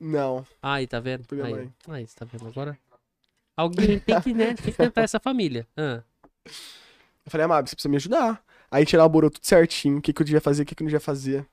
Não. 0.00 0.46
Aí, 0.62 0.86
tá 0.86 1.00
vendo? 1.00 1.24
Foi 1.24 1.36
minha 1.38 1.48
Aí, 1.48 1.54
mãe. 1.54 1.74
aí, 1.88 2.06
você 2.06 2.14
tá 2.16 2.24
vendo 2.24 2.46
agora? 2.46 2.78
Alguém 3.56 3.98
tem 3.98 4.20
que, 4.20 4.32
né, 4.32 4.54
sustentar 4.62 5.02
essa 5.04 5.18
família. 5.18 5.66
Ah, 5.76 6.02
Eu 6.46 7.30
falei, 7.30 7.44
Amab, 7.44 7.68
você 7.68 7.74
precisa 7.74 7.90
me 7.90 7.96
ajudar. 7.96 8.42
Aí 8.70 8.78
a 8.82 8.84
gente 8.84 8.94
elaborou 8.94 9.30
tudo 9.30 9.44
certinho, 9.44 9.98
o 9.98 10.02
que, 10.02 10.12
que 10.12 10.22
eu 10.22 10.26
devia 10.26 10.40
fazer, 10.40 10.62
o 10.62 10.66
que, 10.66 10.74
que 10.74 10.82
eu 10.82 10.84
não 10.84 10.88
devia 10.88 11.00
fazer. 11.00 11.44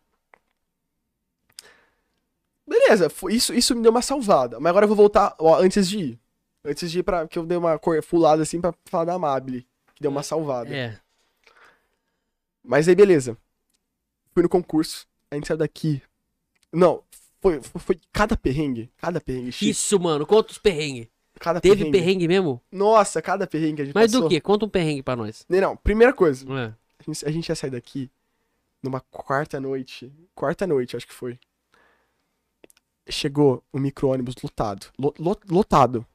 Beleza, 2.68 3.08
isso, 3.30 3.54
isso 3.54 3.76
me 3.76 3.82
deu 3.82 3.92
uma 3.92 4.02
salvada. 4.02 4.60
Mas 4.60 4.70
agora 4.70 4.86
eu 4.86 4.88
vou 4.88 4.98
voltar 4.98 5.36
ó, 5.40 5.56
antes 5.60 5.88
de 5.88 6.00
ir. 6.00 6.20
Antes 6.64 6.92
de 6.92 7.00
ir 7.00 7.04
pra. 7.04 7.28
Que 7.28 7.38
eu 7.38 7.46
dei 7.46 7.58
uma 7.58 7.78
cor- 7.78 8.02
fulada 8.04 8.42
assim 8.42 8.60
pra 8.60 8.74
falar 8.86 9.06
da 9.06 9.14
Amable. 9.14 9.68
Que 9.94 10.02
deu 10.02 10.10
uma 10.12 10.24
salvada. 10.24 10.76
é. 10.76 11.00
Mas 12.64 12.88
aí, 12.88 12.96
beleza. 12.96 13.38
Fui 14.34 14.42
no 14.42 14.50
concurso. 14.50 15.08
A 15.30 15.36
gente 15.36 15.48
saiu 15.48 15.58
daqui. 15.58 16.02
Não, 16.74 17.04
foi, 17.46 17.62
foi, 17.62 17.82
foi 17.82 18.00
cada 18.12 18.36
perrengue. 18.36 18.90
Cada 18.98 19.22
perrengue. 19.22 19.52
Chico, 19.52 19.70
Isso, 19.72 20.00
mano, 20.00 20.26
conta 20.26 20.52
os 20.52 20.58
perrengues. 20.58 21.08
Cada 21.40 21.60
Teve 21.62 21.76
perrengue. 21.76 21.98
perrengue 21.98 22.28
mesmo? 22.28 22.62
Nossa, 22.72 23.22
cada 23.22 23.46
perrengue 23.46 23.76
que 23.76 23.82
a 23.82 23.86
gente 23.86 23.94
Mas 23.96 24.12
passou. 24.12 24.22
do 24.22 24.30
quê? 24.30 24.40
Conta 24.42 24.66
um 24.66 24.70
perrengue 24.70 25.04
pra 25.04 25.16
nós. 25.16 25.46
Não, 25.50 25.60
não, 25.62 25.78
primeira 25.78 26.14
coisa. 26.14 26.46
É. 26.52 26.74
A 27.00 27.04
gente, 27.06 27.26
a 27.26 27.32
gente 27.32 27.50
ia 27.50 27.56
sair 27.56 27.70
daqui 27.72 28.10
numa 28.82 29.00
quarta 29.12 29.60
noite. 29.60 30.12
Quarta 30.34 30.66
noite, 30.66 30.96
acho 30.96 31.06
que 31.08 31.14
foi. 31.14 31.38
Chegou 33.10 33.62
o 33.72 33.78
micro-ônibus 33.80 34.36
lotado. 34.44 34.88
lo- 34.98 35.14
lo- 35.20 35.40
lotado. 35.50 36.06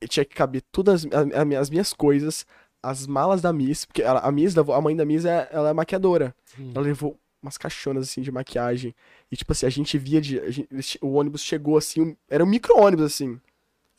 E 0.00 0.08
tinha 0.08 0.24
que 0.24 0.34
caber 0.34 0.62
todas 0.72 1.06
as, 1.06 1.12
a- 1.12 1.60
as 1.60 1.70
minhas 1.70 1.92
coisas, 1.92 2.44
as 2.82 3.06
malas 3.06 3.40
da 3.40 3.52
Miss, 3.52 3.84
porque 3.84 4.02
ela- 4.02 4.20
a 4.20 4.32
Miss, 4.32 4.56
a 4.56 4.80
mãe 4.80 4.96
da 4.96 5.04
Miss, 5.04 5.24
é, 5.24 5.48
ela 5.52 5.70
é 5.70 5.72
maquiadora. 5.72 6.34
Hum. 6.58 6.72
Ela 6.74 6.84
levou 6.84 7.18
umas 7.42 7.56
caixonas 7.58 8.04
assim 8.08 8.20
de 8.22 8.30
maquiagem. 8.30 8.94
E 9.30 9.36
tipo 9.36 9.52
assim, 9.52 9.66
a 9.66 9.70
gente 9.70 9.96
via 9.98 10.20
de. 10.20 10.40
gente- 10.50 10.98
o 11.00 11.12
ônibus 11.14 11.42
chegou 11.42 11.76
assim. 11.76 12.00
um- 12.02 12.16
era 12.28 12.42
um 12.44 12.46
micro-ônibus 12.46 13.04
assim. 13.06 13.40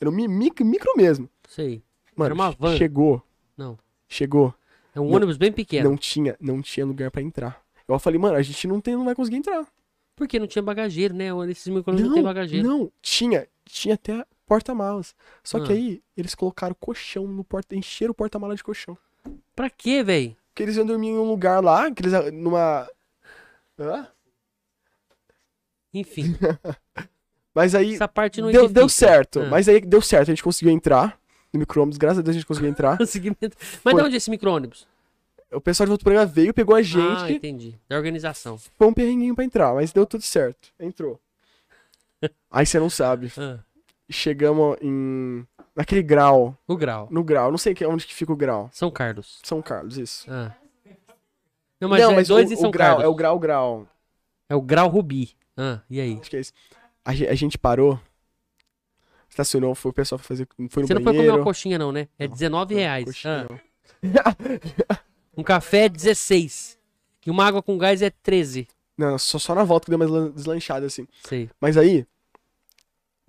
Era 0.00 0.10
um 0.10 0.12
mi- 0.12 0.28
micro, 0.28 0.64
micro 0.64 0.92
mesmo. 0.96 1.28
Sei. 1.48 1.82
Mano, 2.16 2.26
Era 2.26 2.34
uma 2.34 2.50
van. 2.50 2.76
chegou. 2.76 3.22
Não. 3.56 3.78
Chegou. 4.08 4.54
É 4.94 5.00
um 5.00 5.06
Não- 5.08 5.16
ônibus 5.16 5.36
bem 5.36 5.50
pequeno. 5.52 5.88
Não 5.90 5.96
tinha, 5.96 6.36
não 6.40 6.60
tinha 6.60 6.84
lugar 6.84 7.10
pra 7.10 7.22
entrar. 7.22 7.62
Eu 7.88 7.98
falei, 7.98 8.18
mano, 8.18 8.36
a 8.36 8.42
gente 8.42 8.66
não, 8.66 8.80
tem, 8.80 8.94
não 8.96 9.04
vai 9.04 9.14
conseguir 9.14 9.36
entrar. 9.36 9.66
Porque 10.16 10.38
não 10.38 10.46
tinha 10.46 10.62
bagageiro, 10.62 11.14
né? 11.14 11.28
Esses 11.50 11.68
micro-ônibus 11.68 12.08
não, 12.08 12.14
tem 12.14 12.22
bagageiro. 12.22 12.66
não, 12.68 12.92
tinha, 13.00 13.46
tinha 13.64 13.94
até 13.94 14.24
porta-malas. 14.46 15.14
Só 15.42 15.58
que 15.60 15.72
Ah. 15.72 15.74
aí 15.76 16.02
eles 16.16 16.34
colocaram 16.34 16.76
colchão 16.78 17.26
no 17.26 17.42
porta, 17.42 17.74
encheram 17.74 18.12
o 18.12 18.14
porta-mala 18.14 18.54
de 18.54 18.62
colchão. 18.62 18.96
Pra 19.56 19.70
quê, 19.70 20.02
velho? 20.02 20.36
Porque 20.48 20.62
eles 20.62 20.76
iam 20.76 20.84
dormir 20.86 21.08
em 21.08 21.18
um 21.18 21.28
lugar 21.28 21.62
lá, 21.64 21.90
que 21.90 22.02
eles 22.02 22.12
numa 22.34 22.86
Hã? 23.78 24.06
Enfim, 25.94 26.34
Mas 27.54 27.74
aí 27.74 27.94
essa 27.94 28.08
parte 28.08 28.40
não 28.40 28.50
deu, 28.50 28.62
edifica. 28.62 28.80
deu 28.80 28.88
certo. 28.88 29.40
Ah. 29.40 29.46
Mas 29.50 29.68
aí 29.68 29.80
deu 29.80 30.00
certo, 30.00 30.22
a 30.30 30.32
gente 30.32 30.42
conseguiu 30.42 30.72
entrar 30.72 31.18
no 31.52 31.60
micro-ônibus, 31.60 31.98
graças 31.98 32.18
a 32.18 32.22
Deus 32.22 32.34
a 32.34 32.38
gente 32.38 32.46
conseguiu 32.46 32.70
entrar. 32.70 32.96
Consegui- 32.98 33.36
Mas 33.40 33.52
Foi. 33.82 33.94
de 33.94 34.00
onde 34.00 34.14
é 34.14 34.16
esse 34.16 34.30
micro-ônibus? 34.30 34.86
o 35.52 35.60
pessoal 35.60 35.84
de 35.86 35.90
outro 35.92 36.04
programa 36.04 36.24
veio, 36.24 36.54
pegou 36.54 36.74
a 36.74 36.78
Ah, 36.78 36.82
gente, 36.82 37.34
entendi. 37.34 37.78
Da 37.86 37.96
organização. 37.96 38.56
foi 38.56 38.86
um 38.86 38.94
perrenguinho 38.94 39.34
pra 39.34 39.44
entrar, 39.44 39.74
mas 39.74 39.92
deu 39.92 40.06
tudo 40.06 40.22
certo. 40.22 40.72
Entrou. 40.80 41.20
Aí 42.50 42.64
você 42.64 42.80
não 42.80 42.88
sabe. 42.88 43.30
Ah, 43.36 43.58
Chegamos 44.10 44.78
em. 44.80 45.46
Naquele 45.76 46.02
grau. 46.02 46.56
o 46.66 46.74
grau. 46.76 47.06
No 47.10 47.22
grau, 47.22 47.50
não 47.50 47.58
sei 47.58 47.74
onde 47.86 48.06
que 48.06 48.14
fica 48.14 48.32
o 48.32 48.36
grau. 48.36 48.70
São 48.72 48.90
Carlos. 48.90 49.40
São 49.42 49.60
Carlos, 49.60 49.98
isso. 49.98 50.26
Ah. 50.30 50.54
Não, 51.82 51.88
mas 51.88 52.00
não, 52.00 52.12
é 52.12 52.14
mas 52.14 52.28
dois 52.28 52.48
o, 52.50 52.52
em 52.54 52.56
São 52.56 52.68
o 52.68 52.72
grau, 52.72 52.88
Carlos. 52.90 53.04
é 53.04 53.08
o 53.08 53.14
grau, 53.14 53.38
grau. 53.38 53.88
É 54.48 54.54
o 54.54 54.62
grau 54.62 54.88
Rubi. 54.88 55.36
Ah, 55.56 55.80
e 55.90 56.00
aí? 56.00 56.16
Acho 56.20 56.30
que 56.30 56.36
é 56.36 56.40
isso. 56.40 56.52
A, 57.04 57.10
a 57.10 57.34
gente 57.34 57.58
parou. 57.58 57.98
Estacionou, 59.28 59.74
foi 59.74 59.90
o 59.90 59.94
pessoal 59.94 60.18
fazer. 60.18 60.46
Foi 60.70 60.82
no 60.82 60.86
Você 60.86 60.94
não 60.94 61.02
foi 61.02 61.12
comer 61.16 61.30
uma 61.30 61.42
coxinha, 61.42 61.78
não, 61.78 61.90
né? 61.90 62.06
É 62.18 62.28
Não, 62.28 62.34
19 62.34 62.74
reais. 62.74 63.04
Coxinha, 63.04 63.48
Ah, 64.24 64.98
um 65.36 65.42
café 65.42 65.86
é 65.86 65.88
16. 65.88 66.78
E 67.26 67.30
uma 67.30 67.44
água 67.46 67.62
com 67.62 67.76
gás 67.78 68.00
é 68.02 68.10
13. 68.10 68.68
Não, 68.96 69.18
só, 69.18 69.38
só 69.38 69.54
na 69.54 69.64
volta 69.64 69.86
que 69.90 69.96
deu 69.96 70.08
lan- 70.08 70.30
deslanchada 70.30 70.86
assim. 70.86 71.06
Sei. 71.24 71.50
Mas 71.60 71.76
aí, 71.76 72.06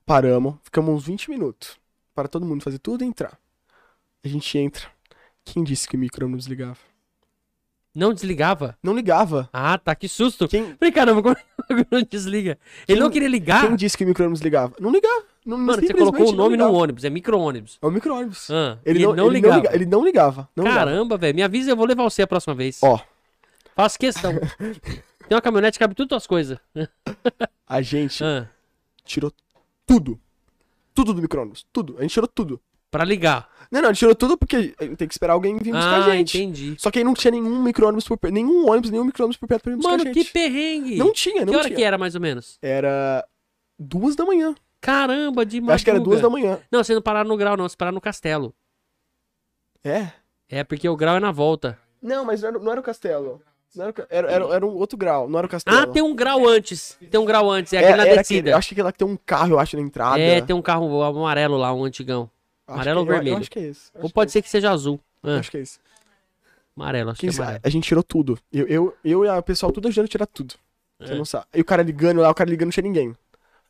paramos, 0.05 0.55
ficamos 0.63 0.93
uns 0.93 1.05
20 1.05 1.29
minutos. 1.29 1.77
Para 2.13 2.27
todo 2.27 2.45
mundo 2.45 2.63
fazer 2.63 2.77
tudo 2.79 3.03
e 3.03 3.07
entrar. 3.07 3.39
A 4.23 4.27
gente 4.27 4.57
entra. 4.57 4.87
Quem 5.45 5.63
disse 5.63 5.87
que 5.87 5.95
o 5.95 5.99
micro 5.99 6.27
não 6.27 6.37
desligava? 6.37 6.77
Não 7.95 8.11
desligava? 8.13 8.75
Não 8.81 8.95
ligava. 8.95 9.47
Ah, 9.53 9.77
tá. 9.77 9.93
Que 9.93 10.07
susto. 10.07 10.47
Quem, 10.47 10.75
Falei, 10.79 10.91
caramba, 10.91 11.21
como 11.21 11.35
não 11.91 12.01
desliga? 12.01 12.57
Ele 12.87 12.99
não 12.99 13.09
queria 13.11 13.27
ligar? 13.29 13.67
quem 13.67 13.75
disse 13.75 13.95
que 13.95 14.03
o 14.03 14.07
micro 14.07 14.23
não 14.25 14.33
desligava? 14.33 14.73
Não 14.79 14.91
ligava. 14.91 15.23
Não, 15.45 15.57
Mano, 15.57 15.79
você 15.81 15.93
colocou 15.93 16.21
o 16.29 16.31
não 16.31 16.37
nome 16.37 16.57
no 16.57 16.63
ligava. 16.63 16.71
ônibus. 16.83 17.03
É 17.03 17.09
micro-ônibus. 17.11 17.77
É 17.81 17.85
o 17.85 17.91
micro-ônibus. 17.91 18.49
Ah, 18.49 18.79
Ele, 18.83 19.03
não, 19.03 19.11
ele 19.11 19.17
não 19.17 19.25
ele 19.27 19.33
ligava. 19.35 19.55
liga- 19.57 19.75
ele 19.75 19.85
não 19.85 20.03
ligava. 20.03 20.49
Não 20.55 20.63
ligava. 20.63 20.85
Caramba, 20.85 21.17
velho. 21.17 21.35
Me 21.35 21.43
avisa, 21.43 21.69
eu 21.71 21.75
vou 21.75 21.85
levar 21.85 22.03
você 22.03 22.23
a 22.23 22.27
próxima 22.27 22.55
vez. 22.55 22.79
Ó. 22.81 22.99
Faço 23.75 23.99
questão. 23.99 24.33
Tem 25.27 25.35
uma 25.35 25.41
caminhonete 25.41 25.77
que 25.77 25.83
cabe 25.83 25.93
tudo 25.95 26.15
as 26.15 26.25
coisas. 26.25 26.57
A 27.67 27.81
gente 27.81 28.23
Ah, 28.23 28.47
tirou 29.05 29.31
tudo. 29.85 30.19
Tudo 30.95 31.13
do 31.13 31.21
micro-ônibus. 31.21 31.65
Tudo. 31.71 31.95
A 31.99 32.01
gente 32.01 32.11
tirou 32.13 32.27
tudo. 32.27 32.59
Pra 32.93 33.03
ligar. 33.03 33.49
Não, 33.71 33.81
não, 33.81 33.89
gente 33.89 33.97
tirou 33.99 34.13
tudo 34.13 34.37
porque 34.37 34.67
tem 34.77 35.07
que 35.07 35.13
esperar 35.13 35.33
alguém 35.33 35.57
vir 35.57 35.71
buscar 35.73 36.01
Ah, 36.01 36.05
a 36.05 36.15
gente. 36.15 36.37
entendi. 36.37 36.75
Só 36.77 36.91
que 36.91 36.99
aí 36.99 37.03
não 37.03 37.15
tinha 37.15 37.31
nenhum 37.31 37.63
micro-ônibus 37.63 38.07
por 38.07 38.17
perto. 38.19 38.31
Nenhum 38.33 38.69
ônibus, 38.69 38.91
nenhum 38.91 39.03
micro-ônibus 39.03 39.35
por 39.35 39.47
perto 39.47 39.63
pra 39.63 39.71
vir 39.71 39.77
buscar 39.77 39.97
Mano, 39.97 40.03
a 40.09 40.13
que 40.13 40.19
gente. 40.21 40.31
perrengue. 40.31 40.95
Não 40.95 41.11
tinha, 41.11 41.43
não 41.43 41.51
que 41.51 41.57
hora 41.57 41.65
tinha. 41.67 41.75
que 41.77 41.83
era, 41.83 41.97
mais 41.97 42.13
ou 42.13 42.21
menos? 42.21 42.59
Era 42.61 43.25
duas 43.79 44.15
da 44.15 44.23
manhã. 44.25 44.53
Caramba, 44.79 45.43
de 45.43 45.57
Eu 45.57 45.71
Acho 45.71 45.83
que 45.83 45.89
era 45.89 45.99
duas 45.99 46.21
da 46.21 46.29
manhã. 46.29 46.59
Não, 46.71 46.83
vocês 46.83 46.95
não 46.95 47.01
pararam 47.01 47.27
no 47.29 47.35
grau, 47.37 47.57
não. 47.57 47.63
Vocês 47.67 47.75
pararam 47.75 47.95
no 47.95 48.01
castelo. 48.01 48.53
É? 49.83 50.07
É, 50.49 50.63
porque 50.63 50.87
o 50.87 50.95
grau 50.95 51.17
é 51.17 51.19
na 51.19 51.31
volta. 51.31 51.77
Não, 52.01 52.23
mas 52.23 52.41
não 52.41 52.49
era, 52.49 52.59
não 52.59 52.71
era 52.71 52.79
o 52.79 52.83
castelo. 52.83 53.41
Era, 53.75 53.93
era, 54.09 54.31
era, 54.31 54.45
era 54.55 54.65
um 54.67 54.75
outro 54.75 54.95
grau, 54.95 55.27
não 55.27 55.39
era 55.39 55.47
o 55.47 55.49
castelo. 55.49 55.75
Ah, 55.75 55.87
tem 55.87 56.03
um 56.03 56.13
grau 56.15 56.47
antes. 56.47 56.95
Tem 57.09 57.19
um 57.19 57.25
grau 57.25 57.49
antes. 57.49 57.73
É 57.73 57.79
aquele 57.79 57.97
na 57.97 58.03
descida. 58.03 58.19
aquele- 58.21 58.51
eu 58.51 58.57
acho 58.57 58.67
que 58.67 58.73
aquele 58.75 58.85
lá 58.85 58.91
que 58.91 58.99
tem 58.99 59.07
um 59.07 59.17
carro, 59.25 59.53
eu 59.53 59.59
acho, 59.59 59.75
na 59.75 59.81
entrada. 59.81 60.19
É, 60.19 60.41
tem 60.41 60.55
um 60.55 60.61
carro 60.61 61.01
amarelo 61.01 61.57
lá, 61.57 61.73
um 61.73 61.83
antigão. 61.83 62.29
Amarelo 62.67 62.99
ou 63.01 63.05
que- 63.05 63.11
vermelho? 63.11 63.33
Eu 63.35 63.37
acho 63.39 63.51
que 63.51 63.59
é 63.59 63.63
esse. 63.63 63.91
Ou 63.95 64.09
pode 64.09 64.31
ser 64.31 64.41
que 64.41 64.49
seja 64.49 64.71
azul. 64.71 64.99
Ah, 65.21 65.37
Acho 65.39 65.51
que 65.51 65.57
é 65.57 65.61
esse. 65.61 65.79
amarelo, 66.75 67.11
acho 67.11 67.19
que 67.19 67.25
é 67.25 67.29
Quem 67.29 67.33
sabe? 67.35 67.43
amarelo. 67.47 67.61
A 67.65 67.69
gente 67.69 67.87
tirou 67.87 68.03
tudo. 68.03 68.39
Eu, 68.51 68.67
eu, 68.67 68.97
eu 69.03 69.25
e 69.25 69.29
o 69.29 69.43
pessoal 69.43 69.71
tudo 69.71 69.87
ajudando 69.87 70.05
a 70.05 70.09
tirar 70.09 70.25
tudo. 70.27 70.55
Você 70.99 71.13
É. 71.13 71.15
não 71.17 71.25
sabe. 71.25 71.45
E 71.53 71.61
o 71.61 71.65
cara 71.65 71.83
ligando 71.83 72.21
lá, 72.21 72.29
o 72.29 72.33
cara 72.35 72.49
ligando, 72.49 72.67
não 72.67 72.71
tinha 72.71 72.83
ninguém. 72.83 73.15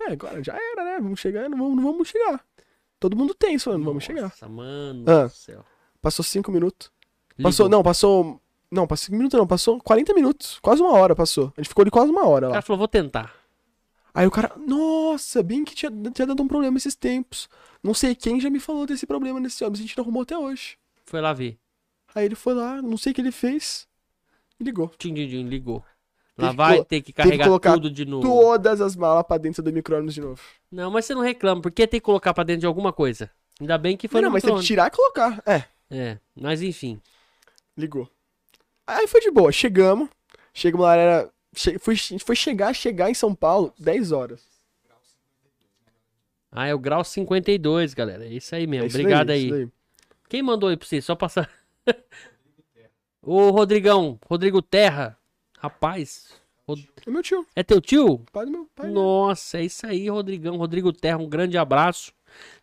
É, 0.02 0.12
agora 0.14 0.44
já 0.44 0.54
era, 0.54 0.84
né? 0.84 1.00
Vamos 1.02 1.20
chegar, 1.20 1.50
não 1.50 1.58
vamos, 1.58 1.76
não 1.78 1.84
vamos 1.92 2.08
chegar. 2.08 2.44
Todo 3.00 3.16
mundo 3.18 3.34
tem 3.34 3.56
isso, 3.56 3.72
não 3.72 3.84
vamos 3.84 4.04
chegar. 4.04 4.22
Nossa, 4.24 4.48
mano 4.48 5.04
Ah. 5.10 5.26
do 5.26 5.30
céu. 5.34 5.66
Passou 6.02 6.24
cinco 6.24 6.52
minutos. 6.52 6.92
Passou, 7.42 7.66
Ligou. 7.66 7.78
não, 7.80 7.84
passou. 7.84 8.40
Não, 8.72 8.88
passou 8.88 9.06
cinco 9.06 9.18
minutos 9.18 9.38
não, 9.38 9.46
passou 9.48 9.80
40 9.80 10.14
minutos. 10.14 10.60
Quase 10.62 10.82
uma 10.82 10.94
hora 10.94 11.16
passou. 11.16 11.54
A 11.56 11.62
gente 11.62 11.70
ficou 11.70 11.84
ali 11.84 11.92
quase 11.92 12.12
uma 12.12 12.26
hora 12.28 12.48
O 12.48 12.50
lá. 12.50 12.54
cara 12.56 12.62
falou, 12.64 12.78
vou 12.80 12.88
tentar. 12.88 13.34
Aí 14.14 14.28
o 14.28 14.32
cara, 14.32 14.54
nossa, 14.58 15.42
bem 15.42 15.64
que 15.66 15.74
tinha, 15.74 15.92
tinha 16.14 16.28
dado 16.28 16.44
um 16.44 16.48
problema 16.48 16.78
esses 16.78 16.96
tempos. 16.96 17.50
Não 17.82 17.94
sei 17.94 18.14
quem 18.14 18.40
já 18.40 18.50
me 18.50 18.60
falou 18.60 18.86
desse 18.86 19.08
problema 19.08 19.40
nesse 19.40 19.64
ônibus, 19.64 19.80
a 19.80 19.84
gente 19.84 19.98
não 19.98 20.04
arrumou 20.04 20.22
até 20.22 20.38
hoje. 20.38 20.78
Foi 21.06 21.20
lá 21.20 21.34
ver. 21.34 21.58
Aí 22.14 22.26
ele 22.26 22.36
foi 22.36 22.54
lá, 22.54 22.82
não 22.82 22.96
sei 22.96 23.12
o 23.12 23.16
que 23.16 23.22
ele 23.22 23.32
fez, 23.32 23.88
ligou. 24.62 24.90
Tchim, 25.00 25.14
tchim, 25.14 25.28
tchim, 25.28 25.44
ligou. 25.48 25.84
Lá 26.38 26.50
que 26.50 26.56
vai 26.56 26.84
ter 26.86 27.02
que 27.02 27.12
que 27.12 27.14
carregar 27.14 27.46
colocar 27.46 27.74
tudo 27.74 27.92
de 27.92 28.06
novo. 28.06 28.28
Todas 28.28 28.82
as 28.82 28.96
malas 28.96 29.26
pra 29.26 29.38
dentro 29.38 29.62
do 29.62 29.72
micro-ônibus 29.72 30.14
de 30.16 30.22
novo. 30.22 30.42
Não, 30.72 30.90
mas 30.92 31.06
você 31.06 31.14
não 31.14 31.22
reclama, 31.22 31.62
porque 31.62 31.88
tem 31.88 32.00
que 32.00 32.06
colocar 32.06 32.34
pra 32.34 32.44
dentro 32.44 32.62
de 32.62 32.66
alguma 32.66 32.94
coisa. 32.94 33.30
Ainda 33.60 33.78
bem 33.78 33.96
que 33.98 34.08
foi 34.08 34.22
não, 34.22 34.30
no 34.30 34.34
mas 34.34 34.44
tem 34.44 34.56
que 34.56 34.64
tirar 34.64 34.88
e 34.88 34.92
colocar. 34.92 35.42
É, 35.46 35.64
É, 35.92 36.18
mas 36.36 36.62
enfim. 36.62 37.00
ligou. 37.78 38.10
Aí 38.86 39.08
foi 39.08 39.22
de 39.22 39.32
boa, 39.32 39.52
chegamos. 39.52 40.10
Chegamos 40.54 40.86
lá, 40.86 40.96
era. 40.96 41.33
Che, 41.56 41.78
foi, 41.78 41.96
foi 41.96 42.36
chegar, 42.36 42.74
chegar 42.74 43.10
em 43.10 43.14
São 43.14 43.34
Paulo 43.36 43.74
10 43.78 44.12
horas. 44.12 44.42
Ah, 46.52 46.68
é 46.68 46.74
o 46.74 46.80
grau 46.80 47.04
52, 47.04 47.94
galera. 47.94 48.26
É 48.26 48.30
isso 48.34 48.54
aí 48.56 48.68
mesmo. 48.68 48.86
É 48.86 48.88
isso 48.88 48.98
Obrigado 48.98 49.28
daí, 49.28 49.44
aí. 49.46 49.50
daí. 49.52 49.70
Quem 50.30 50.42
mandou 50.44 50.70
aí 50.70 50.78
pra 50.78 50.88
você? 50.88 51.02
Só 51.02 51.16
passar. 51.16 51.50
Ô, 53.22 53.50
Rodrigão, 53.52 54.20
Rodrigo 54.28 54.62
Terra. 54.62 55.18
Rapaz, 55.58 56.28
Rod- 56.68 56.84
É 57.06 57.10
meu 57.10 57.24
tio, 57.24 57.48
é 57.56 57.64
teu 57.64 57.80
tio? 57.80 58.20
pai 58.32 58.46
do 58.46 58.52
meu 58.52 58.70
pai. 58.76 58.90
Nossa, 58.92 59.60
é 59.60 59.64
isso 59.66 59.86
aí, 59.88 60.10
Rodrigão. 60.10 60.58
Rodrigo 60.58 60.92
Terra, 60.92 61.18
um 61.18 61.30
grande 61.30 61.58
abraço. 61.58 62.12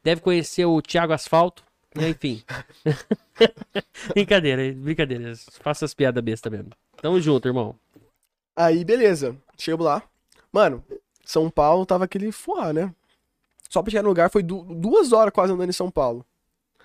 Deve 0.02 0.20
conhecer 0.20 0.66
o 0.66 0.82
Thiago 0.82 1.12
Asfalto. 1.12 1.64
Enfim. 1.96 2.42
brincadeira, 4.14 4.72
brincadeira. 4.74 5.32
Faça 5.60 5.84
as 5.84 5.94
piadas 5.94 6.22
besta 6.22 6.50
mesmo. 6.50 6.70
Tamo 7.00 7.20
junto, 7.20 7.48
irmão. 7.48 7.74
Aí, 8.56 8.84
beleza. 8.84 9.36
Chegamos 9.56 9.86
lá. 9.86 10.02
Mano, 10.52 10.82
São 11.24 11.48
Paulo 11.50 11.86
tava 11.86 12.04
aquele 12.04 12.30
fuá, 12.32 12.72
né? 12.72 12.92
Só 13.68 13.82
pra 13.82 13.90
chegar 13.90 14.02
no 14.02 14.08
lugar 14.08 14.30
foi 14.30 14.42
du- 14.42 14.64
duas 14.64 15.12
horas 15.12 15.32
quase 15.32 15.52
andando 15.52 15.68
em 15.70 15.72
São 15.72 15.90
Paulo. 15.90 16.24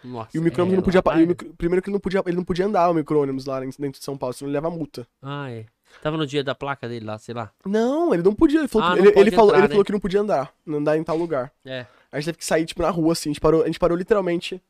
Nossa, 0.04 0.38
E 0.38 0.40
o 0.40 0.44
micro-ônibus 0.44 0.74
é, 0.74 0.78
não 0.78 0.84
podia. 0.84 1.02
lá 1.04 1.28
micro- 1.28 1.54
primeiro 1.58 1.82
que 1.82 1.90
ele 1.90 1.94
não 1.96 2.00
podia, 2.00 2.24
ele 2.28 2.38
não 2.38 2.44
podia 2.44 2.66
andar 2.68 2.90
o 2.92 2.94
micro-ônibus 2.94 3.46
lá 3.46 3.60
dentro 3.60 3.92
de 4.00 4.04
São 4.04 4.16
Paulo, 4.16 4.34
senão 4.34 4.50
ele 4.50 4.54
leva 4.56 4.70
multa. 4.70 5.08
Ah, 5.22 5.50
é. 5.50 5.66
Tava 6.04 6.16
no 6.18 6.28
dia 6.28 6.44
da 6.44 6.54
placa 6.54 6.88
dele 6.88 7.06
lá, 7.06 7.18
sei 7.18 7.34
lá. 7.34 7.52
Não, 7.66 8.14
ele 8.14 8.22
não 8.22 8.36
podia. 8.36 8.60
Ele 8.60 8.68
falou, 8.68 8.88
Ah, 8.88 8.94
que, 8.96 9.02
não 9.02 9.10
ele, 9.10 9.20
ele 9.20 9.32
falou, 9.32 9.50
entrar, 9.50 9.60
ele 9.60 9.68
né? 9.68 9.74
falou 9.74 9.86
que 9.86 9.92
não 9.92 10.00
podia 10.00 10.20
andar. 10.22 10.54
Não 10.66 10.78
andar 10.78 10.98
em 10.98 11.04
tal 11.04 11.18
lugar. 11.18 11.52
É. 11.66 11.88
A 12.12 12.18
gente 12.20 12.26
teve 12.26 12.38
que 12.38 12.46
sair, 12.46 12.66
tipo, 12.66 12.82
na 12.84 12.90
rua, 12.92 13.14
assim. 13.14 13.30
A 13.30 13.34
gente 13.34 13.42
parou, 13.42 13.64
a 13.64 13.66
gente 13.66 13.80
parou 13.80 13.98
literalmente 13.98 14.62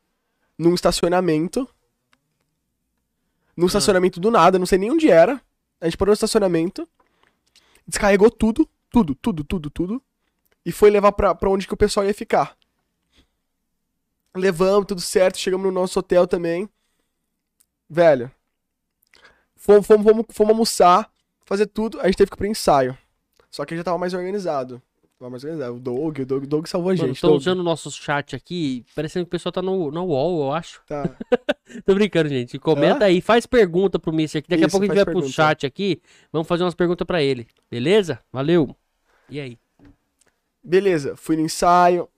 num 0.58 0.74
estacionamento. 0.74 1.68
Num 3.56 3.66
estacionamento 3.66 4.20
do 4.20 4.30
nada, 4.30 4.58
não 4.58 4.66
sei 4.66 4.78
nem 4.78 4.90
onde 4.90 5.10
era. 5.10 5.40
A 5.80 5.84
gente 5.84 5.96
parou 5.96 6.10
no 6.10 6.14
estacionamento. 6.14 6.88
Descarregou 7.86 8.30
tudo, 8.30 8.68
tudo, 8.90 9.14
tudo, 9.14 9.44
tudo, 9.44 9.70
tudo. 9.70 10.02
E 10.64 10.72
foi 10.72 10.90
levar 10.90 11.12
pra, 11.12 11.34
pra 11.34 11.50
onde 11.50 11.66
que 11.66 11.74
o 11.74 11.76
pessoal 11.76 12.06
ia 12.06 12.14
ficar. 12.14 12.56
Levamos, 14.34 14.86
tudo 14.86 15.00
certo. 15.00 15.38
Chegamos 15.38 15.66
no 15.66 15.72
nosso 15.72 15.98
hotel 15.98 16.26
também. 16.26 16.68
Velho. 17.88 18.30
Fomos, 19.54 19.86
fomos, 19.86 20.04
fomos, 20.04 20.26
fomos 20.30 20.50
almoçar, 20.50 21.10
fazer 21.44 21.66
tudo. 21.66 22.00
A 22.00 22.06
gente 22.06 22.16
teve 22.16 22.30
que 22.30 22.36
ir 22.36 22.38
pro 22.38 22.46
ensaio. 22.46 22.96
Só 23.50 23.64
que 23.64 23.76
já 23.76 23.84
tava 23.84 23.98
mais 23.98 24.14
organizado. 24.14 24.82
Mais 25.18 25.44
organizado. 25.44 25.76
O 25.76 25.80
Doug, 25.80 26.18
o 26.18 26.26
Doug, 26.26 26.44
o 26.44 26.46
Doug 26.46 26.66
salvou 26.66 26.90
a 26.90 26.94
gente. 26.94 27.20
Doug. 27.22 27.36
usando 27.36 27.60
o 27.60 27.62
nosso 27.62 27.90
chat 27.90 28.36
aqui, 28.36 28.84
parecendo 28.94 29.24
que 29.24 29.28
o 29.28 29.30
pessoal 29.30 29.50
tá 29.52 29.62
no, 29.62 29.90
no 29.90 30.04
wall, 30.04 30.42
eu 30.42 30.52
acho. 30.52 30.82
Tá. 30.86 31.08
Tô 31.86 31.94
brincando, 31.94 32.28
gente. 32.28 32.58
Comenta 32.58 33.06
aí, 33.06 33.22
faz 33.22 33.46
pergunta 33.46 33.98
pro 33.98 34.12
Mister 34.12 34.40
aqui. 34.40 34.48
Daqui 34.48 34.64
a 34.64 34.66
Isso, 34.66 34.72
pouco 34.72 34.84
a 34.84 34.86
gente 34.88 34.96
vai 34.96 35.04
pro 35.04 35.14
pergunta. 35.14 35.32
chat 35.32 35.64
aqui. 35.64 36.02
Vamos 36.30 36.46
fazer 36.46 36.64
umas 36.64 36.74
perguntas 36.74 37.06
pra 37.06 37.22
ele. 37.22 37.46
Beleza? 37.70 38.20
Valeu. 38.30 38.76
E 39.30 39.40
aí? 39.40 39.58
Beleza, 40.62 41.16
fui 41.16 41.36
no 41.36 41.42
ensaio. 41.42 42.08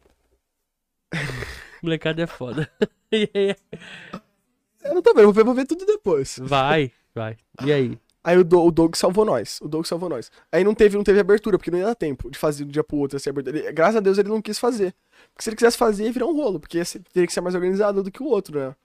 Molecada 1.83 2.23
é 2.23 2.27
foda. 2.27 2.69
Eu 3.13 4.95
não 4.95 5.03
tô 5.03 5.15
vendo, 5.15 5.25
vou 5.25 5.33
ver, 5.33 5.45
vou 5.45 5.55
ver 5.55 5.67
tudo 5.67 5.87
depois. 5.87 6.39
vai, 6.43 6.91
vai. 7.15 7.37
E 7.65 7.73
aí? 7.73 7.99
Aí 8.29 8.37
o, 8.37 8.45
Do- 8.45 8.63
o 8.63 8.71
Doug 8.71 8.95
salvou 8.95 9.25
nós. 9.25 9.59
O 9.63 9.69
Doug 9.69 9.87
salvou 9.87 10.07
nós. 10.11 10.31
Aí 10.53 10.63
não 10.63 10.75
teve, 10.75 10.95
não 10.99 11.03
teve 11.03 11.19
abertura, 11.19 11.57
porque 11.57 11.71
não 11.71 11.79
ia 11.79 11.87
dar 11.87 11.95
tempo 11.95 12.31
de 12.31 12.37
fazer 12.37 12.65
de 12.65 12.69
um 12.69 12.73
dia 12.73 12.85
pro 12.85 12.99
outro 12.99 13.17
assim, 13.17 13.31
abertura. 13.31 13.59
Ele- 13.59 13.73
graças 13.73 13.97
a 13.97 14.01
Deus 14.01 14.19
ele 14.19 14.29
não 14.29 14.43
quis 14.43 14.59
fazer. 14.59 14.95
Porque 15.33 15.45
se 15.45 15.49
ele 15.49 15.57
quisesse 15.57 15.79
fazer, 15.79 16.05
ia 16.05 16.13
virar 16.13 16.27
um 16.27 16.37
rolo, 16.37 16.61
porque 16.61 16.85
ser- 16.85 17.03
teria 17.11 17.27
que 17.27 17.33
ser 17.33 17.41
mais 17.41 17.55
organizado 17.55 18.03
do 18.03 18.11
que 18.11 18.23
o 18.23 18.27
outro, 18.27 18.59
né? 18.61 18.77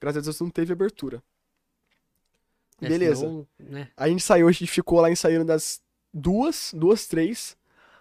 Graças 0.00 0.18
a 0.18 0.24
Deus 0.24 0.40
não 0.40 0.50
teve 0.50 0.72
abertura. 0.72 1.22
É, 2.82 2.88
Beleza. 2.88 3.46
né? 3.60 3.88
A 3.96 4.08
gente 4.08 4.24
saiu, 4.24 4.48
a 4.48 4.52
gente 4.52 4.66
ficou 4.66 5.00
lá 5.00 5.08
ensaiando 5.08 5.44
das 5.44 5.80
duas, 6.12 6.72
duas, 6.76 7.06
três, 7.06 7.56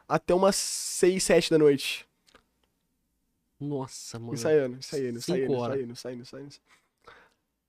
até 0.10 0.34
umas 0.34 0.56
seis, 0.56 1.24
sete 1.24 1.52
da 1.52 1.60
noite. 1.60 2.08
Nossa, 3.60 4.18
mano. 4.18 4.34
Ensaiando, 4.34 4.78
ensaiando, 4.78 5.18
ensaiando, 5.20 5.54
horas. 5.54 5.76
ensaiando, 5.80 5.92
ensaiando, 5.92 6.22
ensaiando. 6.24 6.56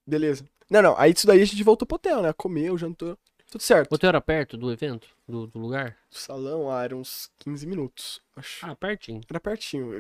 Beleza. 0.07 0.45
Não, 0.71 0.83
não, 0.83 0.99
aí 0.99 1.13
disso 1.13 1.27
daí 1.27 1.41
a 1.43 1.45
gente 1.45 1.63
voltou 1.63 1.87
pro 1.87 1.97
hotel, 1.97 2.23
né? 2.23 2.33
Comeu, 2.33 2.77
jantou, 2.79 3.19
tudo 3.51 3.61
certo. 3.63 3.93
O 3.93 3.95
hotel 3.95 4.09
era 4.09 4.21
perto 4.21 4.57
do 4.57 4.73
evento? 4.73 5.07
Do, 5.29 5.47
do 5.47 5.59
lugar? 5.59 5.97
O 6.11 6.17
salão, 6.17 6.71
ah, 6.71 6.83
era 6.83 6.97
uns 6.97 7.31
15 7.39 7.67
minutos, 7.67 8.21
acho. 8.37 8.67
Ah, 8.67 8.75
pertinho. 8.75 9.21
Era 9.29 9.39
pertinho. 9.41 9.93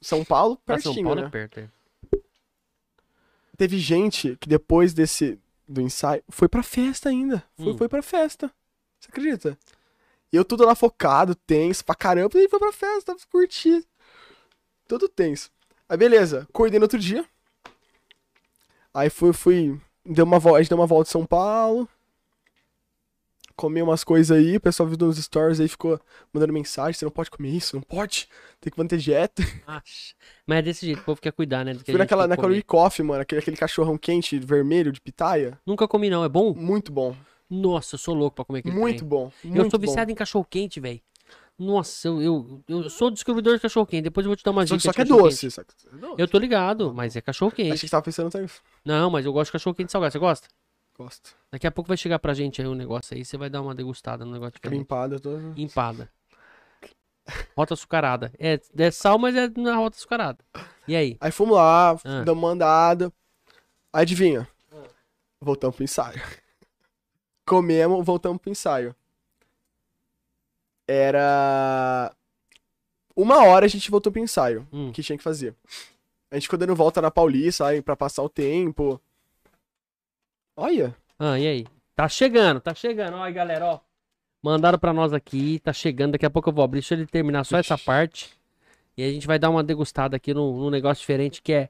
São 0.00 0.24
Paulo, 0.24 0.56
pertinho, 0.64 0.94
São 0.94 1.02
Paulo 1.04 1.20
né? 1.22 1.26
é 1.26 1.30
perto, 1.30 1.60
é. 1.60 1.68
Teve 3.56 3.78
gente 3.78 4.36
que 4.36 4.48
depois 4.48 4.94
desse, 4.94 5.38
do 5.68 5.80
ensaio, 5.80 6.22
foi 6.30 6.48
pra 6.48 6.62
festa 6.62 7.08
ainda. 7.08 7.44
Foi, 7.56 7.72
Hum. 7.72 7.78
foi 7.78 7.88
pra 7.88 8.02
festa. 8.02 8.50
Você 8.98 9.10
acredita? 9.10 9.58
E 10.32 10.36
eu 10.36 10.44
tudo 10.44 10.64
lá 10.64 10.74
focado, 10.74 11.34
tenso 11.34 11.84
pra 11.84 11.94
caramba, 11.94 12.38
e 12.38 12.48
foi 12.48 12.58
pra 12.58 12.72
festa, 12.72 13.14
curtir. 13.30 13.84
Tudo 14.86 15.08
tenso. 15.08 15.50
Aí 15.88 15.96
beleza, 15.96 16.46
acordei 16.48 16.78
no 16.78 16.84
outro 16.84 16.98
dia. 16.98 17.24
Aí 18.92 19.08
fui, 19.08 19.32
fui, 19.32 19.80
deu 20.04 20.24
uma 20.24 20.38
volta, 20.38 20.58
a 20.58 20.62
gente 20.62 20.70
deu 20.70 20.78
uma 20.78 20.86
volta 20.86 21.08
em 21.08 21.12
São 21.12 21.24
Paulo. 21.24 21.88
Comi 23.56 23.82
umas 23.82 24.02
coisas 24.02 24.34
aí, 24.34 24.56
o 24.56 24.60
pessoal 24.60 24.88
viu 24.88 24.96
nos 24.98 25.18
stories 25.18 25.60
aí, 25.60 25.68
ficou 25.68 26.00
mandando 26.32 26.50
mensagem, 26.50 26.94
você 26.94 27.04
não 27.04 27.12
pode 27.12 27.30
comer 27.30 27.50
isso, 27.50 27.76
não 27.76 27.82
pode, 27.82 28.26
tem 28.58 28.72
que 28.72 28.78
manter 28.78 28.96
dieta. 28.96 29.42
Mas 30.46 30.58
é 30.58 30.62
desse 30.62 30.86
jeito, 30.86 31.02
o 31.02 31.04
povo 31.04 31.20
quer 31.20 31.30
cuidar, 31.30 31.62
né? 31.62 31.74
Fui 31.74 31.94
naquela, 31.98 32.26
naquela 32.26 32.48
comer. 32.48 32.62
Coffee, 32.62 33.04
mano, 33.04 33.20
aquele, 33.20 33.40
aquele 33.40 33.56
cachorrão 33.58 33.98
quente, 33.98 34.38
vermelho, 34.38 34.90
de 34.90 35.00
pitaia. 35.00 35.58
Nunca 35.66 35.86
comi, 35.86 36.08
não. 36.08 36.24
É 36.24 36.28
bom? 36.28 36.54
Muito 36.54 36.90
bom, 36.90 37.14
Nossa, 37.50 37.96
eu 37.96 37.98
sou 37.98 38.14
louco 38.14 38.36
pra 38.36 38.46
comer 38.46 38.60
aquele 38.60 38.74
muito 38.74 38.98
trem. 38.98 39.08
bom, 39.08 39.30
Eu 39.44 39.50
muito 39.50 39.70
sou 39.72 39.78
bom. 39.78 39.86
viciado 39.86 40.10
em 40.10 40.14
cachorro 40.14 40.46
quente, 40.48 40.80
velho. 40.80 41.00
Nossa, 41.62 42.08
eu, 42.08 42.22
eu, 42.22 42.64
eu 42.66 42.88
sou 42.88 43.10
descobridor 43.10 43.54
de 43.54 43.60
cachorro 43.60 43.84
quente. 43.86 44.04
Depois 44.04 44.24
eu 44.24 44.30
vou 44.30 44.36
te 44.36 44.42
dar 44.42 44.50
uma 44.50 44.66
Só, 44.66 44.76
dica 44.76 44.86
só 44.86 44.90
de 44.92 44.96
que 44.96 45.02
é 45.02 45.04
doce. 45.04 45.50
Só 45.50 45.62
que 45.62 45.72
é 45.92 45.96
doce. 45.98 46.14
Eu 46.16 46.26
tô 46.26 46.38
ligado, 46.38 46.94
mas 46.94 47.14
é 47.16 47.20
cachorro 47.20 47.52
quente. 47.52 47.72
que 47.72 47.76
você 47.78 47.88
tava 47.88 48.02
pensando 48.02 48.30
também. 48.30 48.48
Não, 48.82 49.10
mas 49.10 49.26
eu 49.26 49.32
gosto 49.32 49.48
de 49.48 49.52
cachorro 49.52 49.74
quente 49.76 49.92
salgado. 49.92 50.10
Você 50.12 50.18
gosta? 50.18 50.48
Gosto. 50.96 51.36
Daqui 51.52 51.66
a 51.66 51.70
pouco 51.70 51.88
vai 51.88 51.98
chegar 51.98 52.18
pra 52.18 52.32
gente 52.32 52.62
aí 52.62 52.66
um 52.66 52.74
negócio 52.74 53.14
aí. 53.14 53.24
Você 53.26 53.36
vai 53.36 53.50
dar 53.50 53.60
uma 53.60 53.74
degustada 53.74 54.24
no 54.24 54.32
negócio 54.32 54.54
diferente. 54.54 54.78
Limpada 54.78 55.20
toda. 55.20 55.52
Empada. 55.54 56.10
Rota 57.54 57.74
açucarada. 57.74 58.32
É, 58.38 58.58
é 58.78 58.90
sal, 58.90 59.18
mas 59.18 59.36
é 59.36 59.48
na 59.56 59.76
rota 59.76 59.96
açucarada. 59.98 60.38
E 60.88 60.96
aí? 60.96 61.16
Aí 61.20 61.30
fomos 61.30 61.56
lá, 61.56 61.90
Ah. 62.04 62.22
damos 62.24 62.42
uma 62.42 62.52
andada. 62.52 63.12
Adivinha? 63.92 64.48
Voltamos 65.40 65.76
pro 65.76 65.84
ensaio. 65.84 66.20
Comemos, 67.46 68.04
voltamos 68.04 68.40
pro 68.40 68.50
ensaio. 68.50 68.94
Era. 70.92 72.12
Uma 73.14 73.44
hora 73.44 73.64
a 73.64 73.68
gente 73.68 73.88
voltou 73.92 74.10
pro 74.10 74.20
ensaio. 74.20 74.66
Hum. 74.72 74.90
Que 74.90 75.04
tinha 75.04 75.16
que 75.16 75.22
fazer? 75.22 75.54
A 76.28 76.34
gente 76.34 76.44
ficou 76.44 76.58
dando 76.58 76.74
volta 76.74 77.00
na 77.00 77.12
Paulista 77.12 77.64
aí 77.64 77.80
pra 77.80 77.94
passar 77.94 78.24
o 78.24 78.28
tempo. 78.28 79.00
Olha. 80.56 80.96
Ah, 81.16 81.38
e 81.38 81.46
aí? 81.46 81.66
Tá 81.94 82.08
chegando, 82.08 82.60
tá 82.60 82.74
chegando. 82.74 83.18
Aí, 83.18 83.32
galera, 83.32 83.66
ó. 83.66 83.80
Mandaram 84.42 84.80
pra 84.80 84.92
nós 84.92 85.12
aqui, 85.12 85.60
tá 85.60 85.72
chegando. 85.72 86.12
Daqui 86.12 86.26
a 86.26 86.30
pouco 86.30 86.48
eu 86.48 86.52
vou 86.52 86.64
abrir. 86.64 86.80
Deixa 86.80 86.94
ele 86.94 87.06
terminar 87.06 87.44
só 87.44 87.58
essa 87.58 87.78
parte. 87.78 88.36
E 88.96 89.04
a 89.04 89.12
gente 89.12 89.28
vai 89.28 89.38
dar 89.38 89.50
uma 89.50 89.62
degustada 89.62 90.16
aqui 90.16 90.34
num, 90.34 90.58
num 90.58 90.70
negócio 90.70 91.00
diferente 91.00 91.40
que 91.40 91.52
é 91.52 91.68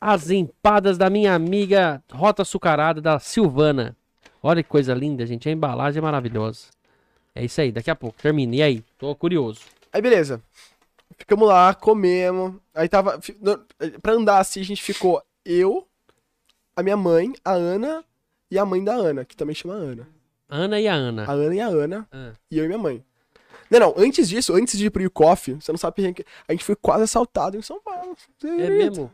as 0.00 0.30
empadas 0.30 0.96
da 0.96 1.10
minha 1.10 1.34
amiga 1.34 2.02
Rota 2.10 2.40
Açucarada 2.40 3.02
da 3.02 3.18
Silvana. 3.18 3.94
Olha 4.42 4.62
que 4.62 4.68
coisa 4.70 4.94
linda, 4.94 5.26
gente. 5.26 5.46
A 5.46 5.52
embalagem 5.52 5.98
é 5.98 6.02
maravilhosa. 6.02 6.68
É 7.34 7.44
isso 7.44 7.60
aí, 7.60 7.72
daqui 7.72 7.90
a 7.90 7.94
pouco. 7.96 8.20
Termina. 8.20 8.54
E 8.56 8.62
aí? 8.62 8.84
Tô 8.98 9.14
curioso. 9.14 9.60
Aí 9.92 10.00
beleza. 10.02 10.42
Ficamos 11.16 11.48
lá, 11.48 11.74
comemos. 11.74 12.54
Aí 12.74 12.88
tava. 12.88 13.20
Pra 14.02 14.12
andar 14.12 14.38
assim, 14.38 14.60
a 14.60 14.64
gente 14.64 14.82
ficou 14.82 15.22
eu, 15.44 15.86
a 16.76 16.82
minha 16.82 16.96
mãe, 16.96 17.32
a 17.44 17.52
Ana 17.52 18.04
e 18.50 18.58
a 18.58 18.64
mãe 18.66 18.82
da 18.82 18.94
Ana, 18.94 19.24
que 19.24 19.36
também 19.36 19.54
chama 19.54 19.74
Ana. 19.74 20.08
Ana 20.48 20.80
e 20.80 20.86
a 20.88 20.94
Ana. 20.94 21.24
A 21.24 21.32
Ana 21.32 21.54
e 21.54 21.60
a 21.60 21.66
Ana, 21.66 22.08
Ah. 22.12 22.32
e 22.50 22.58
eu 22.58 22.64
e 22.64 22.68
minha 22.68 22.78
mãe. 22.78 23.04
Não, 23.70 23.80
não, 23.80 23.94
antes 23.96 24.28
disso, 24.28 24.54
antes 24.54 24.78
de 24.78 24.86
ir 24.86 24.90
pro 24.90 25.10
Coffee, 25.10 25.54
você 25.54 25.72
não 25.72 25.78
sabe 25.78 26.14
a 26.46 26.52
gente 26.52 26.62
foi 26.64 26.76
quase 26.76 27.04
assaltado 27.04 27.56
em 27.56 27.62
São 27.62 27.80
Paulo. 27.80 28.14
É 28.44 28.68
mesmo? 28.68 29.10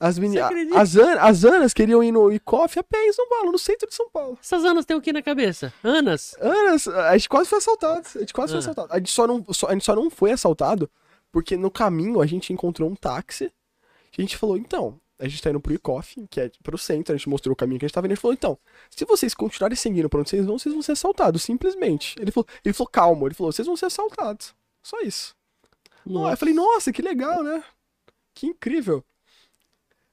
As, 0.00 0.18
meni... 0.18 0.38
As, 0.38 0.96
An... 0.96 1.18
as 1.20 1.44
Anas 1.44 1.74
queriam 1.74 2.02
ir 2.02 2.10
no 2.10 2.40
Coffee 2.40 2.80
a 2.80 2.82
pé 2.82 3.06
em 3.06 3.12
São 3.12 3.28
Paulo, 3.28 3.52
no 3.52 3.58
centro 3.58 3.86
de 3.86 3.94
São 3.94 4.08
Paulo. 4.08 4.38
Essas 4.42 4.64
Anas 4.64 4.86
tem 4.86 4.96
o 4.96 5.00
que 5.02 5.12
na 5.12 5.20
cabeça? 5.22 5.70
Anas? 5.84 6.34
Anas, 6.40 6.88
a 6.88 7.16
gente 7.18 7.28
quase 7.28 7.50
foi 7.50 7.58
assaltado. 7.58 8.06
A 8.16 8.18
gente 8.20 8.32
quase 8.32 8.52
Ah. 8.52 8.54
foi 8.54 8.58
assaltado. 8.60 8.92
A 8.92 8.96
gente, 8.98 9.10
só 9.10 9.26
não, 9.26 9.44
só- 9.52 9.68
a 9.68 9.72
gente 9.74 9.84
só 9.84 9.94
não 9.94 10.08
foi 10.10 10.32
assaltado 10.32 10.90
porque 11.30 11.54
no 11.56 11.70
caminho 11.70 12.22
a 12.22 12.26
gente 12.26 12.50
encontrou 12.50 12.88
um 12.88 12.94
táxi. 12.96 13.52
A 14.16 14.20
gente 14.22 14.38
falou, 14.38 14.56
então, 14.56 14.98
a 15.18 15.28
gente 15.28 15.42
tá 15.42 15.50
indo 15.50 15.60
pro 15.60 15.74
Icoff, 15.74 16.26
que 16.30 16.40
é 16.40 16.50
pro 16.62 16.78
centro, 16.78 17.14
a 17.14 17.16
gente 17.18 17.28
mostrou 17.28 17.52
o 17.52 17.56
caminho 17.56 17.78
que 17.78 17.84
a 17.84 17.88
gente 17.88 17.94
tava 17.94 18.06
indo. 18.06 18.12
A 18.12 18.14
gente 18.14 18.22
falou, 18.22 18.34
então, 18.34 18.58
se 18.88 19.04
vocês 19.04 19.34
continuarem 19.34 19.76
seguindo 19.76 20.08
pra 20.08 20.20
onde 20.20 20.30
vocês 20.30 20.46
vão, 20.46 20.58
vocês 20.58 20.72
vão 20.74 20.82
ser 20.82 20.92
assaltados, 20.92 21.42
simplesmente. 21.42 22.16
Ele 22.18 22.30
falou, 22.30 22.46
ele 22.64 22.72
falou, 22.72 22.88
calma, 22.90 23.26
ele 23.26 23.34
falou, 23.34 23.52
vocês 23.52 23.66
vão 23.66 23.76
ser 23.76 23.86
assaltados. 23.86 24.54
Só 24.82 24.98
isso. 25.02 25.36
Aí 26.06 26.32
eu 26.32 26.36
falei, 26.38 26.54
nossa, 26.54 26.90
que 26.90 27.02
legal, 27.02 27.42
né? 27.42 27.62
Que 28.34 28.46
incrível. 28.46 29.04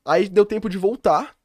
Aí 0.08 0.30
deu 0.30 0.46
tempo 0.46 0.70
de 0.70 0.78
voltar 0.78 1.36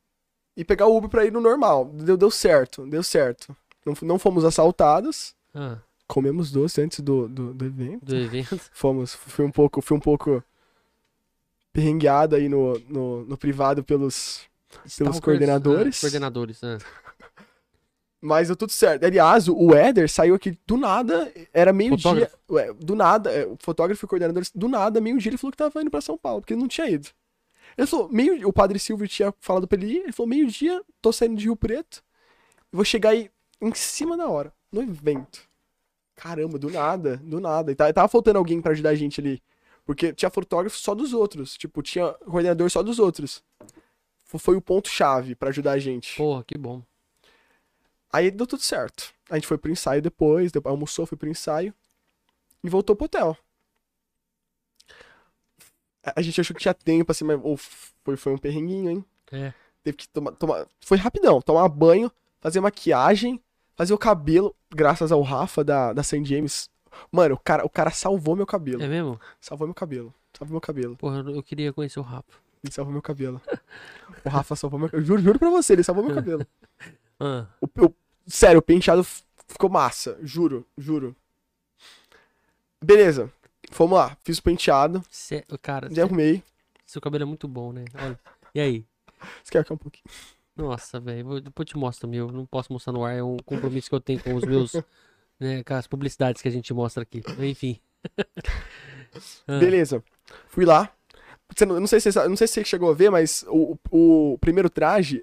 e 0.56 0.64
pegar 0.64 0.86
o 0.86 0.96
Uber 0.96 1.10
pra 1.10 1.24
ir 1.24 1.32
no 1.32 1.40
normal. 1.40 1.86
Deu, 1.86 2.16
deu 2.16 2.30
certo, 2.30 2.86
deu 2.86 3.02
certo. 3.02 3.56
Não, 3.84 3.94
não 4.02 4.18
fomos 4.18 4.44
assaltados. 4.44 5.34
Ah, 5.54 5.78
Comemos 6.06 6.50
doce 6.52 6.80
antes 6.80 7.00
do, 7.00 7.26
do, 7.28 7.54
do 7.54 7.64
evento. 7.64 8.04
do 8.04 8.14
evento. 8.14 8.60
Fomos, 8.72 9.14
fui 9.14 9.44
um 9.44 9.50
pouco, 9.50 9.80
fui 9.80 9.96
um 9.96 10.00
pouco 10.00 10.42
perrengueado 11.72 12.36
aí 12.36 12.48
no, 12.48 12.78
no, 12.80 13.24
no 13.24 13.36
privado 13.36 13.82
pelos, 13.82 14.42
pelos 14.68 14.92
Stalkers. 14.92 15.20
coordenadores. 15.20 15.98
Ah, 15.98 16.00
coordenadores, 16.02 16.62
ah. 16.64 16.78
Mas 18.20 18.48
deu 18.48 18.56
tudo 18.56 18.70
certo. 18.70 19.05
Aliás, 19.05 19.48
o 19.48 19.74
Éder 19.74 20.09
saiu 20.09 20.34
aqui 20.34 20.56
do 20.66 20.76
nada, 20.76 21.32
era 21.52 21.72
meio-dia. 21.72 22.30
Do 22.78 22.94
nada, 22.94 23.32
é, 23.32 23.47
o 23.47 23.56
fotógrafo 23.59 24.05
e 24.05 24.06
o 24.06 24.09
coordenador, 24.09 24.44
do 24.55 24.68
nada, 24.68 25.01
meio-dia, 25.01 25.30
ele 25.30 25.39
falou 25.39 25.51
que 25.51 25.56
tava 25.56 25.80
indo 25.80 25.90
pra 25.90 26.01
São 26.01 26.16
Paulo, 26.16 26.40
porque 26.40 26.52
ele 26.52 26.60
não 26.60 26.68
tinha 26.68 26.89
ido. 26.89 27.09
Ele 27.77 27.86
falou, 27.86 28.09
meio, 28.09 28.49
o 28.49 28.53
padre 28.53 28.78
Silvio 28.78 29.09
tinha 29.09 29.32
falado 29.40 29.66
pra 29.66 29.78
ele 29.78 29.94
ir, 29.94 29.99
ele 30.03 30.12
falou, 30.12 30.28
meio-dia, 30.28 30.82
tô 31.01 31.12
saindo 31.12 31.36
de 31.36 31.44
Rio 31.44 31.57
Preto, 31.57 32.03
vou 32.70 32.85
chegar 32.85 33.11
aí 33.11 33.31
em 33.61 33.74
cima 33.74 34.16
da 34.16 34.28
hora, 34.28 34.53
no 34.70 34.82
evento. 34.82 35.49
Caramba, 36.16 36.59
do 36.59 36.70
nada, 36.70 37.16
do 37.16 37.40
nada. 37.40 37.73
E 37.73 37.74
tava 37.74 38.07
faltando 38.09 38.39
alguém 38.39 38.61
pra 38.61 38.73
ajudar 38.73 38.90
a 38.90 38.94
gente 38.94 39.20
ali. 39.20 39.43
Porque 39.85 40.12
tinha 40.12 40.31
fotógrafo 40.31 40.77
só 40.77 40.94
dos 40.94 41.12
outros. 41.12 41.57
Tipo, 41.57 41.82
tinha 41.82 42.12
coordenador 42.12 42.70
só 42.70 42.82
dos 42.82 42.99
outros. 43.01 43.43
Fo- 44.27 44.39
Foi 44.39 44.55
o 44.57 44.61
ponto-chave 44.61 45.35
pra 45.35 45.49
ajudar 45.49 45.73
a 45.73 45.78
gente. 45.78 46.16
Porra, 46.16 46.44
que 46.44 46.57
bom. 46.57 46.82
Aí 48.12 48.31
deu 48.31 48.47
tudo 48.47 48.62
certo. 48.62 49.12
A 49.28 49.35
gente 49.35 49.47
foi 49.49 49.59
pro 49.59 49.70
ensaio 49.73 50.01
depois, 50.03 50.53
depois 50.53 50.70
almoçou, 50.70 51.07
foi 51.07 51.19
pro 51.19 51.28
ensaio. 51.28 51.74
E 52.62 52.69
voltou 52.69 52.94
pro 52.94 53.07
hotel. 53.07 53.36
A- 56.04 56.20
gente 56.22 56.40
achou 56.40 56.54
que 56.54 56.62
tinha 56.62 56.74
tempo, 56.74 57.10
assim, 57.12 57.24
mas 57.24 57.38
ô, 57.42 57.56
foi, 57.56 58.16
foi 58.16 58.32
um 58.32 58.38
perrenguinho, 58.38 58.90
hein? 58.90 59.04
É. 59.30 59.52
Teve 59.82 59.96
que 59.96 60.08
tomar, 60.08 60.32
tomar. 60.32 60.66
Foi 60.80 60.96
rapidão, 60.98 61.40
tomar 61.40 61.68
banho, 61.68 62.10
fazer 62.40 62.60
maquiagem, 62.60 63.40
fazer 63.74 63.92
o 63.94 63.98
cabelo, 63.98 64.54
graças 64.70 65.10
ao 65.12 65.22
Rafa 65.22 65.64
da, 65.64 65.92
da 65.92 66.02
St. 66.02 66.24
James. 66.24 66.68
Mano, 67.10 67.34
o 67.34 67.38
cara, 67.38 67.64
o 67.64 67.70
cara 67.70 67.90
salvou 67.90 68.36
meu 68.36 68.46
cabelo. 68.46 68.82
É 68.82 68.88
mesmo? 68.88 69.18
Salvou 69.40 69.66
meu 69.66 69.74
cabelo. 69.74 70.12
Salvou 70.36 70.52
meu 70.54 70.60
cabelo. 70.60 70.96
Porra, 70.96 71.18
eu- 71.26 71.42
queria 71.42 71.72
conhecer 71.72 71.98
o 71.98 72.02
Rafa. 72.02 72.40
Ele 72.62 72.72
salvou 72.72 72.92
meu 72.92 73.02
cabelo. 73.02 73.40
o 74.24 74.28
Rafa 74.28 74.54
salvou 74.54 74.78
meu 74.78 74.88
cabelo. 74.88 75.04
Juro, 75.06 75.20
juro 75.22 75.38
pra 75.38 75.50
você, 75.50 75.72
ele 75.72 75.82
salvou 75.82 76.04
meu 76.04 76.14
cabelo. 76.14 76.46
Ah, 77.24 77.46
O, 77.60 77.66
o- 77.86 77.94
sério, 78.26 78.58
o 78.58 78.62
penteado 78.62 79.04
ficou 79.46 79.70
massa. 79.70 80.18
Juro, 80.22 80.66
juro. 80.76 81.14
Beleza. 82.82 83.30
Fomos 83.73 83.99
lá, 83.99 84.16
fiz 84.23 84.39
o 84.39 84.43
penteado, 84.43 85.03
Cê- 85.11 85.44
cara, 85.61 85.89
já 85.93 86.05
arrumei. 86.05 86.43
seu 86.86 87.01
cabelo 87.01 87.24
é 87.24 87.27
muito 87.27 87.49
bom, 87.49 87.73
né? 87.73 87.85
Olha. 87.94 88.19
E 88.55 88.61
aí? 88.61 88.85
Você 89.43 89.51
quer 89.51 89.73
um 89.73 89.77
pouquinho? 89.77 90.05
Nossa, 90.57 91.01
velho. 91.01 91.40
Depois 91.40 91.66
eu 91.66 91.73
te 91.73 91.77
mostro 91.78 92.09
meu. 92.09 92.31
Não 92.31 92.44
posso 92.44 92.73
mostrar 92.73 92.93
no 92.93 93.05
ar. 93.05 93.16
É 93.16 93.23
um 93.23 93.36
compromisso 93.39 93.89
que 93.89 93.94
eu 93.94 94.01
tenho 94.01 94.23
com 94.23 94.35
os 94.35 94.44
meus. 94.44 94.74
né, 95.40 95.65
com 95.65 95.74
as 95.74 95.86
publicidades 95.86 96.43
que 96.43 96.49
a 96.49 96.51
gente 96.51 96.73
mostra 96.73 97.03
aqui. 97.03 97.23
Enfim. 97.39 97.81
Ah. 99.47 99.59
Beleza. 99.59 100.03
Fui 100.49 100.65
lá. 100.65 100.90
Você 101.55 101.66
não, 101.66 101.78
não 101.78 101.86
sei 101.86 102.01
se 102.01 102.11
você, 102.11 102.27
não 102.27 102.35
sei 102.35 102.47
se 102.47 102.55
você 102.55 102.65
chegou 102.65 102.90
a 102.90 102.94
ver, 102.94 103.11
mas 103.11 103.44
o, 103.47 103.77
o, 103.90 104.39
primeiro 104.40 104.70
traje, 104.70 105.23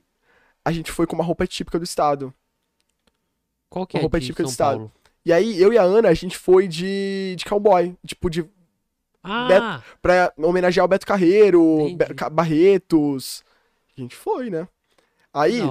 a 0.63 0.71
gente 0.71 0.91
foi 0.91 1.07
com 1.07 1.15
uma 1.15 1.23
roupa 1.23 1.47
típica 1.47 1.79
do 1.79 1.83
estado. 1.83 2.31
Qual 3.67 3.87
que 3.87 3.97
é 3.97 3.99
Uma 3.99 4.03
roupa 4.03 4.19
típica 4.19 4.43
do 4.43 4.45
São 4.45 4.51
estado. 4.51 4.77
Paulo? 4.77 4.91
E 5.25 5.33
aí, 5.33 5.61
eu 5.61 5.71
e 5.73 5.77
a 5.77 5.83
Ana, 5.83 6.09
a 6.09 6.13
gente 6.13 6.37
foi 6.37 6.67
de, 6.67 7.35
de 7.37 7.45
cowboy. 7.45 7.95
Tipo, 8.05 8.29
de, 8.29 8.49
Ah, 9.23 9.47
pra 10.01 10.33
homenagear 10.37 10.85
o 10.85 10.87
Beto 10.87 11.05
Carreiro. 11.05 11.87
Be- 11.95 12.29
Barretos. 12.31 13.43
A 13.97 14.01
gente 14.01 14.15
foi, 14.15 14.49
né? 14.49 14.67
Aí, 15.33 15.61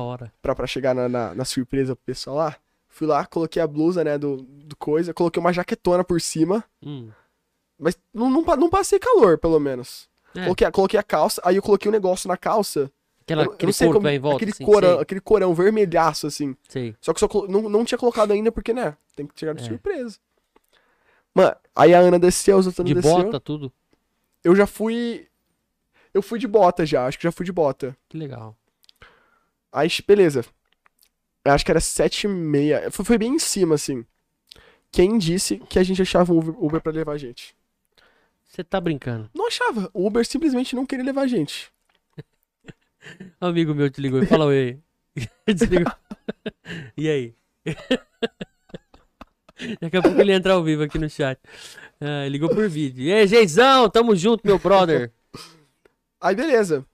pra, 0.41 0.55
pra 0.55 0.67
chegar 0.67 0.95
na, 0.95 1.09
na, 1.09 1.35
na 1.35 1.45
surpresa 1.45 1.97
pro 1.97 2.05
pessoal 2.05 2.37
lá, 2.37 2.57
fui 2.89 3.07
lá, 3.07 3.27
coloquei 3.27 3.61
a 3.61 3.67
blusa, 3.67 4.05
né, 4.05 4.17
do, 4.17 4.37
do 4.37 4.77
coisa, 4.77 5.13
coloquei 5.13 5.41
uma 5.41 5.53
jaquetona 5.53 6.05
por 6.05 6.21
cima, 6.21 6.63
Hum. 6.81 7.09
mas 7.77 7.99
não, 8.15 8.31
não, 8.31 8.43
não 8.43 8.71
passei 8.71 9.01
calor, 9.01 9.37
pelo 9.39 9.59
menos. 9.59 10.09
É, 10.37 10.43
Coloquei, 10.45 10.71
coloquei 10.71 11.01
a 11.01 11.03
calça, 11.03 11.41
aí 11.45 11.57
eu 11.57 11.63
coloquei 11.63 11.89
um 11.89 11.93
negócio 11.93 12.29
na 12.29 12.37
calça. 12.37 12.89
Aquela, 13.33 13.43
eu- 13.43 13.47
eu 13.51 13.53
aquele 13.55 13.73
sei 13.73 13.87
corpo 13.89 14.01
como- 14.01 14.09
em 14.09 14.19
volta. 14.19 14.37
aquele, 14.37 14.51
assim, 14.53 14.65
corão, 14.65 14.93
sei, 14.95 15.03
aquele 15.03 15.21
corão 15.21 15.55
vermelhaço, 15.55 16.27
assim. 16.27 16.57
sei. 16.69 16.95
Só 17.01 17.13
que 17.15 17.21
só 17.21 17.29
não, 17.49 17.63
não 17.69 17.85
tinha 17.85 17.99
colocado 17.99 18.33
ainda 18.33 18.51
porque, 18.53 18.73
né, 18.73 18.97
tem 19.17 19.27
que 19.27 19.39
chegar 19.39 19.55
de 19.55 19.63
É. 19.63 19.67
surpresa. 19.67 20.19
Mano, 21.35 21.55
aí 21.77 21.95
a 21.95 21.99
Ana 22.01 22.19
desceu, 22.19 22.57
os 22.59 22.67
outros 22.67 22.85
De 22.87 22.95
desceu. 22.95 23.11
bota, 23.25 23.39
tudo. 23.39 23.73
Eu 24.43 24.57
já 24.57 24.67
fui... 24.67 25.27
Eu 26.15 26.23
fui 26.23 26.39
de 26.39 26.49
bota 26.49 26.85
já, 26.87 27.07
acho 27.07 27.19
que 27.19 27.25
já 27.25 27.31
fui 27.33 27.45
de 27.45 27.53
bota. 27.53 27.97
Que 28.09 28.17
legal. 28.17 28.57
Aí, 29.71 29.89
beleza. 30.07 30.45
Eu 31.45 31.53
acho 31.53 31.65
que 31.65 31.71
era 31.71 31.81
sete 31.81 32.25
e 32.25 32.29
meia. 32.29 32.91
Foi, 32.91 33.05
foi 33.05 33.19
bem 33.19 33.35
em 33.35 33.39
cima, 33.39 33.75
assim. 33.75 34.05
Quem 34.91 35.19
disse 35.19 35.59
que 35.59 35.79
a 35.79 35.83
gente 35.83 36.01
achava 36.01 36.33
um 36.33 36.39
Uber, 36.39 36.65
Uber 36.65 36.81
pra 36.81 36.91
levar 36.93 37.13
a 37.13 37.19
gente? 37.19 37.55
Você 38.47 38.65
tá 38.65 38.81
brincando. 38.81 39.31
Não 39.35 39.47
achava. 39.47 39.91
O 39.93 40.07
Uber 40.07 40.27
simplesmente 40.27 40.75
não 40.75 40.87
queria 40.87 41.05
levar 41.05 41.23
a 41.23 41.27
gente. 41.27 41.71
Amigo 43.41 43.75
meu 43.75 43.91
te 43.91 44.01
ligou 44.01 44.23
e 44.23 44.27
falou 44.27 44.49
oi. 44.49 44.79
Desligou. 45.47 45.93
e 46.97 47.09
aí? 47.09 47.35
Daqui 49.81 49.97
a 49.97 50.03
pouco 50.03 50.21
ele 50.21 50.33
entra 50.33 50.53
ao 50.53 50.63
vivo 50.63 50.85
aqui 50.85 50.99
no 50.99 51.11
chat. 51.11 51.41
Ah, 52.01 52.29
ligou 52.29 52.49
por 52.49 52.69
vídeo. 52.69 53.03
E 53.05 53.13
aí, 53.13 53.27
Geizão, 53.27 53.91
tamo 53.91 54.15
junto, 54.15 54.47
meu 54.47 54.59
brother. 54.59 55.13
Aí, 56.21 56.35
beleza. 56.35 56.87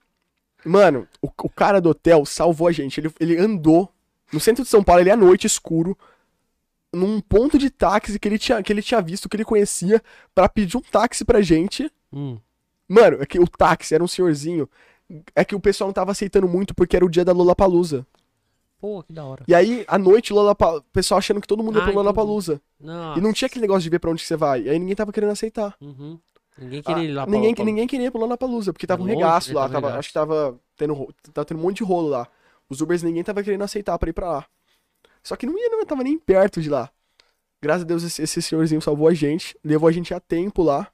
Mano, 0.65 1.07
o, 1.21 1.27
o 1.27 1.49
cara 1.49 1.79
do 1.79 1.89
hotel 1.89 2.25
salvou 2.25 2.67
a 2.67 2.71
gente. 2.71 2.99
Ele, 2.99 3.11
ele 3.19 3.37
andou 3.37 3.91
no 4.33 4.39
centro 4.39 4.63
de 4.63 4.69
São 4.69 4.83
Paulo, 4.83 5.01
ele 5.01 5.11
à 5.11 5.15
noite, 5.15 5.45
escuro, 5.45 5.95
num 6.91 7.21
ponto 7.21 7.57
de 7.57 7.69
táxi 7.69 8.17
que 8.17 8.27
ele 8.27 8.39
tinha, 8.39 8.63
que 8.63 8.73
ele 8.73 8.81
tinha 8.81 8.99
visto, 9.01 9.29
que 9.29 9.35
ele 9.35 9.45
conhecia, 9.45 10.01
pra 10.33 10.49
pedir 10.49 10.77
um 10.77 10.81
táxi 10.81 11.23
pra 11.23 11.41
gente. 11.41 11.91
Hum, 12.11 12.39
Mano, 12.87 13.17
é 13.17 13.39
o 13.39 13.47
táxi 13.47 13.93
era 13.95 14.03
um 14.03 14.07
senhorzinho. 14.07 14.69
É 15.35 15.45
que 15.45 15.55
o 15.55 15.59
pessoal 15.59 15.87
não 15.87 15.93
tava 15.93 16.11
aceitando 16.11 16.47
muito 16.47 16.73
porque 16.73 16.95
era 16.95 17.05
o 17.05 17.09
dia 17.09 17.23
da 17.25 17.31
Lollapalooza. 17.31 18.05
pô, 18.79 19.01
que 19.03 19.13
da 19.13 19.23
hora. 19.25 19.43
E 19.47 19.53
aí, 19.55 19.83
à 19.87 19.97
noite, 19.97 20.33
o 20.33 20.55
pessoal 20.93 21.17
achando 21.17 21.39
que 21.41 21.47
todo 21.47 21.63
mundo 21.63 21.77
ia 21.77 21.83
Ah, 21.83 21.85
pro. 21.85 21.95
Lollapalooza. 21.95 22.61
Não. 22.79 23.17
E 23.17 23.21
não 23.21 23.31
tinha 23.33 23.47
aquele 23.47 23.61
negócio 23.61 23.81
de 23.83 23.89
ver 23.89 23.99
pra 23.99 24.11
onde 24.11 24.23
você 24.23 24.35
vai. 24.35 24.61
E 24.63 24.69
aí 24.69 24.77
ninguém 24.79 24.95
tava 24.95 25.11
querendo 25.11 25.31
aceitar. 25.31 25.75
Uhum. 25.81 26.19
Ninguém 26.57 26.81
queria 26.81 27.03
ir 27.03 27.11
lá 27.11 27.23
Ah, 27.23 27.25
pra 27.25 27.31
ninguém, 27.31 27.65
ninguém 27.65 27.87
queria 27.87 28.07
ir 28.07 28.11
pro 28.11 28.19
Lollapalooza, 28.21 28.71
porque 28.73 28.87
tava 28.87 29.01
um 29.01 29.05
Longe, 29.05 29.15
regaço 29.17 29.49
né? 29.49 29.55
lá. 29.55 29.61
Tava 29.63 29.73
Tava, 29.73 29.87
regaço. 29.87 29.99
acho 29.99 30.07
que 30.09 30.13
tava 30.13 30.59
tendo, 30.77 31.13
tava 31.33 31.45
tendo 31.45 31.57
um 31.59 31.63
monte 31.63 31.77
de 31.77 31.83
rolo 31.83 32.07
lá. 32.09 32.27
Os 32.69 32.81
Ubers 32.81 33.03
ninguém 33.03 33.23
tava 33.23 33.43
querendo 33.43 33.63
aceitar 33.63 33.97
pra 33.99 34.09
ir 34.09 34.13
pra 34.13 34.27
lá. 34.31 34.45
Só 35.23 35.35
que 35.35 35.45
não 35.45 35.57
ia, 35.57 35.69
não 35.69 35.85
tava 35.85 36.03
nem 36.03 36.17
perto 36.17 36.61
de 36.61 36.69
lá. 36.69 36.89
Graças 37.61 37.81
a 37.83 37.85
Deus 37.85 38.03
esse, 38.03 38.21
esse 38.21 38.41
senhorzinho 38.41 38.81
salvou 38.81 39.07
a 39.07 39.13
gente, 39.13 39.57
levou 39.63 39.89
a 39.89 39.91
gente 39.91 40.13
a 40.13 40.19
tempo 40.19 40.61
lá. 40.63 40.87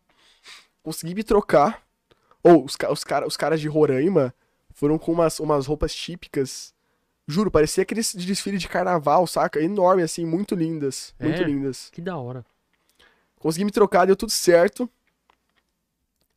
Consegui 0.83 1.13
me 1.13 1.23
trocar. 1.23 1.81
Ou 2.43 2.65
os, 2.65 2.75
os, 2.89 3.03
cara, 3.03 3.27
os 3.27 3.37
caras 3.37 3.59
de 3.61 3.67
Roraima 3.67 4.33
foram 4.73 4.97
com 4.97 5.11
umas, 5.11 5.39
umas 5.39 5.65
roupas 5.67 5.93
típicas. 5.93 6.73
Juro, 7.27 7.51
parecia 7.51 7.83
aqueles 7.83 8.11
de 8.13 8.25
desfile 8.25 8.57
de 8.57 8.67
carnaval, 8.67 9.27
saca? 9.27 9.61
Enorme, 9.61 10.01
assim, 10.03 10.25
muito 10.25 10.55
lindas. 10.55 11.13
Muito 11.19 11.41
É? 11.41 11.45
lindas. 11.45 11.89
Que 11.91 12.01
da 12.01 12.17
hora. 12.17 12.45
Consegui 13.39 13.65
me 13.65 13.71
trocar, 13.71 14.05
deu 14.05 14.15
tudo 14.15 14.31
certo. 14.31 14.89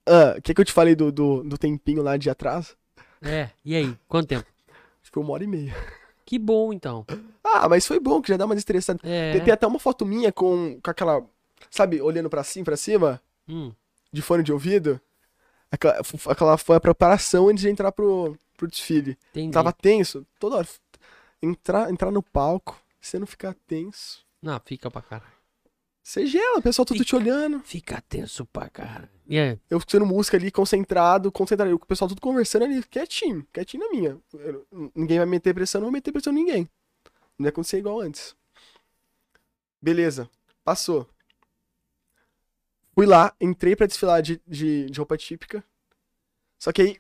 Ah, 0.07 0.35
o 0.39 0.43
que, 0.43 0.53
que 0.55 0.61
eu 0.61 0.65
te 0.65 0.73
falei 0.73 0.95
do, 0.95 1.11
do, 1.11 1.43
do 1.43 1.57
tempinho 1.59 2.03
lá 2.03 2.17
de 2.17 2.29
atrás? 2.29 2.77
É, 3.23 3.49
e 3.65 3.75
aí? 3.75 3.97
Quanto 4.07 4.29
tempo? 4.29 4.47
Acho 5.01 5.11
que 5.11 5.15
foi 5.15 5.23
uma 5.23 5.33
hora 5.33 5.45
e 5.45 5.47
meia. 5.47 5.75
Que 6.27 6.39
bom, 6.39 6.73
então. 6.73 7.07
Ah, 7.43 7.69
mas 7.69 7.87
foi 7.87 7.99
bom, 8.01 8.21
que 8.21 8.29
já 8.29 8.37
dá 8.37 8.45
uma 8.47 8.55
destressada. 8.55 8.99
É. 9.03 9.33
Tem, 9.33 9.45
tem 9.45 9.53
até 9.55 9.67
uma 9.67 9.79
foto 9.79 10.05
minha 10.07 10.33
com, 10.33 10.79
com 10.83 10.91
aquela, 10.91 11.23
sabe, 11.71 12.01
olhando 12.01 12.29
pra 12.31 12.43
cima, 12.45 12.65
pra 12.65 12.77
cima, 12.77 13.21
Hum, 13.49 13.73
de 14.13 14.23
fone 14.23 14.43
de 14.43 14.53
ouvido. 14.53 14.99
Aquela, 15.70 16.01
aquela 16.28 16.57
foi 16.59 16.77
a 16.77 16.81
preparação 16.81 17.49
antes 17.49 17.62
de 17.62 17.69
entrar 17.69 17.91
pro, 17.93 18.39
pro 18.57 18.69
desfile. 18.69 19.19
entendi. 19.31 19.53
Tava 19.53 19.73
tenso, 19.73 20.27
toda 20.39 20.57
hora. 20.57 20.69
Entrar, 21.43 21.91
entrar 21.91 22.11
no 22.11 22.23
palco, 22.23 22.81
você 23.01 23.19
não 23.19 23.27
ficar 23.27 23.55
tenso. 23.66 24.24
Não, 24.41 24.61
fica 24.65 24.91
pra 24.91 25.03
caralho. 25.03 25.32
Você 26.03 26.27
gela, 26.27 26.59
o 26.59 26.62
pessoal 26.62 26.85
tudo 26.85 27.03
te 27.03 27.16
olhando. 27.16 27.61
Fica 27.61 28.03
tenso 28.09 28.45
pra 28.47 28.69
caralho. 28.69 29.09
Aí? 29.28 29.59
Eu 29.70 29.78
escutando 29.78 30.05
música 30.05 30.36
ali, 30.36 30.51
concentrado, 30.51 31.32
concentrado. 31.32 31.74
O 31.74 31.78
pessoal 31.78 32.09
tudo 32.09 32.20
conversando 32.20 32.65
ali, 32.66 32.82
quietinho, 32.82 33.47
quietinho 33.53 33.85
na 33.85 33.91
minha. 33.91 34.19
Eu- 34.35 34.66
ninguém 34.95 35.16
vai 35.19 35.27
meter 35.27 35.55
pressão, 35.55 35.81
não 35.81 35.86
vou 35.86 35.93
meter 35.93 36.12
pressão 36.12 36.32
em 36.32 36.36
ninguém. 36.36 36.69
Não 37.39 37.45
vai 37.45 37.49
acontecer 37.49 37.78
igual 37.78 38.01
antes. 38.01 38.36
Beleza, 39.81 40.28
passou. 40.62 41.09
Fui 42.95 43.07
lá, 43.07 43.35
entrei 43.41 43.75
pra 43.77 43.87
desfilar 43.87 44.21
de, 44.23 44.41
de, 44.47 44.87
de 44.87 44.99
roupa 44.99 45.16
típica. 45.16 45.65
Só 46.59 46.73
que 46.73 46.83
aí 46.83 46.97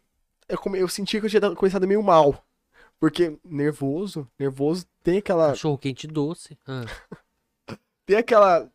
eu, 0.48 0.58
come- 0.58 0.78
eu 0.80 0.88
senti 0.88 1.18
que 1.20 1.26
eu 1.26 1.30
tinha 1.30 1.54
começado 1.54 1.86
meio 1.86 2.02
mal. 2.02 2.44
Porque 3.00 3.36
nervoso, 3.44 4.26
nervoso, 4.38 4.86
tem 5.02 5.18
aquela. 5.18 5.48
Cachorro 5.50 5.78
quente 5.78 6.06
doce. 6.06 6.56
Ah, 6.66 6.84
Tem 8.06 8.16
aquela. 8.16 8.70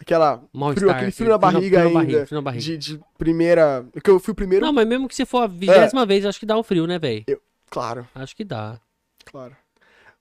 Aquela. 0.00 0.42
Frio, 0.78 0.90
aquele 0.90 1.10
frio 1.10 1.28
na 1.30 1.38
barriga 1.38 1.60
frio 1.60 1.78
na 1.78 1.84
ainda. 1.86 1.98
barriga, 1.98 2.26
frio 2.26 2.36
na 2.36 2.42
barriga. 2.42 2.64
De, 2.64 2.78
de 2.78 3.00
primeira. 3.16 3.86
Que 4.02 4.10
eu 4.10 4.20
fui 4.20 4.32
o 4.32 4.34
primeiro. 4.34 4.64
Não, 4.64 4.72
mas 4.72 4.86
mesmo 4.86 5.08
que 5.08 5.14
você 5.14 5.26
for 5.26 5.42
a 5.42 5.46
vigésima 5.46 6.06
vez, 6.06 6.24
acho 6.24 6.38
que 6.38 6.46
dá 6.46 6.56
um 6.58 6.62
frio, 6.62 6.86
né, 6.86 6.98
velho? 6.98 7.24
Claro. 7.70 8.06
Acho 8.14 8.34
que 8.36 8.44
dá. 8.44 8.80
Claro. 9.24 9.56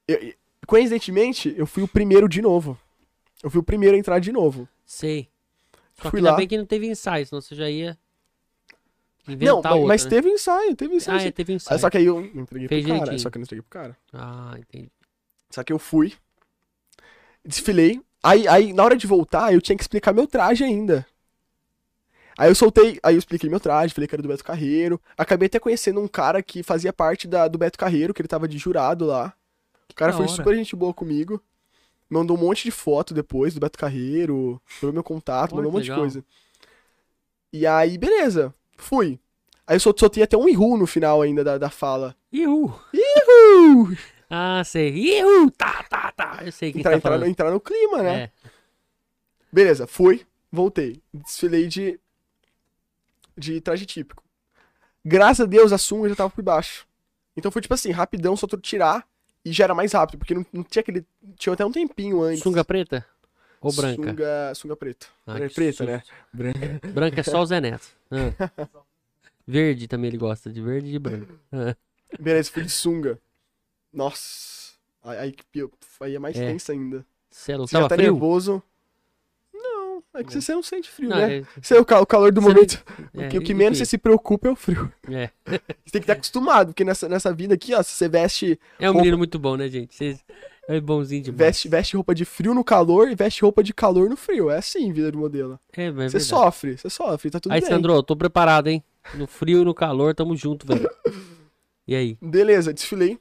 Eu- 0.07 0.17
eu- 0.17 0.33
coincidentemente, 0.65 1.53
eu 1.57 1.67
fui 1.67 1.83
o 1.83 1.87
primeiro 1.87 2.27
de 2.27 2.41
novo. 2.41 2.77
Eu 3.43 3.49
fui 3.49 3.59
o 3.59 3.63
primeiro 3.63 3.95
a 3.95 3.99
entrar 3.99 4.19
de 4.19 4.31
novo. 4.31 4.67
Sei. 4.85 5.29
Só 6.01 6.11
Fui 6.11 6.21
que 6.21 6.21
ainda 6.21 6.31
lá. 6.31 6.37
bem 6.37 6.47
que 6.47 6.57
não 6.57 6.65
teve 6.65 6.87
ensaio, 6.87 7.25
senão 7.25 7.41
você 7.41 7.55
já 7.55 7.69
ia 7.69 7.97
Não, 9.27 9.33
inventar 9.33 9.73
mas, 9.73 9.81
outra, 9.81 9.87
mas 9.87 10.03
né? 10.03 10.09
teve 10.09 10.29
ensaio, 10.29 10.75
teve 10.75 10.95
ensaio. 10.95 11.17
Ah, 11.17 11.19
sim. 11.19 11.27
é, 11.27 11.31
teve 11.31 11.53
Aí, 11.69 11.77
ensaio. 11.77 11.79
só 11.79 11.89
que 11.89 11.97
aí 11.97 12.05
eu 12.05 12.19
entreguei 12.35 12.67
Fez 12.67 12.85
pro 12.85 12.93
cara. 12.95 13.05
direitinho. 13.05 13.19
Só 13.19 13.29
que 13.29 13.37
eu 13.37 13.39
não 13.39 13.43
entreguei 13.45 13.61
pro 13.61 13.69
cara. 13.69 13.97
Ah, 14.13 14.55
entendi. 14.57 14.91
Só 15.49 15.63
que 15.63 15.73
eu 15.73 15.79
fui. 15.79 16.13
Desfilei. 17.45 18.01
Aí, 18.23 18.47
aí, 18.47 18.73
na 18.73 18.83
hora 18.83 18.97
de 18.97 19.07
voltar, 19.07 19.53
eu 19.53 19.61
tinha 19.61 19.75
que 19.77 19.83
explicar 19.83 20.13
meu 20.13 20.27
traje 20.27 20.63
ainda. 20.63 21.05
Aí 22.37 22.49
eu 22.51 22.55
soltei, 22.55 22.99
aí 23.01 23.15
eu 23.15 23.19
expliquei 23.19 23.49
meu 23.49 23.59
traje, 23.59 23.93
falei 23.93 24.07
que 24.07 24.13
era 24.13 24.21
do 24.21 24.27
Beto 24.29 24.43
Carreiro. 24.43 25.01
Acabei 25.17 25.47
até 25.47 25.59
conhecendo 25.59 25.99
um 25.99 26.07
cara 26.07 26.41
que 26.43 26.61
fazia 26.61 26.93
parte 26.93 27.27
da, 27.27 27.47
do 27.47 27.57
Beto 27.57 27.77
Carreiro, 27.79 28.13
que 28.13 28.21
ele 28.21 28.27
tava 28.27 28.47
de 28.47 28.57
jurado 28.57 29.05
lá. 29.05 29.33
O 29.89 29.95
cara 29.95 30.13
foi 30.13 30.27
hora. 30.27 30.35
super 30.35 30.55
gente 30.55 30.75
boa 30.75 30.93
comigo. 30.93 31.41
Mandou 32.09 32.37
um 32.37 32.39
monte 32.39 32.63
de 32.63 32.71
foto 32.71 33.13
depois 33.13 33.53
do 33.53 33.59
Beto 33.59 33.77
Carreiro, 33.77 34.61
pegou 34.79 34.93
meu 34.93 35.03
contato, 35.03 35.51
Olha 35.53 35.57
mandou 35.57 35.69
um 35.69 35.73
que 35.73 35.77
monte 35.77 35.83
de 35.85 35.89
legal. 35.91 35.99
coisa. 36.03 36.25
E 37.51 37.65
aí, 37.67 37.97
beleza, 37.97 38.53
fui. 38.77 39.19
Aí 39.65 39.75
eu 39.75 39.79
sol- 39.79 39.93
soltei 39.97 40.23
até 40.23 40.37
um 40.37 40.47
ihu 40.47 40.77
no 40.77 40.87
final 40.87 41.21
ainda 41.21 41.43
da, 41.43 41.57
da 41.57 41.69
fala. 41.69 42.15
Ihu! 42.31 42.73
Ihu! 42.93 43.97
Ah, 44.29 44.63
sei. 44.63 44.89
Ihu! 44.93 45.51
Tá, 45.51 45.83
tá, 45.83 46.11
tá. 46.11 46.39
Eu 46.45 46.51
sei 46.51 46.71
quem 46.71 46.79
Entrar, 46.79 46.91
tá 46.91 46.97
entrar, 46.97 47.17
no, 47.17 47.25
entrar 47.25 47.51
no 47.51 47.59
clima, 47.59 48.01
né? 48.03 48.19
É. 48.23 48.31
Beleza, 49.51 49.85
fui, 49.87 50.25
voltei. 50.51 51.01
Desfilei 51.13 51.67
de. 51.67 51.99
de 53.37 53.59
traje 53.61 53.85
típico. 53.85 54.23
Graças 55.03 55.41
a 55.45 55.45
Deus 55.49 55.71
a 55.73 55.77
sunga 55.77 56.09
já 56.09 56.15
tava 56.15 56.29
por 56.29 56.43
baixo. 56.43 56.85
Então 57.35 57.51
foi 57.51 57.61
tipo 57.61 57.73
assim, 57.73 57.91
rapidão, 57.91 58.35
só 58.35 58.47
tu 58.47 58.57
tirar 58.57 59.05
e 59.49 59.53
já 59.53 59.65
era 59.65 59.75
mais 59.75 59.91
rápido, 59.93 60.17
porque 60.19 60.33
não, 60.33 60.45
não 60.51 60.63
tinha 60.63 60.81
aquele. 60.81 61.05
Tinha 61.35 61.53
até 61.53 61.65
um 61.65 61.71
tempinho 61.71 62.21
antes. 62.21 62.41
Sunga 62.41 62.63
preta? 62.63 63.05
Ou 63.61 63.71
branca? 63.73 64.09
Sunga, 64.09 64.55
sunga 64.55 64.75
preta. 64.75 65.07
Ah, 65.25 65.37
É 65.39 65.49
preta, 65.49 65.71
susto. 65.77 65.85
né? 65.85 66.03
Branca. 66.33 66.79
Branca 66.93 67.19
é 67.19 67.23
só 67.23 67.41
o 67.41 67.45
Zé 67.45 67.59
Neto. 67.59 67.87
Ah. 68.11 68.67
Verde 69.47 69.87
também 69.87 70.09
ele 70.09 70.17
gosta, 70.17 70.51
de 70.51 70.61
verde 70.61 70.89
e 70.89 70.91
de 70.91 70.99
branco. 70.99 71.33
Ah. 71.51 71.75
Beleza, 72.19 72.51
fui 72.51 72.63
de 72.63 72.69
sunga. 72.69 73.17
Nossa. 73.93 74.73
Aí, 75.03 75.17
aí, 75.17 75.35
aí 76.01 76.15
é 76.15 76.19
mais 76.19 76.35
É. 76.37 76.45
tenso 76.47 76.71
ainda. 76.71 77.05
Cê 77.29 77.53
é. 77.53 77.57
Você 77.57 77.77
já 77.77 77.87
tá 77.87 77.95
frio? 77.95 78.11
nervoso. 78.11 78.61
Não. 80.17 80.23
Não, 80.23 80.29
é 80.29 80.33
que 80.35 80.41
você 80.41 80.53
não 80.53 80.63
sente 80.63 80.89
frio, 80.89 81.09
Não, 81.09 81.17
né? 81.17 81.37
é- 81.39 81.43
Você 81.61 81.75
é 81.75 81.79
o, 81.79 81.85
ca- 81.85 82.01
o 82.01 82.05
calor 82.05 82.31
do 82.31 82.41
Você 82.41 82.47
não- 82.47 82.55
momento. 82.55 82.83
é, 83.13 83.25
o, 83.27 83.29
que, 83.29 83.37
o 83.37 83.41
que 83.41 83.53
menos 83.53 83.77
você 83.77 83.85
se 83.85 83.97
preocupa 83.97 84.47
é 84.47 84.51
o 84.51 84.55
frio. 84.55 84.91
É. 85.09 85.29
Você 85.85 85.91
tem 85.91 86.01
que 86.01 86.05
estar 86.05 86.13
acostumado, 86.13 86.67
porque 86.67 86.83
nessa, 86.83 87.07
nessa 87.07 87.33
vida 87.33 87.53
aqui, 87.53 87.73
ó, 87.73 87.81
se 87.83 87.91
você 87.91 88.09
veste, 88.09 88.59
É 88.79 88.85
um 88.89 88.93
Roupa- 88.93 88.99
menino 88.99 89.17
muito 89.17 89.37
bom, 89.39 89.55
né, 89.55 89.67
gente? 89.69 89.95
Vocês- 89.95 90.23
É 90.67 90.81
bonzinho 90.81 91.23
demais. 91.23 91.37
veste, 91.39 91.69
veste 91.69 91.95
roupa 91.95 92.13
de 92.13 92.25
frio 92.25 92.53
no 92.53 92.63
calor 92.63 93.09
e 93.09 93.15
veste 93.15 93.41
roupa 93.41 93.63
de 93.63 93.73
calor 93.73 94.09
no 94.09 94.17
frio. 94.17 94.49
É 94.49 94.57
assim, 94.57 94.91
vida 94.91 95.09
de 95.11 95.17
modelo. 95.17 95.57
É, 95.73 95.89
mas 95.91 96.13
é 96.13 96.19
Você 96.19 96.25
sofre, 96.25 96.77
você 96.77 96.89
sofre, 96.89 97.29
tá 97.31 97.39
tudo 97.39 97.53
Aí, 97.53 97.61
bem. 97.61 97.69
Sandro, 97.69 97.93
eu 97.93 98.03
tô 98.03 98.15
preparado, 98.17 98.67
hein? 98.67 98.83
No 99.13 99.25
frio 99.27 99.61
e 99.61 99.65
no 99.65 99.73
calor, 99.73 100.13
tamo 100.13 100.35
junto, 100.35 100.67
velho. 100.67 100.89
E 101.87 101.95
aí? 101.95 102.17
Beleza, 102.21 102.73
desfilei. 102.73 103.17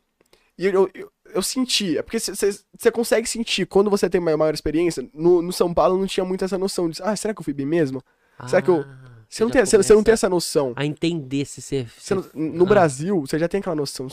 E 0.59 0.67
eu, 0.67 0.91
eu, 0.93 1.09
eu 1.37 1.43
senti, 1.43 1.97
é 1.99 2.03
porque 2.03 2.19
você 2.19 2.91
consegue 2.93 3.29
sentir, 3.29 3.67
quando 3.67 3.89
você 3.91 4.09
tem 4.11 4.21
maior, 4.21 4.37
maior 4.37 4.55
experiência, 4.55 5.09
no, 5.15 5.41
no 5.43 5.53
São 5.53 5.73
Paulo 5.73 5.99
não 5.99 6.07
tinha 6.07 6.25
muito 6.25 6.45
essa 6.45 6.59
noção 6.59 6.89
de, 6.91 7.01
ah, 7.03 7.15
será 7.15 7.33
que 7.35 7.41
eu 7.41 7.45
fui 7.45 7.53
bem 7.55 7.67
mesmo? 7.67 8.03
Será 8.49 8.61
que 8.61 8.69
eu- 8.71 8.81
Ah, 8.81 9.07
Você 9.29 9.43
não, 9.45 9.49
já 9.49 9.53
tem, 9.65 9.83
você, 9.83 9.95
não 9.95 10.03
tem 10.03 10.13
essa 10.15 10.29
noção. 10.29 10.73
A 10.77 10.85
entender 10.87 11.45
se 11.45 11.61
você... 11.61 11.87
Você 11.99 12.15
não- 12.15 12.25
no 12.35 12.65
Ah. 12.65 12.69
Brasil, 12.69 13.21
você 13.21 13.39
já 13.39 13.49
tem 13.49 13.61
aquela 13.61 13.75
noção. 13.77 14.07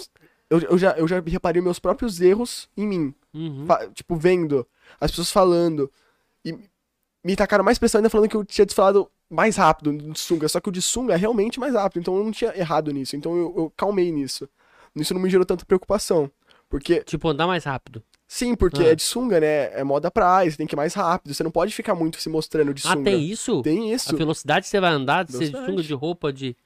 Eu, 0.49 0.59
eu, 0.59 0.77
já, 0.77 0.91
eu 0.91 1.07
já 1.07 1.19
reparei 1.19 1.61
meus 1.61 1.79
próprios 1.79 2.19
erros 2.21 2.67
em 2.77 2.87
mim. 2.87 3.13
Uhum. 3.33 3.65
Tipo, 3.93 4.15
vendo, 4.15 4.67
as 4.99 5.09
pessoas 5.11 5.31
falando. 5.31 5.89
E 6.45 6.57
me 7.23 7.35
tacaram 7.35 7.63
mais 7.63 7.77
pressão 7.79 7.99
ainda 7.99 8.09
falando 8.09 8.29
que 8.29 8.35
eu 8.35 8.43
tinha 8.43 8.65
desfilado 8.65 9.09
mais 9.29 9.55
rápido 9.55 9.95
de 9.97 10.19
sunga. 10.19 10.47
Só 10.49 10.59
que 10.59 10.69
o 10.69 10.71
de 10.71 10.81
sunga 10.81 11.13
é 11.13 11.17
realmente 11.17 11.59
mais 11.59 11.73
rápido. 11.73 12.01
Então 12.01 12.17
eu 12.17 12.23
não 12.23 12.31
tinha 12.31 12.55
errado 12.57 12.91
nisso. 12.91 13.15
Então 13.15 13.35
eu, 13.35 13.53
eu 13.57 13.73
calmei 13.77 14.11
nisso. 14.11 14.47
Isso 14.95 15.13
não 15.13 15.21
me 15.21 15.29
gerou 15.29 15.45
tanta 15.45 15.65
preocupação. 15.65 16.29
Porque, 16.73 17.03
Tipo, 17.03 17.27
andar 17.29 17.45
mais 17.45 17.63
rápido. 17.65 18.01
sim, 18.27 18.55
porque 18.55 18.81
Ah. 18.81 18.87
é 18.87 18.95
de 18.95 19.03
sunga, 19.03 19.39
né? 19.39 19.79
É 19.79 19.83
moda 19.83 20.09
praia, 20.09 20.49
você 20.49 20.57
tem 20.57 20.65
que 20.65 20.73
ir 20.73 20.75
mais 20.75 20.95
rápido. 20.95 21.31
Você 21.31 21.43
não 21.43 21.51
pode 21.51 21.71
ficar 21.71 21.93
muito 21.93 22.19
se 22.19 22.29
mostrando 22.29 22.73
de 22.73 22.81
Ah, 22.87 22.93
sunga. 22.93 23.03
tem 23.11 23.21
isso? 23.29 23.61
Tem 23.61 23.93
isso. 23.93 24.11
A 24.13 24.17
velocidade 24.17 24.63
que 24.63 24.69
você 24.69 24.79
vai 24.79 24.91
andar, 24.91 25.23
de 25.23 25.33
ser 25.33 25.49
de 25.51 25.65
sunga 25.65 25.83
de 25.83 25.93
roupa, 25.93 26.33
de... 26.33 26.57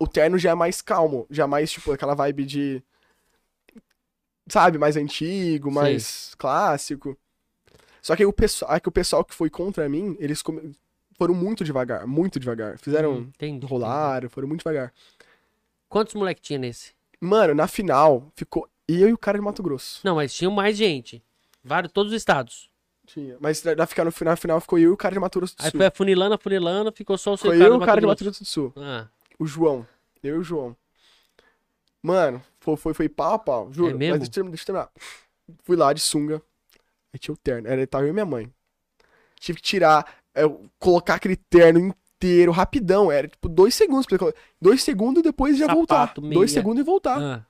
O 0.00 0.08
terno 0.08 0.36
já 0.38 0.50
é 0.50 0.54
mais 0.56 0.82
calmo. 0.82 1.24
Já 1.30 1.44
é 1.44 1.46
mais, 1.46 1.70
tipo, 1.70 1.92
aquela 1.92 2.14
vibe 2.14 2.44
de. 2.44 2.82
Sabe, 4.48 4.76
mais 4.78 4.96
antigo, 4.96 5.70
mais 5.70 6.34
clássico. 6.36 7.16
Só 8.02 8.16
que 8.16 8.24
o 8.24 8.32
pessoal, 8.32 8.72
aí 8.72 8.80
que 8.80 8.88
o 8.88 8.92
pessoal 8.92 9.24
que 9.24 9.34
foi 9.34 9.50
contra 9.50 9.88
mim, 9.88 10.16
eles 10.18 10.40
come- 10.40 10.72
foram 11.16 11.34
muito 11.34 11.62
devagar, 11.64 12.06
muito 12.06 12.40
devagar. 12.40 12.78
Fizeram. 12.78 13.12
Hum, 13.12 13.18
entendi, 13.34 13.56
entendi. 13.56 13.66
Rolaram, 13.66 14.28
foram 14.30 14.48
muito 14.48 14.60
devagar. 14.60 14.92
Quantos 15.88 16.14
moleque 16.14 16.40
tinha 16.40 16.58
nesse? 16.58 16.92
Mano, 17.20 17.54
na 17.54 17.66
final, 17.68 18.32
ficou 18.34 18.68
eu 18.96 19.08
e 19.08 19.12
o 19.12 19.18
cara 19.18 19.38
de 19.38 19.44
Mato 19.44 19.62
Grosso. 19.62 20.00
Não, 20.04 20.16
mas 20.16 20.32
tinham 20.34 20.50
mais 20.52 20.76
gente. 20.76 21.22
Vários, 21.64 21.92
todos 21.92 22.12
os 22.12 22.16
estados. 22.16 22.68
Tinha. 23.06 23.36
Mas 23.40 23.62
na, 23.62 23.86
final, 23.86 24.04
no 24.06 24.12
final, 24.12 24.32
na 24.32 24.36
final 24.36 24.60
ficou 24.60 24.78
eu 24.78 24.90
e 24.90 24.92
o 24.92 24.96
cara 24.96 25.14
de 25.14 25.20
Mato 25.20 25.38
Grosso 25.38 25.56
do 25.56 25.62
Aí 25.64 25.70
Sul. 25.70 25.78
foi 25.78 25.86
afunilando, 25.86 26.34
afunilando, 26.34 26.92
ficou 26.92 27.16
só 27.18 27.32
o 27.34 27.36
seu 27.36 27.50
Foi 27.50 27.58
cara 27.58 27.70
eu 27.70 27.74
e 27.74 27.78
do 27.78 27.82
o 27.82 27.86
cara 27.86 28.00
de 28.00 28.06
Mato 28.06 28.24
Grosso 28.24 28.42
do 28.42 28.46
Sul. 28.46 28.72
Ah, 28.76 29.06
O 29.38 29.46
João. 29.46 29.86
Eu 30.22 30.36
e 30.36 30.38
o 30.38 30.42
João. 30.42 30.76
Mano, 32.02 32.42
foi, 32.60 32.76
foi, 32.76 32.94
foi 32.94 33.08
pau 33.08 33.34
a 33.34 33.38
pau, 33.38 33.72
juro. 33.72 33.90
É 33.90 33.94
mesmo? 33.94 34.18
Mas 34.18 34.20
deixa 34.20 34.30
eu, 34.30 34.34
terminar, 34.34 34.50
deixa 34.56 34.62
eu 34.62 34.66
terminar. 34.66 34.90
Fui 35.64 35.76
lá 35.76 35.92
de 35.92 36.00
sunga. 36.00 36.42
Aí 37.12 37.18
tinha 37.18 37.32
o 37.34 37.36
terno. 37.36 37.66
Era 37.68 37.86
tava 37.86 38.04
eu 38.04 38.10
e 38.10 38.12
minha 38.12 38.26
mãe. 38.26 38.50
Tive 39.40 39.56
que 39.58 39.64
tirar, 39.64 40.06
é, 40.34 40.42
colocar 40.78 41.14
aquele 41.14 41.36
terno 41.36 41.78
inteiro, 41.80 42.52
rapidão. 42.52 43.10
Era 43.10 43.26
tipo 43.28 43.48
dois 43.48 43.74
segundos. 43.74 44.06
pra 44.06 44.18
colo- 44.18 44.34
Dois 44.60 44.82
segundos 44.82 45.20
e 45.20 45.22
depois 45.24 45.56
já 45.56 45.66
voltar. 45.72 46.02
Sapato, 46.02 46.20
meia. 46.22 46.34
Dois 46.34 46.52
segundos 46.52 46.80
e 46.80 46.84
voltar. 46.84 47.20
ah. 47.20 47.46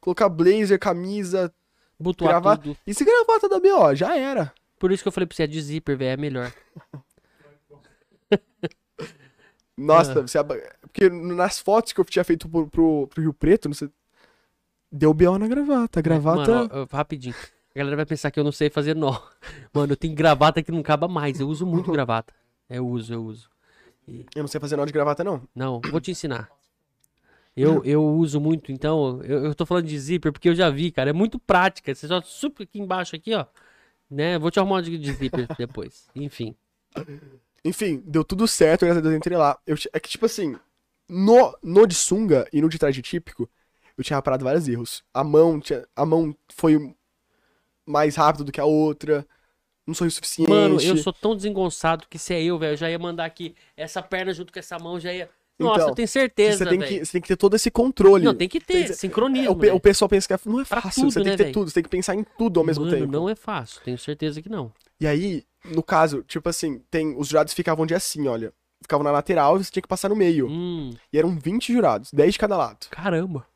Colocar 0.00 0.28
blazer, 0.28 0.78
camisa. 0.78 1.52
Botuar 1.98 2.40
tudo. 2.58 2.76
E 2.86 2.94
se 2.94 3.04
gravata 3.04 3.48
da 3.48 3.60
BO, 3.60 3.94
já 3.94 4.16
era. 4.16 4.52
Por 4.78 4.90
isso 4.90 5.02
que 5.02 5.08
eu 5.08 5.12
falei 5.12 5.26
pra 5.26 5.36
você, 5.36 5.42
é 5.42 5.46
de 5.46 5.60
zíper, 5.60 5.96
velho, 5.98 6.12
é 6.12 6.16
melhor. 6.16 6.52
Nossa, 9.76 10.18
Ah. 10.20 10.22
você 10.26 10.38
aba- 10.38 10.56
porque 10.82 11.08
nas 11.08 11.58
fotos 11.58 11.92
que 11.92 12.00
eu 12.00 12.04
tinha 12.04 12.24
feito 12.24 12.48
pro, 12.48 12.66
pro, 12.68 13.06
pro 13.08 13.22
Rio 13.22 13.32
Preto, 13.32 13.68
não 13.68 13.74
sei. 13.74 13.90
Deu 14.92 15.14
BO 15.14 15.38
na 15.38 15.46
gravata. 15.48 16.00
A 16.00 16.02
gravata. 16.02 16.52
Mano, 16.52 16.70
ó, 16.72 16.82
ó, 16.82 16.86
rapidinho. 16.96 17.34
A 17.74 17.78
galera 17.78 17.96
vai 17.96 18.06
pensar 18.06 18.30
que 18.30 18.38
eu 18.40 18.44
não 18.44 18.50
sei 18.52 18.68
fazer 18.68 18.94
nó. 18.96 19.18
Mano, 19.72 19.92
eu 19.92 19.96
tenho 19.96 20.14
gravata 20.14 20.62
que 20.62 20.72
não 20.72 20.80
acaba 20.80 21.06
mais. 21.06 21.38
Eu 21.40 21.48
uso 21.48 21.64
muito 21.66 21.92
gravata. 21.92 22.34
Eu 22.68 22.86
uso, 22.86 23.12
eu 23.14 23.22
uso. 23.24 23.48
Eu 24.08 24.42
não 24.42 24.48
sei 24.48 24.60
fazer 24.60 24.76
nó 24.76 24.84
de 24.84 24.92
gravata, 24.92 25.22
não. 25.22 25.42
Não, 25.54 25.80
vou 25.90 26.00
te 26.00 26.10
ensinar. 26.10 26.50
Eu, 27.60 27.84
eu 27.84 28.04
uso 28.04 28.40
muito, 28.40 28.72
então, 28.72 29.20
eu, 29.22 29.46
eu 29.46 29.54
tô 29.54 29.66
falando 29.66 29.86
de 29.86 29.98
zíper 29.98 30.32
porque 30.32 30.48
eu 30.48 30.54
já 30.54 30.70
vi, 30.70 30.90
cara. 30.90 31.10
É 31.10 31.12
muito 31.12 31.38
prática. 31.38 31.94
Você 31.94 32.06
só 32.06 32.20
supa 32.22 32.62
aqui 32.62 32.80
embaixo, 32.80 33.16
aqui, 33.16 33.34
ó. 33.34 33.46
Né? 34.10 34.38
Vou 34.38 34.50
te 34.50 34.58
arrumar 34.58 34.76
uma 34.76 34.82
de 34.82 35.12
zíper 35.12 35.46
depois. 35.58 36.08
Enfim. 36.14 36.54
Enfim, 37.64 38.02
deu 38.06 38.24
tudo 38.24 38.48
certo, 38.48 38.84
graças 38.84 38.98
a 38.98 39.00
Deus, 39.00 39.12
eu 39.12 39.18
entrei 39.18 39.36
lá. 39.36 39.58
Eu, 39.66 39.76
é 39.92 40.00
que, 40.00 40.08
tipo 40.08 40.26
assim, 40.26 40.56
no, 41.08 41.56
no 41.62 41.86
de 41.86 41.94
sunga 41.94 42.48
e 42.52 42.60
no 42.62 42.68
de 42.68 42.78
traje 42.78 43.02
típico, 43.02 43.48
eu 43.96 44.04
tinha 44.04 44.16
reparado 44.16 44.44
vários 44.44 44.66
erros. 44.66 45.02
A 45.12 45.22
mão, 45.22 45.60
tinha, 45.60 45.86
a 45.94 46.06
mão 46.06 46.34
foi 46.48 46.94
mais 47.84 48.16
rápido 48.16 48.44
do 48.44 48.52
que 48.52 48.60
a 48.60 48.64
outra. 48.64 49.26
Não 49.86 49.94
sou 49.94 50.06
o 50.06 50.10
suficiente. 50.10 50.48
Mano, 50.48 50.80
eu 50.80 50.96
sou 50.96 51.12
tão 51.12 51.34
desengonçado 51.34 52.06
que 52.08 52.18
se 52.18 52.32
é 52.32 52.42
eu, 52.42 52.58
velho, 52.58 52.72
eu 52.74 52.76
já 52.76 52.90
ia 52.90 52.98
mandar 52.98 53.24
aqui 53.24 53.54
essa 53.76 54.00
perna 54.00 54.32
junto 54.32 54.52
com 54.52 54.58
essa 54.58 54.78
mão, 54.78 55.00
já 55.00 55.12
ia. 55.12 55.28
Nossa, 55.60 55.76
Então, 55.80 55.88
eu 55.90 55.94
tenho 55.94 56.08
certeza, 56.08 56.58
você, 56.64 56.66
tem 56.66 56.78
que, 56.80 57.04
você 57.04 57.12
tem 57.12 57.20
que 57.20 57.28
ter 57.28 57.36
todo 57.36 57.54
esse 57.56 57.70
controle. 57.70 58.24
Não, 58.24 58.34
tem 58.34 58.48
que 58.48 58.60
ter, 58.60 58.86
Tem- 58.86 58.92
sincronismo. 58.94 59.64
É, 59.64 59.72
o, 59.72 59.76
o 59.76 59.80
pessoal 59.80 60.08
pensa 60.08 60.26
que 60.26 60.34
é- 60.34 60.38
não 60.50 60.60
é 60.60 60.64
fácil. 60.64 61.02
tudo, 61.02 61.10
você 61.12 61.20
tem 61.20 61.24
né, 61.26 61.30
que 61.32 61.36
ter 61.36 61.42
velho? 61.44 61.54
tudo, 61.54 61.68
você 61.68 61.74
tem 61.74 61.82
que 61.82 61.88
pensar 61.88 62.14
em 62.14 62.24
tudo 62.38 62.60
ao 62.60 62.66
mesmo 62.66 62.84
Mano, 62.84 62.96
tempo. 62.96 63.12
não 63.12 63.28
é 63.28 63.34
fácil, 63.34 63.80
tenho 63.84 63.98
certeza 63.98 64.40
que 64.42 64.48
não. 64.48 64.72
E 65.00 65.06
aí, 65.06 65.44
no 65.64 65.82
caso, 65.82 66.22
tipo 66.22 66.48
assim, 66.48 66.80
tem 66.90 67.14
os 67.16 67.28
jurados 67.28 67.52
ficavam 67.54 67.86
de 67.86 67.94
assim, 67.94 68.26
olha. 68.26 68.52
Ficavam 68.82 69.04
na 69.04 69.10
lateral 69.10 69.56
e 69.60 69.64
você 69.64 69.70
tinha 69.70 69.82
que 69.82 69.88
passar 69.88 70.08
no 70.08 70.16
meio. 70.16 70.48
Hum, 70.48 70.90
E 71.12 71.18
eram 71.18 71.38
20 71.38 71.70
jurados, 71.72 72.10
10 72.12 72.32
de 72.32 72.38
cada 72.38 72.56
lado. 72.56 72.86
caramba. 72.90 73.46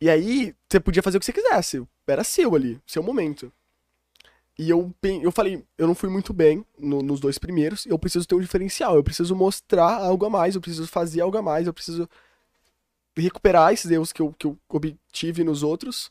E 0.00 0.08
aí, 0.08 0.54
você 0.68 0.78
podia 0.78 1.02
fazer 1.02 1.16
o 1.16 1.20
que 1.20 1.26
você 1.26 1.32
quisesse. 1.32 1.82
Era 2.06 2.22
seu 2.22 2.54
ali, 2.54 2.78
seu 2.86 3.02
momento. 3.02 3.50
E 4.58 4.68
eu, 4.70 4.92
eu 5.22 5.30
falei, 5.30 5.64
eu 5.78 5.86
não 5.86 5.94
fui 5.94 6.08
muito 6.08 6.32
bem 6.32 6.64
no- 6.76 7.00
nos 7.00 7.20
dois 7.20 7.38
primeiros, 7.38 7.86
eu 7.86 7.98
preciso 7.98 8.26
ter 8.26 8.34
um 8.34 8.40
diferencial, 8.40 8.96
eu 8.96 9.04
preciso 9.04 9.36
mostrar 9.36 9.94
algo 9.98 10.26
a 10.26 10.30
mais, 10.30 10.54
eu 10.56 10.60
preciso 10.60 10.88
fazer 10.88 11.20
algo 11.20 11.38
a 11.38 11.42
mais, 11.42 11.66
eu 11.66 11.72
preciso 11.72 12.08
recuperar 13.16 13.72
esses 13.72 13.90
erros 13.90 14.12
que 14.12 14.22
eu, 14.22 14.32
que 14.38 14.46
eu 14.46 14.56
obtive 14.68 15.42
nos 15.44 15.62
outros 15.62 16.10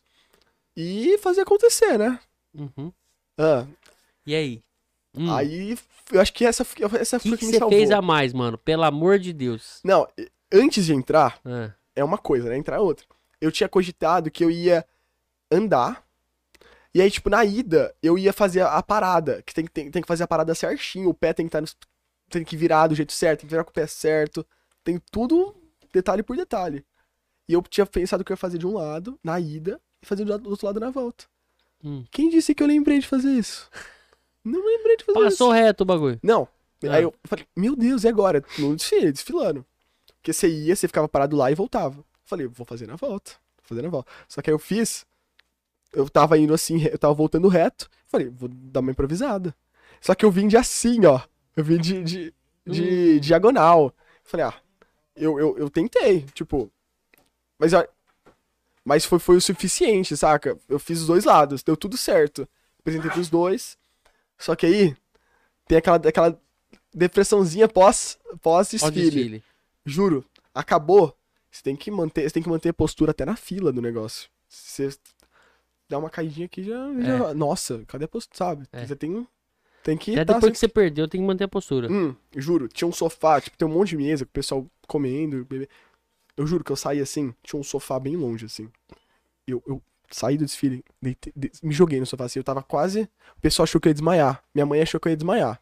e 0.75 1.17
fazer 1.19 1.41
acontecer, 1.41 1.97
né? 1.97 2.19
Uhum. 2.53 2.91
Ah, 3.37 3.65
E 4.25 4.35
aí? 4.35 4.61
Hum, 5.15 5.29
Aí, 5.31 5.77
eu 6.11 6.21
acho 6.21 6.33
que 6.33 6.45
essa, 6.45 6.65
essa 6.99 7.17
o 7.17 7.19
que, 7.19 7.29
foi 7.29 7.37
que 7.37 7.39
que 7.39 7.45
me 7.47 7.51
você 7.53 7.59
salvou. 7.59 7.77
fez 7.77 7.91
a 7.91 8.01
mais, 8.01 8.33
mano? 8.33 8.57
Pelo 8.57 8.83
amor 8.83 9.19
de 9.19 9.33
Deus. 9.33 9.79
Não, 9.83 10.07
antes 10.53 10.85
de 10.85 10.93
entrar, 10.93 11.39
Ah, 11.45 11.71
é 11.95 12.03
uma 12.03 12.17
coisa, 12.17 12.49
né? 12.49 12.57
Entrar 12.57 12.77
é 12.77 12.79
outra. 12.79 13.05
Eu 13.41 13.51
tinha 13.51 13.69
cogitado 13.69 14.29
que 14.31 14.43
eu 14.43 14.51
ia 14.51 14.85
andar. 15.51 16.05
E 16.97 17.01
aí, 17.01 17.11
tipo, 17.11 17.29
na 17.29 17.45
ida, 17.45 17.93
eu 18.01 18.17
ia 18.17 18.33
fazer 18.33 18.61
a, 18.61 18.81
parada. 18.81 19.43
Que 19.45 19.53
tem, 19.53 19.65
que- 19.65 19.71
tem, 19.71 19.91
tem 19.91 20.01
que 20.01 20.07
fazer 20.07 20.23
a 20.23 20.27
parada 20.27 20.55
certinho. 20.55 21.09
O 21.09 21.13
pé 21.13 21.31
tem 21.31 21.45
que 21.45 21.49
estar 21.49 21.61
nos- 21.61 21.77
tem 22.27 22.43
que 22.43 22.57
virar 22.57 22.87
do 22.87 22.95
jeito 22.95 23.13
certo, 23.13 23.41
tem 23.41 23.47
que 23.47 23.53
virar 23.53 23.63
com 23.63 23.69
o 23.69 23.73
pé 23.73 23.85
certo. 23.85 24.43
Tem 24.83 24.99
tudo 25.11 25.55
detalhe 25.93 26.23
por 26.23 26.35
detalhe. 26.35 26.83
E 27.47 27.53
eu 27.53 27.61
tinha 27.61 27.85
pensado 27.85 28.23
que 28.23 28.31
eu 28.31 28.33
ia 28.33 28.37
fazer 28.37 28.57
de 28.57 28.65
um 28.65 28.73
lado, 28.73 29.19
na 29.23 29.39
ida, 29.39 29.79
e 30.01 30.07
fazer 30.07 30.25
do, 30.25 30.49
outro 30.49 30.65
lado 30.65 30.79
na 30.79 30.89
volta. 30.89 31.25
Hum. 31.83 32.03
Quem 32.09 32.29
disse 32.29 32.55
que 32.55 32.63
eu 32.63 32.67
lembrei 32.67 32.97
de 32.97 33.07
fazer 33.07 33.29
isso? 33.29 33.69
Não 34.43 34.59
lembrei 34.65 34.97
de 34.97 35.05
fazer 35.05 35.19
isso. 35.19 35.29
passou 35.37 35.51
reto 35.51 35.83
o 35.83 35.85
bagulho. 35.85 36.19
Não. 36.23 36.47
Ah. 36.83 36.95
Aí 36.95 37.03
eu 37.03 37.13
falei, 37.25 37.45
meu 37.55 37.75
Deus, 37.75 38.05
e 38.05 38.07
agora? 38.07 38.43
No 38.57 38.75
desfile, 38.75 39.11
desfilando. 39.11 39.63
Porque 40.17 40.33
você 40.33 40.47
ia, 40.49 40.75
você 40.75 40.87
ficava 40.87 41.07
parado 41.07 41.35
lá 41.37 41.51
e 41.51 41.55
voltava. 41.55 42.03
Falei, 42.25 42.47
vou 42.47 42.65
fazer 42.65 42.87
na 42.87 42.95
volta. 42.95 43.33
Vou 43.57 43.67
fazer 43.67 43.83
na 43.83 43.89
volta. 43.89 44.11
Só 44.27 44.41
que 44.41 44.49
aí 44.49 44.53
eu 44.53 44.59
fiz. 44.59 45.05
Eu 45.93 46.09
tava 46.09 46.37
indo 46.37 46.53
assim, 46.53 46.83
eu 46.85 46.97
tava 46.97 47.13
voltando 47.13 47.47
reto. 47.47 47.89
Falei, 48.07 48.29
vou 48.29 48.49
dar 48.49 48.79
uma 48.81 48.91
improvisada. 48.91 49.55
Só 50.01 50.13
que 50.15 50.23
eu 50.25 50.31
vim 50.31 50.47
de 50.47 50.57
assim, 50.57 51.05
ó. 51.05 51.21
Eu 51.55 51.63
vim 51.63 51.77
de, 51.77 52.03
de, 52.03 52.33
de 52.65 53.15
Hum. 53.15 53.19
diagonal. 53.19 53.93
Falei, 54.23 54.45
ah, 54.45 54.53
eu, 55.15 55.39
eu, 55.39 55.57
eu 55.57 55.69
tentei, 55.69 56.21
tipo. 56.33 56.71
Mas, 57.57 57.71
mas 58.85 59.05
foi, 59.05 59.19
foi 59.19 59.37
o 59.37 59.41
suficiente, 59.41 60.15
saca? 60.15 60.57
Eu 60.69 60.77
fiz 60.79 61.01
os 61.01 61.07
dois 61.07 61.25
lados, 61.25 61.63
deu 61.63 61.75
tudo 61.75 61.97
certo. 61.97 62.47
Apresentei 62.79 63.09
pros 63.09 63.29
dois. 63.29 63.77
Só 64.37 64.55
que 64.55 64.65
aí 64.65 64.95
tem 65.67 65.77
aquela, 65.79 65.97
aquela 65.97 66.39
depressãozinha 66.93 67.67
pós, 67.67 68.17
pós 68.41 68.69
desfile. 68.69 69.01
desfile. 69.01 69.43
Juro, 69.85 70.23
acabou. 70.53 71.15
Você 71.49 71.63
tem 71.63 71.75
que 71.75 71.89
manter, 71.89 72.23
você 72.23 72.33
tem 72.33 72.43
que 72.43 72.49
manter 72.49 72.69
a 72.69 72.73
postura 72.73 73.11
até 73.11 73.25
na 73.25 73.35
fila 73.35 73.71
do 73.71 73.81
negócio. 73.81 74.29
Você 74.47 74.89
dá 75.89 75.97
uma 75.97 76.09
caidinha 76.09 76.45
aqui 76.45 76.63
já, 76.63 76.75
já- 77.01 77.33
nossa, 77.33 77.83
cadê 77.87 78.05
a 78.05 78.07
postura, 78.07 78.37
sabe? 78.37 78.67
É. 78.71 78.85
Você 78.85 78.95
tem 78.95 79.27
tem 79.83 79.97
que 79.97 80.11
Até 80.11 80.25
tá 80.25 80.33
depois 80.33 80.51
que 80.51 80.59
você 80.59 80.67
perdeu, 80.67 81.07
tem 81.07 81.21
que 81.21 81.27
manter 81.27 81.45
a 81.45 81.47
postura. 81.47 81.89
Hum, 81.91 82.13
juro, 82.35 82.67
tinha 82.67 82.87
um 82.87 82.91
sofá, 82.91 83.39
tipo, 83.39 83.57
tem 83.57 83.65
um 83.67 83.71
monte 83.71 83.89
de 83.89 83.97
mesa 83.97 84.25
com 84.25 84.29
o 84.29 84.33
pessoal 84.33 84.67
comendo, 84.85 85.45
bebê. 85.45 85.69
Eu 86.35 86.45
juro 86.45 86.61
que 86.63 86.71
eu 86.71 86.75
saí 86.75 86.99
assim, 86.99 87.33
tinha 87.41 87.59
um 87.59 87.63
sofá 87.63 87.97
bem 87.99 88.15
longe, 88.17 88.45
assim. 88.45 88.69
Eu, 89.47 89.63
eu 89.65 89.81
saí 90.11 90.37
do 90.37 90.43
desfile, 90.45 90.83
de- 91.01 91.51
me 91.63 91.73
joguei 91.73 91.99
no 92.01 92.05
sofá 92.05 92.25
assim, 92.25 92.37
eu 92.39 92.43
tava 92.43 92.61
quase. 92.61 93.09
O 93.37 93.41
pessoal 93.41 93.63
achou 93.63 93.79
que 93.79 93.87
eu 93.87 93.91
ia 93.91 93.93
desmaiar. 93.93 94.43
Minha 94.53 94.65
mãe 94.65 94.81
achou 94.81 94.99
que 94.99 95.07
eu 95.07 95.11
ia 95.11 95.15
desmaiar. 95.17 95.61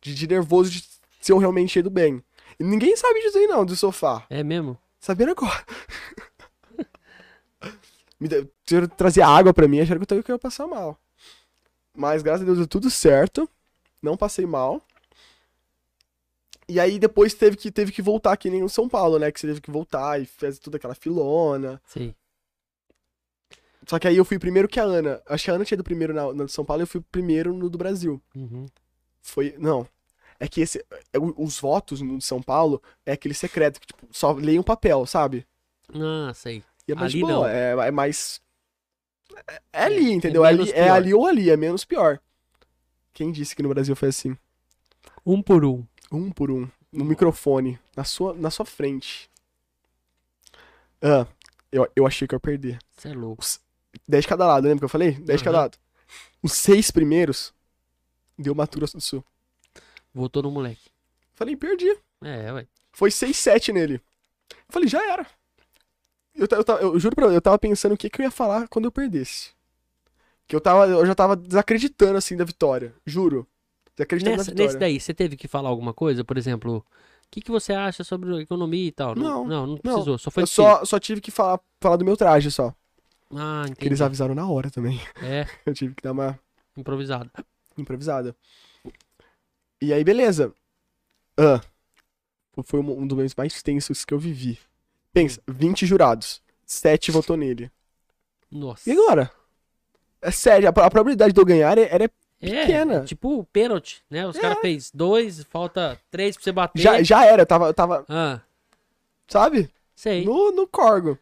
De, 0.00 0.14
de 0.14 0.26
nervoso 0.26 0.70
de 0.70 0.82
se 1.20 1.30
eu 1.30 1.36
realmente 1.36 1.76
ia 1.76 1.82
do 1.82 1.90
bem. 1.90 2.24
E 2.58 2.64
ninguém 2.64 2.96
sabe 2.96 3.20
disso 3.20 3.36
aí, 3.36 3.46
não, 3.46 3.64
do 3.66 3.76
sofá. 3.76 4.24
É 4.30 4.42
mesmo? 4.42 4.78
Sabendo 4.98 5.32
agora. 5.32 5.64
Me 8.20 8.28
de- 8.28 8.46
que 8.66 8.86
trazer 8.88 9.22
água 9.22 9.52
pra 9.54 9.66
mim, 9.66 9.80
acharam 9.80 10.00
que 10.04 10.12
eu 10.14 10.22
ia 10.34 10.38
passar 10.38 10.66
mal. 10.66 10.98
Mas 11.96 12.22
graças 12.22 12.42
a 12.42 12.44
Deus 12.44 12.58
deu 12.58 12.66
tudo 12.68 12.90
certo. 12.90 13.48
Não 14.02 14.16
passei 14.16 14.46
mal. 14.46 14.80
E 16.68 16.78
aí 16.78 16.98
depois 16.98 17.34
teve 17.34 17.56
que, 17.56 17.70
teve 17.70 17.90
que 17.90 18.00
voltar, 18.00 18.36
que 18.36 18.48
nem 18.48 18.62
o 18.62 18.68
São 18.68 18.88
Paulo, 18.88 19.18
né? 19.18 19.32
Que 19.32 19.40
você 19.40 19.46
teve 19.48 19.60
que 19.60 19.70
voltar 19.70 20.20
e 20.20 20.26
fez 20.26 20.58
toda 20.58 20.76
aquela 20.76 20.94
filona. 20.94 21.80
Sei. 21.86 22.14
Só 23.86 23.98
que 23.98 24.06
aí 24.06 24.16
eu 24.16 24.24
fui 24.24 24.38
primeiro 24.38 24.68
que 24.68 24.78
a 24.78 24.84
Ana. 24.84 25.20
Acho 25.26 25.44
que 25.44 25.50
a 25.50 25.54
Ana 25.54 25.64
tinha 25.64 25.74
ido 25.76 25.82
primeiro 25.82 26.14
na, 26.14 26.32
na 26.32 26.44
do 26.44 26.48
São 26.50 26.64
Paulo 26.64 26.82
e 26.82 26.84
eu 26.84 26.86
fui 26.86 27.00
primeiro 27.00 27.52
no 27.52 27.68
do 27.68 27.76
Brasil. 27.78 28.22
Uhum. 28.36 28.66
Foi. 29.20 29.54
Não. 29.58 29.86
É 30.38 30.46
que 30.46 30.60
esse. 30.60 30.78
é 31.12 31.18
os 31.18 31.58
votos 31.58 32.00
no 32.00 32.18
de 32.18 32.24
São 32.24 32.40
Paulo 32.40 32.80
é 33.04 33.12
aquele 33.12 33.34
secreto 33.34 33.80
que, 33.80 33.86
tipo, 33.88 34.06
só 34.12 34.32
leia 34.32 34.60
um 34.60 34.64
papel, 34.64 35.04
sabe? 35.06 35.44
Ah, 35.92 36.32
sei. 36.34 36.62
E 36.86 36.92
é 36.92 36.94
mais 36.94 37.12
Ali 37.12 37.20
boa, 37.20 37.32
não. 37.32 37.46
É, 37.46 37.88
é 37.88 37.90
mais. 37.90 38.40
É, 39.46 39.62
é 39.72 39.82
ali, 39.84 40.12
entendeu? 40.12 40.44
é 40.44 40.48
É, 40.48 40.50
ali, 40.50 40.70
é 40.70 40.84
pior. 40.84 40.94
ali 40.96 41.14
ou 41.14 41.26
ali, 41.26 41.50
é 41.50 41.56
menos 41.56 41.84
pior. 41.84 42.20
Quem 43.12 43.30
disse 43.32 43.54
que 43.54 43.62
no 43.62 43.68
Brasil 43.68 43.94
foi 43.94 44.08
assim? 44.08 44.36
Um 45.24 45.42
por 45.42 45.64
um. 45.64 45.84
Um 46.10 46.30
por 46.30 46.50
um. 46.50 46.68
No 46.92 47.04
microfone. 47.04 47.78
Na 47.96 48.04
sua, 48.04 48.34
na 48.34 48.50
sua 48.50 48.64
frente. 48.64 49.30
Ah, 51.02 51.26
eu, 51.70 51.88
eu 51.94 52.06
achei 52.06 52.26
que 52.26 52.34
eu 52.34 52.36
ia 52.36 52.40
perder. 52.40 52.78
Você 52.96 53.08
é 53.08 53.12
louco. 53.12 53.44
10 54.08 54.24
de 54.24 54.28
cada 54.28 54.46
lado, 54.46 54.64
lembra 54.64 54.78
que 54.80 54.84
eu 54.84 54.88
falei? 54.88 55.12
10 55.12 55.40
de 55.40 55.44
cada 55.44 55.60
lado. 55.62 55.78
Os 56.42 56.52
seis 56.52 56.90
primeiros 56.90 57.52
deu 58.38 58.54
Grosso 58.54 58.96
do 58.96 59.00
Sul. 59.00 59.24
Voltou 60.12 60.42
no 60.42 60.50
moleque. 60.50 60.90
Falei, 61.34 61.56
perdi. 61.56 61.96
É, 62.22 62.52
ué. 62.52 62.66
Foi 62.92 63.10
6-7 63.10 63.72
nele. 63.72 63.94
Eu 64.50 64.56
falei, 64.68 64.88
já 64.88 65.02
era. 65.12 65.26
Eu, 66.40 66.48
eu, 66.58 66.64
ta- 66.64 66.78
eu 66.80 66.98
juro 66.98 67.14
pra 67.14 67.26
você, 67.28 67.36
eu 67.36 67.42
tava 67.42 67.58
pensando 67.58 67.92
o 67.92 67.96
que, 67.98 68.08
que 68.08 68.20
eu 68.20 68.24
ia 68.24 68.30
falar 68.30 68.66
quando 68.68 68.86
eu 68.86 68.92
perdesse. 68.92 69.50
Que 70.48 70.56
eu, 70.56 70.60
tava, 70.60 70.86
eu 70.88 71.04
já 71.06 71.14
tava 71.14 71.36
desacreditando, 71.36 72.16
assim, 72.18 72.36
da 72.36 72.44
vitória. 72.44 72.94
Juro. 73.06 73.46
Desacreditando 73.94 74.38
Nessa, 74.38 74.50
na 74.50 74.54
vitória. 74.54 74.66
nesse 74.68 74.78
daí, 74.78 75.00
você 75.00 75.14
teve 75.14 75.36
que 75.36 75.46
falar 75.46 75.68
alguma 75.68 75.92
coisa? 75.92 76.24
Por 76.24 76.38
exemplo, 76.38 76.78
o 76.78 76.84
que, 77.30 77.40
que 77.42 77.50
você 77.50 77.72
acha 77.74 78.02
sobre 78.02 78.34
a 78.34 78.40
economia 78.40 78.88
e 78.88 78.92
tal? 78.92 79.14
Não, 79.14 79.46
não, 79.46 79.66
não 79.66 79.74
não. 79.76 79.92
precisou. 79.92 80.18
Só 80.18 80.30
foi 80.30 80.42
eu 80.42 80.46
só, 80.46 80.84
só 80.84 80.98
tive 80.98 81.20
que 81.20 81.30
falar, 81.30 81.60
falar 81.80 81.96
do 81.96 82.04
meu 82.04 82.16
traje, 82.16 82.50
só. 82.50 82.74
Ah, 83.32 83.62
Que 83.66 83.86
eles 83.86 84.00
entendi. 84.00 84.02
avisaram 84.02 84.34
na 84.34 84.48
hora 84.48 84.70
também. 84.70 84.98
É, 85.22 85.46
Eu 85.66 85.74
tive 85.74 85.94
que 85.94 86.02
dar 86.02 86.12
uma 86.12 86.36
improvisado. 86.76 87.30
improvisada. 87.78 88.34
E 89.80 89.92
aí, 89.92 90.02
beleza. 90.02 90.52
Ah, 91.38 91.60
foi 92.64 92.80
um 92.80 93.02
um 93.02 93.06
dos 93.06 93.16
momentos 93.16 93.36
mais 93.36 93.62
tensos 93.62 94.04
que 94.04 94.12
eu 94.12 94.18
vivi. 94.18 94.58
Pensa, 95.12 95.40
20 95.48 95.86
jurados. 95.86 96.40
7 96.66 97.10
votou 97.10 97.36
nele. 97.36 97.70
Nossa. 98.50 98.88
E 98.88 98.92
agora? 98.92 99.30
É 100.22 100.30
sério, 100.30 100.68
a, 100.68 100.70
a 100.70 100.90
probabilidade 100.90 101.32
de 101.32 101.40
eu 101.40 101.44
ganhar 101.44 101.76
é- 101.78 101.88
era 101.92 102.04
É, 102.04 102.08
pequena. 102.40 102.94
é 102.96 103.04
tipo 103.04 103.44
pênalti, 103.52 104.02
né? 104.10 104.26
Os 104.26 104.38
caras 104.38 104.58
fez 104.60 104.90
dois, 104.92 105.42
falta 105.44 105.98
três 106.10 106.36
pra 106.36 106.44
você 106.44 106.52
bater. 106.52 106.80
Já, 106.80 107.02
já 107.02 107.24
era, 107.24 107.42
eu 107.42 107.46
tava, 107.46 107.66
eu 107.66 107.74
tava, 107.74 108.04
Ah, 108.08 108.40
sabe? 109.26 109.70
sei. 109.96 110.24
No, 110.24 110.50
No, 110.50 110.56
no 110.62 110.66
corgo. 110.68 111.18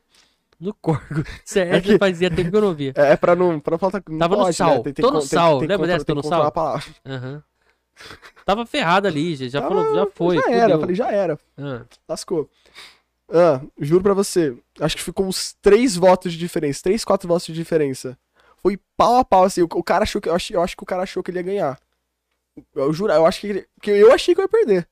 corgo. 0.82 1.24
Certo, 1.44 1.74
É 1.74 1.80
que- 1.80 1.98
fazia 1.98 2.30
tempo 2.30 2.50
que 2.50 2.56
eu 2.56 2.60
não 2.60 2.74
via. 2.74 2.92
É, 2.96 3.12
é 3.12 3.16
pra 3.16 3.36
não, 3.36 3.60
pra 3.60 3.72
não 3.72 3.78
faltar. 3.78 4.02
não 4.08 4.18
Tava 4.18 4.36
no 4.36 4.52
sal. 4.52 4.76
Né? 4.78 4.82
Tem, 4.82 4.92
tem, 4.94 5.04
Tô 5.04 5.10
no 5.12 5.20
sal. 5.22 5.58
Tem, 5.60 5.68
Lembra 5.68 5.86
dessa, 5.86 6.04
tô 6.04 6.14
no 6.14 6.22
sal? 6.24 6.52
Aham. 7.06 7.42
Tava 8.44 8.64
ferrado 8.66 9.06
ali, 9.08 9.34
já, 9.36 9.48
já 9.48 9.60
Tava- 9.60 9.74
falou, 9.74 9.94
já 9.94 10.06
foi. 10.12 10.36
Já 10.36 10.50
era, 10.50 10.72
eu 10.72 10.80
falei, 10.80 10.94
já 10.96 11.10
era. 11.10 11.38
Ah, 11.56 11.82
Lascou. 12.08 12.48
Ah, 13.30 13.60
juro 13.78 14.02
pra 14.02 14.14
você. 14.14 14.56
Acho 14.80 14.96
que 14.96 15.02
ficou 15.02 15.26
uns 15.26 15.54
três 15.60 15.96
votos 15.96 16.32
de 16.32 16.38
diferença. 16.38 16.82
Três, 16.82 17.04
quatro 17.04 17.28
votos 17.28 17.46
de 17.46 17.52
diferença. 17.52 18.18
Foi 18.58 18.78
pau 18.96 19.16
a 19.18 19.24
pau, 19.24 19.44
assim. 19.44 19.62
O, 19.62 19.68
o 19.74 19.82
cara 19.82 20.04
achou 20.04 20.20
que. 20.20 20.28
Eu, 20.28 20.34
ach, 20.34 20.50
eu 20.50 20.62
acho 20.62 20.76
que 20.76 20.82
o 20.82 20.86
cara 20.86 21.02
achou 21.02 21.22
que 21.22 21.30
ele 21.30 21.38
ia 21.38 21.42
ganhar. 21.42 21.80
Eu 22.74 22.92
juro, 22.92 23.12
eu 23.12 23.26
acho 23.26 23.40
que, 23.40 23.46
ele- 23.48 23.68
que 23.82 23.90
eu 23.90 24.12
achei 24.12 24.34
que 24.34 24.40
eu 24.40 24.44
ia 24.44 24.48
perder. 24.48 24.88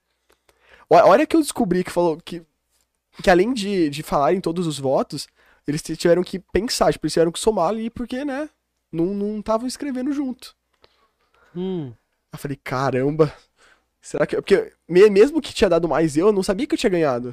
A 0.91 1.07
hora 1.07 1.27
que 1.27 1.37
eu 1.37 1.41
descobri 1.43 1.85
que 1.85 1.91
falou 1.93 2.19
que. 2.19 2.43
Que 3.23 3.31
além 3.31 3.53
de, 3.55 3.91
de 3.91 4.03
falar 4.03 4.35
em 4.35 4.41
todos 4.43 4.67
os 4.67 4.79
votos, 4.79 5.27
eles 5.69 5.83
tiveram 5.83 6.23
que 6.23 6.39
pensar, 6.39 6.93
tipo, 6.93 7.07
eles 7.07 7.15
tiveram 7.15 7.33
que 7.33 7.41
somar 7.41 7.69
ali, 7.71 7.91
porque, 7.91 8.25
né? 8.25 8.49
Não 8.93 9.07
não 9.15 9.41
estavam 9.41 9.67
escrevendo 9.69 10.13
junto. 10.13 10.55
hum, 11.55 11.93
Eu 12.33 12.39
falei, 12.39 12.59
caramba. 12.63 13.33
Será 14.03 14.27
que. 14.27 14.37
Porque 14.37 14.73
me- 14.89 15.11
mesmo 15.11 15.41
que 15.43 15.55
tinha 15.55 15.71
dado 15.71 15.89
mais 15.89 16.17
eu, 16.17 16.29
eu 16.29 16.33
não 16.33 16.43
sabia 16.43 16.67
que 16.67 16.75
eu 16.75 16.79
tinha 16.79 16.91
ganhado. 16.91 17.33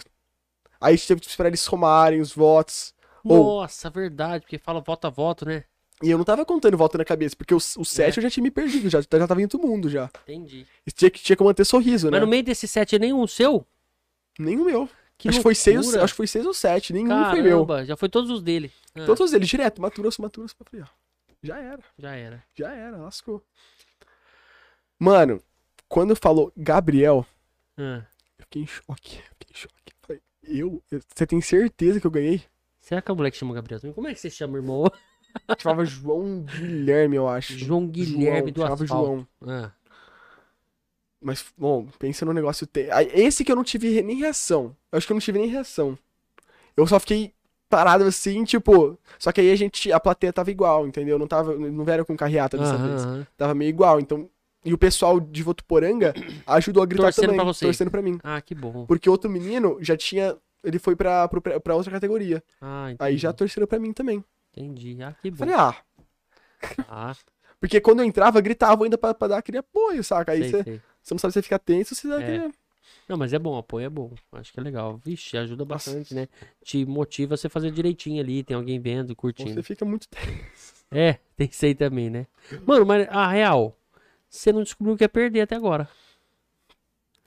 Aí 0.84 0.98
teve 0.98 1.22
que 1.22 1.28
esperar 1.28 1.50
eles 1.50 1.62
somarem 1.62 2.20
os 2.20 2.34
votos. 2.34 2.94
Ou- 3.24 3.62
Nossa, 3.62 3.90
verdade, 3.90 4.42
porque 4.44 4.58
fala 4.58 4.82
voto 4.82 5.06
a 5.08 5.10
voto, 5.10 5.46
né? 5.46 5.64
E 6.02 6.10
eu 6.10 6.18
não 6.18 6.26
tava 6.26 6.44
contando 6.46 6.78
voto 6.78 6.98
na 6.98 7.06
cabeça, 7.06 7.36
porque 7.36 7.54
o, 7.54 7.58
o 7.58 7.86
7 7.86 8.18
eu 8.18 8.24
já 8.24 8.30
tinha 8.30 8.44
me 8.44 8.52
perdido, 8.52 8.90
já, 8.90 9.00
já 9.00 9.28
tava 9.28 9.42
indo 9.42 9.50
todo 9.50 9.66
mundo 9.66 9.90
já. 9.90 10.10
Entendi. 10.24 10.68
E 10.86 10.92
tinha, 10.92 11.10
que- 11.10 11.22
tinha 11.22 11.36
que 11.38 11.44
manter 11.44 11.64
sorriso, 11.64 12.08
né? 12.08 12.12
Mas 12.18 12.22
no 12.22 12.28
meio 12.28 12.44
desse 12.44 12.68
sete 12.68 12.96
é 12.98 13.00
nenhum 13.00 13.26
seu? 13.26 13.66
O 14.38 14.66
meu. 14.66 14.90
Que 15.18 15.30
acho, 15.30 15.38
que 15.40 15.44
foi 15.44 15.56
seis, 15.56 15.96
acho 15.96 16.14
que 16.14 16.18
foi 16.18 16.28
seis 16.28 16.46
ou 16.46 16.54
sete, 16.54 16.92
nenhum 16.92 17.08
foi 17.30 17.42
meu. 17.42 17.66
Caramba, 17.66 17.86
já 17.86 17.96
foi 17.96 18.10
todos 18.10 18.30
os 18.30 18.42
dele. 18.42 18.74
Ah, 18.94 19.06
Todos 19.06 19.22
direto, 19.48 19.82
Grosso, 20.02 20.22
Mato 20.22 20.42
Grosso. 20.42 20.56
Eu 20.60 20.66
falei, 20.70 20.86
ó, 20.86 20.88
já 21.42 21.58
era, 21.60 21.80
Já 21.98 22.12
era. 22.16 22.44
já 22.54 22.74
era, 22.74 22.98
lascou. 22.98 23.42
Mano, 25.00 25.42
quando 25.88 26.16
falou 26.16 26.52
Gabriel, 26.58 27.26
Ah, 27.78 28.04
eu 28.40 28.44
fiquei 28.46 28.64
em 28.64 28.68
choque, 28.68 29.18
eu 29.18 29.24
fiquei 29.40 29.52
em 29.52 29.56
choque. 29.56 29.93
Eu 30.44 30.82
Você 31.16 31.26
tem 31.26 31.42
certeza 31.42 32.00
que 32.00 32.08
eu 32.08 32.12
ganhei? 32.12 32.44
será 32.82 33.02
que 33.02 33.10
é 33.10 33.14
o 33.14 33.16
moleque 33.16 33.38
chama 33.38 33.54
Gabriel? 33.54 33.80
também? 33.80 33.94
Como 33.94 34.08
é 34.08 34.14
que 34.14 34.20
você 34.20 34.30
chama, 34.30 34.58
irmão? 34.58 34.84
Chamava 35.58 35.86
João 35.86 36.42
Guilherme, 36.44 37.16
eu 37.16 37.28
acho. 37.28 37.58
João 37.58 37.88
Guilherme 37.88 38.52
do 38.52 38.62
chamava 38.62 38.84
Asfalto. 38.84 39.06
João. 39.06 39.28
Ah, 39.48 39.72
Mas, 41.20 41.44
bom, 41.58 41.88
pensa 41.98 42.24
no 42.26 42.34
negócio. 42.34 42.68
Te... 42.68 42.88
Esse 43.14 43.44
que 43.44 43.52
eu 43.52 43.56
não 43.56 43.64
tive 43.64 44.02
nem 44.04 44.18
reação. 44.18 44.76
Eu 44.92 44.98
acho 44.98 45.08
que 45.08 45.14
eu 45.14 45.16
não 45.16 45.22
tive 45.22 45.40
nem 45.40 45.48
reação. 45.48 45.98
Eu 46.78 46.86
só 46.86 47.00
fiquei 47.00 47.34
parado 47.70 48.04
assim, 48.04 48.44
tipo. 48.44 48.96
Só 49.18 49.32
que 49.32 49.42
aí 49.42 49.52
a 49.52 49.56
gente. 49.56 49.92
A 49.92 50.00
plateia 50.00 50.32
tava 50.32 50.52
igual, 50.52 50.86
entendeu? 50.86 51.18
Não 51.18 51.28
tava. 51.28 51.56
Não 51.56 51.84
vieram 51.84 52.06
com 52.06 52.16
carreata 52.16 52.58
dessa 52.58 52.78
vez. 52.78 53.02
Tava 53.38 53.56
meio 53.56 53.70
igual. 53.70 54.00
Então. 54.00 54.30
E 54.66 54.74
o 54.74 54.78
pessoal 54.78 55.20
de 55.20 55.44
Votuporanga 55.44 56.14
ajudou 56.48 56.82
a 56.82 56.86
gritar 56.86 57.04
Torcendo 57.06 57.26
também. 57.26 57.38
pra 57.38 57.46
você. 57.46 57.66
Torcendo 57.66 57.92
pra 57.92 58.02
mim. 58.02 58.20
Ah, 58.24 58.40
que 58.42 58.56
bom. 58.56 58.86
Porque 58.86 59.10
outro 59.10 59.30
menino 59.30 59.78
já 59.82 59.96
tinha. 59.98 60.38
Ele 60.64 60.80
foi 60.80 60.96
pra, 60.96 61.28
pra, 61.28 61.60
pra 61.60 61.76
outra 61.76 61.92
categoria. 61.92 62.42
Ah, 62.62 62.86
entendi. 62.92 62.98
Aí 63.10 63.18
já 63.18 63.34
torceram 63.34 63.68
pra 63.68 63.80
mim 63.80 63.92
também. 63.92 64.24
Entendi. 64.56 64.98
Ah, 65.04 65.14
que 65.22 65.30
bom. 65.30 65.38
Falei, 65.38 65.56
ah. 65.56 65.76
Ah, 66.88 67.14
Porque 67.60 67.82
quando 67.82 68.00
eu 68.00 68.06
entrava, 68.06 68.40
gritavam 68.40 68.86
ainda 68.86 68.98
pra, 68.98 69.14
pra 69.14 69.28
dar 69.28 69.38
aquele 69.40 69.58
apoio, 69.58 70.02
saca? 70.04 70.32
Aí 70.32 70.44
sei, 70.44 70.50
você 70.52 70.64
sei. 70.64 70.82
você 71.02 71.14
não 71.14 71.20
sabe 71.20 71.34
se 71.34 71.40
você 71.40 71.42
fica 71.44 71.60
tenso 71.60 71.94
se 71.94 72.08
dá 72.08 72.22
É. 72.22 72.24
aquele. 72.24 72.54
Não, 73.10 73.18
mas 73.18 73.34
é 73.34 73.40
bom, 73.40 73.58
apoio 73.58 73.86
é 73.86 73.90
bom. 73.90 74.14
Acho 74.32 74.54
que 74.54 74.60
é 74.62 74.64
legal. 74.64 74.96
Vixe, 75.04 75.36
ajuda 75.38 75.66
bastante, 75.66 76.14
né? 76.16 76.30
Te 76.64 76.86
motiva 76.86 77.36
você 77.36 77.48
a 77.48 77.50
fazer 77.50 77.70
direitinho 77.72 78.22
ali, 78.24 78.44
tem 78.44 78.56
alguém 78.56 78.80
vendo, 78.80 79.14
curtindo. 79.14 79.54
Você 79.54 79.62
fica 79.64 79.84
muito 79.84 80.08
tenso. 80.08 80.74
É, 80.90 81.20
tem 81.36 81.50
isso 81.52 81.66
aí 81.66 81.76
também, 81.76 82.10
né? 82.10 82.28
Mano, 82.66 82.86
mas 82.86 83.06
a 83.10 83.28
real, 83.28 83.76
você 84.36 84.52
não 84.52 84.64
descobriu 84.64 84.96
o 84.96 84.98
que 84.98 85.04
é 85.04 85.08
perder 85.08 85.42
até 85.42 85.56
agora. 85.56 85.88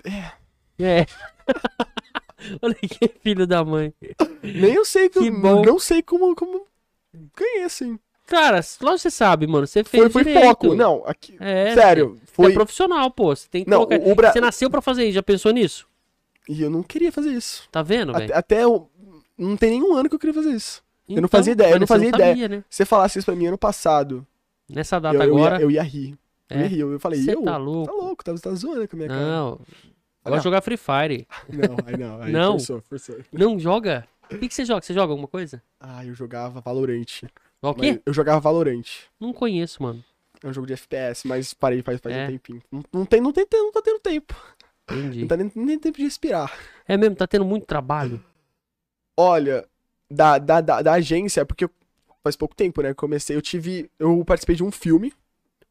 É. 0.05 0.33
É. 0.79 1.07
Olha 2.63 2.75
que 2.75 3.09
filho 3.23 3.47
da 3.47 3.65
mãe. 3.65 3.93
Nem 4.43 4.75
eu 4.75 4.85
sei 4.85 5.09
que, 5.09 5.21
Que 5.21 5.29
eu 5.29 5.41
bom. 5.41 5.63
não 5.65 5.79
sei 5.79 6.03
como, 6.03 6.35
como 6.35 6.67
ganhei 7.37 7.63
assim. 7.65 7.99
Cara, 8.27 8.61
logo 8.81 8.99
você 8.99 9.11
sabe, 9.11 9.47
mano. 9.47 9.67
Você 9.67 9.85
fez 9.85 10.03
Foi, 10.03 10.11
foi 10.11 10.25
direito. 10.25 10.47
foco. 10.47 10.75
Não, 10.75 11.03
aqui. 11.07 11.37
É, 11.41 11.75
sério, 11.75 12.19
Você 12.25 12.33
foi. 12.33 12.51
é 12.51 12.55
profissional, 12.55 13.11
pô. 13.11 13.35
Você 13.35 13.49
tem 13.49 13.65
que 13.65 13.71
Não, 13.71 13.87
colocar. 13.87 14.15
Bra... 14.15 14.33
Você 14.33 14.41
nasceu 14.41 14.69
pra 14.69 14.83
fazer 14.83 15.05
isso. 15.05 15.15
Já 15.15 15.23
pensou 15.23 15.53
nisso? 15.53 15.87
E 16.49 16.61
eu 16.61 16.69
não 16.71 16.83
queria 16.83 17.11
fazer 17.13 17.31
isso. 17.31 17.69
Tá 17.71 17.83
vendo, 17.83 18.11
Até, 18.11 18.21
velho? 18.21 18.37
até 18.37 18.65
eu- 18.65 18.91
não 19.39 19.57
tem 19.57 19.71
nenhum 19.71 19.95
ano 19.95 20.09
que 20.09 20.15
eu 20.15 20.19
queria 20.19 20.35
fazer 20.35 20.51
isso. 20.51 20.83
eu 21.09 21.15
não 21.15 21.19
Então, 21.21 21.29
fazia 21.39 21.53
ideia, 21.53 21.73
eu 21.75 21.79
não 21.81 21.87
você 21.87 21.93
fazia 21.95 22.09
ideia. 22.09 22.31
Sabia, 22.31 22.49
né? 22.49 22.65
Se 22.69 22.77
você 22.79 22.85
falasse 22.85 23.19
isso 23.19 23.27
pra 23.27 23.35
mim 23.37 23.47
ano 23.47 23.59
passado, 23.59 24.27
Nessa 24.69 24.97
eu, 24.97 25.01
data 25.01 25.17
eu 25.17 25.23
agora. 25.23 25.57
ia, 25.57 25.63
eu 25.63 25.71
ia 25.71 25.83
rir. 25.83 26.19
Eu 26.51 26.59
É. 26.59 26.63
ia 26.63 26.67
rir. 26.69 26.81
Eu 26.81 27.01
falei, 27.01 27.21
Você 27.21 27.35
eu? 27.35 27.43
tá 27.43 27.57
louco? 27.57 27.87
Tá 27.93 27.93
louco, 28.05 28.25
tá, 28.25 28.35
tá 28.35 28.55
zoando 28.55 28.87
com 28.89 28.97
a 28.97 28.99
minha 28.99 29.09
cara. 29.09 29.21
Não. 29.21 29.61
Ah. 30.25 30.31
Vai 30.31 30.41
jogar 30.41 30.61
Free 30.61 30.77
Fire. 30.77 31.27
Não, 31.49 31.77
aí 31.87 31.97
não. 31.97 32.23
Aí 32.23 32.33
Não. 32.33 32.53
Forçou, 32.53 32.81
forçou. 32.83 33.17
Não 33.33 33.59
joga? 33.59 34.07
O 34.25 34.37
que, 34.39 34.49
que 34.49 34.55
você 34.55 34.65
joga? 34.65 34.83
Você 34.83 34.93
joga 34.93 35.13
alguma 35.13 35.29
coisa? 35.29 35.63
Ah, 35.79 36.05
eu 36.05 36.15
jogava 36.15 36.61
Valorant. 36.61 37.23
O 37.63 37.75
quê? 37.75 38.01
Eu 38.05 38.13
jogava 38.13 38.41
Valorant. 38.41 38.85
Não 39.21 39.33
conheço, 39.33 39.81
mano. 39.83 40.05
É 40.43 40.49
um 40.49 40.53
jogo 40.53 40.67
de 40.67 40.73
FPS, 40.73 41.27
mas 41.27 41.55
parei 41.55 41.81
faz, 41.81 42.01
faz 42.01 42.15
É. 42.15 42.25
um 42.25 42.27
tempinho. 42.33 42.63
Não, 42.73 42.83
não 42.93 43.07
tem, 43.07 43.21
não 43.21 43.33
tem, 43.33 43.47
não 43.53 43.71
tá 43.73 43.81
tendo 43.81 44.01
tempo. 44.01 44.35
Entendi. 44.91 45.21
Não 45.21 45.29
tá 45.29 45.37
nem, 45.37 45.51
nem 45.55 45.79
tempo 45.79 45.97
de 45.97 46.05
respirar. 46.05 46.53
É 46.89 46.97
mesmo, 46.97 47.15
tá 47.17 47.27
tendo 47.27 47.45
muito 47.45 47.65
trabalho. 47.67 48.23
Olha, 49.17 49.65
da, 50.11 50.39
da, 50.39 50.61
da, 50.61 50.83
da 50.83 50.93
agência, 50.95 51.45
porque 51.47 51.65
eu- 51.65 51.71
faz 52.23 52.37
pouco 52.37 52.55
tempo, 52.55 52.83
né? 52.83 52.93
Comecei, 52.95 53.37
eu 53.37 53.43
tive. 53.43 53.89
Eu 53.99 54.25
participei 54.25 54.57
de 54.57 54.65
um 54.65 54.71
filme. 54.71 55.13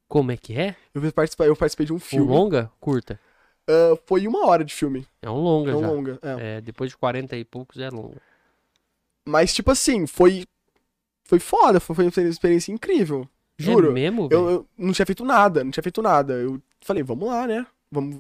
Como 0.08 0.32
é 0.32 0.38
que 0.38 0.58
é? 0.58 0.76
Eu 0.94 1.02
participei, 1.12 1.48
eu 1.48 1.56
participei 1.56 1.86
de 1.86 1.94
um 1.94 1.98
Um 1.98 2.00
filme. 2.00 2.28
longa? 2.32 2.72
Curta. 2.80 3.20
Ah, 3.68 3.98
foi 4.06 4.28
uma 4.28 4.46
hora 4.48 4.64
de 4.64 4.74
filme. 4.74 5.06
É 5.22 5.30
um 5.30 5.40
longa 5.42 5.72
Não 5.72 5.82
já. 5.82 5.88
longa. 5.88 6.20
é. 6.22 6.58
É, 6.58 6.62
depois 6.62 6.92
de 6.92 6.98
40 6.98 7.36
e 7.36 7.44
poucos 7.44 7.78
é 7.80 7.90
longa. 7.90 8.22
Mas, 9.28 9.54
tipo 9.54 9.72
assim, 9.72 10.06
foi. 10.06 10.46
Foi 11.24 11.40
foda, 11.40 11.80
foi, 11.80 11.96
uma 12.06 12.30
experiência 12.30 12.72
incrível. 12.72 13.28
Juro. 13.58 13.90
É 13.90 13.94
mesmo? 13.94 14.28
Eu, 14.32 14.50
eu 14.50 14.68
não 14.78 14.94
tinha 14.94 15.06
feito 15.06 15.26
nada, 15.26 15.64
não 15.64 15.72
tinha 15.72 15.82
feito 15.82 16.02
nada. 16.02 16.34
Eu 16.34 16.62
falei, 16.82 17.02
vamos 17.02 17.28
lá, 17.28 17.48
né? 17.48 17.66
Vamos. 17.92 18.20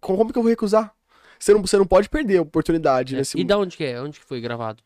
Como 0.00 0.18
como 0.18 0.32
que 0.32 0.38
eu 0.38 0.42
vou 0.42 0.50
recusar? 0.50 0.92
Você 1.38 1.54
não, 1.54 1.60
você 1.62 1.78
não 1.78 1.86
pode 1.86 2.08
perder 2.08 2.38
a 2.38 2.42
oportunidade 2.42 3.14
É. 3.14 3.18
nesse 3.18 3.38
E 3.38 3.44
da 3.44 3.56
onde 3.56 3.76
que 3.76 3.84
é? 3.84 4.00
Onde 4.02 4.18
que 4.18 4.26
foi 4.26 4.40
gravado? 4.40 4.82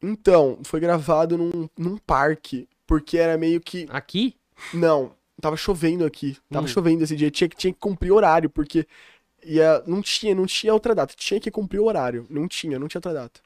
Então, 0.00 0.58
foi 0.62 0.78
gravado 0.80 1.36
num, 1.36 1.68
num 1.76 1.96
parque. 1.98 2.68
Porque 2.86 3.18
era 3.18 3.36
meio 3.36 3.60
que. 3.60 3.86
Aqui? 3.90 4.36
Não, 4.72 5.12
tava 5.40 5.56
chovendo 5.56 6.04
aqui. 6.04 6.36
Tava 6.50 6.64
Hum. 6.66 6.68
chovendo 6.68 7.02
esse 7.04 7.16
dia. 7.16 7.30
Tinha 7.30 7.48
que, 7.48 7.56
tinha 7.56 7.72
que 7.72 7.78
cumprir 7.80 8.12
horário, 8.12 8.48
porque 8.50 8.86
ia, 9.44 9.82
não 9.86 10.00
tinha, 10.02 10.34
não 10.34 10.46
tinha 10.46 10.72
outra 10.72 10.94
data. 10.94 11.14
Tinha 11.16 11.40
que 11.40 11.50
cumprir 11.50 11.80
o 11.80 11.86
horário. 11.86 12.26
Não 12.30 12.46
tinha, 12.46 12.78
não 12.78 12.86
tinha 12.88 12.98
outra 12.98 13.12
data. 13.14 13.40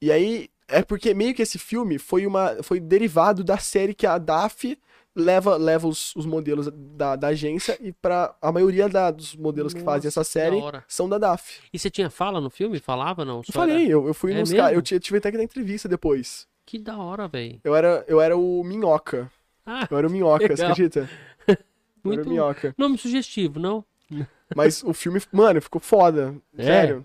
E 0.00 0.10
aí, 0.12 0.48
é 0.68 0.82
porque 0.82 1.12
meio 1.14 1.34
que 1.34 1.42
esse 1.42 1.58
filme 1.58 1.98
foi 1.98 2.26
uma. 2.26 2.62
Foi 2.62 2.78
derivado 2.80 3.42
da 3.42 3.58
série 3.58 3.94
que 3.94 4.06
a 4.06 4.16
DAF 4.18 4.78
leva, 5.16 5.56
leva 5.56 5.88
os, 5.88 6.14
os 6.14 6.24
modelos 6.24 6.68
da, 6.72 7.16
da 7.16 7.28
agência 7.28 7.76
e 7.80 7.92
para 7.92 8.32
A 8.40 8.52
maioria 8.52 8.88
da- 8.88 9.10
dos 9.10 9.34
modelos 9.34 9.74
que 9.74 9.80
fazem 9.80 10.06
essa 10.08 10.20
Nossa, 10.20 10.30
série 10.30 10.60
da 10.60 10.84
são 10.86 11.08
da 11.08 11.18
DAF. 11.18 11.60
E 11.72 11.78
você 11.78 11.90
tinha 11.90 12.08
fala 12.10 12.40
no 12.40 12.48
filme? 12.50 12.78
Falava 12.78 13.24
não? 13.24 13.38
Eu 13.38 13.52
Só 13.52 13.62
era- 13.64 13.72
falei, 13.72 13.86
eu, 13.92 14.06
eu 14.06 14.14
fui 14.14 14.32
É 14.32 14.38
nos 14.38 14.52
caras. 14.52 14.74
Eu 14.74 14.82
tive, 14.82 15.00
tive 15.00 15.18
até 15.18 15.30
que 15.32 15.36
dar 15.36 15.42
entrevista 15.42 15.88
depois. 15.88 16.46
Que 16.64 16.78
da 16.78 16.96
hora, 16.98 17.26
velho. 17.26 17.58
Eu 17.64 17.74
era, 17.74 18.04
eu 18.06 18.20
era 18.20 18.36
o 18.36 18.62
Minhoca. 18.62 19.28
Ah, 19.70 19.86
Eu 19.90 19.98
era 19.98 20.06
o 20.08 20.10
Minhoca, 20.10 20.56
você 20.56 20.64
acredita? 20.64 21.00
Eu 21.46 21.52
era 21.52 21.60
o 22.02 22.08
muito 22.08 22.28
Minhoca. 22.30 22.74
nome 22.78 22.96
sugestivo, 22.96 23.60
não? 23.60 23.84
Mas 24.56 24.82
o 24.82 24.94
filme, 24.94 25.20
mano, 25.30 25.60
ficou 25.60 25.80
foda. 25.80 26.34
É? 26.56 26.64
Sério. 26.64 27.04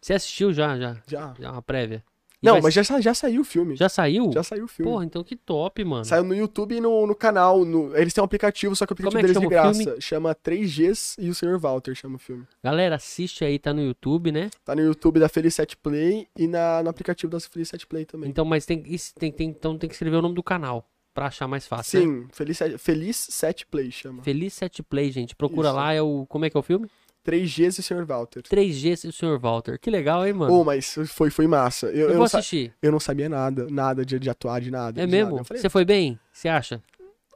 Você 0.00 0.12
assistiu 0.14 0.52
já, 0.52 0.76
já? 0.78 0.96
Já. 1.06 1.34
Já 1.38 1.52
uma 1.52 1.62
prévia? 1.62 2.02
E 2.42 2.46
Não, 2.46 2.54
vai- 2.54 2.62
mas 2.62 2.72
já, 2.74 2.82
já 3.02 3.12
saiu 3.12 3.42
o 3.42 3.44
filme. 3.44 3.76
Já 3.76 3.86
saiu? 3.90 4.30
Já 4.32 4.42
saiu 4.42 4.64
o 4.64 4.66
filme. 4.66 4.90
Porra, 4.90 5.04
então 5.04 5.22
que 5.22 5.36
top, 5.36 5.84
mano. 5.84 6.06
Saiu 6.06 6.24
no 6.24 6.34
YouTube 6.34 6.74
e 6.74 6.80
no, 6.80 7.06
no 7.06 7.14
canal. 7.14 7.66
no- 7.66 7.94
eles 7.94 8.14
têm 8.14 8.22
um 8.22 8.24
aplicativo, 8.24 8.74
só 8.74 8.86
que 8.86 8.94
o 8.94 8.96
Como 8.96 9.08
aplicativo 9.08 9.38
é 9.40 9.42
que 9.42 9.48
deles 9.50 9.50
de 9.50 9.54
chama 9.54 9.68
o 9.68 9.74
graça. 9.74 9.84
filme? 9.84 10.00
Chama 10.00 10.34
3Gs 10.34 11.16
e 11.22 11.28
o 11.28 11.34
Sr. 11.34 11.58
Walter 11.60 11.94
chama 11.94 12.16
o 12.16 12.18
filme. 12.18 12.44
Galera, 12.64 12.94
assiste 12.96 13.44
aí, 13.44 13.58
tá 13.58 13.74
no 13.74 13.82
YouTube, 13.82 14.32
né? 14.32 14.48
Tá 14.64 14.74
no 14.74 14.80
YouTube 14.80 15.20
da 15.20 15.28
Feliz 15.28 15.54
7 15.54 15.76
Play 15.76 16.26
e 16.34 16.48
na, 16.48 16.82
no 16.82 16.88
aplicativo 16.88 17.30
da 17.30 17.38
Feliz 17.38 17.68
7 17.68 17.86
Play 17.86 18.06
também. 18.06 18.30
Então, 18.30 18.46
mas 18.46 18.64
tem, 18.64 18.82
isso 18.86 19.14
tem, 19.16 19.30
tem- 19.30 19.50
então 19.50 19.76
tem 19.76 19.86
que 19.86 19.94
escrever 19.94 20.16
o 20.16 20.22
nome 20.22 20.34
do 20.34 20.42
canal 20.42 20.88
pra 21.14 21.26
achar 21.26 21.46
mais 21.48 21.66
fácil. 21.66 22.00
né? 22.00 22.06
Sim, 22.06 22.28
Feliz, 22.32 22.58
7 22.58 22.78
Feliz 22.78 23.16
7 23.30 23.66
Play 23.66 23.90
chama. 23.90 24.22
Feliz 24.22 24.52
7 24.54 24.82
Play, 24.82 25.10
gente. 25.10 25.34
Procura 25.36 25.68
Isso. 25.68 25.76
lá, 25.76 25.92
é 25.92 26.02
o. 26.02 26.26
Como 26.28 26.44
é 26.44 26.50
que 26.50 26.56
é 26.56 26.60
o 26.60 26.62
filme? 26.62 26.88
3Gs 27.22 27.76
e 27.76 27.80
o 27.80 27.82
Sr. 27.82 28.06
Walter. 28.06 28.42
3G 28.42 29.04
e 29.04 29.08
o 29.08 29.12
Sr. 29.12 29.38
Walter. 29.38 29.78
Que 29.78 29.90
legal, 29.90 30.26
hein, 30.26 30.32
mano? 30.32 30.52
Oh, 30.54 30.64
mas 30.64 30.94
foi, 31.08 31.28
foi 31.28 31.46
massa. 31.46 31.86
Eu, 31.88 31.92
eu 32.06 32.10
eu, 32.10 32.16
vou 32.16 32.24
assistir. 32.24 32.72
eu 32.80 32.90
não 32.90 32.98
sabia 32.98 33.28
nada, 33.28 33.66
nada 33.70 34.06
de, 34.06 34.18
de 34.18 34.30
atuar, 34.30 34.58
de 34.60 34.70
nada. 34.70 35.02
É 35.02 35.04
de 35.06 35.12
mesmo? 35.12 35.32
nada. 35.32 35.44
Falei, 35.44 35.60
Você 35.60 35.68
foi 35.68 35.84
bem? 35.84 36.18
Você 36.32 36.48
acha? 36.48 36.82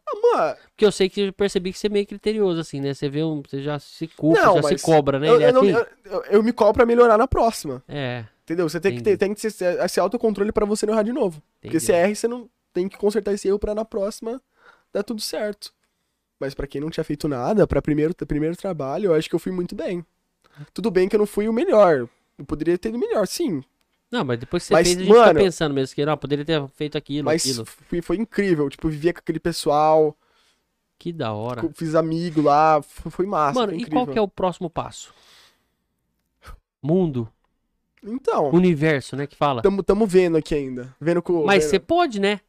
ah, 0.09 0.37
mano, 0.37 0.57
Porque 0.71 0.87
eu 0.87 0.91
sei 0.93 1.11
que 1.11 1.21
eu 1.21 1.33
percebi 1.35 1.71
que 1.71 1.79
você 1.79 1.89
é 1.89 1.91
meio 1.91 2.07
criterioso, 2.07 2.61
assim, 2.61 2.81
né? 2.81 2.95
Você 2.95 3.11
vê 3.11 3.23
um. 3.23 3.43
Você 3.47 3.63
já 3.63 3.79
se 3.79 4.07
culpa, 4.09 4.41
Não, 4.41 4.63
já 4.63 4.69
se 4.71 4.79
cobra, 4.83 5.19
né? 5.19 5.29
eu, 5.29 5.41
é 5.41 5.51
assim? 5.51 5.71
eu- 6.07 6.25
eu- 6.31 6.43
me 6.43 6.53
cobro 6.53 6.73
pra 6.75 6.87
melhorar 6.87 7.19
na 7.19 7.29
próxima. 7.29 7.83
É. 7.87 8.25
Entendeu? 8.45 8.67
Você 8.69 8.81
tem 8.81 8.93
que, 8.93 9.01
Entendi. 9.01 9.17
ter, 9.19 9.27
tem 9.27 9.35
que 9.35 9.41
ter 9.41 9.85
esse 9.85 10.01
autocontrole 10.01 10.51
pra 10.51 10.65
você 10.65 10.87
não 10.87 10.95
errar 10.95 11.03
de 11.03 11.13
novo. 11.13 11.43
Porque 11.61 11.77
Entendi. 11.77 11.85
se 11.85 11.93
erra, 11.93 12.15
você 12.15 12.27
não 12.27 12.49
tem 12.75 12.89
que 12.89 12.99
consertar 12.99 13.33
esse 13.33 13.49
erro 13.49 13.59
pra 13.59 13.75
na 13.75 13.85
próxima 13.85 14.43
dar 14.93 15.03
tudo 15.03 15.23
certo. 15.23 15.73
Mas 16.39 16.53
pra 16.53 16.67
quem 16.67 16.81
não 16.81 16.91
tinha 16.91 17.05
feito 17.05 17.27
nada, 17.29 17.67
pra 17.67 17.81
primeiro, 17.81 18.15
primeiro 18.15 18.57
trabalho, 18.57 19.07
eu 19.07 19.15
acho 19.15 19.29
que 19.31 19.35
eu 19.35 19.39
fui 19.39 19.53
muito 19.53 19.75
bem. 19.75 20.05
Tudo 20.75 20.91
bem 20.91 21.09
que 21.09 21.17
eu 21.17 21.21
não 21.21 21.27
fui 21.27 21.49
o 21.49 21.53
melhor. 21.53 22.09
Eu 22.37 22.45
poderia 22.45 22.77
ter 22.77 22.91
ido 22.91 22.99
melhor, 22.99 23.27
sim. 23.27 23.63
Não, 24.11 24.25
mas 24.25 24.39
depois 24.39 24.63
que 24.63 24.67
você 24.69 24.73
Mas, 24.75 24.89
fez, 24.89 24.99
a 24.99 25.05
gente 25.05 25.13
mano- 25.17 25.41
pensando 25.41 25.75
mesmo 25.75 25.95
que 25.95 26.05
não, 26.05 26.17
poderia 26.17 26.45
ter 26.45 26.69
feito 26.69 26.99
aquilo, 26.99 27.25
Mas 27.25 27.43
aquilo. 27.43 27.65
fui- 27.65 28.03
foi 28.03 28.17
incrível. 28.17 28.69
Tipo, 28.69 28.89
vivia 28.89 29.13
com 29.13 29.19
aquele 29.21 29.41
pessoal, 29.41 30.17
Que 30.99 31.13
da 31.13 31.33
hora. 31.33 31.69
fiz 31.75 31.95
amigo 31.95 32.43
lá, 32.43 32.81
foi, 32.83 33.11
foi 33.11 33.27
massa. 33.27 33.59
Mano, 33.59 33.73
foi 33.73 33.81
e 33.83 33.87
qual 33.87 34.07
que 34.07 34.19
é 34.19 34.23
o 34.23 34.29
próximo 34.29 34.69
passo? 34.69 35.13
Mundo, 36.83 37.29
Então, 38.03 38.51
universo, 38.51 39.17
né? 39.17 39.27
Que 39.27 39.35
fala. 39.37 39.63
tamo, 39.63 39.83
tamo 39.83 40.07
vendo 40.07 40.37
aqui 40.37 40.55
ainda. 40.55 40.95
Vendo 41.01 41.23
com. 41.23 41.45
Mas 41.45 41.65
você 41.65 41.79
pode, 41.79 42.21
né? 42.21 42.41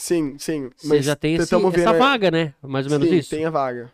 Sim, 0.00 0.38
sim. 0.38 0.70
Você 0.76 0.86
mas 0.88 1.04
já 1.04 1.14
tem 1.14 1.34
esse- 1.34 1.54
essa 1.54 1.92
vaga, 1.92 2.30
né? 2.30 2.54
Mais 2.62 2.86
ou 2.86 2.92
menos 2.92 3.06
Sim, 3.08 3.16
isso. 3.16 3.30
tem 3.30 3.44
a 3.44 3.50
vaga. 3.50 3.92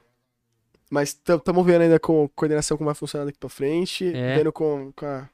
Mas 0.89 1.09
estamos 1.09 1.67
vendo 1.67 1.83
ainda 1.83 1.99
com 1.99 2.29
coordenação 2.29 2.77
como 2.77 2.87
vai 2.87 2.95
funcionar 2.95 3.25
daqui 3.25 3.39
pra 3.39 3.49
frente. 3.49 4.07
É. 4.15 4.37
Vendo 4.37 4.53
com, 4.53 4.93
com 4.95 5.05
a. 5.05 5.29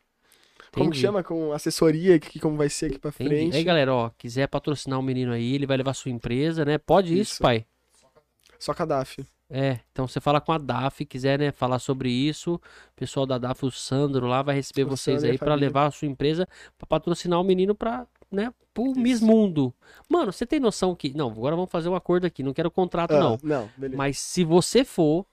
Como 0.73 0.91
que 0.91 0.97
chama? 0.97 1.23
Com 1.23 1.53
assessoria, 1.53 2.19
que, 2.19 2.41
como 2.41 2.57
vai 2.57 2.71
ser 2.71 2.87
aqui 2.87 2.99
pra 2.99 3.11
Entendi. 3.11 3.29
frente. 3.29 3.57
Aí, 3.59 3.63
galera, 3.63 3.93
ó, 3.95 4.11
quiser 4.17 4.47
patrocinar 4.49 4.99
o 4.99 5.03
menino 5.03 5.31
aí, 5.31 5.55
ele 5.55 5.67
vai 5.67 5.77
levar 5.77 5.93
sua 5.93 6.11
empresa, 6.11 6.65
né? 6.65 6.79
Pode 6.79 7.13
isso, 7.13 7.33
Isso. 7.35 7.43
pai? 7.43 7.67
Só 8.59 8.73
Cadaf. 8.73 9.23
É, 9.51 9.81
então 9.93 10.09
você 10.09 10.19
fala 10.19 10.41
com 10.41 10.51
a 10.53 10.57
DAF, 10.57 11.05
quiser, 11.05 11.39
né, 11.39 11.53
falar 11.53 11.79
sobre 11.79 12.09
isso, 12.11 12.55
o 12.55 12.61
pessoal 12.97 13.27
da 13.27 13.37
DAF, 13.37 13.67
o 13.67 13.71
Sandro 13.71 14.27
lá, 14.27 14.41
vai 14.41 14.55
receber 14.55 14.85
O 14.85 14.89
vocês 14.89 15.17
Sandro 15.21 15.29
aí 15.31 15.37
a 15.37 15.39
família. 15.39 15.57
levar 15.67 15.87
a 15.89 15.91
sua 15.91 16.09
empresa 16.09 16.49
pra 16.79 16.87
patrocinar 16.87 17.39
o 17.39 17.45
menino 17.45 17.75
pra, 17.75 18.07
né, 18.33 18.53
pro 18.73 18.87
Isso. 18.87 19.01
Miss 19.01 19.21
Mundo. 19.21 19.73
Mano, 20.09 20.33
você 20.33 20.47
tem 20.47 20.59
noção 20.59 20.95
que... 20.95 21.15
Não, 21.17 21.31
agora 21.31 21.55
vamos 21.55 21.71
fazer 21.71 21.89
um 21.89 21.95
acordo 21.95 22.27
aqui, 22.27 22.43
não 22.43 22.53
quero 22.53 22.71
contrato 22.71 23.13
Ah, 23.13 23.21
não. 23.21 23.39
não, 23.43 23.71
beleza. 23.77 23.97
Mas 23.97 24.19
se 24.19 24.45
você 24.45 24.85
for 24.85 25.27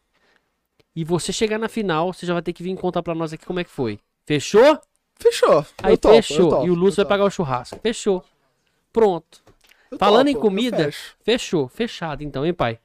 e 0.96 1.04
você 1.04 1.32
chegar 1.32 1.58
na 1.58 1.70
final, 1.70 2.14
você 2.14 2.26
já 2.26 2.34
vai 2.34 2.42
ter 2.42 2.54
que 2.54 2.64
vir 2.64 2.76
contar 2.76 3.02
pra 3.02 3.16
nós 3.16 3.32
aqui 3.34 3.46
como 3.46 3.60
é 3.60 3.64
que 3.64 3.70
foi. 3.70 4.00
Fechou? 4.26 4.80
Fechou. 5.16 5.66
Aí 5.84 5.98
topo, 5.98 6.16
fechou. 6.16 6.50
topo, 6.50 6.68
e 6.68 6.70
o 6.70 6.76
Lúcio 6.76 6.98
vai 6.98 7.06
pagar 7.06 7.26
o 7.26 7.30
churrasco. 7.30 7.80
Fechou. 7.82 8.24
Pronto. 8.92 9.44
eu 9.92 9.98
falando 9.98 10.30
em 10.30 10.34
topo, 10.34 10.46
eu 10.46 10.50
comida, 10.50 10.84
fecho. 10.86 11.16
Fechou. 11.24 11.68
Fechado 11.68 12.24
então, 12.24 12.46
hein, 12.46 12.54
pai? 12.54 12.80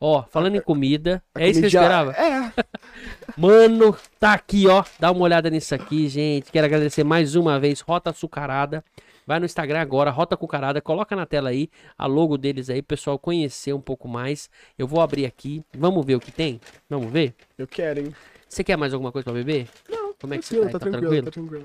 Ó, 0.00 0.22
falando 0.22 0.56
em 0.56 0.60
comida, 0.60 1.22
A 1.34 1.42
é 1.42 1.48
isso 1.48 1.60
que 1.60 1.66
eu 1.66 1.68
esperava? 1.68 2.12
É. 2.12 2.52
Mano, 3.36 3.96
tá 4.20 4.34
aqui, 4.34 4.68
ó. 4.68 4.84
Dá 5.00 5.10
uma 5.10 5.22
olhada 5.22 5.48
nisso 5.48 5.74
aqui, 5.74 6.08
gente. 6.08 6.52
Quero 6.52 6.66
agradecer 6.66 7.02
mais 7.04 7.34
uma 7.34 7.58
vez, 7.58 7.80
Rota 7.80 8.10
Açucarada. 8.10 8.84
Vai 9.26 9.38
no 9.38 9.46
Instagram 9.46 9.80
agora, 9.80 10.10
Rota 10.10 10.36
Cucarada, 10.36 10.80
coloca 10.80 11.16
na 11.16 11.24
tela 11.24 11.48
aí 11.48 11.70
a 11.96 12.06
logo 12.06 12.36
deles 12.36 12.68
aí, 12.68 12.82
pessoal 12.82 13.18
conhecer 13.18 13.72
um 13.72 13.80
pouco 13.80 14.06
mais. 14.06 14.50
Eu 14.78 14.86
vou 14.86 15.00
abrir 15.00 15.24
aqui, 15.24 15.64
vamos 15.76 16.04
ver 16.04 16.16
o 16.16 16.20
que 16.20 16.30
tem? 16.30 16.60
Vamos 16.88 17.10
ver? 17.10 17.34
Eu 17.56 17.66
quero, 17.66 18.00
hein? 18.00 18.14
Você 18.48 18.62
quer 18.62 18.76
mais 18.76 18.92
alguma 18.92 19.10
coisa 19.10 19.24
pra 19.24 19.32
beber? 19.32 19.68
Não. 19.88 20.14
Como 20.20 20.34
é 20.34 20.38
que 20.38 20.44
você 20.44 20.60
tá? 20.60 20.66
tá 20.66 20.78
Tá 20.78 20.90
tranquilo, 20.90 21.22
tranquilo? 21.22 21.24
tá 21.24 21.30
tranquilo. 21.30 21.64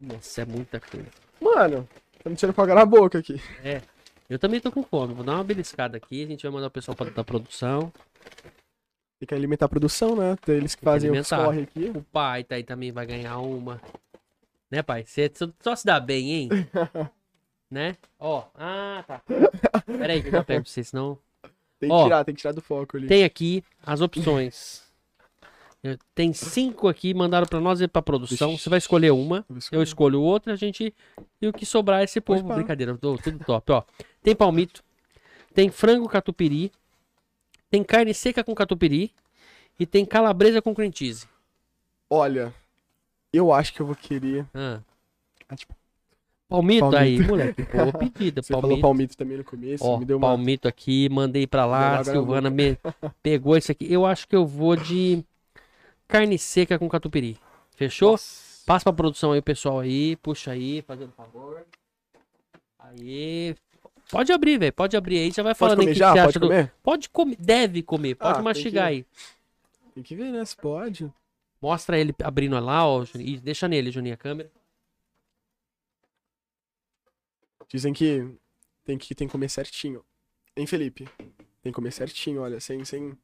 Nossa, 0.00 0.42
é 0.42 0.44
muita 0.44 0.80
coisa. 0.80 1.06
Mano, 1.40 1.88
tá 2.22 2.28
me 2.28 2.36
tirando 2.36 2.54
com 2.54 2.66
na 2.66 2.84
boca 2.84 3.18
aqui. 3.18 3.40
Eu 4.28 4.38
também 4.38 4.60
tô 4.60 4.72
com 4.72 4.82
fome, 4.82 5.14
vou 5.14 5.24
dar 5.24 5.34
uma 5.34 5.44
beliscada 5.44 5.96
aqui, 5.96 6.24
a 6.24 6.26
gente 6.26 6.42
vai 6.42 6.50
mandar 6.50 6.66
o 6.66 6.70
pessoal 6.70 6.96
pra, 6.96 7.08
da 7.10 7.22
produção. 7.22 7.92
Tem 9.20 9.26
que 9.28 9.34
alimentar 9.34 9.66
a 9.66 9.68
produção, 9.68 10.16
né? 10.16 10.36
Eles 10.48 10.74
que 10.74 10.82
fazem 10.82 11.10
alimentar. 11.10 11.44
corre 11.44 11.62
aqui. 11.62 11.92
O 11.94 12.02
pai 12.02 12.42
tá 12.42 12.56
aí 12.56 12.64
também 12.64 12.90
vai 12.90 13.06
ganhar 13.06 13.38
uma. 13.38 13.80
Né, 14.72 14.82
pai? 14.82 15.04
Você 15.04 15.30
só- 15.60 15.76
se 15.76 15.84
dá 15.84 16.00
bem, 16.00 16.30
hein? 16.32 16.48
né? 17.70 17.94
Ó, 18.18 18.44
ah, 18.54 19.04
tá. 19.06 19.22
Pera 19.84 20.14
aí 20.14 20.22
que 20.22 20.28
eu 20.28 20.32
já 20.32 20.42
pego 20.42 20.62
pra 20.62 20.72
você, 20.72 20.82
senão... 20.82 21.18
Tem 21.78 21.90
que 21.90 21.94
Ó, 21.94 22.04
tirar, 22.04 22.24
tem 22.24 22.34
que 22.34 22.40
tirar 22.40 22.52
do 22.54 22.62
foco 22.62 22.96
ali. 22.96 23.06
Tem 23.06 23.22
aqui 23.22 23.62
as 23.84 24.00
opções. 24.00 24.82
Eu- 25.82 25.98
Tem 26.14 26.32
cinco 26.32 26.88
aqui, 26.88 27.12
mandaram 27.12 27.46
pra 27.46 27.60
nós 27.60 27.82
e 27.82 27.88
pra 27.88 28.00
produção. 28.00 28.56
Você 28.56 28.70
vai 28.70 28.78
escolher 28.78 29.10
uma, 29.10 29.44
eu 29.50 29.58
escolher. 29.58 29.82
escolho 29.82 30.22
outra, 30.22 30.54
a 30.54 30.56
gente... 30.56 30.94
E 31.38 31.46
o 31.46 31.52
que 31.52 31.66
sobrar 31.66 32.00
é 32.00 32.04
esse 32.04 32.18
povo. 32.20 32.54
Brincadeira, 32.54 32.96
tô- 32.96 33.18
tudo 33.18 33.44
top, 33.44 33.72
ó. 33.72 33.82
Tem 34.22 34.34
palmito, 34.34 34.82
tem 35.52 35.68
frango 35.70 36.08
catupiry, 36.08 36.72
tem 37.68 37.84
carne 37.84 38.14
seca 38.14 38.42
com 38.42 38.54
catupiry 38.54 39.12
e 39.78 39.84
tem 39.84 40.06
calabresa 40.06 40.62
com 40.62 40.74
cream 40.74 40.92
cheese. 40.94 41.26
Olha, 42.08 42.54
eu 43.32 43.52
acho 43.52 43.72
que 43.72 43.80
eu 43.80 43.86
vou 43.86 43.96
querer. 43.96 44.44
Ah. 44.54 44.80
Ah, 45.48 45.56
tipo, 45.56 45.74
Palmito, 46.48 46.80
Palmito. 46.80 46.96
aí, 47.02 47.18
moleque. 47.26 47.62
Boa 47.62 47.92
pedida. 47.98 48.42
Você 48.42 48.48
falou 48.52 48.62
Palmito. 48.62 48.82
palmito 48.82 49.16
também 49.16 49.36
no 49.38 49.44
começo, 49.44 49.84
Ó, 49.84 49.98
me 49.98 50.04
deu 50.04 50.18
uma. 50.18 50.28
palmito 50.28 50.68
aqui, 50.68 51.08
mandei 51.08 51.46
pra 51.46 51.64
lá. 51.64 51.94
A 51.94 51.98
na 51.98 52.04
Silvana 52.04 52.50
me 52.50 52.76
pegou 53.22 53.56
isso 53.56 53.72
aqui. 53.72 53.90
Eu 53.90 54.04
acho 54.04 54.28
que 54.28 54.36
eu 54.36 54.46
vou 54.46 54.76
de 54.76 55.24
carne 56.06 56.38
seca 56.38 56.78
com 56.78 56.88
catupiry. 56.88 57.38
Fechou? 57.74 58.12
Nossa. 58.12 58.52
Passa 58.66 58.84
pra 58.84 58.92
produção 58.92 59.32
aí, 59.32 59.40
pessoal 59.42 59.80
aí. 59.80 60.14
Puxa 60.16 60.50
aí, 60.52 60.82
fazendo 60.82 61.10
favor. 61.12 61.64
Aí. 62.78 63.54
Pode 64.10 64.30
abrir, 64.32 64.58
velho. 64.58 64.72
Pode 64.72 64.96
abrir 64.96 65.18
aí. 65.18 65.30
Já 65.30 65.42
vai 65.42 65.54
Pode 65.54 65.58
falando 65.58 65.78
aí 65.80 65.84
o 65.84 65.88
comer 65.88 65.92
que 65.94 65.98
já? 65.98 66.08
você 66.12 66.18
Pode 66.18 66.28
acha 66.28 66.38
do. 66.38 66.46
comer? 66.48 66.72
Pode 66.82 67.08
comer. 67.08 67.36
Deve 67.40 67.82
comer. 67.82 68.14
Pode 68.14 68.30
Ah, 68.30 68.34
tem 68.34 68.44
mastigar 68.44 68.84
que- 68.88 68.94
aí. 68.94 69.06
Tem 69.94 70.02
que 70.02 70.14
ver, 70.14 70.30
né? 70.32 70.44
Se 70.44 70.56
pode. 70.56 71.10
Mostra 71.62 71.96
ele 71.96 72.12
abrindo 72.24 72.58
lá, 72.58 72.84
ó. 72.84 73.04
Juninho. 73.04 73.36
E 73.36 73.40
deixa 73.40 73.68
nele, 73.68 73.92
Juninho, 73.92 74.14
a 74.14 74.18
câmera. 74.18 74.50
Dizem 77.68 77.92
que 77.92 78.28
tem 78.84 78.98
que, 78.98 79.14
tem 79.14 79.28
que 79.28 79.32
comer 79.32 79.48
certinho. 79.48 80.04
Hein, 80.56 80.66
Felipe? 80.66 81.08
Tem 81.62 81.70
que 81.70 81.72
comer 81.72 81.92
certinho, 81.92 82.42
olha, 82.42 82.58
sem. 82.58 82.84
sem... 82.84 83.16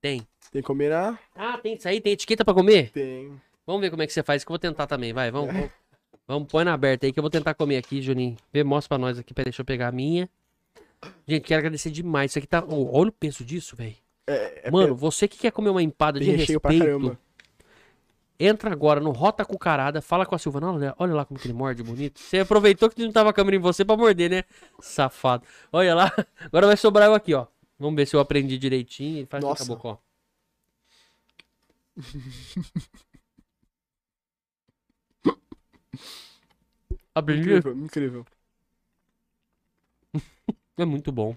Tem. 0.00 0.26
Tem 0.50 0.60
que 0.60 0.66
combinar? 0.66 1.20
Ah, 1.34 1.56
tem 1.56 1.74
isso 1.74 1.88
aí? 1.88 2.00
Tem 2.00 2.12
etiqueta 2.12 2.44
pra 2.44 2.52
comer? 2.52 2.90
Tem. 2.90 3.40
Vamos 3.64 3.80
ver 3.80 3.90
como 3.90 4.02
é 4.02 4.06
que 4.06 4.12
você 4.12 4.22
faz, 4.22 4.44
que 4.44 4.50
eu 4.50 4.52
vou 4.52 4.58
tentar 4.58 4.88
também, 4.88 5.12
vai, 5.12 5.30
vamos. 5.30 5.54
Vamos, 6.28 6.42
vamos 6.42 6.48
põe 6.50 6.64
na 6.64 6.74
aberta 6.74 7.06
aí 7.06 7.12
que 7.12 7.20
eu 7.20 7.22
vou 7.22 7.30
tentar 7.30 7.54
comer 7.54 7.76
aqui, 7.76 8.02
Juninho. 8.02 8.36
Vê, 8.52 8.64
mostra 8.64 8.88
pra 8.88 8.98
nós 8.98 9.16
aqui, 9.16 9.32
peraí, 9.32 9.44
deixa 9.44 9.62
eu 9.62 9.64
pegar 9.64 9.86
a 9.86 9.92
minha. 9.92 10.28
Gente, 11.26 11.44
quero 11.44 11.60
agradecer 11.60 11.90
demais. 11.90 12.32
Isso 12.32 12.38
aqui 12.40 12.48
tá. 12.48 12.64
oh, 12.66 12.98
olha 12.98 13.10
o 13.10 13.12
peso 13.12 13.44
disso, 13.44 13.76
velho. 13.76 13.94
É, 14.26 14.68
é 14.68 14.70
Mano, 14.70 14.94
você 14.94 15.28
que 15.28 15.38
quer 15.38 15.52
comer 15.52 15.70
uma 15.70 15.82
empada 15.82 16.18
de 16.18 16.30
respeito, 16.30 17.16
entra 18.38 18.72
agora 18.72 19.00
no 19.00 19.12
Rota 19.12 19.44
Cucarada, 19.44 20.02
fala 20.02 20.26
com 20.26 20.34
a 20.34 20.38
Silvana, 20.38 20.72
olha, 20.72 20.94
olha 20.98 21.14
lá 21.14 21.24
como 21.24 21.38
que 21.38 21.46
ele 21.46 21.54
morde 21.54 21.82
bonito. 21.82 22.20
Você 22.20 22.40
aproveitou 22.40 22.90
que 22.90 23.02
não 23.02 23.12
tava 23.12 23.30
a 23.30 23.32
câmera 23.32 23.56
em 23.56 23.60
você 23.60 23.84
pra 23.84 23.96
morder, 23.96 24.30
né? 24.30 24.44
Safado. 24.80 25.44
Olha 25.72 25.94
lá, 25.94 26.12
agora 26.40 26.66
vai 26.66 26.76
sobrar 26.76 27.08
eu 27.08 27.14
aqui, 27.14 27.34
ó. 27.34 27.46
Vamos 27.78 27.96
ver 27.96 28.06
se 28.06 28.16
eu 28.16 28.20
aprendi 28.20 28.58
direitinho. 28.58 29.26
Faz 29.26 29.44
Nossa. 29.44 29.64
caboclo, 29.64 29.90
ó. 29.92 29.98
Aprendi? 37.14 37.40
Incrível, 37.40 37.76
incrível. 37.76 38.26
É 40.78 40.84
muito 40.84 41.10
bom. 41.10 41.34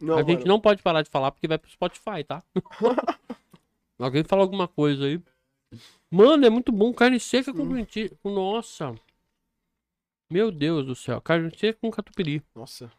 Não, 0.00 0.16
a 0.16 0.22
gente 0.22 0.38
mano, 0.40 0.48
não 0.48 0.60
pode 0.60 0.82
parar 0.82 1.02
de 1.02 1.10
falar 1.10 1.30
porque 1.30 1.46
vai 1.48 1.58
pro 1.58 1.70
Spotify, 1.70 2.24
tá? 2.26 2.42
Alguém 3.98 4.24
fala 4.24 4.42
alguma 4.42 4.66
coisa 4.66 5.04
aí. 5.04 5.22
Mano, 6.10 6.44
é 6.46 6.50
muito 6.50 6.72
bom. 6.72 6.92
Carne 6.92 7.20
seca 7.20 7.52
com 7.52 7.64
lentilha. 7.72 8.10
Nossa. 8.24 8.94
Meu 10.30 10.50
Deus 10.50 10.86
do 10.86 10.94
céu. 10.94 11.20
Carne 11.20 11.50
seca 11.56 11.78
com 11.80 11.90
catupiry. 11.90 12.42
Nossa. 12.54 12.90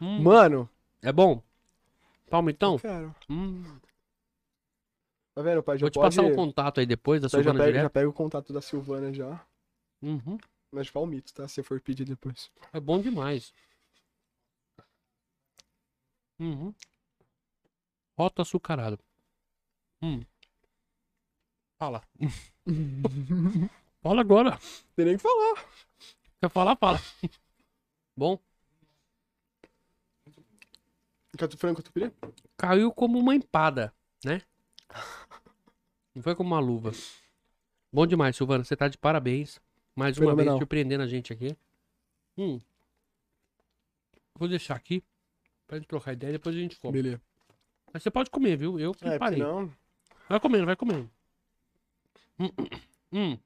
Hum, 0.00 0.22
Mano, 0.22 0.68
É 1.00 1.12
bom? 1.12 1.42
Palmitão? 2.28 2.78
cara. 2.78 3.14
Hum, 3.30 3.62
Tá 5.34 5.40
vendo, 5.42 5.62
pai? 5.62 5.78
Já 5.78 5.82
vou 5.82 5.90
te 5.90 5.94
pode... 5.94 6.14
passar 6.16 6.28
o 6.30 6.34
contato 6.34 6.78
aí 6.80 6.86
depois 6.86 7.20
da 7.22 7.26
já, 7.28 7.38
Silvana 7.38 7.58
pega, 7.58 7.72
já 7.72 7.78
direto. 7.78 7.92
pega 7.92 8.08
o 8.08 8.12
contato 8.12 8.52
da 8.52 8.60
Silvana 8.60 9.12
já. 9.14 9.40
Uhum. 10.02 10.36
Mas 10.70 10.90
palmito, 10.90 11.32
tá? 11.32 11.48
Se 11.48 11.62
for 11.62 11.80
pedir 11.80 12.04
depois. 12.04 12.50
É 12.72 12.78
bom 12.80 13.00
demais. 13.00 13.52
Uhum. 16.42 16.74
Rota 18.18 18.42
açucarado. 18.42 18.98
Hum. 20.02 20.22
Fala. 21.78 22.02
Fala 24.02 24.20
agora. 24.20 24.58
Tem 24.96 25.04
nem 25.04 25.16
que 25.16 25.22
falar. 25.22 25.64
Quer 26.40 26.50
falar? 26.50 26.74
Fala. 26.74 26.98
Bom, 28.16 28.40
frango 31.56 31.76
catupiry? 31.76 32.12
caiu 32.56 32.92
como 32.92 33.18
uma 33.18 33.34
empada, 33.34 33.94
né? 34.24 34.42
Não 36.14 36.22
foi 36.22 36.34
como 36.34 36.50
uma 36.50 36.60
luva. 36.60 36.90
Bom 37.92 38.06
demais, 38.06 38.36
Silvana. 38.36 38.64
Você 38.64 38.76
tá 38.76 38.88
de 38.88 38.98
parabéns. 38.98 39.60
Mais 39.94 40.18
uma 40.18 40.34
vez 40.34 40.48
surpreendendo 40.50 41.04
a 41.04 41.06
gente 41.06 41.32
aqui. 41.32 41.56
Hum. 42.36 42.58
Vou 44.34 44.48
deixar 44.48 44.74
aqui 44.74 45.04
pra 45.72 45.78
gente 45.78 45.88
trocar 45.88 46.12
ideia 46.12 46.34
depois 46.34 46.54
a 46.54 46.58
gente 46.58 46.76
come. 46.78 46.92
Beleza. 46.92 47.22
Mas 47.94 48.02
você 48.02 48.10
pode 48.10 48.28
comer, 48.28 48.56
viu? 48.58 48.78
Eu 48.78 48.92
que 48.92 49.06
É, 49.06 49.18
parei. 49.18 49.38
não. 49.38 49.74
Vai 50.28 50.38
comendo, 50.38 50.66
vai 50.66 50.76
comendo. 50.76 51.10
Hum, 52.38 52.50
hum, 52.58 52.66
hum. 53.12 53.38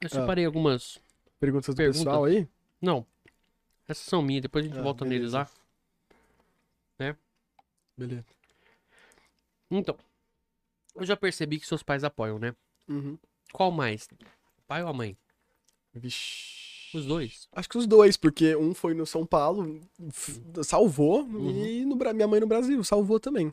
Eu 0.00 0.08
separei 0.08 0.44
algumas. 0.44 1.00
Perguntas 1.38 1.72
do 1.72 1.76
Perguntas. 1.76 2.02
pessoal 2.02 2.24
aí? 2.24 2.48
Não. 2.82 3.06
Essas 3.86 4.04
são 4.06 4.20
minhas, 4.22 4.42
depois 4.42 4.64
a 4.64 4.68
gente 4.68 4.78
Ah, 4.78 4.82
volta 4.82 5.04
neles 5.04 5.32
beleza. 5.32 5.38
lá. 6.98 7.16
Beleza. 7.96 8.24
Então. 9.70 9.96
Eu 10.96 11.04
já 11.04 11.16
percebi 11.16 11.60
que 11.60 11.66
seus 11.66 11.82
pais 11.82 12.02
apoiam, 12.02 12.38
né? 12.40 12.56
Uhum. 12.88 13.16
Qual 13.52 13.70
mais? 13.70 14.08
Pai 14.66 14.82
ou 14.82 14.88
a 14.88 14.92
mãe? 14.92 15.16
Vixe. 15.94 16.79
Os 16.94 17.06
dois. 17.06 17.48
Acho 17.52 17.68
que 17.68 17.78
os 17.78 17.86
dois, 17.86 18.16
porque 18.16 18.54
um 18.56 18.74
foi 18.74 18.94
no 18.94 19.06
São 19.06 19.24
Paulo, 19.24 19.80
salvou, 20.62 21.22
Uhum. 21.22 21.50
e 21.50 21.84
no, 21.84 21.96
minha 22.14 22.26
mãe 22.28 22.40
no 22.40 22.46
Brasil, 22.46 22.82
salvou 22.84 23.20
também. 23.20 23.52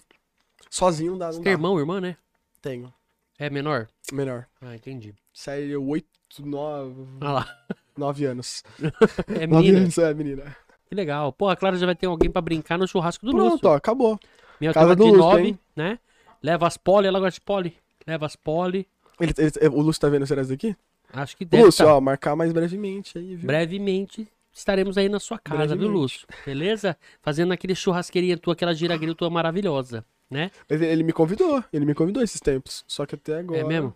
Sozinho 0.69 1.11
não 1.11 1.17
dá, 1.17 1.27
não 1.27 1.33
tem 1.35 1.43
dá. 1.43 1.51
irmão, 1.51 1.79
irmã, 1.79 2.01
né? 2.01 2.17
Tenho. 2.61 2.93
É 3.39 3.49
menor? 3.49 3.87
Menor. 4.11 4.47
Ah, 4.61 4.75
entendi. 4.75 5.13
Sério, 5.31 5.83
oito, 5.87 6.07
nove, 6.39 7.05
Ah 7.21 7.31
lá. 7.33 7.57
nove 7.95 8.25
anos. 8.25 8.63
É 9.27 9.45
Nove 9.47 9.63
menina. 9.67 9.79
anos, 9.85 9.97
é, 9.97 10.13
menina. 10.13 10.57
Que 10.89 10.95
legal. 10.95 11.31
Pô, 11.33 11.49
a 11.49 11.55
Clara 11.55 11.77
já 11.77 11.85
vai 11.85 11.95
ter 11.95 12.07
alguém 12.07 12.31
pra 12.31 12.41
brincar 12.41 12.77
no 12.77 12.87
churrasco 12.87 13.25
do 13.25 13.31
Pronto, 13.31 13.51
Lúcio. 13.53 13.69
ó, 13.69 13.75
acabou. 13.75 14.19
Minha 14.59 14.73
Casa 14.73 14.95
do 14.95 15.03
de 15.03 15.09
Lúcio, 15.11 15.17
nove, 15.23 15.41
hein? 15.49 15.59
né? 15.75 15.99
Leva 16.41 16.65
as 16.65 16.77
poli, 16.77 17.07
ela 17.07 17.19
gosta 17.19 17.35
de 17.39 17.41
poli. 17.41 17.77
Leva 18.07 18.25
as 18.25 18.35
poli. 18.35 18.87
Ele, 19.19 19.33
ele- 19.37 19.67
o 19.75 19.81
Lúcio 19.81 20.01
tá 20.01 20.09
vendo 20.09 20.25
serás 20.25 20.47
daqui? 20.47 20.75
Acho 21.13 21.37
que 21.37 21.45
deve 21.45 21.63
Lúcio, 21.63 21.85
tá. 21.85 21.95
ó, 21.95 22.01
marcar 22.01 22.35
mais 22.35 22.51
brevemente 22.51 23.17
aí, 23.17 23.35
viu? 23.35 23.47
Brevemente 23.47 24.27
estaremos 24.53 24.97
aí 24.97 25.07
na 25.07 25.19
sua 25.19 25.37
casa, 25.37 25.75
viu. 25.75 25.87
Lúcio? 25.87 26.27
Beleza? 26.45 26.97
Fazendo 27.21 27.53
aquele 27.53 27.75
churrasqueirinha 27.75 28.37
tua, 28.37 28.53
aquela 28.53 28.73
giragril 28.73 29.15
tua 29.15 29.29
maravilhosa, 29.29 30.03
né? 30.29 30.51
Mas 30.69 30.81
ele 30.81 31.03
me 31.03 31.13
convidou, 31.13 31.63
ele 31.71 31.85
me 31.85 31.93
convidou 31.93 32.23
esses 32.23 32.41
tempos. 32.41 32.83
Só 32.87 33.05
que 33.05 33.15
até 33.15 33.39
agora. 33.39 33.61
É 33.61 33.63
mesmo? 33.63 33.95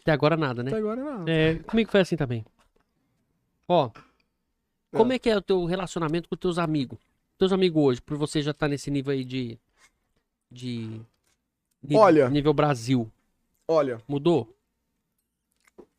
Até 0.00 0.12
agora 0.12 0.36
nada, 0.36 0.62
né? 0.62 0.70
Até 0.70 0.78
agora 0.78 1.02
não. 1.02 1.24
É, 1.26 1.56
comigo 1.56 1.90
foi 1.90 2.00
assim 2.00 2.16
também. 2.16 2.44
Ó, 3.68 3.90
como 4.90 5.12
é 5.12 5.18
que 5.18 5.28
é 5.30 5.36
o 5.36 5.42
teu 5.42 5.64
relacionamento 5.64 6.28
com 6.28 6.36
teus 6.36 6.58
amigos? 6.58 6.98
Teus 7.38 7.52
amigos 7.52 7.82
hoje, 7.82 8.02
por 8.02 8.16
você 8.16 8.40
já 8.42 8.54
tá 8.54 8.68
nesse 8.68 8.90
nível 8.90 9.12
aí 9.12 9.24
de. 9.24 9.58
De. 10.50 11.00
Olha. 11.92 12.28
Nível 12.30 12.54
Brasil. 12.54 13.10
Olha, 13.66 14.00
Mudou? 14.06 14.54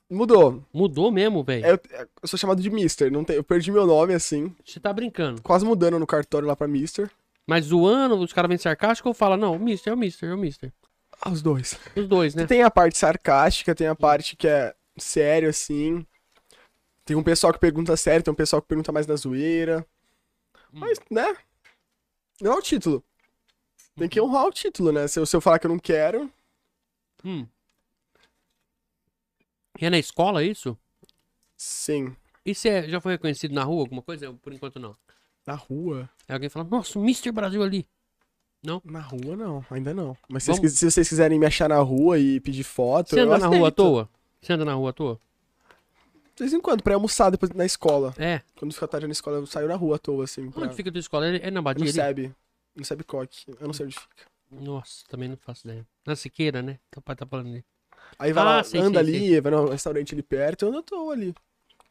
Mudou. 0.10 0.64
Mudou 0.73 1.11
mesmo, 1.11 1.44
velho. 1.44 1.65
Eu, 1.65 1.80
eu 2.22 2.27
sou 2.27 2.38
chamado 2.38 2.61
de 2.61 2.69
Mister, 2.69 3.11
não 3.11 3.23
tem, 3.23 3.36
eu 3.36 3.44
perdi 3.44 3.72
meu 3.72 3.86
nome 3.86 4.14
assim, 4.14 4.56
Você 4.65 4.80
tá 4.80 4.91
brincando. 4.94 5.41
quase 5.41 5.65
mudando 5.65 5.99
no 5.99 6.07
cartório 6.07 6.48
lá 6.48 6.56
pra 6.56 6.68
Mister. 6.68 7.10
Mas 7.48 7.65
zoando, 7.65 8.18
os 8.18 8.34
caras 8.34 8.49
vêm 8.49 8.57
sarcásticos 8.57 9.10
ou 9.10 9.14
fala, 9.14 9.38
não, 9.38 9.56
o 9.56 9.60
Mister, 9.60 9.91
é 9.91 9.95
o 9.95 9.99
Mister, 9.99 10.30
é 10.30 10.34
o 10.34 10.38
Mister. 10.38 10.73
Ah, 11.22 11.30
os 11.32 11.41
dois. 11.41 11.77
Os 11.95 12.07
dois, 12.07 12.36
né? 12.36 12.45
Tem 12.45 12.64
a 12.64 12.72
parte 12.72 12.98
sarcástica, 12.98 13.73
tem 13.76 13.88
a 13.88 13.95
parte 13.95 14.36
que 14.36 14.48
é 14.48 14.76
sério, 14.98 15.49
assim. 15.49 16.06
Tem 17.06 17.15
um 17.15 17.23
pessoal 17.23 17.53
que 17.53 17.60
pergunta 17.60 17.95
sério, 17.95 18.23
tem 18.23 18.32
um 18.32 18.36
pessoal 18.36 18.61
que 18.61 18.68
pergunta 18.68 18.91
mais 18.91 19.06
na 19.07 19.15
zoeira. 19.15 19.86
Hum. 20.73 20.80
Mas, 20.80 20.99
né? 21.10 21.36
Não 22.41 22.53
é 22.53 22.56
o 22.56 22.61
título. 22.61 23.03
Tem 23.95 24.10
que 24.10 24.19
honrar 24.19 24.45
o 24.45 24.52
título, 24.52 24.91
né? 24.91 25.07
Se 25.07 25.19
eu, 25.19 25.26
se 25.26 25.36
eu 25.36 25.40
falar 25.40 25.57
que 25.60 25.68
eu 25.68 25.72
não 25.72 25.80
quero. 25.80 26.30
Hum. 27.23 27.45
E 29.80 29.86
é 29.86 29.90
na 29.90 29.98
escola 29.98 30.44
isso? 30.44 30.78
Sim. 31.58 32.16
E 32.46 32.54
você 32.54 32.88
já 32.88 33.02
foi 33.02 33.14
reconhecido 33.14 33.54
na 33.54 33.64
rua, 33.64 33.82
alguma 33.82 34.02
coisa? 34.02 34.32
Por 34.34 34.54
enquanto 34.54 34.80
não. 34.80 34.96
Na 35.46 35.56
rua? 35.56 36.10
Aí 36.28 36.34
alguém 36.34 36.50
fala, 36.50 36.68
nossa, 36.70 36.98
o 36.98 37.02
Mr. 37.02 37.32
Brasil 37.32 37.62
ali. 37.64 37.88
Na 38.84 39.00
rua 39.00 39.36
não, 39.36 39.64
ainda 39.70 39.94
não. 39.94 40.18
Mas 40.28 40.44
se, 40.44 40.52
vocês, 40.52 40.74
se 40.74 40.90
vocês 40.90 41.08
quiserem 41.08 41.38
me 41.38 41.46
achar 41.46 41.70
na 41.70 41.78
rua 41.78 42.18
e 42.18 42.40
pedir 42.40 42.64
foto. 42.64 43.12
Você 43.12 43.20
anda 43.20 43.38
na 43.38 43.48
rua 43.48 43.68
à 43.68 43.72
toa? 43.72 44.10
Você 44.42 44.54
anda 44.54 44.66
na 44.66 44.74
rua 44.74 44.90
à 44.90 44.94
toa? 44.94 45.20
De 46.36 46.44
vez 46.44 46.52
em 46.52 46.60
quando, 46.60 46.82
pra 46.82 46.96
almoçar 46.96 47.30
depois 47.30 47.52
na 47.52 47.66
escola. 47.66 48.14
É. 48.18 48.42
Quando 48.56 48.74
fica 48.74 48.88
tarde 48.88 49.06
na 49.06 49.14
escola, 49.14 49.38
eu 49.38 49.46
saio 49.46 49.68
na 49.68 49.76
rua 49.76 49.98
à 49.98 50.00
toa, 50.00 50.24
assim. 50.24 50.50
Pra... 50.50 50.64
Onde 50.64 50.76
fica 50.76 50.90
a 50.90 50.92
tua 50.92 51.00
escola? 51.00 51.28
É 51.28 51.48
é 51.48 51.52
na 51.52 51.62
Badia 51.62 51.84
ali? 51.84 51.94
SEB. 51.94 52.36
No 52.76 52.84
SEB 52.84 53.04
Coque. 53.04 53.46
Eu 53.60 53.68
não 53.68 53.74
sei 53.74 53.86
onde 53.86 53.96
fica. 53.96 54.16
Nossa, 54.52 55.06
também 55.08 55.30
não 55.30 55.38
faço 55.38 55.68
ideia. 55.68 55.86
Na 56.06 56.16
Siqueira, 56.16 56.62
né? 56.62 56.80
Teu 56.90 57.02
pai 57.02 57.16
tá 57.16 57.26
falando 57.26 57.48
ali. 57.48 57.64
Aí 58.20 58.32
vai 58.34 58.44
Ah, 58.44 58.48
lá, 58.48 58.64
sei, 58.64 58.80
anda 58.82 59.04
sei, 59.04 59.16
ali, 59.16 59.40
vai 59.42 59.52
no 59.52 59.70
restaurante 59.70 60.14
ali 60.16 60.24
perto, 60.24 60.64
eu 60.66 60.70
ando 60.70 60.78
à 60.80 60.84
toa 60.84 61.14
ali. 61.14 61.28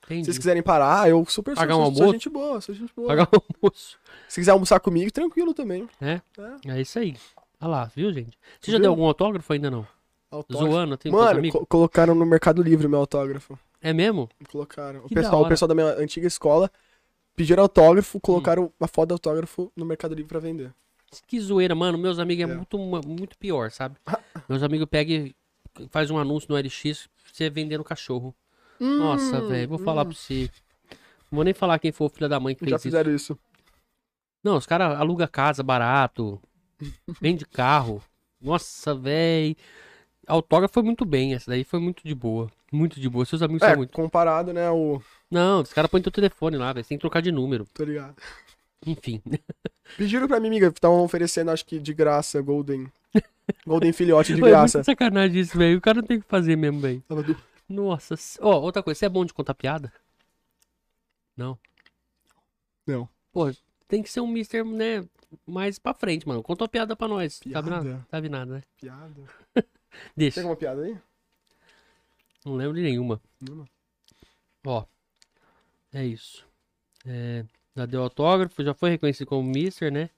Se 0.06 0.12
Entendi. 0.12 0.24
vocês 0.26 0.38
quiserem 0.38 0.62
parar, 0.62 1.08
eu 1.08 1.24
super 1.26 1.54
Pagar 1.54 1.74
sou, 1.74 1.82
um 1.82 1.86
sou, 1.86 1.94
sou 1.94 2.02
almoço? 2.04 2.12
gente 2.12 2.28
boa, 2.28 2.60
sou 2.60 2.74
gente 2.74 2.92
boa. 2.94 3.08
Pagar 3.08 3.28
o 3.32 3.42
almoço. 3.62 3.96
Se 4.28 4.40
quiser 4.40 4.50
almoçar 4.52 4.78
comigo, 4.80 5.10
tranquilo 5.10 5.54
também. 5.54 5.88
É? 6.00 6.20
É, 6.66 6.72
É 6.76 6.80
isso 6.80 6.98
aí. 6.98 7.16
Olha 7.60 7.70
lá, 7.70 7.90
viu, 7.96 8.12
gente? 8.12 8.36
Você 8.60 8.70
já 8.70 8.76
Viu? 8.76 8.82
deu 8.82 8.90
algum 8.90 9.04
autógrafo 9.06 9.50
ainda 9.52 9.70
não? 9.70 9.86
autógrafo. 10.30 10.72
Zoando, 10.72 10.96
tem 10.98 11.10
Mano, 11.12 11.48
co- 11.50 11.64
colocaram 11.64 12.14
no 12.14 12.26
Mercado 12.26 12.62
Livre 12.62 12.86
o 12.86 12.90
meu 12.90 12.98
autógrafo. 13.00 13.58
É 13.80 13.92
mesmo? 13.92 14.28
Colocaram. 14.50 15.00
O 15.04 15.08
Que 15.08 15.14
pessoal, 15.14 15.42
o. 15.42 15.46
Hum. 15.46 15.48
pessoal 15.48 15.68
da 15.68 15.74
minha 15.74 15.86
antiga 15.96 16.26
escola 16.26 16.70
pediram 17.36 17.62
autógrafo, 17.62 18.20
colocaram 18.20 18.70
uma 18.78 18.88
foto 18.88 19.08
de 19.08 19.12
autógrafo 19.14 19.72
no 19.76 19.86
Mercado 19.86 20.14
Livre 20.14 20.28
pra 20.28 20.40
vender. 20.40 20.72
Que 21.26 21.38
zoeira, 21.40 21.74
mano. 21.74 21.96
Meus 21.96 22.18
amigos 22.18 22.46
é, 22.46 22.52
É. 22.52 22.54
Muito, 22.54 22.76
muito 22.78 23.38
pior, 23.38 23.70
sabe? 23.70 23.96
Meus 24.48 24.62
amigos 24.62 24.86
pegam 24.90 25.30
faz 25.90 26.10
um 26.10 26.18
anúncio 26.18 26.48
no 26.50 26.56
LX 26.58 27.08
você 27.32 27.50
vendendo 27.50 27.84
cachorro. 27.84 28.34
Nossa, 28.78 29.38
Hum, 29.40 29.48
velho, 29.48 29.68
vou 29.68 29.78
falar 29.78 30.02
hum, 30.02 30.06
pra 30.06 30.14
você. 30.14 30.50
Não 31.30 31.36
vou 31.36 31.44
nem 31.44 31.54
falar 31.54 31.78
quem 31.78 31.92
foi 31.92 32.06
o 32.06 32.10
filho 32.10 32.28
da 32.28 32.38
mãe 32.40 32.54
que 32.54 32.60
fez 32.60 32.70
Já 32.70 32.76
isso. 32.76 32.82
fizeram 32.82 33.14
isso. 33.14 33.38
Não, 34.42 34.56
os 34.56 34.66
caras 34.66 34.98
alugam 34.98 35.26
casa 35.26 35.62
barato, 35.62 36.40
vende 37.20 37.44
carro. 37.46 38.02
Nossa, 38.40 38.94
velho. 38.94 39.56
Autógrafo 40.26 40.74
foi 40.74 40.82
muito 40.82 41.04
bem, 41.04 41.34
essa 41.34 41.50
daí 41.50 41.64
foi 41.64 41.80
muito 41.80 42.02
de 42.06 42.14
boa. 42.14 42.50
Muito 42.72 43.00
de 43.00 43.08
boa. 43.08 43.24
Seus 43.24 43.42
amigos 43.42 43.62
É, 43.62 43.68
são 43.68 43.76
muito. 43.76 43.92
comparado, 43.92 44.52
né, 44.52 44.70
o... 44.70 45.00
Não, 45.30 45.60
os 45.60 45.72
caras 45.72 45.90
põem 45.90 46.02
teu 46.02 46.12
telefone 46.12 46.56
lá, 46.56 46.72
velho. 46.72 46.84
Você 46.84 46.88
tem 46.90 46.98
que 46.98 47.02
trocar 47.02 47.20
de 47.22 47.30
número. 47.32 47.66
Tô 47.72 47.84
ligado. 47.84 48.16
Enfim. 48.86 49.22
Pediram 49.96 50.26
pra 50.28 50.40
mim, 50.40 50.48
amiga, 50.48 50.68
estavam 50.68 51.02
oferecendo, 51.04 51.50
acho 51.50 51.64
que 51.64 51.78
de 51.78 51.92
graça, 51.94 52.40
Golden. 52.40 52.86
Golden 53.66 53.92
filhote 53.92 54.34
de 54.34 54.40
é 54.40 54.44
graça. 54.44 54.78
muito 54.78 54.86
sacanagem 54.86 55.40
isso, 55.40 55.56
velho. 55.56 55.78
O 55.78 55.80
cara 55.80 56.00
não 56.00 56.06
tem 56.06 56.18
o 56.18 56.22
que 56.22 56.28
fazer 56.28 56.56
mesmo, 56.56 56.80
velho. 56.80 57.02
Nossa. 57.68 58.14
Ó, 58.40 58.60
outra 58.60 58.82
coisa, 58.82 58.98
você 58.98 59.06
é 59.06 59.08
bom 59.08 59.24
de 59.24 59.34
contar 59.34 59.54
piada? 59.54 59.92
Não. 61.36 61.58
Não. 62.86 63.08
Pô, 63.32 63.50
tem 63.88 64.02
que 64.02 64.10
ser 64.10 64.20
um 64.20 64.26
mister, 64.26 64.64
né, 64.64 65.06
mais 65.46 65.78
pra 65.78 65.94
frente, 65.94 66.26
mano. 66.26 66.42
Conta 66.42 66.64
uma 66.64 66.68
piada 66.68 66.94
pra 66.94 67.08
nós. 67.08 67.40
Sabe 67.52 67.70
nada? 67.70 67.84
Piada? 67.84 68.06
Sabe 68.10 68.28
nada, 68.28 68.54
né? 68.54 68.62
Piada. 68.80 69.22
Deixa. 70.16 70.36
Tem 70.36 70.42
alguma 70.44 70.56
piada 70.56 70.82
aí? 70.82 70.96
Não 72.44 72.54
lembro 72.56 72.74
de 72.74 72.82
nenhuma. 72.82 73.20
Nenhuma. 73.40 73.66
Ó. 74.66 74.84
É 75.92 76.04
isso. 76.04 76.46
É, 77.06 77.44
já 77.76 77.86
deu 77.86 78.02
autógrafo, 78.02 78.62
já 78.62 78.74
foi 78.74 78.90
reconhecido 78.90 79.28
como 79.28 79.42
mister, 79.48 79.92
né? 79.92 80.10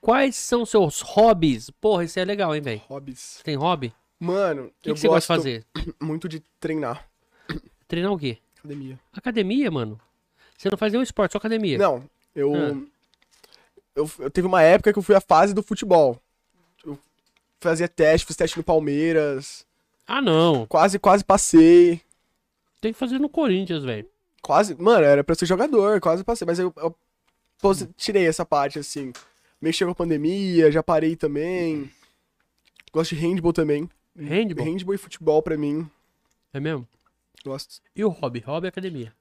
Quais 0.00 0.36
são 0.36 0.64
seus 0.64 1.00
hobbies? 1.00 1.70
Porra, 1.70 2.04
isso 2.04 2.18
é 2.18 2.24
legal, 2.24 2.54
hein, 2.54 2.60
velho? 2.62 2.80
Hobbies. 2.88 3.40
Tem 3.44 3.56
hobby? 3.56 3.92
O 4.20 4.24
Mano, 4.24 4.70
que, 4.80 4.90
eu 4.90 4.94
que 4.94 5.00
você 5.00 5.08
gosta 5.08 5.20
de 5.20 5.26
fazer? 5.38 5.66
muito 6.00 6.28
de 6.28 6.40
treinar. 6.60 7.08
Treinar 7.88 8.12
o 8.12 8.18
quê? 8.18 8.38
Academia. 8.58 8.98
Academia, 9.12 9.70
mano. 9.70 10.00
Você 10.56 10.68
não 10.70 10.76
faz 10.76 10.92
nenhum 10.92 11.02
esporte, 11.02 11.32
só 11.32 11.38
academia. 11.38 11.78
Não, 11.78 12.04
eu, 12.34 12.54
Ah. 12.54 12.76
eu. 13.94 14.10
Eu 14.20 14.30
teve 14.30 14.46
uma 14.46 14.62
época 14.62 14.92
que 14.92 14.98
eu 14.98 15.02
fui 15.02 15.14
à 15.14 15.20
fase 15.20 15.52
do 15.54 15.62
futebol. 15.62 16.20
Eu 16.84 16.98
fazia 17.60 17.88
teste, 17.88 18.26
fiz 18.26 18.36
teste 18.36 18.56
no 18.56 18.62
Palmeiras. 18.64 19.66
Ah, 20.06 20.20
não. 20.22 20.66
Quase, 20.66 20.98
quase 20.98 21.24
passei. 21.24 22.00
Tem 22.80 22.92
que 22.92 22.98
fazer 22.98 23.18
no 23.18 23.28
Corinthians, 23.28 23.82
velho. 23.84 24.08
Quase. 24.42 24.74
Mano, 24.80 25.04
era 25.04 25.24
pra 25.24 25.34
ser 25.34 25.46
jogador, 25.46 26.00
quase 26.00 26.22
passei. 26.22 26.46
Mas 26.46 26.58
eu, 26.58 26.72
eu 26.76 26.94
tirei 27.96 28.26
essa 28.26 28.44
parte, 28.46 28.78
assim. 28.78 29.12
Mexi 29.60 29.84
com 29.84 29.90
a 29.90 29.94
pandemia, 29.94 30.70
já 30.70 30.82
parei 30.82 31.16
também. 31.16 31.90
Gosto 32.92 33.14
de 33.14 33.20
handball 33.20 33.52
também. 33.52 33.88
Handball? 34.16 34.64
Handball 34.66 34.94
e 34.94 34.98
futebol 34.98 35.42
pra 35.42 35.56
mim. 35.56 35.88
É 36.52 36.60
mesmo? 36.60 36.86
Gosto. 37.44 37.80
E 37.94 38.04
o 38.04 38.08
hobby? 38.08 38.40
Hobby 38.40 38.66
é 38.66 38.68
academia. 38.68 39.12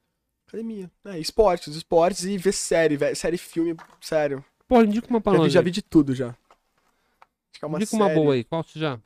Academia. 0.47 0.89
É, 1.05 1.19
esportes, 1.19 1.76
esportes 1.76 2.23
e 2.23 2.38
ver 2.38 2.53
série. 2.53 2.97
Série, 3.15 3.38
filme, 3.38 3.76
sério. 3.99 4.43
Pô, 4.68 4.81
indica 4.81 5.07
uma 5.09 5.19
pra 5.22 5.34
Já 5.38 5.43
vi, 5.43 5.49
já 5.49 5.61
vi 5.61 5.72
de 5.72 5.81
tudo 5.81 6.14
já. 6.15 6.30
Acho 6.30 7.59
que 7.59 7.65
é 7.65 7.68
uma 7.68 7.77
indica 7.77 7.95
uma 7.95 8.07
série. 8.07 8.19
boa 8.19 8.34
aí. 8.34 8.43
Qual 8.43 8.64
você 8.64 8.80
já? 8.80 8.99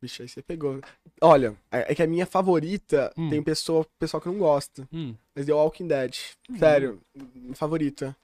Vixe, 0.00 0.22
aí 0.22 0.28
você 0.28 0.42
pegou. 0.42 0.80
Olha, 1.20 1.56
é 1.70 1.92
é 1.92 1.94
que 1.94 2.02
a 2.02 2.06
minha 2.06 2.26
favorita 2.26 3.12
Hum. 3.16 3.30
tem 3.30 3.42
pessoa, 3.42 3.86
pessoal 3.98 4.20
que 4.20 4.28
não 4.28 4.38
gosta. 4.38 4.88
Hum. 4.92 5.14
Mas 5.34 5.46
The 5.46 5.52
Walking 5.52 5.86
Dead. 5.86 6.16
Sério, 6.58 7.00
minha 7.34 7.54
favorita. 7.54 8.16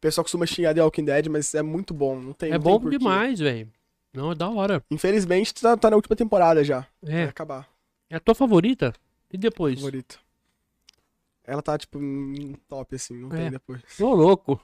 O 0.00 0.06
pessoal 0.08 0.24
costuma 0.24 0.46
xingar 0.46 0.74
The 0.74 0.82
Walking 0.82 1.04
Dead, 1.04 1.26
mas 1.28 1.54
é 1.54 1.62
muito 1.62 1.92
bom. 1.92 2.18
Não 2.18 2.32
tem, 2.32 2.48
É 2.48 2.52
não 2.54 2.60
tem 2.62 2.72
bom 2.72 2.80
porquê. 2.80 2.96
demais, 2.96 3.38
velho. 3.38 3.68
Não, 4.14 4.32
é 4.32 4.34
da 4.34 4.48
hora. 4.48 4.82
Infelizmente, 4.90 5.52
tá, 5.54 5.76
tá 5.76 5.90
na 5.90 5.96
última 5.96 6.16
temporada 6.16 6.64
já. 6.64 6.86
Vai 7.02 7.14
É. 7.14 7.24
acabar. 7.24 7.68
É 8.08 8.16
a 8.16 8.20
tua 8.20 8.34
favorita? 8.34 8.94
E 9.30 9.36
depois? 9.36 9.76
Favorita. 9.78 10.16
Ela 11.44 11.60
tá, 11.60 11.76
tipo, 11.76 11.98
em 12.00 12.54
top, 12.66 12.94
assim. 12.96 13.14
Não 13.20 13.28
É. 13.32 13.36
tem 13.36 13.50
depois. 13.50 13.82
Ô, 14.00 14.14
louco. 14.14 14.58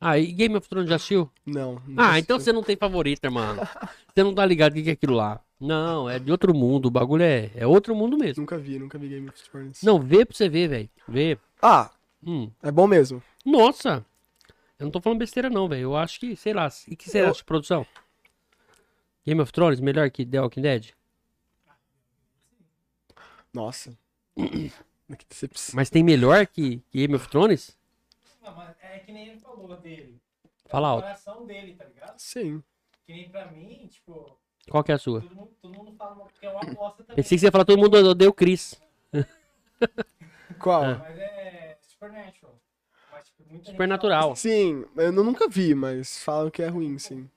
Ah, 0.00 0.18
e 0.18 0.26
Game 0.32 0.56
of 0.56 0.68
Thrones 0.68 0.88
já 0.90 0.96
assistiu? 0.96 1.30
Não. 1.46 1.80
não 1.86 2.04
Ah, 2.04 2.18
então 2.18 2.38
você 2.38 2.52
não 2.52 2.62
tem 2.62 2.76
favorita, 2.76 3.30
mano. 3.30 3.60
Você 4.14 4.22
não 4.24 4.34
tá 4.34 4.44
ligado 4.44 4.72
o 4.72 4.74
que 4.74 4.82
que 4.82 4.90
é 4.90 4.92
aquilo 4.94 5.14
lá. 5.14 5.40
Não, 5.60 6.08
é 6.10 6.18
de 6.18 6.30
outro 6.32 6.52
mundo. 6.54 6.86
O 6.86 6.90
bagulho 6.90 7.22
é, 7.22 7.50
é 7.54 7.66
outro 7.66 7.94
mundo 7.94 8.16
mesmo. 8.18 8.40
Nunca 8.42 8.58
vi, 8.58 8.78
nunca 8.78 8.98
vi 8.98 9.08
Game 9.08 9.28
of 9.28 9.42
Thrones. 9.50 9.82
Não, 9.82 10.00
vê 10.00 10.24
pra 10.24 10.34
você 10.36 10.48
ver, 10.48 10.68
velho. 10.68 10.90
Vê. 11.06 11.38
Ah, 11.62 11.90
Hum. 12.26 12.50
é 12.62 12.70
bom 12.72 12.86
mesmo. 12.86 13.22
Nossa! 13.44 14.04
Eu 14.78 14.84
não 14.84 14.90
tô 14.90 15.00
falando 15.00 15.18
besteira, 15.18 15.48
não, 15.48 15.68
velho. 15.68 15.82
Eu 15.82 15.96
acho 15.96 16.20
que, 16.20 16.36
sei 16.36 16.52
lá. 16.52 16.68
E 16.88 16.94
que 16.96 17.08
você 17.08 17.20
Eu- 17.22 17.28
acha 17.30 17.38
de 17.38 17.44
produção? 17.44 17.86
Game 19.24 19.40
of 19.40 19.52
Thrones 19.52 19.80
melhor 19.80 20.10
que 20.10 20.24
The 20.24 20.40
Walking 20.40 20.60
Dead? 20.62 20.90
Nossa. 23.52 23.96
que 24.36 25.24
decepção. 25.28 25.74
Mas 25.74 25.90
tem 25.90 26.02
melhor 26.04 26.46
que, 26.46 26.78
que 26.90 26.98
Game 26.98 27.14
of 27.14 27.28
Thrones? 27.28 27.76
Não, 28.42 28.54
mas 28.54 28.76
é 28.80 28.98
que 29.00 29.12
nem 29.12 29.28
ele 29.30 29.40
falou 29.40 29.76
dele. 29.78 30.20
Fala 30.66 30.88
É 30.88 30.90
o 30.90 30.92
alto. 30.94 31.04
coração 31.04 31.46
dele, 31.46 31.74
tá 31.74 31.84
ligado? 31.84 32.18
Sim. 32.18 32.62
Que 33.06 33.12
nem 33.12 33.30
pra 33.30 33.50
mim, 33.50 33.86
tipo, 33.90 34.38
Qual 34.70 34.82
que 34.84 34.92
é 34.92 34.94
a 34.94 34.98
sua? 34.98 35.22
todo 35.22 35.34
mundo, 35.34 35.50
todo 35.62 35.74
mundo 35.76 35.92
fala 35.96 36.26
que 36.38 36.44
é 36.46 36.50
uma 36.50 36.60
aposta 36.60 37.02
também. 37.04 37.16
Pensei 37.16 37.36
que 37.36 37.40
você 37.40 37.46
ia 37.46 37.52
falar 37.52 37.64
todo 37.64 37.78
mundo 37.80 37.94
odeia 37.96 38.28
o 38.28 38.32
Chris. 38.34 38.80
Qual? 40.60 40.84
É. 40.84 40.94
Mas 40.98 41.18
é 41.18 41.78
Supernatural. 41.80 42.60
Supernatural. 43.62 44.36
Sim, 44.36 44.84
eu 44.96 45.12
nu- 45.12 45.24
nunca 45.24 45.48
vi, 45.48 45.74
mas 45.74 46.18
falam 46.22 46.50
que 46.50 46.62
é 46.62 46.68
ruim, 46.68 46.98
sim. 46.98 47.28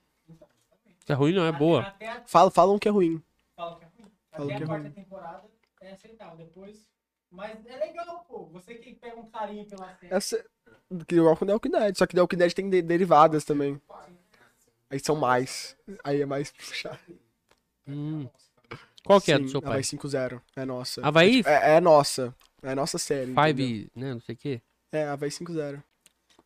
Se 1.06 1.12
é 1.12 1.14
ruim, 1.14 1.32
não, 1.34 1.44
é 1.44 1.52
boa. 1.52 1.82
Até 1.82 2.08
a, 2.08 2.22
Falam, 2.26 2.50
falam 2.50 2.78
que 2.78 2.88
é 2.88 2.90
ruim. 2.90 3.22
falam 3.56 3.78
que 3.78 3.84
é 3.84 3.88
ruim. 3.88 4.10
Falam 4.30 4.48
Até 4.48 4.56
que 4.56 4.62
é 4.62 4.64
a 4.64 4.68
quarta 4.68 4.82
ruim. 4.84 4.92
temporada 4.92 5.42
é 5.82 5.92
aceitável. 5.92 6.36
Depois. 6.36 6.88
Mas 7.30 7.64
é 7.66 7.76
legal, 7.76 8.24
pô. 8.28 8.46
Você 8.46 8.74
que 8.74 8.94
pega 8.94 9.16
um 9.20 9.26
carinho 9.30 9.64
pela 9.66 9.94
série. 9.96 10.14
Essa. 10.14 10.44
Que 11.06 11.14
igual 11.16 11.36
com 11.36 11.46
The 11.46 11.52
Walking 11.52 11.70
Dead. 11.70 11.96
Só 11.96 12.06
que 12.06 12.14
The 12.14 12.20
Walking 12.20 12.36
Dead 12.36 12.52
tem 12.52 12.68
de- 12.70 12.82
derivadas 12.82 13.44
também. 13.44 13.80
Aí 14.90 14.98
são 15.00 15.14
mais. 15.16 15.76
Aí 16.04 16.20
é 16.20 16.26
mais 16.26 16.50
puxado. 16.52 16.98
Hum. 17.86 18.28
Qual 19.04 19.20
que 19.20 19.32
é 19.32 19.36
Sim, 19.36 19.44
do 19.44 19.48
seu 19.50 19.62
pai? 19.62 19.70
Havaí 19.72 19.84
5-0. 19.84 20.40
É 20.56 20.64
nossa. 20.64 21.00
Havaí? 21.06 21.42
É, 21.46 21.76
é 21.76 21.80
nossa. 21.80 22.34
É 22.62 22.74
nossa 22.74 22.98
série. 22.98 23.30
entendeu? 23.32 23.44
Five, 23.44 23.90
né? 23.96 24.14
Não 24.14 24.20
sei 24.20 24.34
o 24.34 24.38
quê. 24.38 24.62
É, 24.92 25.04
Havaí 25.04 25.30
5-0. 25.30 25.82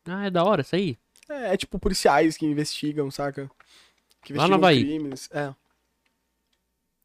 Ah, 0.06 0.26
é 0.26 0.30
da 0.30 0.44
hora 0.44 0.60
isso 0.62 0.74
aí. 0.76 0.98
É, 1.28 1.54
é 1.54 1.56
tipo 1.56 1.78
policiais 1.78 2.36
que 2.36 2.44
investigam, 2.44 3.10
saca? 3.10 3.50
Que 4.22 4.32
Lá 4.34 4.46
no 4.48 4.56
investigam 4.56 4.56
Havaí? 4.56 4.80
crimes. 4.84 5.30
É. 5.32 5.54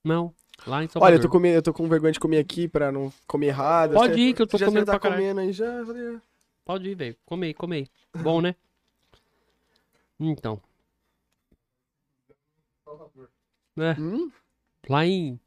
Não. 0.04 0.34
Lá 0.68 0.84
em 0.84 0.88
Salvador. 0.90 1.04
Olha, 1.14 1.16
eu 1.18 1.22
tô, 1.22 1.30
comendo, 1.30 1.56
eu 1.58 1.62
tô 1.62 1.74
com 1.74 1.88
vergonha 1.88 2.12
de 2.12 2.20
comer 2.20 2.40
aqui 2.40 2.68
pra 2.68 2.92
não 2.92 3.14
comer 3.26 3.48
errado. 3.48 3.94
Pode 3.94 4.14
Você- 4.14 4.20
ir, 4.20 4.34
que 4.34 4.42
eu 4.42 4.48
tô 4.48 4.58
já 4.58 4.66
comendo 4.66 4.86
tá 4.86 4.92
pra 4.94 5.00
caralho. 5.00 5.22
comendo 5.22 5.40
aí 5.40 5.54
já. 5.54 5.72
Pode 6.66 6.90
ir, 6.90 6.96
velho. 6.96 7.16
Come 7.26 7.48
aí, 7.48 7.54
come 7.54 7.76
aí. 7.78 8.22
Bom, 8.22 8.42
né? 8.42 8.56
Então. 10.20 10.62
É, 13.78 13.94
Hum? 13.98 14.30
lá 14.90 15.06
em 15.06 15.40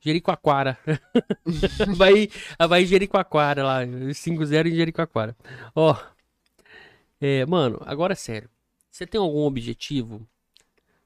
Jericoacoara. 0.00 0.78
vai 1.96 2.82
em 2.82 2.86
Jericoacoara 2.86 3.64
lá. 3.64 3.84
5-0 3.84 4.66
em 4.68 4.74
Jericoacoara. 4.74 5.36
Ó. 5.74 5.96
É, 7.20 7.44
mano, 7.46 7.78
agora 7.84 8.14
é 8.14 8.16
sério. 8.16 8.48
Você 8.90 9.06
tem 9.06 9.20
algum 9.20 9.44
objetivo? 9.44 10.26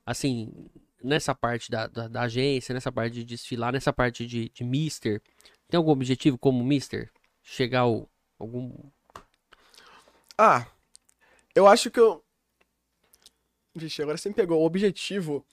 Assim, 0.06 0.70
nessa 1.02 1.34
parte 1.34 1.70
da, 1.70 1.86
da, 1.86 2.08
da 2.08 2.22
agência, 2.22 2.72
nessa 2.72 2.90
parte 2.90 3.14
de 3.14 3.24
desfilar, 3.24 3.72
nessa 3.72 3.92
parte 3.92 4.26
de, 4.26 4.48
de 4.48 4.64
Mister. 4.64 5.20
Tem 5.68 5.76
algum 5.76 5.90
objetivo 5.90 6.38
como 6.38 6.64
Mister? 6.64 7.10
Chegar 7.42 7.80
ao, 7.80 8.08
algum. 8.38 8.72
Ah, 10.38 10.66
eu 11.54 11.66
acho 11.66 11.90
que 11.90 12.00
eu. 12.00 12.24
Vixe, 13.74 14.02
agora 14.02 14.16
você 14.16 14.28
me 14.28 14.34
pegou. 14.34 14.60
O 14.60 14.66
objetivo. 14.66 15.44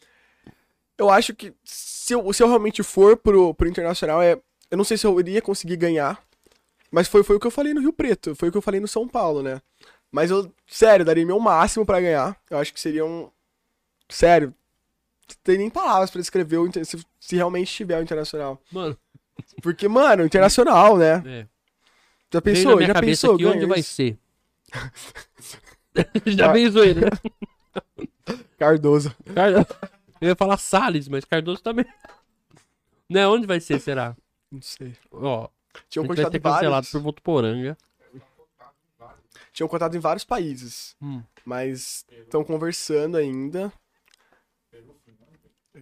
Eu 0.97 1.09
acho 1.09 1.33
que 1.33 1.53
se 1.63 2.13
eu, 2.13 2.31
se 2.33 2.43
eu 2.43 2.47
realmente 2.47 2.83
for 2.83 3.17
pro, 3.17 3.53
pro 3.53 3.67
internacional, 3.67 4.21
é. 4.21 4.39
Eu 4.69 4.77
não 4.77 4.83
sei 4.85 4.97
se 4.97 5.05
eu 5.05 5.19
iria 5.19 5.41
conseguir 5.41 5.75
ganhar. 5.75 6.21
Mas 6.89 7.07
foi, 7.07 7.23
foi 7.23 7.35
o 7.35 7.39
que 7.39 7.47
eu 7.47 7.51
falei 7.51 7.73
no 7.73 7.81
Rio 7.81 7.93
Preto. 7.93 8.35
Foi 8.35 8.49
o 8.49 8.51
que 8.51 8.57
eu 8.57 8.61
falei 8.61 8.79
no 8.79 8.87
São 8.87 9.07
Paulo, 9.07 9.41
né? 9.41 9.61
Mas 10.11 10.29
eu, 10.29 10.51
sério, 10.67 11.05
daria 11.05 11.25
meu 11.25 11.39
máximo 11.39 11.85
pra 11.85 12.01
ganhar. 12.01 12.37
Eu 12.49 12.57
acho 12.57 12.73
que 12.73 12.79
seria 12.79 13.05
um. 13.05 13.29
Sério. 14.09 14.53
Não 15.29 15.35
tem 15.43 15.57
nem 15.57 15.69
palavras 15.69 16.11
pra 16.11 16.19
descrever 16.19 16.57
o, 16.57 16.69
se, 16.71 17.05
se 17.19 17.35
realmente 17.35 17.73
tiver 17.73 17.97
o 17.97 18.03
internacional. 18.03 18.61
Mano, 18.71 18.97
Porque, 19.61 19.87
mano, 19.87 20.25
internacional, 20.25 20.97
né? 20.97 21.23
é. 21.25 21.47
Já 22.33 22.41
pensou? 22.41 22.81
Já 22.81 22.93
pensou? 23.01 23.35
aqui 23.35 23.45
onde 23.45 23.55
ganha 23.57 23.67
vai 23.67 23.79
isso? 23.79 23.93
ser. 23.93 24.17
Já 26.25 26.51
pensou 26.51 26.83
ele, 26.83 27.01
né? 27.01 27.11
Cardoso. 28.57 29.13
Car- 29.33 29.65
Eu 30.21 30.29
ia 30.29 30.35
falar 30.35 30.57
Salles, 30.57 31.07
mas 31.07 31.25
Cardoso 31.25 31.61
também. 31.61 31.85
Né, 33.09 33.27
onde 33.27 33.45
vai 33.45 33.59
ser, 33.59 33.77
será? 33.81 34.15
Não 34.49 34.61
sei. 34.61 34.95
Ó, 35.11 35.49
Tinham 35.89 36.05
a 36.05 36.07
gente 36.07 36.15
vai 36.15 36.15
contado 36.15 36.31
ser 36.31 36.37
em 36.37 36.41
cancelado 36.41 36.69
vários. 36.71 36.91
por 36.91 37.01
Votuporanga. 37.01 37.77
Tinham 39.51 39.67
contado 39.67 39.97
em 39.97 39.99
vários 39.99 40.23
países. 40.23 40.95
Hum. 41.01 41.21
Mas 41.43 42.05
estão 42.09 42.41
conversando 42.41 43.17
ainda. 43.17 43.69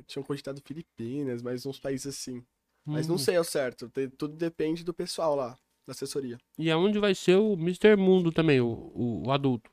Tinham 0.07 0.23
cogitado 0.23 0.59
Filipinas, 0.65 1.43
mas 1.43 1.67
uns 1.67 1.79
países 1.79 2.07
assim. 2.07 2.43
Mas 2.83 3.07
não 3.07 3.13
Hum. 3.13 3.19
sei 3.19 3.35
ao 3.35 3.43
certo. 3.43 3.87
te- 3.89 4.07
Tudo 4.09 4.35
depende 4.35 4.83
do 4.83 4.91
pessoal 4.91 5.35
lá, 5.35 5.55
da 5.85 5.91
assessoria. 5.91 6.39
E 6.57 6.71
aonde 6.71 6.97
vai 6.97 7.13
ser 7.13 7.35
o 7.35 7.53
Mr. 7.53 7.95
Mundo 7.95 8.31
também, 8.31 8.59
o, 8.59 8.67
o, 8.67 9.27
o 9.27 9.31
adulto. 9.31 9.69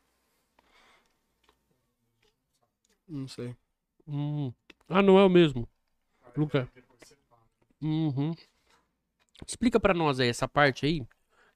Não 3.09 3.26
sei. 3.28 3.56
Hum. 4.08 4.52
Ah, 4.88 5.02
não 5.02 5.18
é 5.18 5.24
o 5.24 5.28
mesmo. 5.28 5.68
Luca. 6.36 6.68
Uhum. 7.82 8.34
Explica 9.46 9.78
pra 9.80 9.92
nós 9.94 10.20
aí 10.20 10.28
essa 10.28 10.48
parte 10.48 10.86
aí. 10.86 11.02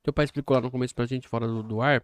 Teu 0.02 0.12
pai 0.12 0.24
explicou 0.24 0.54
lá 0.56 0.60
no 0.60 0.70
começo 0.70 0.94
pra 0.94 1.06
gente, 1.06 1.28
fora 1.28 1.46
do, 1.46 1.62
do 1.62 1.80
ar, 1.80 2.02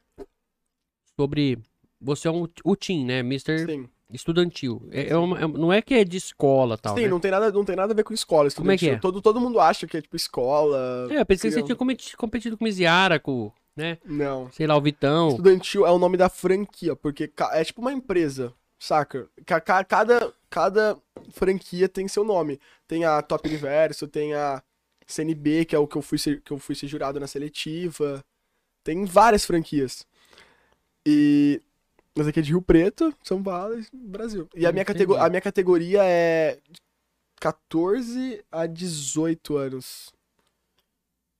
sobre. 1.18 1.58
Você 2.00 2.28
é 2.28 2.30
um, 2.30 2.46
o 2.64 2.76
Tim, 2.76 3.04
né? 3.04 3.20
Mr. 3.20 3.64
Sim. 3.66 3.88
Estudantil. 4.12 4.86
É, 4.92 5.08
é 5.08 5.16
uma- 5.16 5.40
é- 5.40 5.46
não 5.48 5.72
é 5.72 5.82
que 5.82 5.94
é 5.94 6.04
de 6.04 6.16
escola 6.16 6.78
tal. 6.78 6.94
Sim, 6.94 7.02
né? 7.04 7.08
não, 7.08 7.18
tem 7.18 7.30
nada, 7.30 7.50
não 7.50 7.64
tem 7.64 7.74
nada 7.74 7.92
a 7.92 7.96
ver 7.96 8.04
com 8.04 8.14
escola. 8.14 8.48
Como 8.52 8.70
é 8.70 8.76
que 8.76 8.90
é? 8.90 8.96
Todo, 8.98 9.20
todo 9.20 9.40
mundo 9.40 9.58
acha 9.58 9.86
que 9.86 9.96
é 9.96 10.02
tipo 10.02 10.14
escola. 10.14 11.08
É, 11.10 11.20
eu 11.20 11.26
pensei 11.26 11.50
que 11.50 11.54
você 11.56 11.62
tinha 11.62 11.74
competi- 11.74 12.16
competido 12.16 12.56
com 12.56 12.64
o 12.64 12.66
Miziara, 12.66 13.18
com, 13.18 13.50
né? 13.74 13.98
Não. 14.04 14.50
Sei 14.52 14.66
lá, 14.66 14.76
o 14.76 14.80
Vitão. 14.80 15.30
Estudantil 15.30 15.84
é 15.86 15.90
o 15.90 15.98
nome 15.98 16.16
da 16.16 16.28
franquia, 16.28 16.94
porque 16.94 17.32
é 17.52 17.64
tipo 17.64 17.80
uma 17.80 17.92
empresa, 17.92 18.54
saca? 18.78 19.28
Ca- 19.46 19.60
ca- 19.60 19.84
Cada, 19.84 20.32
cada 20.50 20.98
franquia 21.32 21.88
tem 21.88 22.08
seu 22.08 22.24
nome. 22.24 22.60
Tem 22.86 23.04
a 23.04 23.22
Top 23.22 23.46
Universo, 23.48 24.08
tem 24.08 24.34
a 24.34 24.62
CNB, 25.06 25.64
que 25.64 25.74
é 25.76 25.78
o 25.78 25.86
que 25.86 25.96
eu 25.96 26.02
fui 26.02 26.18
ser, 26.18 26.40
que 26.42 26.52
eu 26.52 26.58
fui 26.58 26.74
ser 26.74 26.86
jurado 26.88 27.20
na 27.20 27.26
seletiva. 27.26 28.24
Tem 28.84 29.04
várias 29.06 29.44
franquias. 29.46 30.06
E. 31.06 31.60
Mas 32.16 32.26
aqui 32.26 32.40
é 32.40 32.42
de 32.42 32.50
Rio 32.50 32.62
Preto, 32.62 33.14
São 33.22 33.42
Paulo 33.42 33.78
e 33.78 33.86
Brasil. 33.92 34.48
E 34.54 34.66
a 34.66 34.72
minha, 34.72 34.84
catego- 34.84 35.16
a 35.16 35.28
minha 35.28 35.40
categoria 35.40 36.00
é 36.04 36.58
14 37.40 38.42
a 38.50 38.66
18 38.66 39.56
anos. 39.56 40.12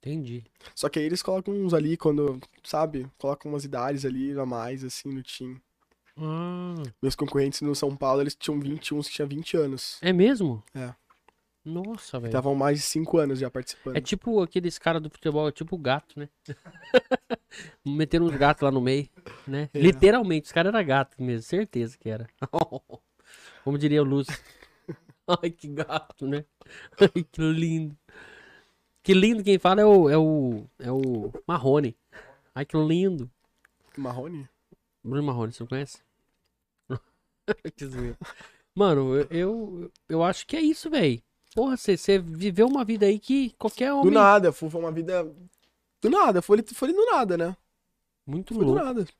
Entendi. 0.00 0.44
Só 0.74 0.88
que 0.88 0.98
aí 0.98 1.04
eles 1.04 1.22
colocam 1.22 1.52
uns 1.54 1.74
ali 1.74 1.96
quando, 1.96 2.38
sabe? 2.62 3.10
Colocam 3.18 3.50
umas 3.50 3.64
idades 3.64 4.04
ali 4.04 4.38
a 4.38 4.46
mais, 4.46 4.84
assim, 4.84 5.08
no 5.12 5.22
time. 5.22 5.60
Ah, 6.18 6.82
Meus 7.02 7.14
concorrentes 7.14 7.60
no 7.60 7.74
São 7.74 7.94
Paulo, 7.96 8.22
eles 8.22 8.34
tinham 8.34 8.58
21, 8.58 9.00
que 9.02 9.10
tinha 9.10 9.26
20 9.26 9.56
anos. 9.56 9.98
é 10.02 10.12
mesmo? 10.12 10.62
É. 10.74 10.94
Nossa, 11.64 12.20
velho. 12.20 12.28
Estavam 12.30 12.54
mais 12.54 12.78
de 12.78 12.84
5 12.84 13.18
anos 13.18 13.40
já 13.40 13.50
participando. 13.50 13.96
É 13.96 14.00
tipo 14.00 14.40
aqueles 14.40 14.78
caras 14.78 15.02
do 15.02 15.10
futebol, 15.10 15.48
é 15.48 15.52
tipo 15.52 15.74
o 15.74 15.78
gato, 15.78 16.18
né? 16.18 16.28
Meteram 17.84 18.26
uns 18.26 18.36
gatos 18.36 18.62
lá 18.62 18.70
no 18.70 18.80
meio, 18.80 19.08
né? 19.46 19.68
É. 19.74 19.78
Literalmente, 19.78 20.46
os 20.46 20.52
caras 20.52 20.72
eram 20.72 20.86
gato 20.86 21.20
mesmo, 21.20 21.42
certeza 21.42 21.98
que 21.98 22.08
era. 22.08 22.28
Como 23.64 23.76
diria 23.76 24.00
o 24.00 24.04
Lúcio. 24.04 24.32
Ai, 25.42 25.50
que 25.50 25.66
gato, 25.66 26.24
né? 26.24 26.44
Ai, 27.00 27.24
que 27.24 27.42
lindo. 27.42 27.98
Que 29.02 29.12
lindo 29.12 29.42
quem 29.42 29.58
fala 29.58 29.80
é 29.80 29.84
o, 29.84 30.08
é 30.08 30.16
o, 30.16 30.66
é 30.78 30.92
o 30.92 31.32
Marrone. 31.48 31.96
Ai, 32.54 32.64
que 32.64 32.76
lindo. 32.76 33.28
Marrone? 33.96 34.48
Bruno 35.02 35.26
Marrone, 35.26 35.52
você 35.52 35.64
não 35.64 35.68
conhece? 35.68 36.05
Mano, 38.74 39.16
eu, 39.16 39.26
eu, 39.30 39.92
eu 40.08 40.22
acho 40.22 40.46
que 40.46 40.56
é 40.56 40.60
isso, 40.60 40.90
velho. 40.90 41.20
Porra, 41.54 41.76
você 41.76 42.18
viveu 42.18 42.66
uma 42.66 42.84
vida 42.84 43.06
aí 43.06 43.18
que 43.18 43.50
qualquer 43.58 43.90
Do 43.90 43.98
homem... 44.00 44.12
nada, 44.12 44.52
foi 44.52 44.68
uma 44.68 44.92
vida. 44.92 45.24
Do 46.02 46.10
nada, 46.10 46.42
foi, 46.42 46.62
foi 46.62 46.92
do 46.92 47.06
nada, 47.06 47.36
né? 47.38 47.56
Muito 48.26 48.52
Foi 48.54 48.64
do 48.64 48.70
louco. 48.72 48.84
nada. 48.84 49.00
muito 49.00 49.14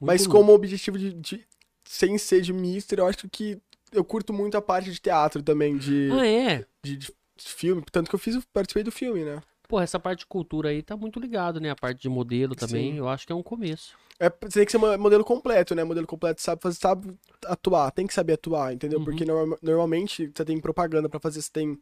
Mas 0.00 0.22
louco. 0.26 0.36
como 0.38 0.52
objetivo 0.52 0.98
de, 0.98 1.12
de. 1.14 1.46
Sem 1.88 2.18
ser 2.18 2.42
de 2.42 2.52
mister, 2.52 2.98
eu 2.98 3.06
acho 3.06 3.28
que. 3.30 3.58
Eu 3.92 4.04
curto 4.04 4.32
muito 4.32 4.56
a 4.56 4.60
parte 4.62 4.90
de 4.92 5.00
teatro 5.00 5.42
também, 5.42 5.78
de, 5.78 6.10
Ah, 6.12 6.26
é? 6.26 6.66
de, 6.84 6.96
de 6.98 7.12
filme. 7.38 7.82
Tanto 7.90 8.10
que 8.10 8.14
eu 8.16 8.18
fiz, 8.18 8.36
participei 8.52 8.82
do 8.82 8.90
filme, 8.92 9.24
né? 9.24 9.40
Pô, 9.68 9.80
essa 9.80 9.98
parte 9.98 10.20
de 10.20 10.26
cultura 10.26 10.68
aí 10.68 10.82
tá 10.82 10.96
muito 10.96 11.18
ligado, 11.18 11.60
né? 11.60 11.70
A 11.70 11.76
parte 11.76 12.00
de 12.02 12.08
modelo 12.08 12.54
também, 12.54 12.92
Sim. 12.92 12.98
eu 12.98 13.08
acho 13.08 13.26
que 13.26 13.32
é 13.32 13.36
um 13.36 13.42
começo. 13.42 13.96
É, 14.18 14.30
você 14.30 14.60
tem 14.60 14.64
que 14.66 14.72
ser 14.72 14.78
mo- 14.78 14.96
modelo 14.96 15.24
completo, 15.24 15.74
né? 15.74 15.82
Modelo 15.84 16.06
completo 16.06 16.40
sabe 16.40 16.62
fazer, 16.62 16.78
sabe 16.78 17.14
atuar, 17.44 17.90
tem 17.90 18.06
que 18.06 18.14
saber 18.14 18.34
atuar, 18.34 18.72
entendeu? 18.72 18.98
Uhum. 18.98 19.04
Porque 19.04 19.24
norma- 19.24 19.58
normalmente 19.60 20.30
você 20.34 20.44
tem 20.44 20.60
propaganda 20.60 21.08
pra 21.08 21.20
fazer, 21.20 21.42
você 21.42 21.50
tem 21.52 21.78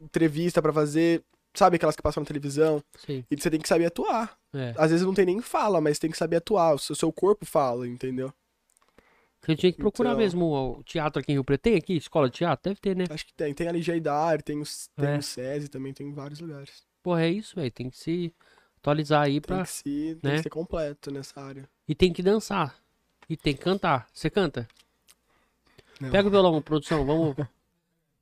entrevista 0.00 0.60
pra 0.62 0.72
fazer, 0.72 1.22
sabe 1.54 1.76
aquelas 1.76 1.94
que 1.94 2.02
passam 2.02 2.22
na 2.22 2.26
televisão? 2.26 2.82
Sei. 2.96 3.24
E 3.30 3.36
você 3.40 3.50
tem 3.50 3.60
que 3.60 3.68
saber 3.68 3.86
atuar. 3.86 4.36
É. 4.54 4.74
Às 4.78 4.90
vezes 4.90 5.04
não 5.06 5.14
tem 5.14 5.26
nem 5.26 5.40
fala, 5.40 5.80
mas 5.80 5.98
tem 5.98 6.10
que 6.10 6.16
saber 6.16 6.36
atuar. 6.36 6.74
O 6.74 6.78
seu, 6.78 6.96
seu 6.96 7.12
corpo 7.12 7.44
fala, 7.46 7.86
entendeu? 7.86 8.32
Você 9.42 9.56
tinha 9.56 9.72
que 9.72 9.78
procurar 9.78 10.10
Então- 10.10 10.18
mesmo 10.20 10.44
o 10.78 10.82
teatro 10.84 11.20
aqui 11.20 11.32
em 11.32 11.34
Rio 11.36 11.44
Preto. 11.44 11.62
Tem 11.62 11.74
aqui? 11.76 11.96
Escola 11.96 12.28
de 12.28 12.36
teatro? 12.38 12.68
Deve 12.70 12.80
ter, 12.80 12.94
né? 12.96 13.04
Acho 13.08 13.24
que 13.26 13.32
tem. 13.32 13.54
Tem 13.54 13.68
a 13.68 13.72
Ligeidar, 13.72 14.42
tem 14.42 14.60
o, 14.60 14.64
tem 14.96 15.08
É. 15.08 15.16
o 15.18 15.22
SESI 15.22 15.68
também, 15.68 15.94
tem 15.94 16.08
em 16.08 16.12
vários 16.12 16.40
lugares. 16.40 16.82
Porra, 17.02 17.22
é 17.22 17.28
isso, 17.30 17.54
velho. 17.56 17.70
Tem 17.70 17.88
que 17.90 17.96
se 17.96 18.32
atualizar 18.78 19.22
aí 19.22 19.40
Tem 19.40 19.40
pra. 19.40 19.62
que, 19.62 19.70
se, 19.70 20.18
tem 20.22 20.30
né? 20.30 20.36
que 20.36 20.42
ser 20.44 20.50
completo 20.50 21.10
nessa 21.10 21.40
área. 21.40 21.68
E 21.88 21.94
tem 21.94 22.12
que 22.12 22.22
dançar. 22.22 22.74
E 23.28 23.36
tem 23.36 23.54
que 23.54 23.62
cantar. 23.62 24.06
Você 24.12 24.28
canta? 24.28 24.66
Não. 26.00 26.10
Pega 26.10 26.28
o 26.28 26.30
violão, 26.30 26.60
produção, 26.62 27.04
vamos 27.04 27.36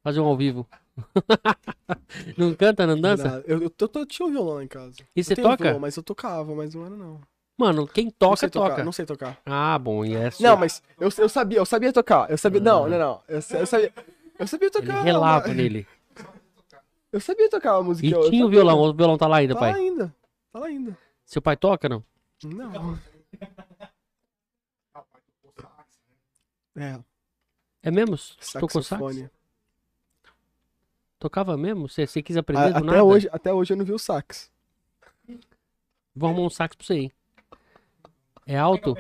fazer 0.03 0.21
um 0.21 0.25
ao 0.27 0.37
vivo. 0.37 0.67
não 2.37 2.55
canta, 2.55 2.87
não 2.87 3.01
dança? 3.01 3.43
Eu, 3.47 3.63
eu, 3.63 3.71
tô- 3.71 3.89
tô- 3.89 4.05
tinha 4.07 4.27
um 4.27 4.31
violão 4.31 4.61
em 4.63 4.67
casa. 4.69 4.97
E 5.15 5.21
Eu 5.21 5.25
você 5.25 5.37
toca? 5.37 5.63
violão, 5.65 5.81
mas 5.81 5.97
eu 5.97 6.03
tocava, 6.03 6.55
mas 6.55 6.75
não 6.75 6.87
era 6.87 6.97
não. 6.97 7.21
Mano, 7.57 7.87
quem 7.89 8.05
não 8.07 8.13
toca, 8.13 8.37
sei 8.37 8.49
toca. 8.51 8.71
tocar, 8.71 8.85
não 8.85 8.93
sei 8.93 9.05
tocar. 9.07 9.41
Ah, 9.45 9.79
bom, 9.79 10.05
e 10.05 10.15
é 10.15 10.31
Não, 10.41 10.57
mas 10.57 10.83
eu, 11.01 11.09
eu 11.19 11.29
sabia, 11.29 11.59
eu 11.59 11.67
sabia 11.67 11.93
tocar. 11.93 12.31
Eu 12.31 12.39
sabia. 12.39 12.61
Não, 12.61 12.85
Ah. 12.85 12.89
não, 12.89 12.99
não. 12.99 13.21
Eu, 13.29 13.37
eu 13.59 13.67
sabia. 13.67 13.93
Eu 14.39 14.47
sabia 14.47 14.67
Ele 14.67 14.73
tocar. 14.81 15.03
relapa 15.03 15.49
uma- 15.49 15.55
nele. 15.55 15.87
Eu 17.13 17.21
sabia 17.21 17.49
tocar 17.49 17.77
uma 17.79 17.85
música. 17.85 18.07
E 18.07 18.11
eu 18.11 18.29
tinha 18.31 18.45
o 18.45 18.49
sabia. 18.49 18.61
violão, 18.61 18.79
o 18.81 18.93
violão 18.95 19.17
tá 19.19 19.27
lá 19.27 19.39
ainda, 19.39 19.55
Tá 19.55 19.61
pai. 19.61 19.73
lá 19.73 19.79
ainda. 19.79 20.15
Tá 20.53 20.59
lá 20.59 20.67
ainda. 20.67 20.99
Seu 21.25 21.41
pai 21.43 21.57
toca, 21.57 21.89
não? 21.89 22.05
Não. 22.45 22.99
É, 26.77 27.01
É 27.83 27.91
mesmo? 27.91 28.17
Tocou 28.53 28.81
sax? 28.83 28.89
saxofone. 28.89 29.29
Tocava 31.19 31.57
mesmo? 31.57 31.89
Você, 31.89 32.07
você 32.07 32.23
quis 32.23 32.37
aprender 32.37 32.63
A- 32.63 32.79
do 32.79 32.85
nada? 32.85 32.99
até, 32.99 33.03
hoje, 33.03 33.29
até 33.33 33.53
hoje 33.53 33.73
eu 33.73 33.77
não 33.77 33.85
vi 33.85 33.93
o 33.93 33.99
sax. 33.99 34.49
Vou 36.15 36.29
arrumar 36.31 36.47
um 36.47 36.51
sax 36.51 36.77
pra 36.77 36.87
você 36.87 36.93
aí. 36.93 37.13
É 38.47 38.57
alto? 38.57 38.95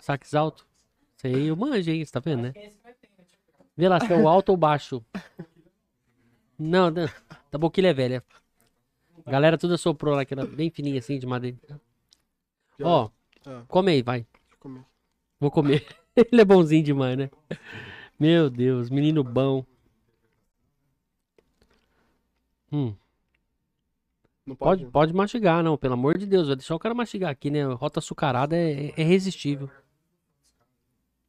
Sax 0.00 0.34
alto? 0.34 0.66
Sei, 1.18 1.50
eu 1.50 1.56
manjo, 1.56 1.90
hein? 1.90 2.04
Você 2.04 2.10
tá 2.10 2.18
vendo, 2.18 2.42
né? 2.42 2.52
Vê 3.76 3.88
lá 3.88 4.00
se 4.00 4.12
é 4.12 4.16
o 4.16 4.28
alto 4.28 4.48
ou 4.50 4.56
baixo. 4.56 5.04
Não, 6.58 6.90
não. 6.90 7.08
Da 7.50 7.58
boquilha 7.58 7.88
é 7.88 7.92
velha. 7.94 8.24
A 9.26 9.30
galera 9.30 9.58
tudo 9.58 9.76
soprou 9.76 10.14
lá, 10.14 10.24
que 10.24 10.32
era 10.34 10.46
bem 10.46 10.70
fininha 10.70 10.98
assim, 10.98 11.18
de 11.18 11.26
madeira. 11.26 11.58
Ó, 12.82 13.10
Ah. 13.46 13.64
come 13.68 13.92
aí, 13.92 14.02
vai. 14.02 14.26
Comer. 14.58 14.84
Vou 15.38 15.50
comer. 15.50 15.86
Ele 16.16 16.40
é 16.40 16.44
bonzinho 16.44 16.82
demais, 16.82 17.16
né? 17.16 17.30
Meu 18.18 18.48
Deus, 18.50 18.90
menino 18.90 19.22
bom. 19.24 19.64
Hum, 22.72 22.94
Não 24.46 24.54
pode, 24.54 24.82
pode? 24.82 24.92
pode 24.92 25.12
mastigar, 25.14 25.62
não. 25.62 25.76
Pelo 25.76 25.94
amor 25.94 26.16
de 26.16 26.26
Deus, 26.26 26.46
vai 26.46 26.56
deixar 26.56 26.74
o 26.74 26.78
cara 26.78 26.94
mastigar 26.94 27.30
aqui, 27.30 27.50
né? 27.50 27.64
Rota 27.64 27.98
açucarada 28.00 28.56
é, 28.56 28.90
é 28.96 29.00
irresistível. 29.00 29.68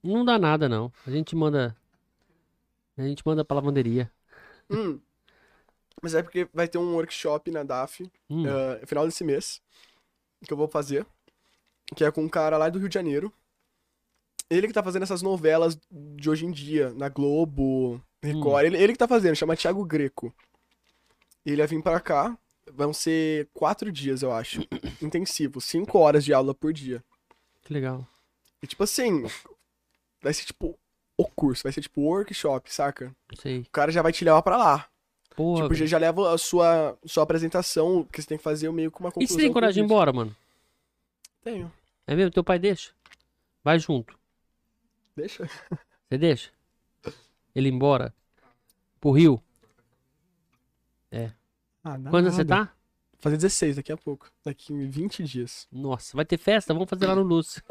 Não 0.04 0.24
dá 0.26 0.38
nada, 0.38 0.68
não. 0.70 0.92
A 1.06 1.12
gente 1.12 1.36
manda. 1.36 1.76
A 2.98 3.04
gente 3.04 3.24
manda 3.26 3.44
pra 3.46 3.56
lavanderia. 3.56 4.12
Hum. 4.70 5.00
Mas 6.02 6.16
é 6.16 6.24
porque 6.24 6.48
vai 6.54 6.68
ter 6.68 6.78
um 6.78 6.96
workshop 6.96 7.52
na 7.52 7.64
DAF 7.64 8.10
Hum, 8.30 8.46
eh, 8.48 8.86
final 8.86 9.06
desse 9.06 9.24
mês 9.24 9.62
que 10.46 10.52
eu 10.52 10.58
vou 10.58 10.68
fazer, 10.68 11.06
que 11.96 12.04
é 12.04 12.10
com 12.12 12.24
um 12.24 12.30
cara 12.30 12.58
lá 12.58 12.70
do 12.70 12.80
Rio 12.80 12.90
de 12.90 12.96
Janeiro. 12.96 13.32
Ele 14.50 14.68
que 14.68 14.74
tá 14.74 14.84
fazendo 14.84 15.04
essas 15.04 15.22
novelas 15.22 15.78
de 15.90 16.30
hoje 16.30 16.46
em 16.46 16.52
dia, 16.52 16.92
na 16.94 17.08
Globo, 17.08 18.02
Record. 18.22 18.66
Ele, 18.66 18.78
ele 18.78 18.94
que 18.94 19.00
tá 19.00 19.08
fazendo, 19.08 19.36
chama 19.36 19.56
Thiago 19.56 19.86
Greco. 19.86 20.34
Ele 21.46 21.58
vai 21.58 21.68
vir 21.68 21.82
pra 21.82 22.00
cá, 22.00 22.38
vão 22.74 22.92
ser 22.94 23.48
quatro 23.54 23.92
dias, 23.92 24.22
eu 24.24 24.32
acho, 24.32 24.62
intensivos, 25.02 25.66
cinco 25.66 26.00
horas 26.00 26.26
de 26.26 26.34
aula 26.34 26.54
por 26.54 26.74
dia. 26.74 27.04
que 27.62 27.74
legal. 27.74 28.06
E 28.62 28.68
tipo 28.68 28.84
assim, 28.84 29.24
vai 30.22 30.34
ser 30.34 30.46
tipo 30.46 30.78
o 31.18 31.26
curso, 31.26 31.64
vai 31.64 31.72
ser 31.72 31.82
tipo 31.82 32.02
workshop, 32.02 32.74
saca? 32.74 33.16
Sei. 33.40 33.60
O 33.60 33.70
cara 33.72 33.92
já 33.92 34.02
vai 34.02 34.12
te 34.12 34.26
levar 34.26 34.42
pra 34.42 34.58
lá. 34.58 34.91
Porra. 35.36 35.64
Tipo, 35.64 35.76
já, 35.76 35.86
já 35.86 35.98
leva 35.98 36.34
a 36.34 36.38
sua, 36.38 36.98
sua 37.06 37.24
apresentação, 37.24 38.06
que 38.12 38.22
você 38.22 38.28
tem 38.28 38.38
que 38.38 38.44
fazer 38.44 38.72
meio 38.72 38.92
com 38.92 39.00
uma 39.00 39.10
e 39.10 39.14
conclusão. 39.14 39.38
se 39.38 39.42
tem 39.42 39.52
coragem 39.52 39.76
de 39.76 39.80
ir 39.80 39.84
embora, 39.86 40.12
mano? 40.12 40.36
Tenho. 41.44 41.72
É 42.06 42.16
mesmo? 42.16 42.32
Teu 42.32 42.44
pai 42.44 42.60
deixa? 42.60 42.92
Vai 43.64 43.80
junto. 43.80 44.18
Deixa. 45.16 45.48
Você 46.10 46.18
deixa? 46.18 46.50
Ele 47.56 47.70
ir 47.70 47.74
embora? 47.74 48.14
Pro 49.00 49.12
Rio? 49.12 49.42
Ah, 51.84 51.98
dá 51.98 52.10
Quando 52.10 52.32
você 52.32 52.46
tá? 52.46 52.72
Fazer 53.20 53.38
16 53.38 53.76
daqui 53.76 53.92
a 53.92 53.98
pouco. 53.98 54.32
Daqui 54.44 54.74
em 54.74 54.88
20 54.88 55.24
dias. 55.24 55.68
Nossa, 55.72 56.16
vai 56.16 56.26
ter 56.26 56.38
festa? 56.38 56.74
Vamos 56.74 56.90
fazer 56.90 57.06
lá 57.06 57.16
no 57.16 57.22
Lúcio. 57.22 57.62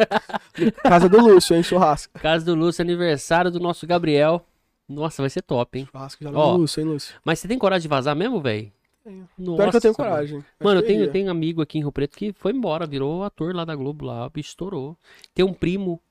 Casa 0.82 1.08
do 1.08 1.20
Lúcio, 1.20 1.56
hein? 1.56 1.62
Churrasco. 1.62 2.18
Casa 2.20 2.44
do 2.44 2.54
Lúcio, 2.54 2.82
aniversário 2.82 3.50
do 3.50 3.58
nosso 3.58 3.86
Gabriel. 3.86 4.46
Nossa, 4.90 5.22
vai 5.22 5.30
ser 5.30 5.42
top, 5.42 5.78
hein? 5.78 5.88
Churrasco 5.90 6.24
já 6.24 6.30
Ó. 6.32 6.56
Lúcio, 6.56 6.80
hein, 6.80 6.86
Lúcio? 6.88 7.14
Mas 7.24 7.38
você 7.38 7.46
tem 7.46 7.56
coragem 7.58 7.82
de 7.82 7.88
vazar 7.88 8.16
mesmo, 8.16 8.40
velho? 8.40 8.72
Tenho. 9.04 9.28
Pior 9.36 9.70
que 9.70 9.76
eu 9.76 9.80
tenho 9.80 9.94
coragem. 9.94 10.44
Mano, 10.58 10.80
eu 10.80 10.86
tenho, 10.86 11.00
iria. 11.02 11.12
tenho 11.12 11.30
amigo 11.30 11.62
aqui 11.62 11.78
em 11.78 11.80
Rio 11.80 11.92
Preto 11.92 12.16
que 12.16 12.32
foi 12.32 12.52
embora, 12.52 12.86
virou 12.86 13.22
ator 13.22 13.54
lá 13.54 13.64
da 13.64 13.74
Globo 13.76 14.04
lá, 14.04 14.26
o 14.26 14.30
bicho 14.30 14.48
estourou. 14.48 14.98
Tem 15.32 15.44
um 15.44 15.54
primo 15.54 16.02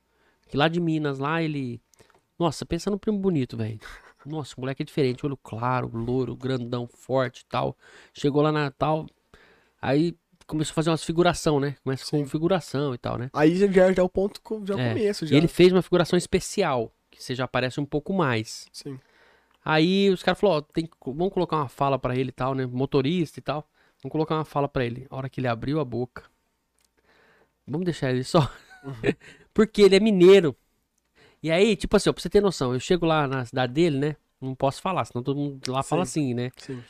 que 0.47 0.55
lá 0.55 0.69
de 0.69 0.79
Minas, 0.79 1.19
lá 1.19 1.43
ele. 1.43 1.81
Nossa, 2.39 2.65
pensa 2.65 2.89
no 2.89 2.97
primo 2.97 3.19
bonito, 3.19 3.57
velho. 3.57 3.79
Nossa, 4.25 4.53
o 4.57 4.61
moleque 4.61 4.81
é 4.81 4.85
diferente, 4.85 5.25
olho 5.25 5.37
claro, 5.37 5.91
louro, 5.93 6.35
grandão, 6.35 6.87
forte 6.87 7.41
e 7.41 7.45
tal. 7.45 7.77
Chegou 8.13 8.41
lá 8.41 8.51
na 8.51 8.71
tal. 8.71 9.05
Aí 9.81 10.15
começou 10.47 10.71
a 10.71 10.75
fazer 10.75 10.89
umas 10.89 11.03
figuração, 11.03 11.59
né? 11.59 11.75
Começa 11.83 12.03
com 12.09 12.17
Sim. 12.17 12.25
figuração 12.25 12.93
e 12.93 12.97
tal, 12.97 13.17
né? 13.17 13.29
Aí 13.33 13.55
já, 13.55 13.67
já 13.67 14.01
é 14.01 14.01
o 14.01 14.09
ponto, 14.09 14.41
já 14.65 14.73
é 14.73 14.77
o 14.77 14.79
É. 14.79 14.89
começo, 14.93 15.25
E 15.25 15.27
já. 15.29 15.37
ele 15.37 15.47
fez 15.47 15.71
uma 15.71 15.81
figuração 15.81 16.17
especial, 16.17 16.91
você 17.23 17.35
já 17.35 17.43
aparece 17.45 17.79
um 17.79 17.85
pouco 17.85 18.13
mais. 18.13 18.67
Sim. 18.71 18.99
Aí 19.63 20.09
os 20.09 20.23
caras 20.23 20.39
falaram, 20.39 20.59
ó, 20.59 20.73
tem 20.73 20.89
vamos 21.05 21.33
colocar 21.33 21.57
uma 21.57 21.69
fala 21.69 21.99
pra 21.99 22.15
ele 22.15 22.29
e 22.29 22.33
tal, 22.33 22.55
né? 22.55 22.65
Motorista 22.65 23.39
e 23.39 23.41
tal. 23.41 23.67
Vamos 24.01 24.11
colocar 24.11 24.35
uma 24.35 24.45
fala 24.45 24.67
pra 24.67 24.85
ele. 24.85 25.05
A 25.09 25.15
hora 25.15 25.29
que 25.29 25.39
ele 25.39 25.47
abriu 25.47 25.79
a 25.79 25.85
boca. 25.85 26.23
Vamos 27.67 27.85
deixar 27.85 28.11
ele 28.11 28.23
só. 28.23 28.49
Uhum. 28.83 28.93
Porque 29.53 29.81
ele 29.81 29.95
é 29.95 29.99
mineiro. 29.99 30.55
E 31.43 31.51
aí, 31.51 31.75
tipo 31.75 31.95
assim, 31.95 32.09
ó, 32.09 32.13
pra 32.13 32.21
você 32.21 32.29
ter 32.29 32.41
noção, 32.41 32.73
eu 32.73 32.79
chego 32.79 33.05
lá 33.05 33.27
na 33.27 33.45
cidade 33.45 33.73
dele, 33.73 33.97
né? 33.97 34.15
Não 34.41 34.55
posso 34.55 34.81
falar, 34.81 35.05
senão 35.05 35.21
todo 35.21 35.37
mundo 35.37 35.71
lá 35.71 35.83
fala 35.83 36.05
Sim. 36.05 36.21
assim, 36.21 36.33
né? 36.33 36.51
Sim. 36.57 36.83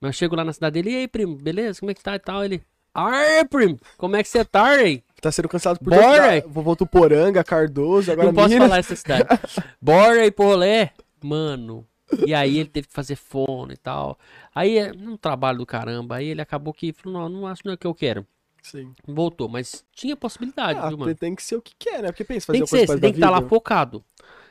Mas 0.00 0.10
eu 0.10 0.12
chego 0.12 0.36
lá 0.36 0.44
na 0.44 0.52
cidade 0.52 0.74
dele, 0.74 0.90
e 0.90 0.96
aí, 1.00 1.08
primo, 1.08 1.36
beleza? 1.36 1.80
Como 1.80 1.90
é 1.90 1.94
que 1.94 2.02
tá 2.02 2.14
e 2.14 2.18
tal? 2.18 2.44
Ele. 2.44 2.62
Aê, 2.92 3.44
primo, 3.44 3.78
como 3.96 4.16
é 4.16 4.22
que 4.22 4.28
você 4.28 4.44
tá, 4.44 4.82
hein? 4.82 5.02
Tá 5.26 5.32
sendo 5.32 5.48
cancelado 5.48 5.80
por 5.80 5.90
Bora! 5.90 6.86
Poranga, 6.88 7.42
Cardoso, 7.42 8.12
agora 8.12 8.28
não 8.28 8.34
posso 8.34 8.48
Minas. 8.50 8.68
falar 8.68 8.78
essa 8.78 8.94
cidade. 8.94 9.24
Bora 9.82 10.20
aí 10.22 10.30
pro 10.30 10.44
rolê. 10.44 10.90
Mano. 11.20 11.84
E 12.24 12.32
aí 12.32 12.58
ele 12.58 12.68
teve 12.68 12.86
que 12.86 12.92
fazer 12.94 13.16
fono 13.16 13.72
e 13.72 13.76
tal. 13.76 14.16
Aí 14.54 14.78
é 14.78 14.92
um 14.92 15.16
trabalho 15.16 15.58
do 15.58 15.66
caramba. 15.66 16.14
Aí 16.16 16.28
ele 16.28 16.40
acabou 16.40 16.72
que 16.72 16.92
falou, 16.92 17.28
não, 17.28 17.40
não 17.40 17.46
acho 17.48 17.62
não 17.64 17.72
é 17.72 17.74
o 17.74 17.78
que 17.78 17.88
eu 17.88 17.94
quero. 17.94 18.24
Sim. 18.62 18.94
Voltou, 19.04 19.48
mas 19.48 19.84
tinha 19.92 20.14
possibilidade, 20.16 20.78
Ah, 20.80 20.88
viu, 20.90 20.98
mano? 20.98 21.12
tem 21.16 21.34
que 21.34 21.42
ser 21.42 21.56
o 21.56 21.62
que 21.62 21.72
quer, 21.76 22.02
né? 22.02 22.12
Porque 22.12 22.22
pensa, 22.22 22.46
fazer 22.46 22.58
Tem 22.58 22.64
que 22.64 22.70
ser, 22.70 22.86
você 22.86 23.00
tem 23.00 23.10
que 23.12 23.16
estar 23.18 23.30
lá 23.30 23.38
vida. 23.38 23.48
focado. 23.48 24.04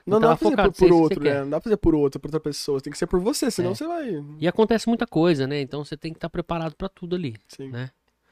Não, 0.06 0.20
tá 0.20 0.28
não 0.28 0.28
lá 0.28 0.34
dá 0.34 0.38
pra 0.40 0.50
fazer 0.50 0.72
por, 0.72 0.74
por 0.90 0.92
outro, 0.92 1.24
né? 1.24 1.40
Não 1.40 1.50
dá 1.52 1.58
pra 1.58 1.64
fazer 1.64 1.78
por 1.78 1.96
outro, 1.96 2.20
por 2.20 2.28
outra 2.28 2.40
pessoa. 2.42 2.82
Tem 2.82 2.92
que 2.92 3.00
ser 3.00 3.08
por 3.08 3.22
você, 3.22 3.50
senão 3.50 3.72
É. 3.72 3.76
você 3.76 3.88
vai. 3.88 4.24
E 4.40 4.46
acontece 4.46 4.90
muita 4.90 5.08
coisa, 5.08 5.48
né? 5.48 5.62
Então 5.62 5.86
você 5.86 5.96
tem 5.96 6.12
que 6.12 6.18
estar 6.18 6.30
preparado 6.30 6.76
pra 6.76 6.90
tudo 6.90 7.16
ali, 7.16 7.36
Sim. 7.48 7.70
né? 7.70 7.90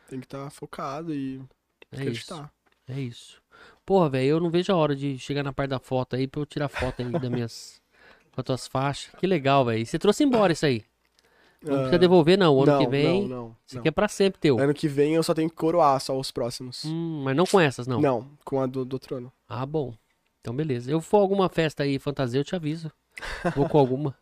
Tem 0.09 0.19
que 0.19 0.25
estar 0.25 0.49
focado 0.51 1.13
e 1.13 1.41
É 1.93 2.09
isso. 2.09 2.33
acreditar. 2.33 2.51
É 2.87 2.99
isso. 2.99 3.41
Porra, 3.85 4.09
velho, 4.09 4.27
eu 4.27 4.39
não 4.39 4.49
vejo 4.49 4.71
a 4.71 4.75
hora 4.75 4.95
de 4.95 5.17
chegar 5.19 5.43
na 5.43 5.51
parte 5.53 5.69
da 5.71 5.79
foto 5.79 6.15
aí 6.15 6.27
pra 6.27 6.41
eu 6.41 6.45
tirar 6.45 6.69
foto 6.69 7.01
aí 7.01 7.09
das 7.11 7.29
minhas 7.29 7.81
com 8.31 8.41
as 8.41 8.45
tuas 8.45 8.67
faixas. 8.67 9.13
Que 9.19 9.27
legal, 9.27 9.65
velho. 9.65 9.85
Você 9.85 9.99
trouxe 9.99 10.23
embora 10.23 10.53
isso 10.53 10.65
aí. 10.65 10.83
Não 11.61 11.75
precisa 11.75 11.95
Ah, 11.95 11.99
devolver, 11.99 12.37
não. 12.37 12.61
Ano 12.61 12.71
não, 12.73 12.79
que 12.79 12.87
vem. 12.89 13.21
Não, 13.21 13.27
não. 13.27 13.55
Isso 13.65 13.79
aqui 13.79 13.87
é 13.87 13.91
pra 13.91 14.07
sempre 14.09 14.39
teu. 14.39 14.59
Ano 14.59 14.73
que 14.73 14.87
vem 14.87 15.15
eu 15.15 15.23
só 15.23 15.33
tenho 15.33 15.49
que 15.49 15.55
coroar 15.55 15.99
só 16.01 16.17
os 16.19 16.29
próximos. 16.29 16.83
Hum, 16.83 17.21
mas 17.23 17.35
não 17.35 17.45
com 17.45 17.59
essas, 17.59 17.87
não. 17.87 18.01
Não, 18.01 18.29
com 18.43 18.59
a 18.59 18.65
do, 18.65 18.83
do 18.83 18.93
outro 18.93 19.15
ano. 19.15 19.31
Ah, 19.47 19.65
bom. 19.65 19.93
Então, 20.41 20.53
beleza. 20.53 20.91
Eu 20.91 20.99
for 20.99 21.19
alguma 21.19 21.47
festa 21.47 21.83
aí, 21.83 21.97
fantasia, 21.97 22.39
eu 22.41 22.43
te 22.43 22.53
aviso. 22.53 22.91
Vou 23.55 23.69
com 23.69 23.77
alguma. 23.77 24.13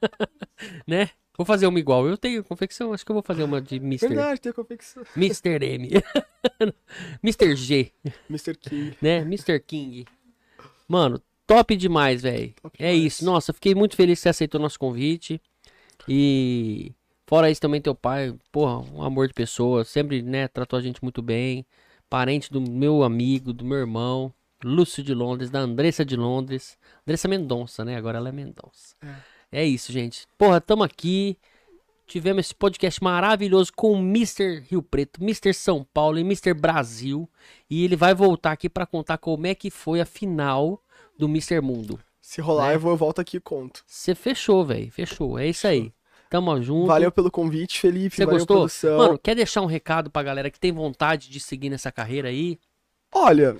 né? 0.86 1.10
Vou 1.40 1.46
fazer 1.46 1.66
uma 1.66 1.78
igual. 1.78 2.06
Eu 2.06 2.18
tenho 2.18 2.44
confecção, 2.44 2.92
acho 2.92 3.02
que 3.02 3.10
eu 3.10 3.14
vou 3.14 3.22
fazer 3.22 3.42
uma 3.44 3.62
de 3.62 3.76
Mr. 3.76 4.08
Verdade, 4.08 4.52
confecção. 4.52 5.02
Mr. 5.16 5.64
M. 5.64 5.88
Mr. 7.24 7.56
G, 7.56 7.90
Mr. 8.28 8.54
King. 8.54 8.94
né? 9.00 9.20
Mr. 9.20 9.58
King. 9.58 10.04
Mano, 10.86 11.18
top 11.46 11.74
demais, 11.76 12.20
velho. 12.20 12.52
É 12.78 12.92
demais. 12.92 13.04
isso. 13.06 13.24
Nossa, 13.24 13.54
fiquei 13.54 13.74
muito 13.74 13.96
feliz 13.96 14.18
que 14.18 14.24
você 14.24 14.28
aceitou 14.28 14.60
nosso 14.60 14.78
convite. 14.78 15.40
E 16.06 16.92
fora 17.26 17.50
isso 17.50 17.62
também 17.62 17.80
teu 17.80 17.94
pai, 17.94 18.34
porra, 18.52 18.80
um 18.92 19.02
amor 19.02 19.26
de 19.26 19.32
pessoa, 19.32 19.82
sempre, 19.82 20.20
né, 20.20 20.46
tratou 20.46 20.78
a 20.78 20.82
gente 20.82 21.02
muito 21.02 21.22
bem. 21.22 21.64
Parente 22.10 22.52
do 22.52 22.60
meu 22.60 23.02
amigo, 23.02 23.54
do 23.54 23.64
meu 23.64 23.78
irmão, 23.78 24.30
Lúcio 24.62 25.02
de 25.02 25.14
Londres, 25.14 25.48
da 25.48 25.60
Andressa 25.60 26.04
de 26.04 26.16
Londres. 26.16 26.76
Andressa 27.06 27.26
Mendonça, 27.28 27.82
né? 27.82 27.96
Agora 27.96 28.18
ela 28.18 28.28
é 28.28 28.32
Mendonça. 28.32 28.94
É, 29.00 29.14
isso, 29.52 29.92
gente. 29.92 30.26
Porra, 30.38 30.60
tamo 30.60 30.82
aqui. 30.82 31.36
Tivemos 32.06 32.46
esse 32.46 32.54
podcast 32.54 33.02
maravilhoso 33.02 33.72
com 33.74 33.92
o 33.92 33.98
Mr. 33.98 34.60
Rio 34.68 34.82
Preto, 34.82 35.22
Mr. 35.22 35.54
São 35.54 35.86
Paulo 35.94 36.18
e 36.18 36.22
Mr. 36.22 36.52
Brasil. 36.54 37.28
E 37.68 37.84
ele 37.84 37.94
vai 37.94 38.14
voltar 38.14 38.52
aqui 38.52 38.68
pra 38.68 38.84
contar 38.86 39.18
como 39.18 39.46
é 39.46 39.54
que 39.54 39.70
foi 39.70 40.00
a 40.00 40.06
final 40.06 40.82
do 41.16 41.26
Mr. 41.26 41.60
Mundo. 41.60 42.00
Se 42.20 42.40
rolar, 42.40 42.68
Né? 42.68 42.74
eu, 42.76 42.80
vou, 42.80 42.90
eu 42.92 42.96
volto 42.96 43.20
aqui 43.20 43.36
e 43.36 43.40
conto. 43.40 43.82
Você 43.86 44.14
fechou, 44.14 44.64
velho. 44.64 44.90
Fechou. 44.90 45.38
É 45.38 45.46
isso 45.48 45.66
aí. 45.66 45.92
Tamo 46.28 46.60
junto. 46.62 46.86
Valeu 46.86 47.10
pelo 47.10 47.30
convite, 47.30 47.80
Felipe. 47.80 48.14
Você 48.16 48.24
gostou? 48.26 48.58
produção. 48.58 48.98
Mano, 48.98 49.18
quer 49.18 49.34
deixar 49.34 49.62
um 49.62 49.66
recado 49.66 50.10
pra 50.10 50.22
galera 50.22 50.50
que 50.50 50.60
tem 50.60 50.70
vontade 50.72 51.28
de 51.28 51.40
seguir 51.40 51.70
nessa 51.70 51.90
carreira 51.90 52.28
aí? 52.28 52.58
Olha, 53.12 53.56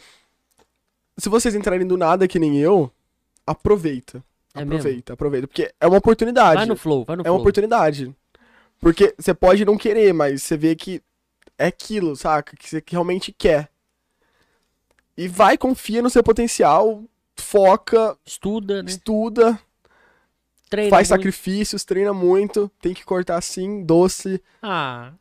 se 1.19 1.29
vocês 1.29 1.55
entrarem 1.55 1.87
do 1.87 1.97
nada 1.97 2.29
que 2.29 2.39
nem 2.39 2.59
eu, 2.59 2.91
aproveita. 3.47 4.25
É 4.55 4.63
aproveita, 4.63 5.13
aproveita. 5.13 5.47
Porque 5.47 5.73
é 5.81 5.87
uma 5.87 5.99
oportunidade. 5.99 6.57
Vai 6.57 6.67
no 6.67 6.77
flow, 6.77 7.05
vai 7.05 7.17
no 7.17 7.23
é 7.23 7.25
flow. 7.25 7.35
uma 7.35 7.41
oportunidade. 7.41 8.15
Porque 8.81 9.15
você 9.19 9.33
pode 9.35 9.65
não 9.65 9.77
querer, 9.77 10.13
mas 10.13 10.43
você 10.43 10.57
vê 10.57 10.75
que 10.75 11.03
é 11.59 11.67
aquilo, 11.67 12.17
saca? 12.17 12.57
Que 12.57 12.69
você 12.69 12.83
realmente 12.89 13.33
quer. 13.33 13.69
E 15.17 15.29
vai, 15.29 15.59
confia 15.59 16.01
no 16.01 16.09
seu 16.09 16.23
potencial, 16.23 17.05
foca, 17.37 18.17
Estuda, 18.25 18.83
né? 18.83 18.91
estuda, 18.91 19.61
Treina 20.71 20.89
faz 20.91 21.09
muito. 21.09 21.19
sacrifícios, 21.19 21.85
treina 21.85 22.13
muito, 22.15 22.71
tem 22.81 22.95
que 22.95 23.05
cortar 23.05 23.37
assim, 23.37 23.85
doce. 23.85 24.43
Ah, 24.63 25.13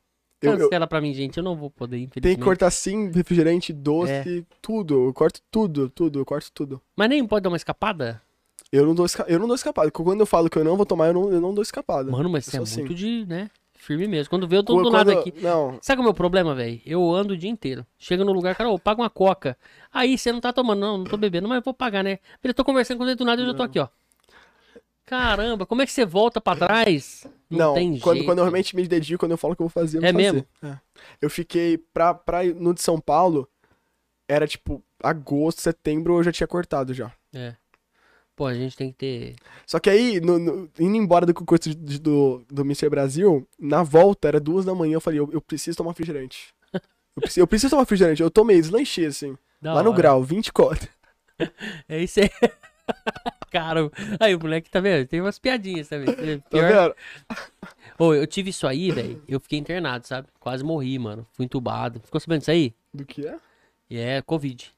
Eu- 0.42 0.54
eu- 0.54 0.58
cancela 0.60 0.88
pra 0.88 1.02
mim, 1.02 1.14
gente. 1.14 1.36
Eu 1.38 1.44
não 1.44 1.56
vou 1.56 1.70
poder, 1.70 2.08
tem 2.22 2.36
que 2.38 2.42
cortar 2.42 2.72
sim, 2.72 3.12
refrigerante, 3.12 3.74
doce, 3.74 4.12
É. 4.40 4.44
tudo. 4.62 5.08
Eu 5.08 5.14
corto 5.14 5.42
tudo, 5.52 5.90
tudo, 5.90 6.20
eu 6.20 6.26
corto 6.26 6.50
tudo. 6.54 6.82
Mas 6.96 7.10
nem 7.10 7.26
pode 7.28 7.44
dar 7.44 7.50
uma 7.50 7.58
escapada? 7.58 8.22
Eu 8.72 8.86
não 8.86 8.94
dou, 8.94 9.06
eu 9.28 9.40
não 9.40 9.48
dou 9.48 9.56
escapada. 9.56 9.90
Quando 9.90 10.20
eu 10.20 10.26
falo 10.26 10.50
que 10.50 10.58
eu 10.58 10.64
não 10.64 10.78
vou 10.78 10.86
tomar, 10.86 11.08
eu 11.08 11.14
não, 11.14 11.32
eu 11.32 11.42
não 11.42 11.54
dou 11.54 11.62
escapada. 11.62 12.12
Mano, 12.12 12.30
mas 12.30 12.46
Eu 12.48 12.52
você 12.52 12.58
é 12.58 12.62
assim. 12.62 12.80
muito 12.82 12.94
de, 12.96 13.26
né? 13.26 13.50
Firme 13.74 14.08
mesmo. 14.08 14.30
Quando 14.30 14.48
vê, 14.48 14.58
eu 14.58 14.64
tô 14.64 14.74
Quando- 14.76 14.86
do 14.86 14.92
quando- 14.92 15.12
aqui. 15.12 15.34
Não, 15.42 15.80
Sabe 15.82 16.02
o 16.02 16.04
meu 16.04 16.14
problema, 16.14 16.54
velho? 16.54 16.80
Eu 16.86 17.12
ando 17.12 17.34
o 17.34 17.38
dia 17.38 17.50
inteiro. 17.50 17.86
Chega 17.98 18.24
no 18.26 18.32
lugar, 18.34 18.54
cara, 18.56 18.70
ô, 18.70 18.78
paga 18.78 19.02
uma 19.02 19.10
coca. 19.10 19.58
Aí 19.92 20.18
você 20.18 20.32
não 20.32 20.40
tá 20.42 20.52
tomando, 20.54 20.80
não, 20.80 20.98
não 21.00 21.06
tô 21.06 21.18
bebendo, 21.18 21.48
mas 21.48 21.56
eu 21.58 21.62
vou 21.64 21.74
pagar, 21.74 22.04
né? 22.04 22.20
Eu 22.44 22.54
tô 22.54 22.64
conversando 22.64 22.98
com 22.98 23.06
ele 23.06 23.16
do 23.16 23.26
nada 23.26 23.42
e 23.42 23.46
eu 23.46 23.50
já 23.50 23.54
tô 23.56 23.64
aqui, 23.64 23.80
ó. 23.80 23.88
Caramba, 25.06 25.66
como 25.66 25.82
é 25.82 25.86
que 25.88 25.92
você 25.92 26.06
volta 26.06 26.40
pra 26.40 26.56
trás? 26.56 27.26
Não, 27.50 27.74
tem 27.74 27.98
quando, 28.00 28.18
jeito. 28.18 28.28
quando 28.28 28.38
eu 28.40 28.44
realmente 28.44 28.76
me 28.76 28.88
dedico, 28.88 29.20
quando 29.22 29.32
eu 29.32 29.38
falo 29.38 29.56
que 29.56 29.62
eu 29.62 29.68
vou 29.68 29.72
fazer, 29.72 29.98
eu 29.98 30.04
É 30.06 30.12
mesmo? 30.14 30.46
É. 30.62 30.78
Eu 31.20 31.30
fiquei, 31.32 31.80
pra, 31.80 32.14
pra 32.14 32.44
no 32.44 32.76
de 32.76 32.82
São 32.82 33.00
Paulo, 33.00 33.50
era 34.28 34.46
tipo, 34.48 34.84
agosto, 35.02 35.62
setembro, 35.62 36.18
eu 36.20 36.24
já 36.24 36.32
tinha 36.32 36.46
cortado 36.46 36.94
já. 36.94 37.12
É. 37.34 37.56
Pô, 38.40 38.46
a 38.48 38.54
gente 38.54 38.78
tem 38.78 38.90
que 38.90 38.98
ter. 38.98 39.36
Só 39.68 39.80
que 39.82 39.90
aí, 39.90 40.22
no- 40.22 40.40
no- 40.40 40.70
indo 40.80 40.96
embora 40.96 41.26
do 41.26 41.34
concurso 41.34 41.76
de- 41.76 42.00
do, 42.00 42.42
do 42.50 42.62
Mr. 42.62 42.90
Brasil, 42.90 43.46
na 43.60 43.84
volta, 43.84 44.30
era 44.30 44.40
duas 44.40 44.64
da 44.64 44.74
manhã, 44.74 44.94
eu 44.94 45.02
falei, 45.02 45.20
eu, 45.20 45.30
eu 45.34 45.42
preciso 45.42 45.76
tomar 45.78 45.92
refrigerante. 45.92 46.54
Eu 47.18 47.22
preciso, 47.22 47.40
eu 47.42 47.48
preciso 47.48 47.70
tomar 47.72 47.82
refrigerante. 47.82 48.22
Eu 48.24 48.32
tomei, 48.32 48.62
deslanchei, 48.62 49.08
assim. 49.08 49.38
Da 49.62 49.74
lá 49.74 49.84
no 49.84 49.90
hora. 49.90 49.98
grau, 49.98 50.24
20 50.24 50.54
cotas. 50.54 50.88
É 51.90 52.02
isso 52.02 52.22
aí. 52.22 52.30
Cara, 53.52 53.92
aí 54.22 54.34
o 54.36 54.40
moleque 54.40 54.70
tá 54.70 54.80
vendo? 54.80 55.06
Tem 55.08 55.20
umas 55.20 55.38
piadinhas 55.38 55.90
também. 55.90 56.06
Tá 56.16 56.50
Pior. 56.50 56.96
vendo? 57.28 57.38
Ô, 57.98 58.14
eu 58.14 58.26
tive 58.26 58.52
isso 58.52 58.66
aí, 58.68 58.90
velho. 58.92 59.22
Eu 59.28 59.40
fiquei 59.42 59.60
internado, 59.60 60.08
sabe? 60.08 60.28
Quase 60.40 60.64
morri, 60.64 60.98
mano. 60.98 61.28
Fui 61.34 61.44
entubado. 61.46 62.00
Ficou 62.06 62.22
sabendo 62.22 62.40
disso 62.40 62.52
aí? 62.52 62.74
Do 62.94 63.04
que 63.06 63.28
é? 63.28 63.38
E 63.90 63.98
é 63.98 64.22
Covid. 64.22 64.72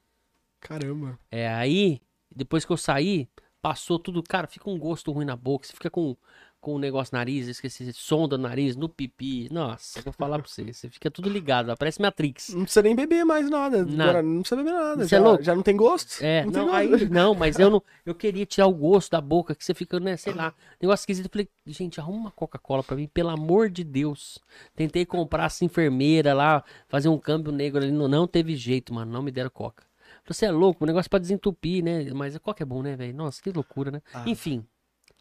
Caramba. 0.60 1.20
É, 1.30 1.48
aí, 1.48 2.02
depois 2.36 2.66
que 2.66 2.72
eu 2.72 2.78
saí, 2.78 3.28
passou 3.62 4.00
tudo. 4.00 4.24
Cara, 4.24 4.48
fica 4.48 4.70
um 4.70 4.78
gosto 4.78 5.12
ruim 5.12 5.26
na 5.26 5.36
boca. 5.36 5.68
Você 5.68 5.74
fica 5.74 5.90
com, 5.90 6.16
com 6.60 6.76
um 6.76 6.80
negócio 6.80 7.16
nariz, 7.16 7.48
esqueci, 7.48 7.92
sonda 7.94 8.38
no 8.38 8.44
nariz, 8.44 8.76
no 8.76 8.90
pipi. 8.90 9.48
Nossa, 9.52 10.02
vou 10.02 10.14
falar 10.14 10.40
pra 10.40 10.48
você. 10.48 10.64
Você 10.72 10.90
fica 10.90 11.10
tudo 11.12 11.30
ligado, 11.30 11.76
parece 11.78 12.02
Matrix. 12.02 12.50
Não 12.50 12.64
precisa 12.64 12.82
nem 12.82 12.96
beber 12.96 13.24
mais 13.24 13.50
nada. 13.50 13.86
Nada. 13.86 14.22
Não 14.22 14.42
precisa 14.42 14.62
beber 14.62 14.74
nada. 14.74 15.08
Você 15.08 15.16
é 15.16 15.20
já, 15.20 15.24
louco? 15.24 15.44
já 15.44 15.56
não 15.56 15.64
tem 15.64 15.76
gosto? 15.76 16.24
É, 16.24 16.46
não, 16.46 16.52
não, 16.52 16.66
gosto. 16.66 16.76
aí, 16.76 17.10
não, 17.10 17.36
mas 17.36 17.60
eu 17.60 17.70
não. 17.70 17.82
Eu 18.04 18.16
queria 18.16 18.46
tirar 18.46 18.68
o 18.68 18.74
gosto 18.74 19.12
da 19.12 19.22
boca, 19.22 19.54
que 19.54 19.64
você 19.64 19.74
fica, 19.74 20.00
né, 20.00 20.18
sei 20.18 20.34
lá, 20.34 20.54
negócio 20.82 21.04
esquisito. 21.04 21.26
Eu 21.26 21.32
falei, 21.32 21.50
gente, 21.68 22.00
arruma 22.00 22.20
uma 22.20 22.32
Coca-Cola 22.32 22.84
pra 22.84 22.96
mim, 22.96 23.08
pelo 23.08 23.30
amor 23.30 23.70
de 23.70 23.84
Deus. 23.84 24.40
Tentei 24.76 25.06
comprar 25.06 25.46
essa 25.46 25.64
enfermeira 25.64 26.34
lá, 26.34 26.64
fazer 26.88 27.10
um 27.10 27.18
câmbio 27.18 27.52
negro 27.52 27.82
ali, 27.82 27.92
não, 27.92 28.08
não 28.08 28.28
teve 28.28 28.56
jeito, 28.56 28.94
mano, 28.94 29.12
não 29.12 29.22
me 29.22 29.32
deram 29.32 29.52
Coca. 29.52 29.91
Você 30.34 30.46
é 30.46 30.52
louco, 30.52 30.84
o 30.84 30.88
negócio 30.88 31.10
pra 31.10 31.20
desentupir, 31.20 31.84
né? 31.84 32.12
Mas 32.14 32.36
a 32.36 32.40
Coca 32.40 32.64
é 32.64 32.66
bom, 32.66 32.82
né, 32.82 32.96
velho? 32.96 33.14
Nossa, 33.16 33.42
que 33.42 33.52
loucura, 33.52 33.92
né? 33.92 34.02
Ah, 34.14 34.24
Enfim, 34.28 34.66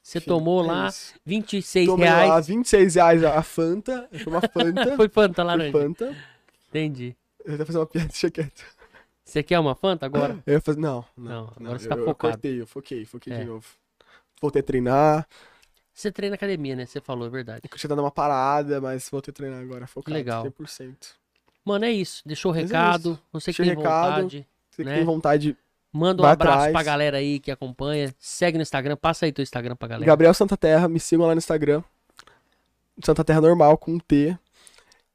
você 0.02 0.18
Enfim, 0.18 0.28
tomou 0.28 0.64
é 0.64 0.66
lá 0.66 0.88
isso. 0.88 1.14
26 1.24 1.86
Tomei 1.86 2.08
reais. 2.08 2.28
lá 2.28 2.40
26 2.40 2.94
reais 2.94 3.24
a 3.24 3.42
Fanta. 3.42 4.08
Foi 4.24 4.32
uma 4.32 4.40
Fanta. 4.40 4.96
Foi 4.96 5.08
Fanta 5.08 5.34
Foi 5.36 5.44
laranja. 5.44 5.72
Fanta. 5.72 6.16
Entendi. 6.68 7.16
Eu 7.44 7.56
ia 7.56 7.66
fazer 7.66 7.78
uma 7.78 7.86
piada, 7.86 8.08
deixa 8.08 8.30
quieto. 8.30 8.64
Você 9.24 9.42
quer 9.42 9.58
uma 9.58 9.74
Fanta 9.74 10.06
agora? 10.06 10.42
Eu 10.46 10.54
ia 10.54 10.60
fazer, 10.60 10.80
não, 10.80 11.04
Não, 11.16 11.46
não. 11.58 11.66
agora 11.66 11.78
você 11.78 11.88
tá 11.88 11.94
eu, 11.94 11.98
eu 12.00 12.04
focado. 12.04 12.32
cortei, 12.34 12.60
eu 12.60 12.66
foquei, 12.66 13.04
foquei 13.04 13.32
É. 13.32 13.38
de 13.38 13.44
novo. 13.44 13.66
Voltei 14.40 14.60
a 14.60 14.62
treinar. 14.62 15.28
Você 15.92 16.10
treina 16.10 16.34
academia, 16.34 16.74
né? 16.74 16.86
Você 16.86 17.00
falou, 17.00 17.26
é 17.26 17.30
verdade. 17.30 17.60
Eu 17.70 17.78
tinha 17.78 17.88
dado 17.88 18.00
uma 18.00 18.10
parada, 18.10 18.80
mas 18.80 19.08
voltei 19.10 19.30
a 19.30 19.34
treinar 19.34 19.60
agora, 19.60 19.86
focado. 19.86 20.14
legal. 20.16 20.44
100%. 20.44 21.14
Mano, 21.64 21.84
é 21.84 21.92
isso. 21.92 22.22
Deixou 22.26 22.52
o 22.52 22.54
é 22.56 22.62
recado. 22.62 23.18
Você 23.32 23.52
que 23.52 23.58
tem 23.62 23.74
recado. 23.74 24.22
vontade. 24.22 24.46
Você 24.70 24.84
Né? 24.84 24.92
que 24.92 24.96
tem 24.98 25.04
vontade, 25.04 25.56
Manda 25.92 26.22
um 26.22 26.26
abraço 26.26 26.56
atrás. 26.58 26.72
pra 26.72 26.82
galera 26.82 27.16
aí 27.18 27.40
que 27.40 27.50
acompanha. 27.50 28.14
Segue 28.18 28.56
no 28.56 28.62
Instagram. 28.62 28.96
Passa 28.96 29.26
aí 29.26 29.32
teu 29.32 29.42
Instagram 29.42 29.74
pra 29.74 29.88
galera. 29.88 30.06
Gabriel 30.06 30.32
Santa 30.32 30.56
Terra, 30.56 30.88
me 30.88 31.00
sigam 31.00 31.26
lá 31.26 31.34
no 31.34 31.38
Instagram. 31.38 31.82
Santa 33.02 33.24
Terra 33.24 33.40
normal, 33.40 33.76
com 33.76 33.92
um 33.94 33.98
T. 33.98 34.36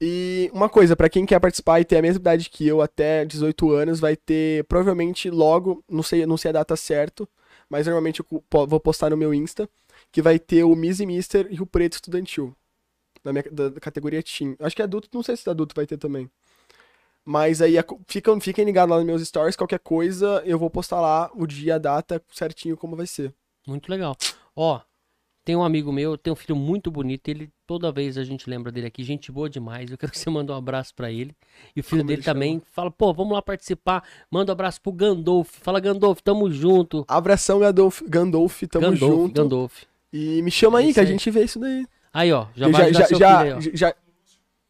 E 0.02 0.50
uma 0.54 0.68
coisa, 0.68 0.96
pra 0.96 1.08
quem 1.10 1.26
quer 1.26 1.40
participar 1.40 1.80
e 1.80 1.86
ter 1.86 1.98
a 1.98 2.02
mesma 2.02 2.20
idade 2.20 2.50
que 2.50 2.68
eu, 2.68 2.82
até 2.82 3.24
18 3.24 3.72
anos, 3.72 4.00
vai 4.00 4.16
ter 4.16 4.66
provavelmente 4.66 5.30
logo, 5.30 5.82
não 5.90 6.04
sei, 6.04 6.26
não 6.26 6.36
sei 6.36 6.50
a 6.50 6.54
data 6.54 6.76
certo, 6.76 7.28
mas 7.70 7.88
normalmente 7.88 8.20
eu 8.20 8.44
vou 8.68 8.80
postar 8.80 9.10
no 9.10 9.16
meu 9.18 9.34
Insta, 9.34 9.70
que 10.12 10.22
vai 10.22 10.38
ter 10.38 10.64
o 10.66 10.76
Miss 10.76 11.00
e 11.00 11.06
Mister 11.06 11.48
e 11.50 11.62
o 11.62 11.66
Preto 11.66 11.94
Estudantil. 11.94 12.54
Da, 13.24 13.32
minha, 13.32 13.44
da, 13.50 13.70
da 13.70 13.80
categoria 13.80 14.22
Team. 14.22 14.56
Acho 14.60 14.76
que 14.76 14.82
adulto, 14.82 15.08
não 15.14 15.24
sei 15.24 15.38
se 15.38 15.50
adulto 15.50 15.74
vai 15.74 15.86
ter 15.88 15.98
também. 15.98 16.30
Mas 17.26 17.60
aí 17.62 17.74
fiquem, 18.08 18.40
fiquem 18.40 18.66
ligados 18.66 18.92
lá 18.92 18.98
nos 18.98 19.06
meus 19.06 19.28
stories, 19.28 19.56
qualquer 19.56 19.80
coisa 19.80 20.44
eu 20.46 20.60
vou 20.60 20.70
postar 20.70 21.02
lá 21.02 21.32
o 21.34 21.48
dia, 21.48 21.76
a 21.76 21.78
data, 21.80 22.22
certinho 22.32 22.78
como 22.78 22.96
vai 22.96 23.08
ser. 23.08 23.34
Muito 23.68 23.90
legal. 23.90 24.16
Ó, 24.56 24.80
tem 25.44 25.56
um 25.56 25.64
amigo 25.64 25.92
meu, 25.92 26.18
tem 26.20 26.32
um 26.32 26.36
filho 26.36 26.56
muito 26.56 26.92
bonito, 26.92 27.28
ele 27.28 27.50
toda 27.66 27.92
vez 27.92 28.16
a 28.16 28.24
gente 28.24 28.48
lembra 28.48 28.72
dele 28.72 28.86
aqui, 28.86 29.04
gente 29.04 29.32
boa 29.32 29.50
demais. 29.50 29.90
Eu 29.90 29.98
quero 29.98 30.12
que 30.12 30.20
você 30.20 30.30
mande 30.30 30.52
um 30.52 30.56
abraço 30.56 30.94
pra 30.94 31.12
ele. 31.12 31.36
E 31.76 31.80
o 31.80 31.84
filho 31.84 32.02
Como 32.02 32.08
dele 32.10 32.20
ele 32.20 32.24
chama? 32.24 32.34
também 32.36 32.62
fala, 32.74 32.92
pô, 32.92 33.12
vamos 33.12 33.34
lá 33.34 33.42
participar. 33.42 34.04
Manda 34.30 34.52
um 34.52 34.54
abraço 34.54 34.80
pro 34.80 34.92
Gandolf. 34.92 35.50
Fala, 35.62 35.80
Gandolf, 35.80 36.20
tamo 36.22 36.50
junto. 36.52 37.04
Abração, 37.08 37.60
Gandolf, 37.60 38.02
Gandolf 38.08 38.62
tamo 38.70 38.92
Gandolf, 38.92 39.00
junto. 39.02 39.42
Gandolf. 39.42 39.84
E 40.14 40.42
me 40.44 40.52
chama 40.52 40.78
aí, 40.80 40.94
que 40.94 41.00
a 41.00 41.06
gente 41.06 41.30
vê 41.32 41.44
isso 41.44 41.60
daí. 41.60 41.88
Aí, 42.14 42.32
ó, 42.32 42.46
já 42.56 42.68
Eu 42.68 42.72
vai 42.72 42.84
ajudar 42.90 43.08
seu 43.08 43.18
filho 43.18 43.28
aí, 43.38 43.54
ó. 43.54 43.62
já, 43.62 43.72
já... 43.74 43.96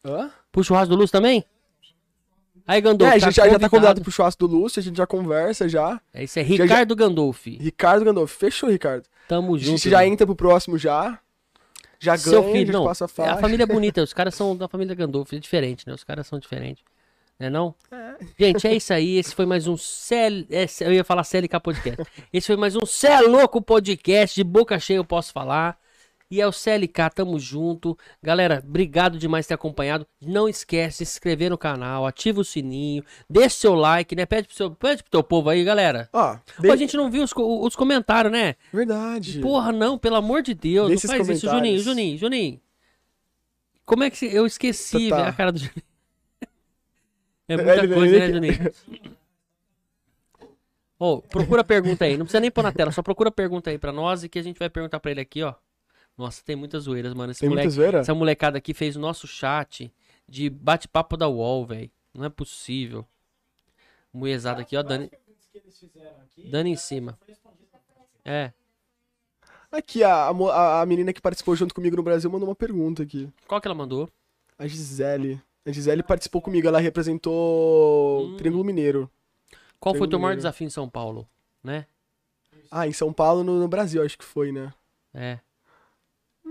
Hã? 0.04 0.30
Puxa 0.50 0.60
o 0.60 0.64
churrasco 0.64 0.94
do 0.94 0.96
Luz 0.98 1.10
também? 1.10 1.44
Aí, 2.66 2.80
Gandolf, 2.80 3.10
É, 3.12 3.14
a 3.14 3.18
gente 3.18 3.34
já, 3.34 3.48
já 3.48 3.58
tá 3.58 3.68
convidado. 3.68 4.00
pro 4.00 4.10
churrasco 4.10 4.46
do 4.46 4.56
Lúcio, 4.56 4.80
a 4.80 4.82
gente 4.82 4.96
já 4.96 5.06
conversa 5.06 5.68
já. 5.68 6.00
É 6.12 6.24
isso, 6.24 6.38
é 6.38 6.42
Ricardo 6.42 6.96
Gandolf. 6.96 7.46
Ricardo 7.46 8.04
Gandolf, 8.04 8.32
fechou, 8.32 8.68
Ricardo. 8.68 9.04
Tamo 9.28 9.54
A 9.54 9.58
junto. 9.58 9.70
gente 9.70 9.90
já 9.90 10.04
entra 10.06 10.26
pro 10.26 10.34
próximo 10.34 10.76
já. 10.76 11.18
Já 11.98 12.16
Seu 12.18 12.42
ganha, 12.42 12.52
filho, 12.54 12.66
já 12.72 12.78
não. 12.78 12.84
passa 12.84 13.04
a 13.04 13.06
é, 13.06 13.08
faixa. 13.08 13.32
A 13.32 13.36
família 13.38 13.62
é 13.62 13.66
bonita, 13.72 14.02
os 14.02 14.12
caras 14.12 14.34
são 14.34 14.56
da 14.56 14.68
família 14.68 14.94
Gandolf, 14.94 15.32
é 15.32 15.38
diferente, 15.38 15.86
né? 15.86 15.94
Os 15.94 16.04
caras 16.04 16.26
são 16.26 16.38
diferentes. 16.38 16.82
Né 17.38 17.50
não? 17.50 17.74
Gente, 18.38 18.66
é 18.66 18.74
isso 18.74 18.92
aí. 18.92 19.18
Esse 19.18 19.34
foi 19.34 19.44
mais 19.46 19.66
um 19.66 19.76
CL... 19.76 20.46
é, 20.50 20.66
Eu 20.80 20.92
ia 20.92 21.04
falar 21.04 21.22
CLK 21.22 21.60
Podcast. 21.60 22.02
Esse 22.32 22.46
foi 22.46 22.56
mais 22.56 22.74
um 22.74 22.84
Cê 22.86 23.08
é 23.08 23.20
Louco 23.20 23.60
Podcast. 23.60 24.34
De 24.34 24.42
boca 24.42 24.78
cheia 24.78 24.96
eu 24.96 25.04
posso 25.04 25.32
falar. 25.32 25.78
E 26.28 26.40
é 26.40 26.46
o 26.46 26.50
CLK, 26.52 27.10
tamo 27.14 27.38
junto. 27.38 27.96
Galera, 28.20 28.60
obrigado 28.66 29.16
demais 29.18 29.46
por 29.46 29.48
ter 29.48 29.54
acompanhado. 29.54 30.06
Não 30.20 30.48
esquece 30.48 30.98
de 31.04 31.06
se 31.06 31.14
inscrever 31.16 31.50
no 31.50 31.56
canal, 31.56 32.04
ativa 32.04 32.40
o 32.40 32.44
sininho, 32.44 33.04
deixa 33.30 33.56
seu 33.56 33.74
like, 33.74 34.16
né? 34.16 34.26
Pede 34.26 34.48
pro, 34.48 34.56
seu, 34.56 34.70
pede 34.72 35.02
pro 35.04 35.10
teu 35.12 35.22
povo 35.22 35.48
aí, 35.50 35.62
galera. 35.62 36.08
Ó, 36.12 36.36
Pô, 36.60 36.72
a 36.72 36.76
gente 36.76 36.96
não 36.96 37.08
viu 37.10 37.22
os, 37.22 37.32
os 37.36 37.76
comentários, 37.76 38.32
né? 38.32 38.56
verdade. 38.72 39.38
Porra, 39.40 39.70
não, 39.70 39.96
pelo 39.96 40.16
amor 40.16 40.42
de 40.42 40.52
Deus. 40.52 40.90
Não 40.90 40.98
faz 40.98 41.28
isso, 41.28 41.48
Juninho. 41.48 41.78
Juninho, 41.78 42.18
Juninho. 42.18 42.60
Como 43.84 44.02
é 44.02 44.10
que 44.10 44.16
se... 44.18 44.26
eu 44.34 44.44
esqueci, 44.46 45.08
Tá. 45.10 45.16
velho, 45.16 45.28
a 45.28 45.32
cara 45.32 45.52
do 45.52 45.58
Juninho. 45.58 45.82
É 47.48 47.56
muita 47.56 47.72
Ele- 47.84 47.94
coisa, 47.94 48.16
ele- 48.16 48.40
né, 48.40 48.52
Juninho? 48.52 48.72
Ô, 50.98 51.20
procura 51.22 51.60
a 51.60 51.64
pergunta 51.64 52.04
aí. 52.04 52.16
Não 52.16 52.24
precisa 52.24 52.40
nem 52.40 52.50
pôr 52.50 52.62
na 52.62 52.72
tela, 52.72 52.90
só 52.90 53.02
procura 53.02 53.28
a 53.28 53.32
pergunta 53.32 53.70
aí 53.70 53.78
pra 53.78 53.92
nós 53.92 54.24
e 54.24 54.28
que 54.28 54.38
a 54.38 54.42
gente 54.42 54.58
vai 54.58 54.68
perguntar 54.70 54.98
pra 54.98 55.10
ele 55.10 55.20
aqui, 55.20 55.42
ó. 55.42 55.54
Nossa, 56.16 56.42
tem 56.44 56.56
muitas 56.56 56.84
zoeiras, 56.84 57.12
mano. 57.14 57.30
Esse 57.32 57.40
Tem 57.40 57.48
moleque, 57.48 57.66
muita 57.66 57.74
zoeira? 57.76 57.98
essa 57.98 58.14
molecada 58.14 58.56
aqui 58.58 58.72
fez 58.72 58.96
o 58.96 59.00
nosso 59.00 59.26
chat 59.26 59.92
de 60.28 60.48
bate-papo 60.48 61.16
da 61.16 61.28
UOL, 61.28 61.66
velho. 61.66 61.90
Não 62.14 62.24
é 62.24 62.28
possível. 62.30 63.06
Mulherzada 64.12 64.62
aqui, 64.62 64.76
ó, 64.76 64.82
Dani. 64.82 65.10
Dani 66.50 66.70
em 66.70 66.76
cima. 66.76 67.18
É. 68.24 68.52
Aqui, 69.70 70.02
a, 70.02 70.28
a, 70.30 70.80
a- 70.80 70.86
menina 70.86 71.12
que 71.12 71.20
participou 71.20 71.54
junto 71.54 71.74
comigo 71.74 71.96
no 71.96 72.02
Brasil 72.02 72.30
mandou 72.30 72.48
uma 72.48 72.54
pergunta 72.54 73.02
aqui. 73.02 73.28
Qual 73.46 73.60
que 73.60 73.68
ela 73.68 73.74
mandou? 73.74 74.08
A 74.58 74.66
Gisele. 74.66 75.40
A 75.66 75.70
Gisele 75.72 76.02
participou 76.02 76.40
comigo, 76.40 76.66
ela 76.66 76.80
representou 76.80 78.24
Hum. 78.26 78.34
o 78.34 78.36
Triângulo 78.36 78.64
Mineiro. 78.64 79.10
Qual 79.78 79.94
foi 79.94 80.06
o 80.06 80.08
teu 80.10 80.18
maior 80.18 80.30
Triângulo 80.30 80.36
desafio 80.38 80.66
em 80.66 80.70
São 80.70 80.88
Paulo? 80.88 81.28
Né? 81.62 81.86
Ah, 82.70 82.86
em 82.86 82.92
São 82.92 83.12
Paulo, 83.12 83.44
no, 83.44 83.58
no 83.60 83.68
Brasil, 83.68 84.02
acho 84.02 84.16
que 84.16 84.24
foi, 84.24 84.50
né? 84.50 84.72
É. 85.12 85.38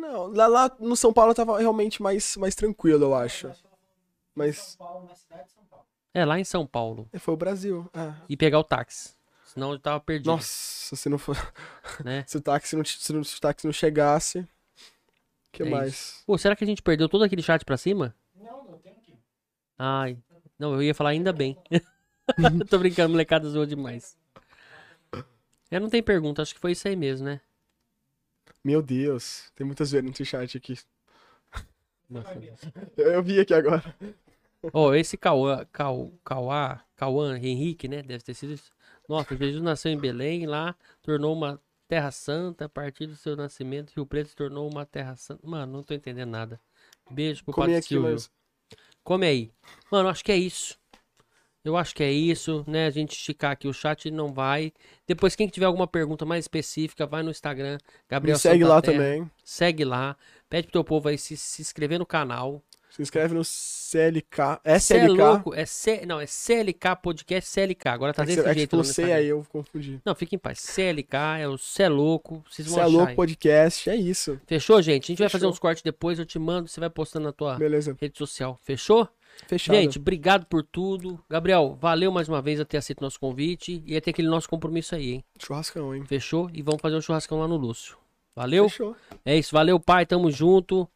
Não, 0.07 0.27
lá, 0.27 0.47
lá 0.47 0.71
no 0.79 0.95
São 0.95 1.11
Paulo 1.11 1.33
tava 1.33 1.57
realmente 1.59 2.01
mais, 2.01 2.37
mais 2.37 2.53
tranquilo, 2.55 3.05
eu 3.05 3.15
acho. 3.15 3.51
Mas 4.33 4.57
São 4.57 4.85
Paulo, 4.87 5.07
na 5.07 5.15
cidade 5.15 5.43
de 5.45 5.51
São 5.51 5.63
Paulo. 5.65 5.85
É, 6.13 6.25
lá 6.25 6.39
em 6.39 6.43
São 6.43 6.65
Paulo. 6.67 7.09
é, 7.11 7.19
foi 7.19 7.33
o 7.33 7.37
Brasil. 7.37 7.89
Ah. 7.93 8.15
E 8.29 8.37
pegar 8.37 8.59
o 8.59 8.63
táxi. 8.63 9.13
Senão 9.45 9.71
eu 9.71 9.79
tava 9.79 9.99
perdido. 9.99 10.27
Nossa, 10.31 10.95
se 10.95 11.07
não 11.09 11.17
for. 11.17 11.35
Né? 12.03 12.23
Se 12.27 12.37
o 12.37 12.41
táxi 12.41 12.75
não, 12.75 12.83
se, 12.83 13.13
não- 13.13 13.23
se 13.23 13.37
o 13.37 13.39
táxi 13.41 13.65
não 13.65 13.71
chegasse. 13.73 14.39
O 14.39 14.47
que 15.53 15.63
É 15.63 15.69
mais? 15.69 16.21
Pô, 16.25 16.37
será 16.37 16.55
que 16.55 16.63
a 16.63 16.67
gente 16.67 16.81
perdeu 16.81 17.07
todo 17.07 17.23
aquele 17.23 17.41
chat 17.41 17.63
pra 17.63 17.77
cima? 17.77 18.13
Não, 18.35 18.67
eu 18.69 18.77
tenho 18.83 18.95
aqui. 18.97 19.13
Ai. 19.79 20.17
Não, 20.59 20.73
eu 20.73 20.83
ia 20.83 20.93
falar 20.93 21.11
ainda 21.11 21.31
bem. 21.31 21.57
Tô 22.69 22.77
brincando, 22.77 23.11
molecada 23.11 23.47
zoou 23.49 23.65
demais. 23.65 24.17
É, 25.71 25.79
não 25.79 25.89
tem 25.89 26.03
pergunta, 26.03 26.41
acho 26.41 26.53
que 26.53 26.59
foi 26.59 26.73
isso 26.73 26.87
aí 26.87 26.95
mesmo, 26.95 27.25
né? 27.25 27.39
Meu 28.65 28.81
Deus, 28.81 29.51
tem 29.53 29.63
muitas 29.63 29.91
vezes 29.91 30.09
nesse 30.09 30.25
chat 30.25 30.57
aqui. 30.57 30.75
Nossa. 32.09 32.33
Eu, 32.97 33.21
vi 33.21 33.39
aqui 33.39 33.53
agora. 33.53 33.95
Ó, 34.73 34.91
esse 34.95 35.15
Cauã, 35.15 35.63
Cau, 35.71 36.11
Cauã, 36.23 36.79
Cauã 36.95 37.37
Henrique, 37.37 37.87
né? 37.87 38.01
Deve 38.01 38.23
ter 38.23 38.33
sido 38.33 38.53
isso. 38.53 38.71
Nossa, 39.07 39.37
Jesus 39.37 39.61
nasceu 39.61 39.91
em 39.91 39.99
Belém, 39.99 40.47
lá 40.47 40.75
tornou 41.03 41.35
uma 41.35 41.61
terra 41.87 42.09
santa, 42.09 42.65
a 42.65 42.69
partir 42.69 43.05
do 43.05 43.15
seu 43.15 43.35
nascimento, 43.35 43.93
Rio 43.95 44.03
Preto 44.03 44.29
se 44.29 44.35
tornou 44.35 44.67
uma 44.67 44.83
terra 44.83 45.15
santa. 45.15 45.47
Mano, 45.47 45.71
não 45.71 45.83
tô 45.83 45.93
entendendo 45.93 46.31
nada. 46.31 46.59
Beijo 47.11 47.43
pro 47.43 47.53
Comi 47.53 47.67
Padre 47.67 47.77
aqui, 47.77 47.89
Silvio. 47.89 48.13
mas. 48.13 48.31
Come 49.03 49.27
aí. 49.27 49.51
Mano, 49.91 50.09
acho 50.09 50.25
que 50.25 50.31
é 50.31 50.37
isso. 50.37 50.75
Eu 51.65 51.75
acho 51.75 51.95
que 51.95 52.03
é 52.03 52.11
isso, 52.11 52.63
né? 52.67 52.85
A 52.85 52.89
gente 52.91 53.13
esticar 53.13 53.51
aqui 53.51 53.67
o 53.67 53.73
chat 53.73 54.09
não 54.11 54.31
vai. 54.31 54.71
Depois, 55.07 55.35
quem 55.35 55.47
tiver 55.47 55.65
alguma 55.65 55.87
pergunta 55.87 56.23
mais 56.25 56.45
específica, 56.45 57.05
vai 57.07 57.23
no 57.23 57.31
Instagram. 57.31 57.79
Gabriel 58.07 58.35
Me 58.35 58.39
segue 58.39 58.59
Santa 58.63 58.73
lá 58.75 58.81
Terra. 58.81 58.97
também. 58.97 59.31
Segue 59.43 59.83
lá. 59.83 60.15
Pede 60.47 60.67
pro 60.67 60.73
teu 60.73 60.83
povo 60.83 61.09
aí 61.09 61.17
se, 61.17 61.35
se 61.35 61.61
inscrever 61.63 61.97
no 61.97 62.05
canal. 62.05 62.61
Se 62.91 63.01
inscreve 63.01 63.33
no 63.33 63.43
CLK. 63.43 64.59
Cê 64.79 64.93
é 64.93 65.05
SLK. 65.05 65.07
louco. 65.21 65.53
É 65.53 65.65
C... 65.65 66.05
Não, 66.05 66.19
é 66.21 66.25
CLK 66.25 66.95
Podcast 67.01 67.49
CLK. 67.49 67.87
Agora 67.89 68.13
tá 68.13 68.23
É 68.23 68.25
desse 68.25 68.41
você- 68.41 68.49
é 68.49 68.53
jeito 68.53 68.83
C 68.83 68.89
Instagram. 69.01 69.15
aí, 69.15 69.27
eu 69.27 69.45
confundi. 69.49 69.99
Não, 70.05 70.15
fica 70.15 70.35
em 70.35 70.37
paz. 70.39 70.59
CLK 70.59 71.17
é 71.41 71.47
o 71.47 71.57
Cê 71.57 71.83
é 71.83 71.89
louco. 71.89 72.41
Vocês 72.49 72.67
vão 72.67 72.75
Você 72.75 72.81
é 72.81 72.85
louco 72.85 73.09
aí. 73.09 73.15
podcast, 73.15 73.89
é 73.89 73.95
isso. 73.97 74.39
Fechou, 74.47 74.81
gente? 74.81 75.03
A 75.03 75.07
gente 75.07 75.19
vai 75.19 75.27
fazer 75.29 75.41
Fechou. 75.41 75.51
uns 75.51 75.59
cortes 75.59 75.83
depois. 75.83 76.19
Eu 76.19 76.25
te 76.25 76.39
mando. 76.39 76.69
Você 76.69 76.79
vai 76.79 76.89
postando 76.89 77.25
na 77.25 77.33
tua 77.33 77.55
Beleza. 77.57 77.97
rede 77.99 78.17
social. 78.17 78.57
Fechou? 78.63 79.09
Fechado. 79.47 79.75
Gente, 79.75 79.99
obrigado 79.99 80.45
por 80.45 80.63
tudo. 80.63 81.19
Gabriel, 81.29 81.77
valeu 81.79 82.11
mais 82.11 82.27
uma 82.27 82.41
vez 82.41 82.59
a 82.59 82.65
ter 82.65 82.77
aceito 82.77 83.01
nosso 83.01 83.19
convite 83.19 83.83
e 83.85 83.95
a 83.95 84.01
ter 84.01 84.11
aquele 84.11 84.27
nosso 84.27 84.49
compromisso 84.49 84.95
aí, 84.95 85.13
hein? 85.13 85.25
Churrascão, 85.39 85.93
hein? 85.93 86.03
Fechou? 86.05 86.49
E 86.53 86.61
vamos 86.61 86.81
fazer 86.81 86.95
um 86.95 87.01
churrascão 87.01 87.39
lá 87.39 87.47
no 87.47 87.57
Lúcio. 87.57 87.97
Valeu? 88.35 88.69
Fechou. 88.69 88.95
É 89.23 89.37
isso, 89.37 89.53
valeu, 89.53 89.79
pai, 89.79 90.05
tamo 90.05 90.31
junto. 90.31 90.87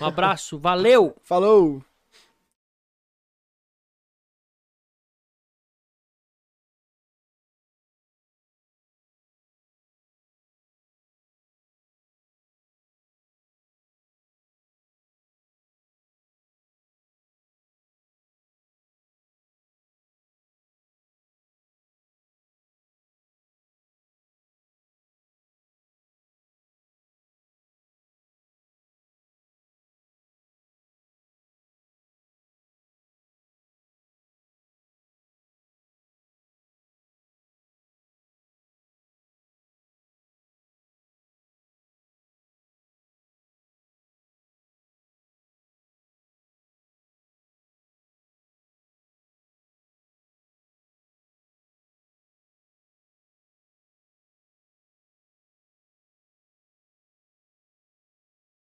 Um 0.00 0.04
abraço, 0.04 0.58
valeu! 0.58 1.14
Falou! 1.22 1.82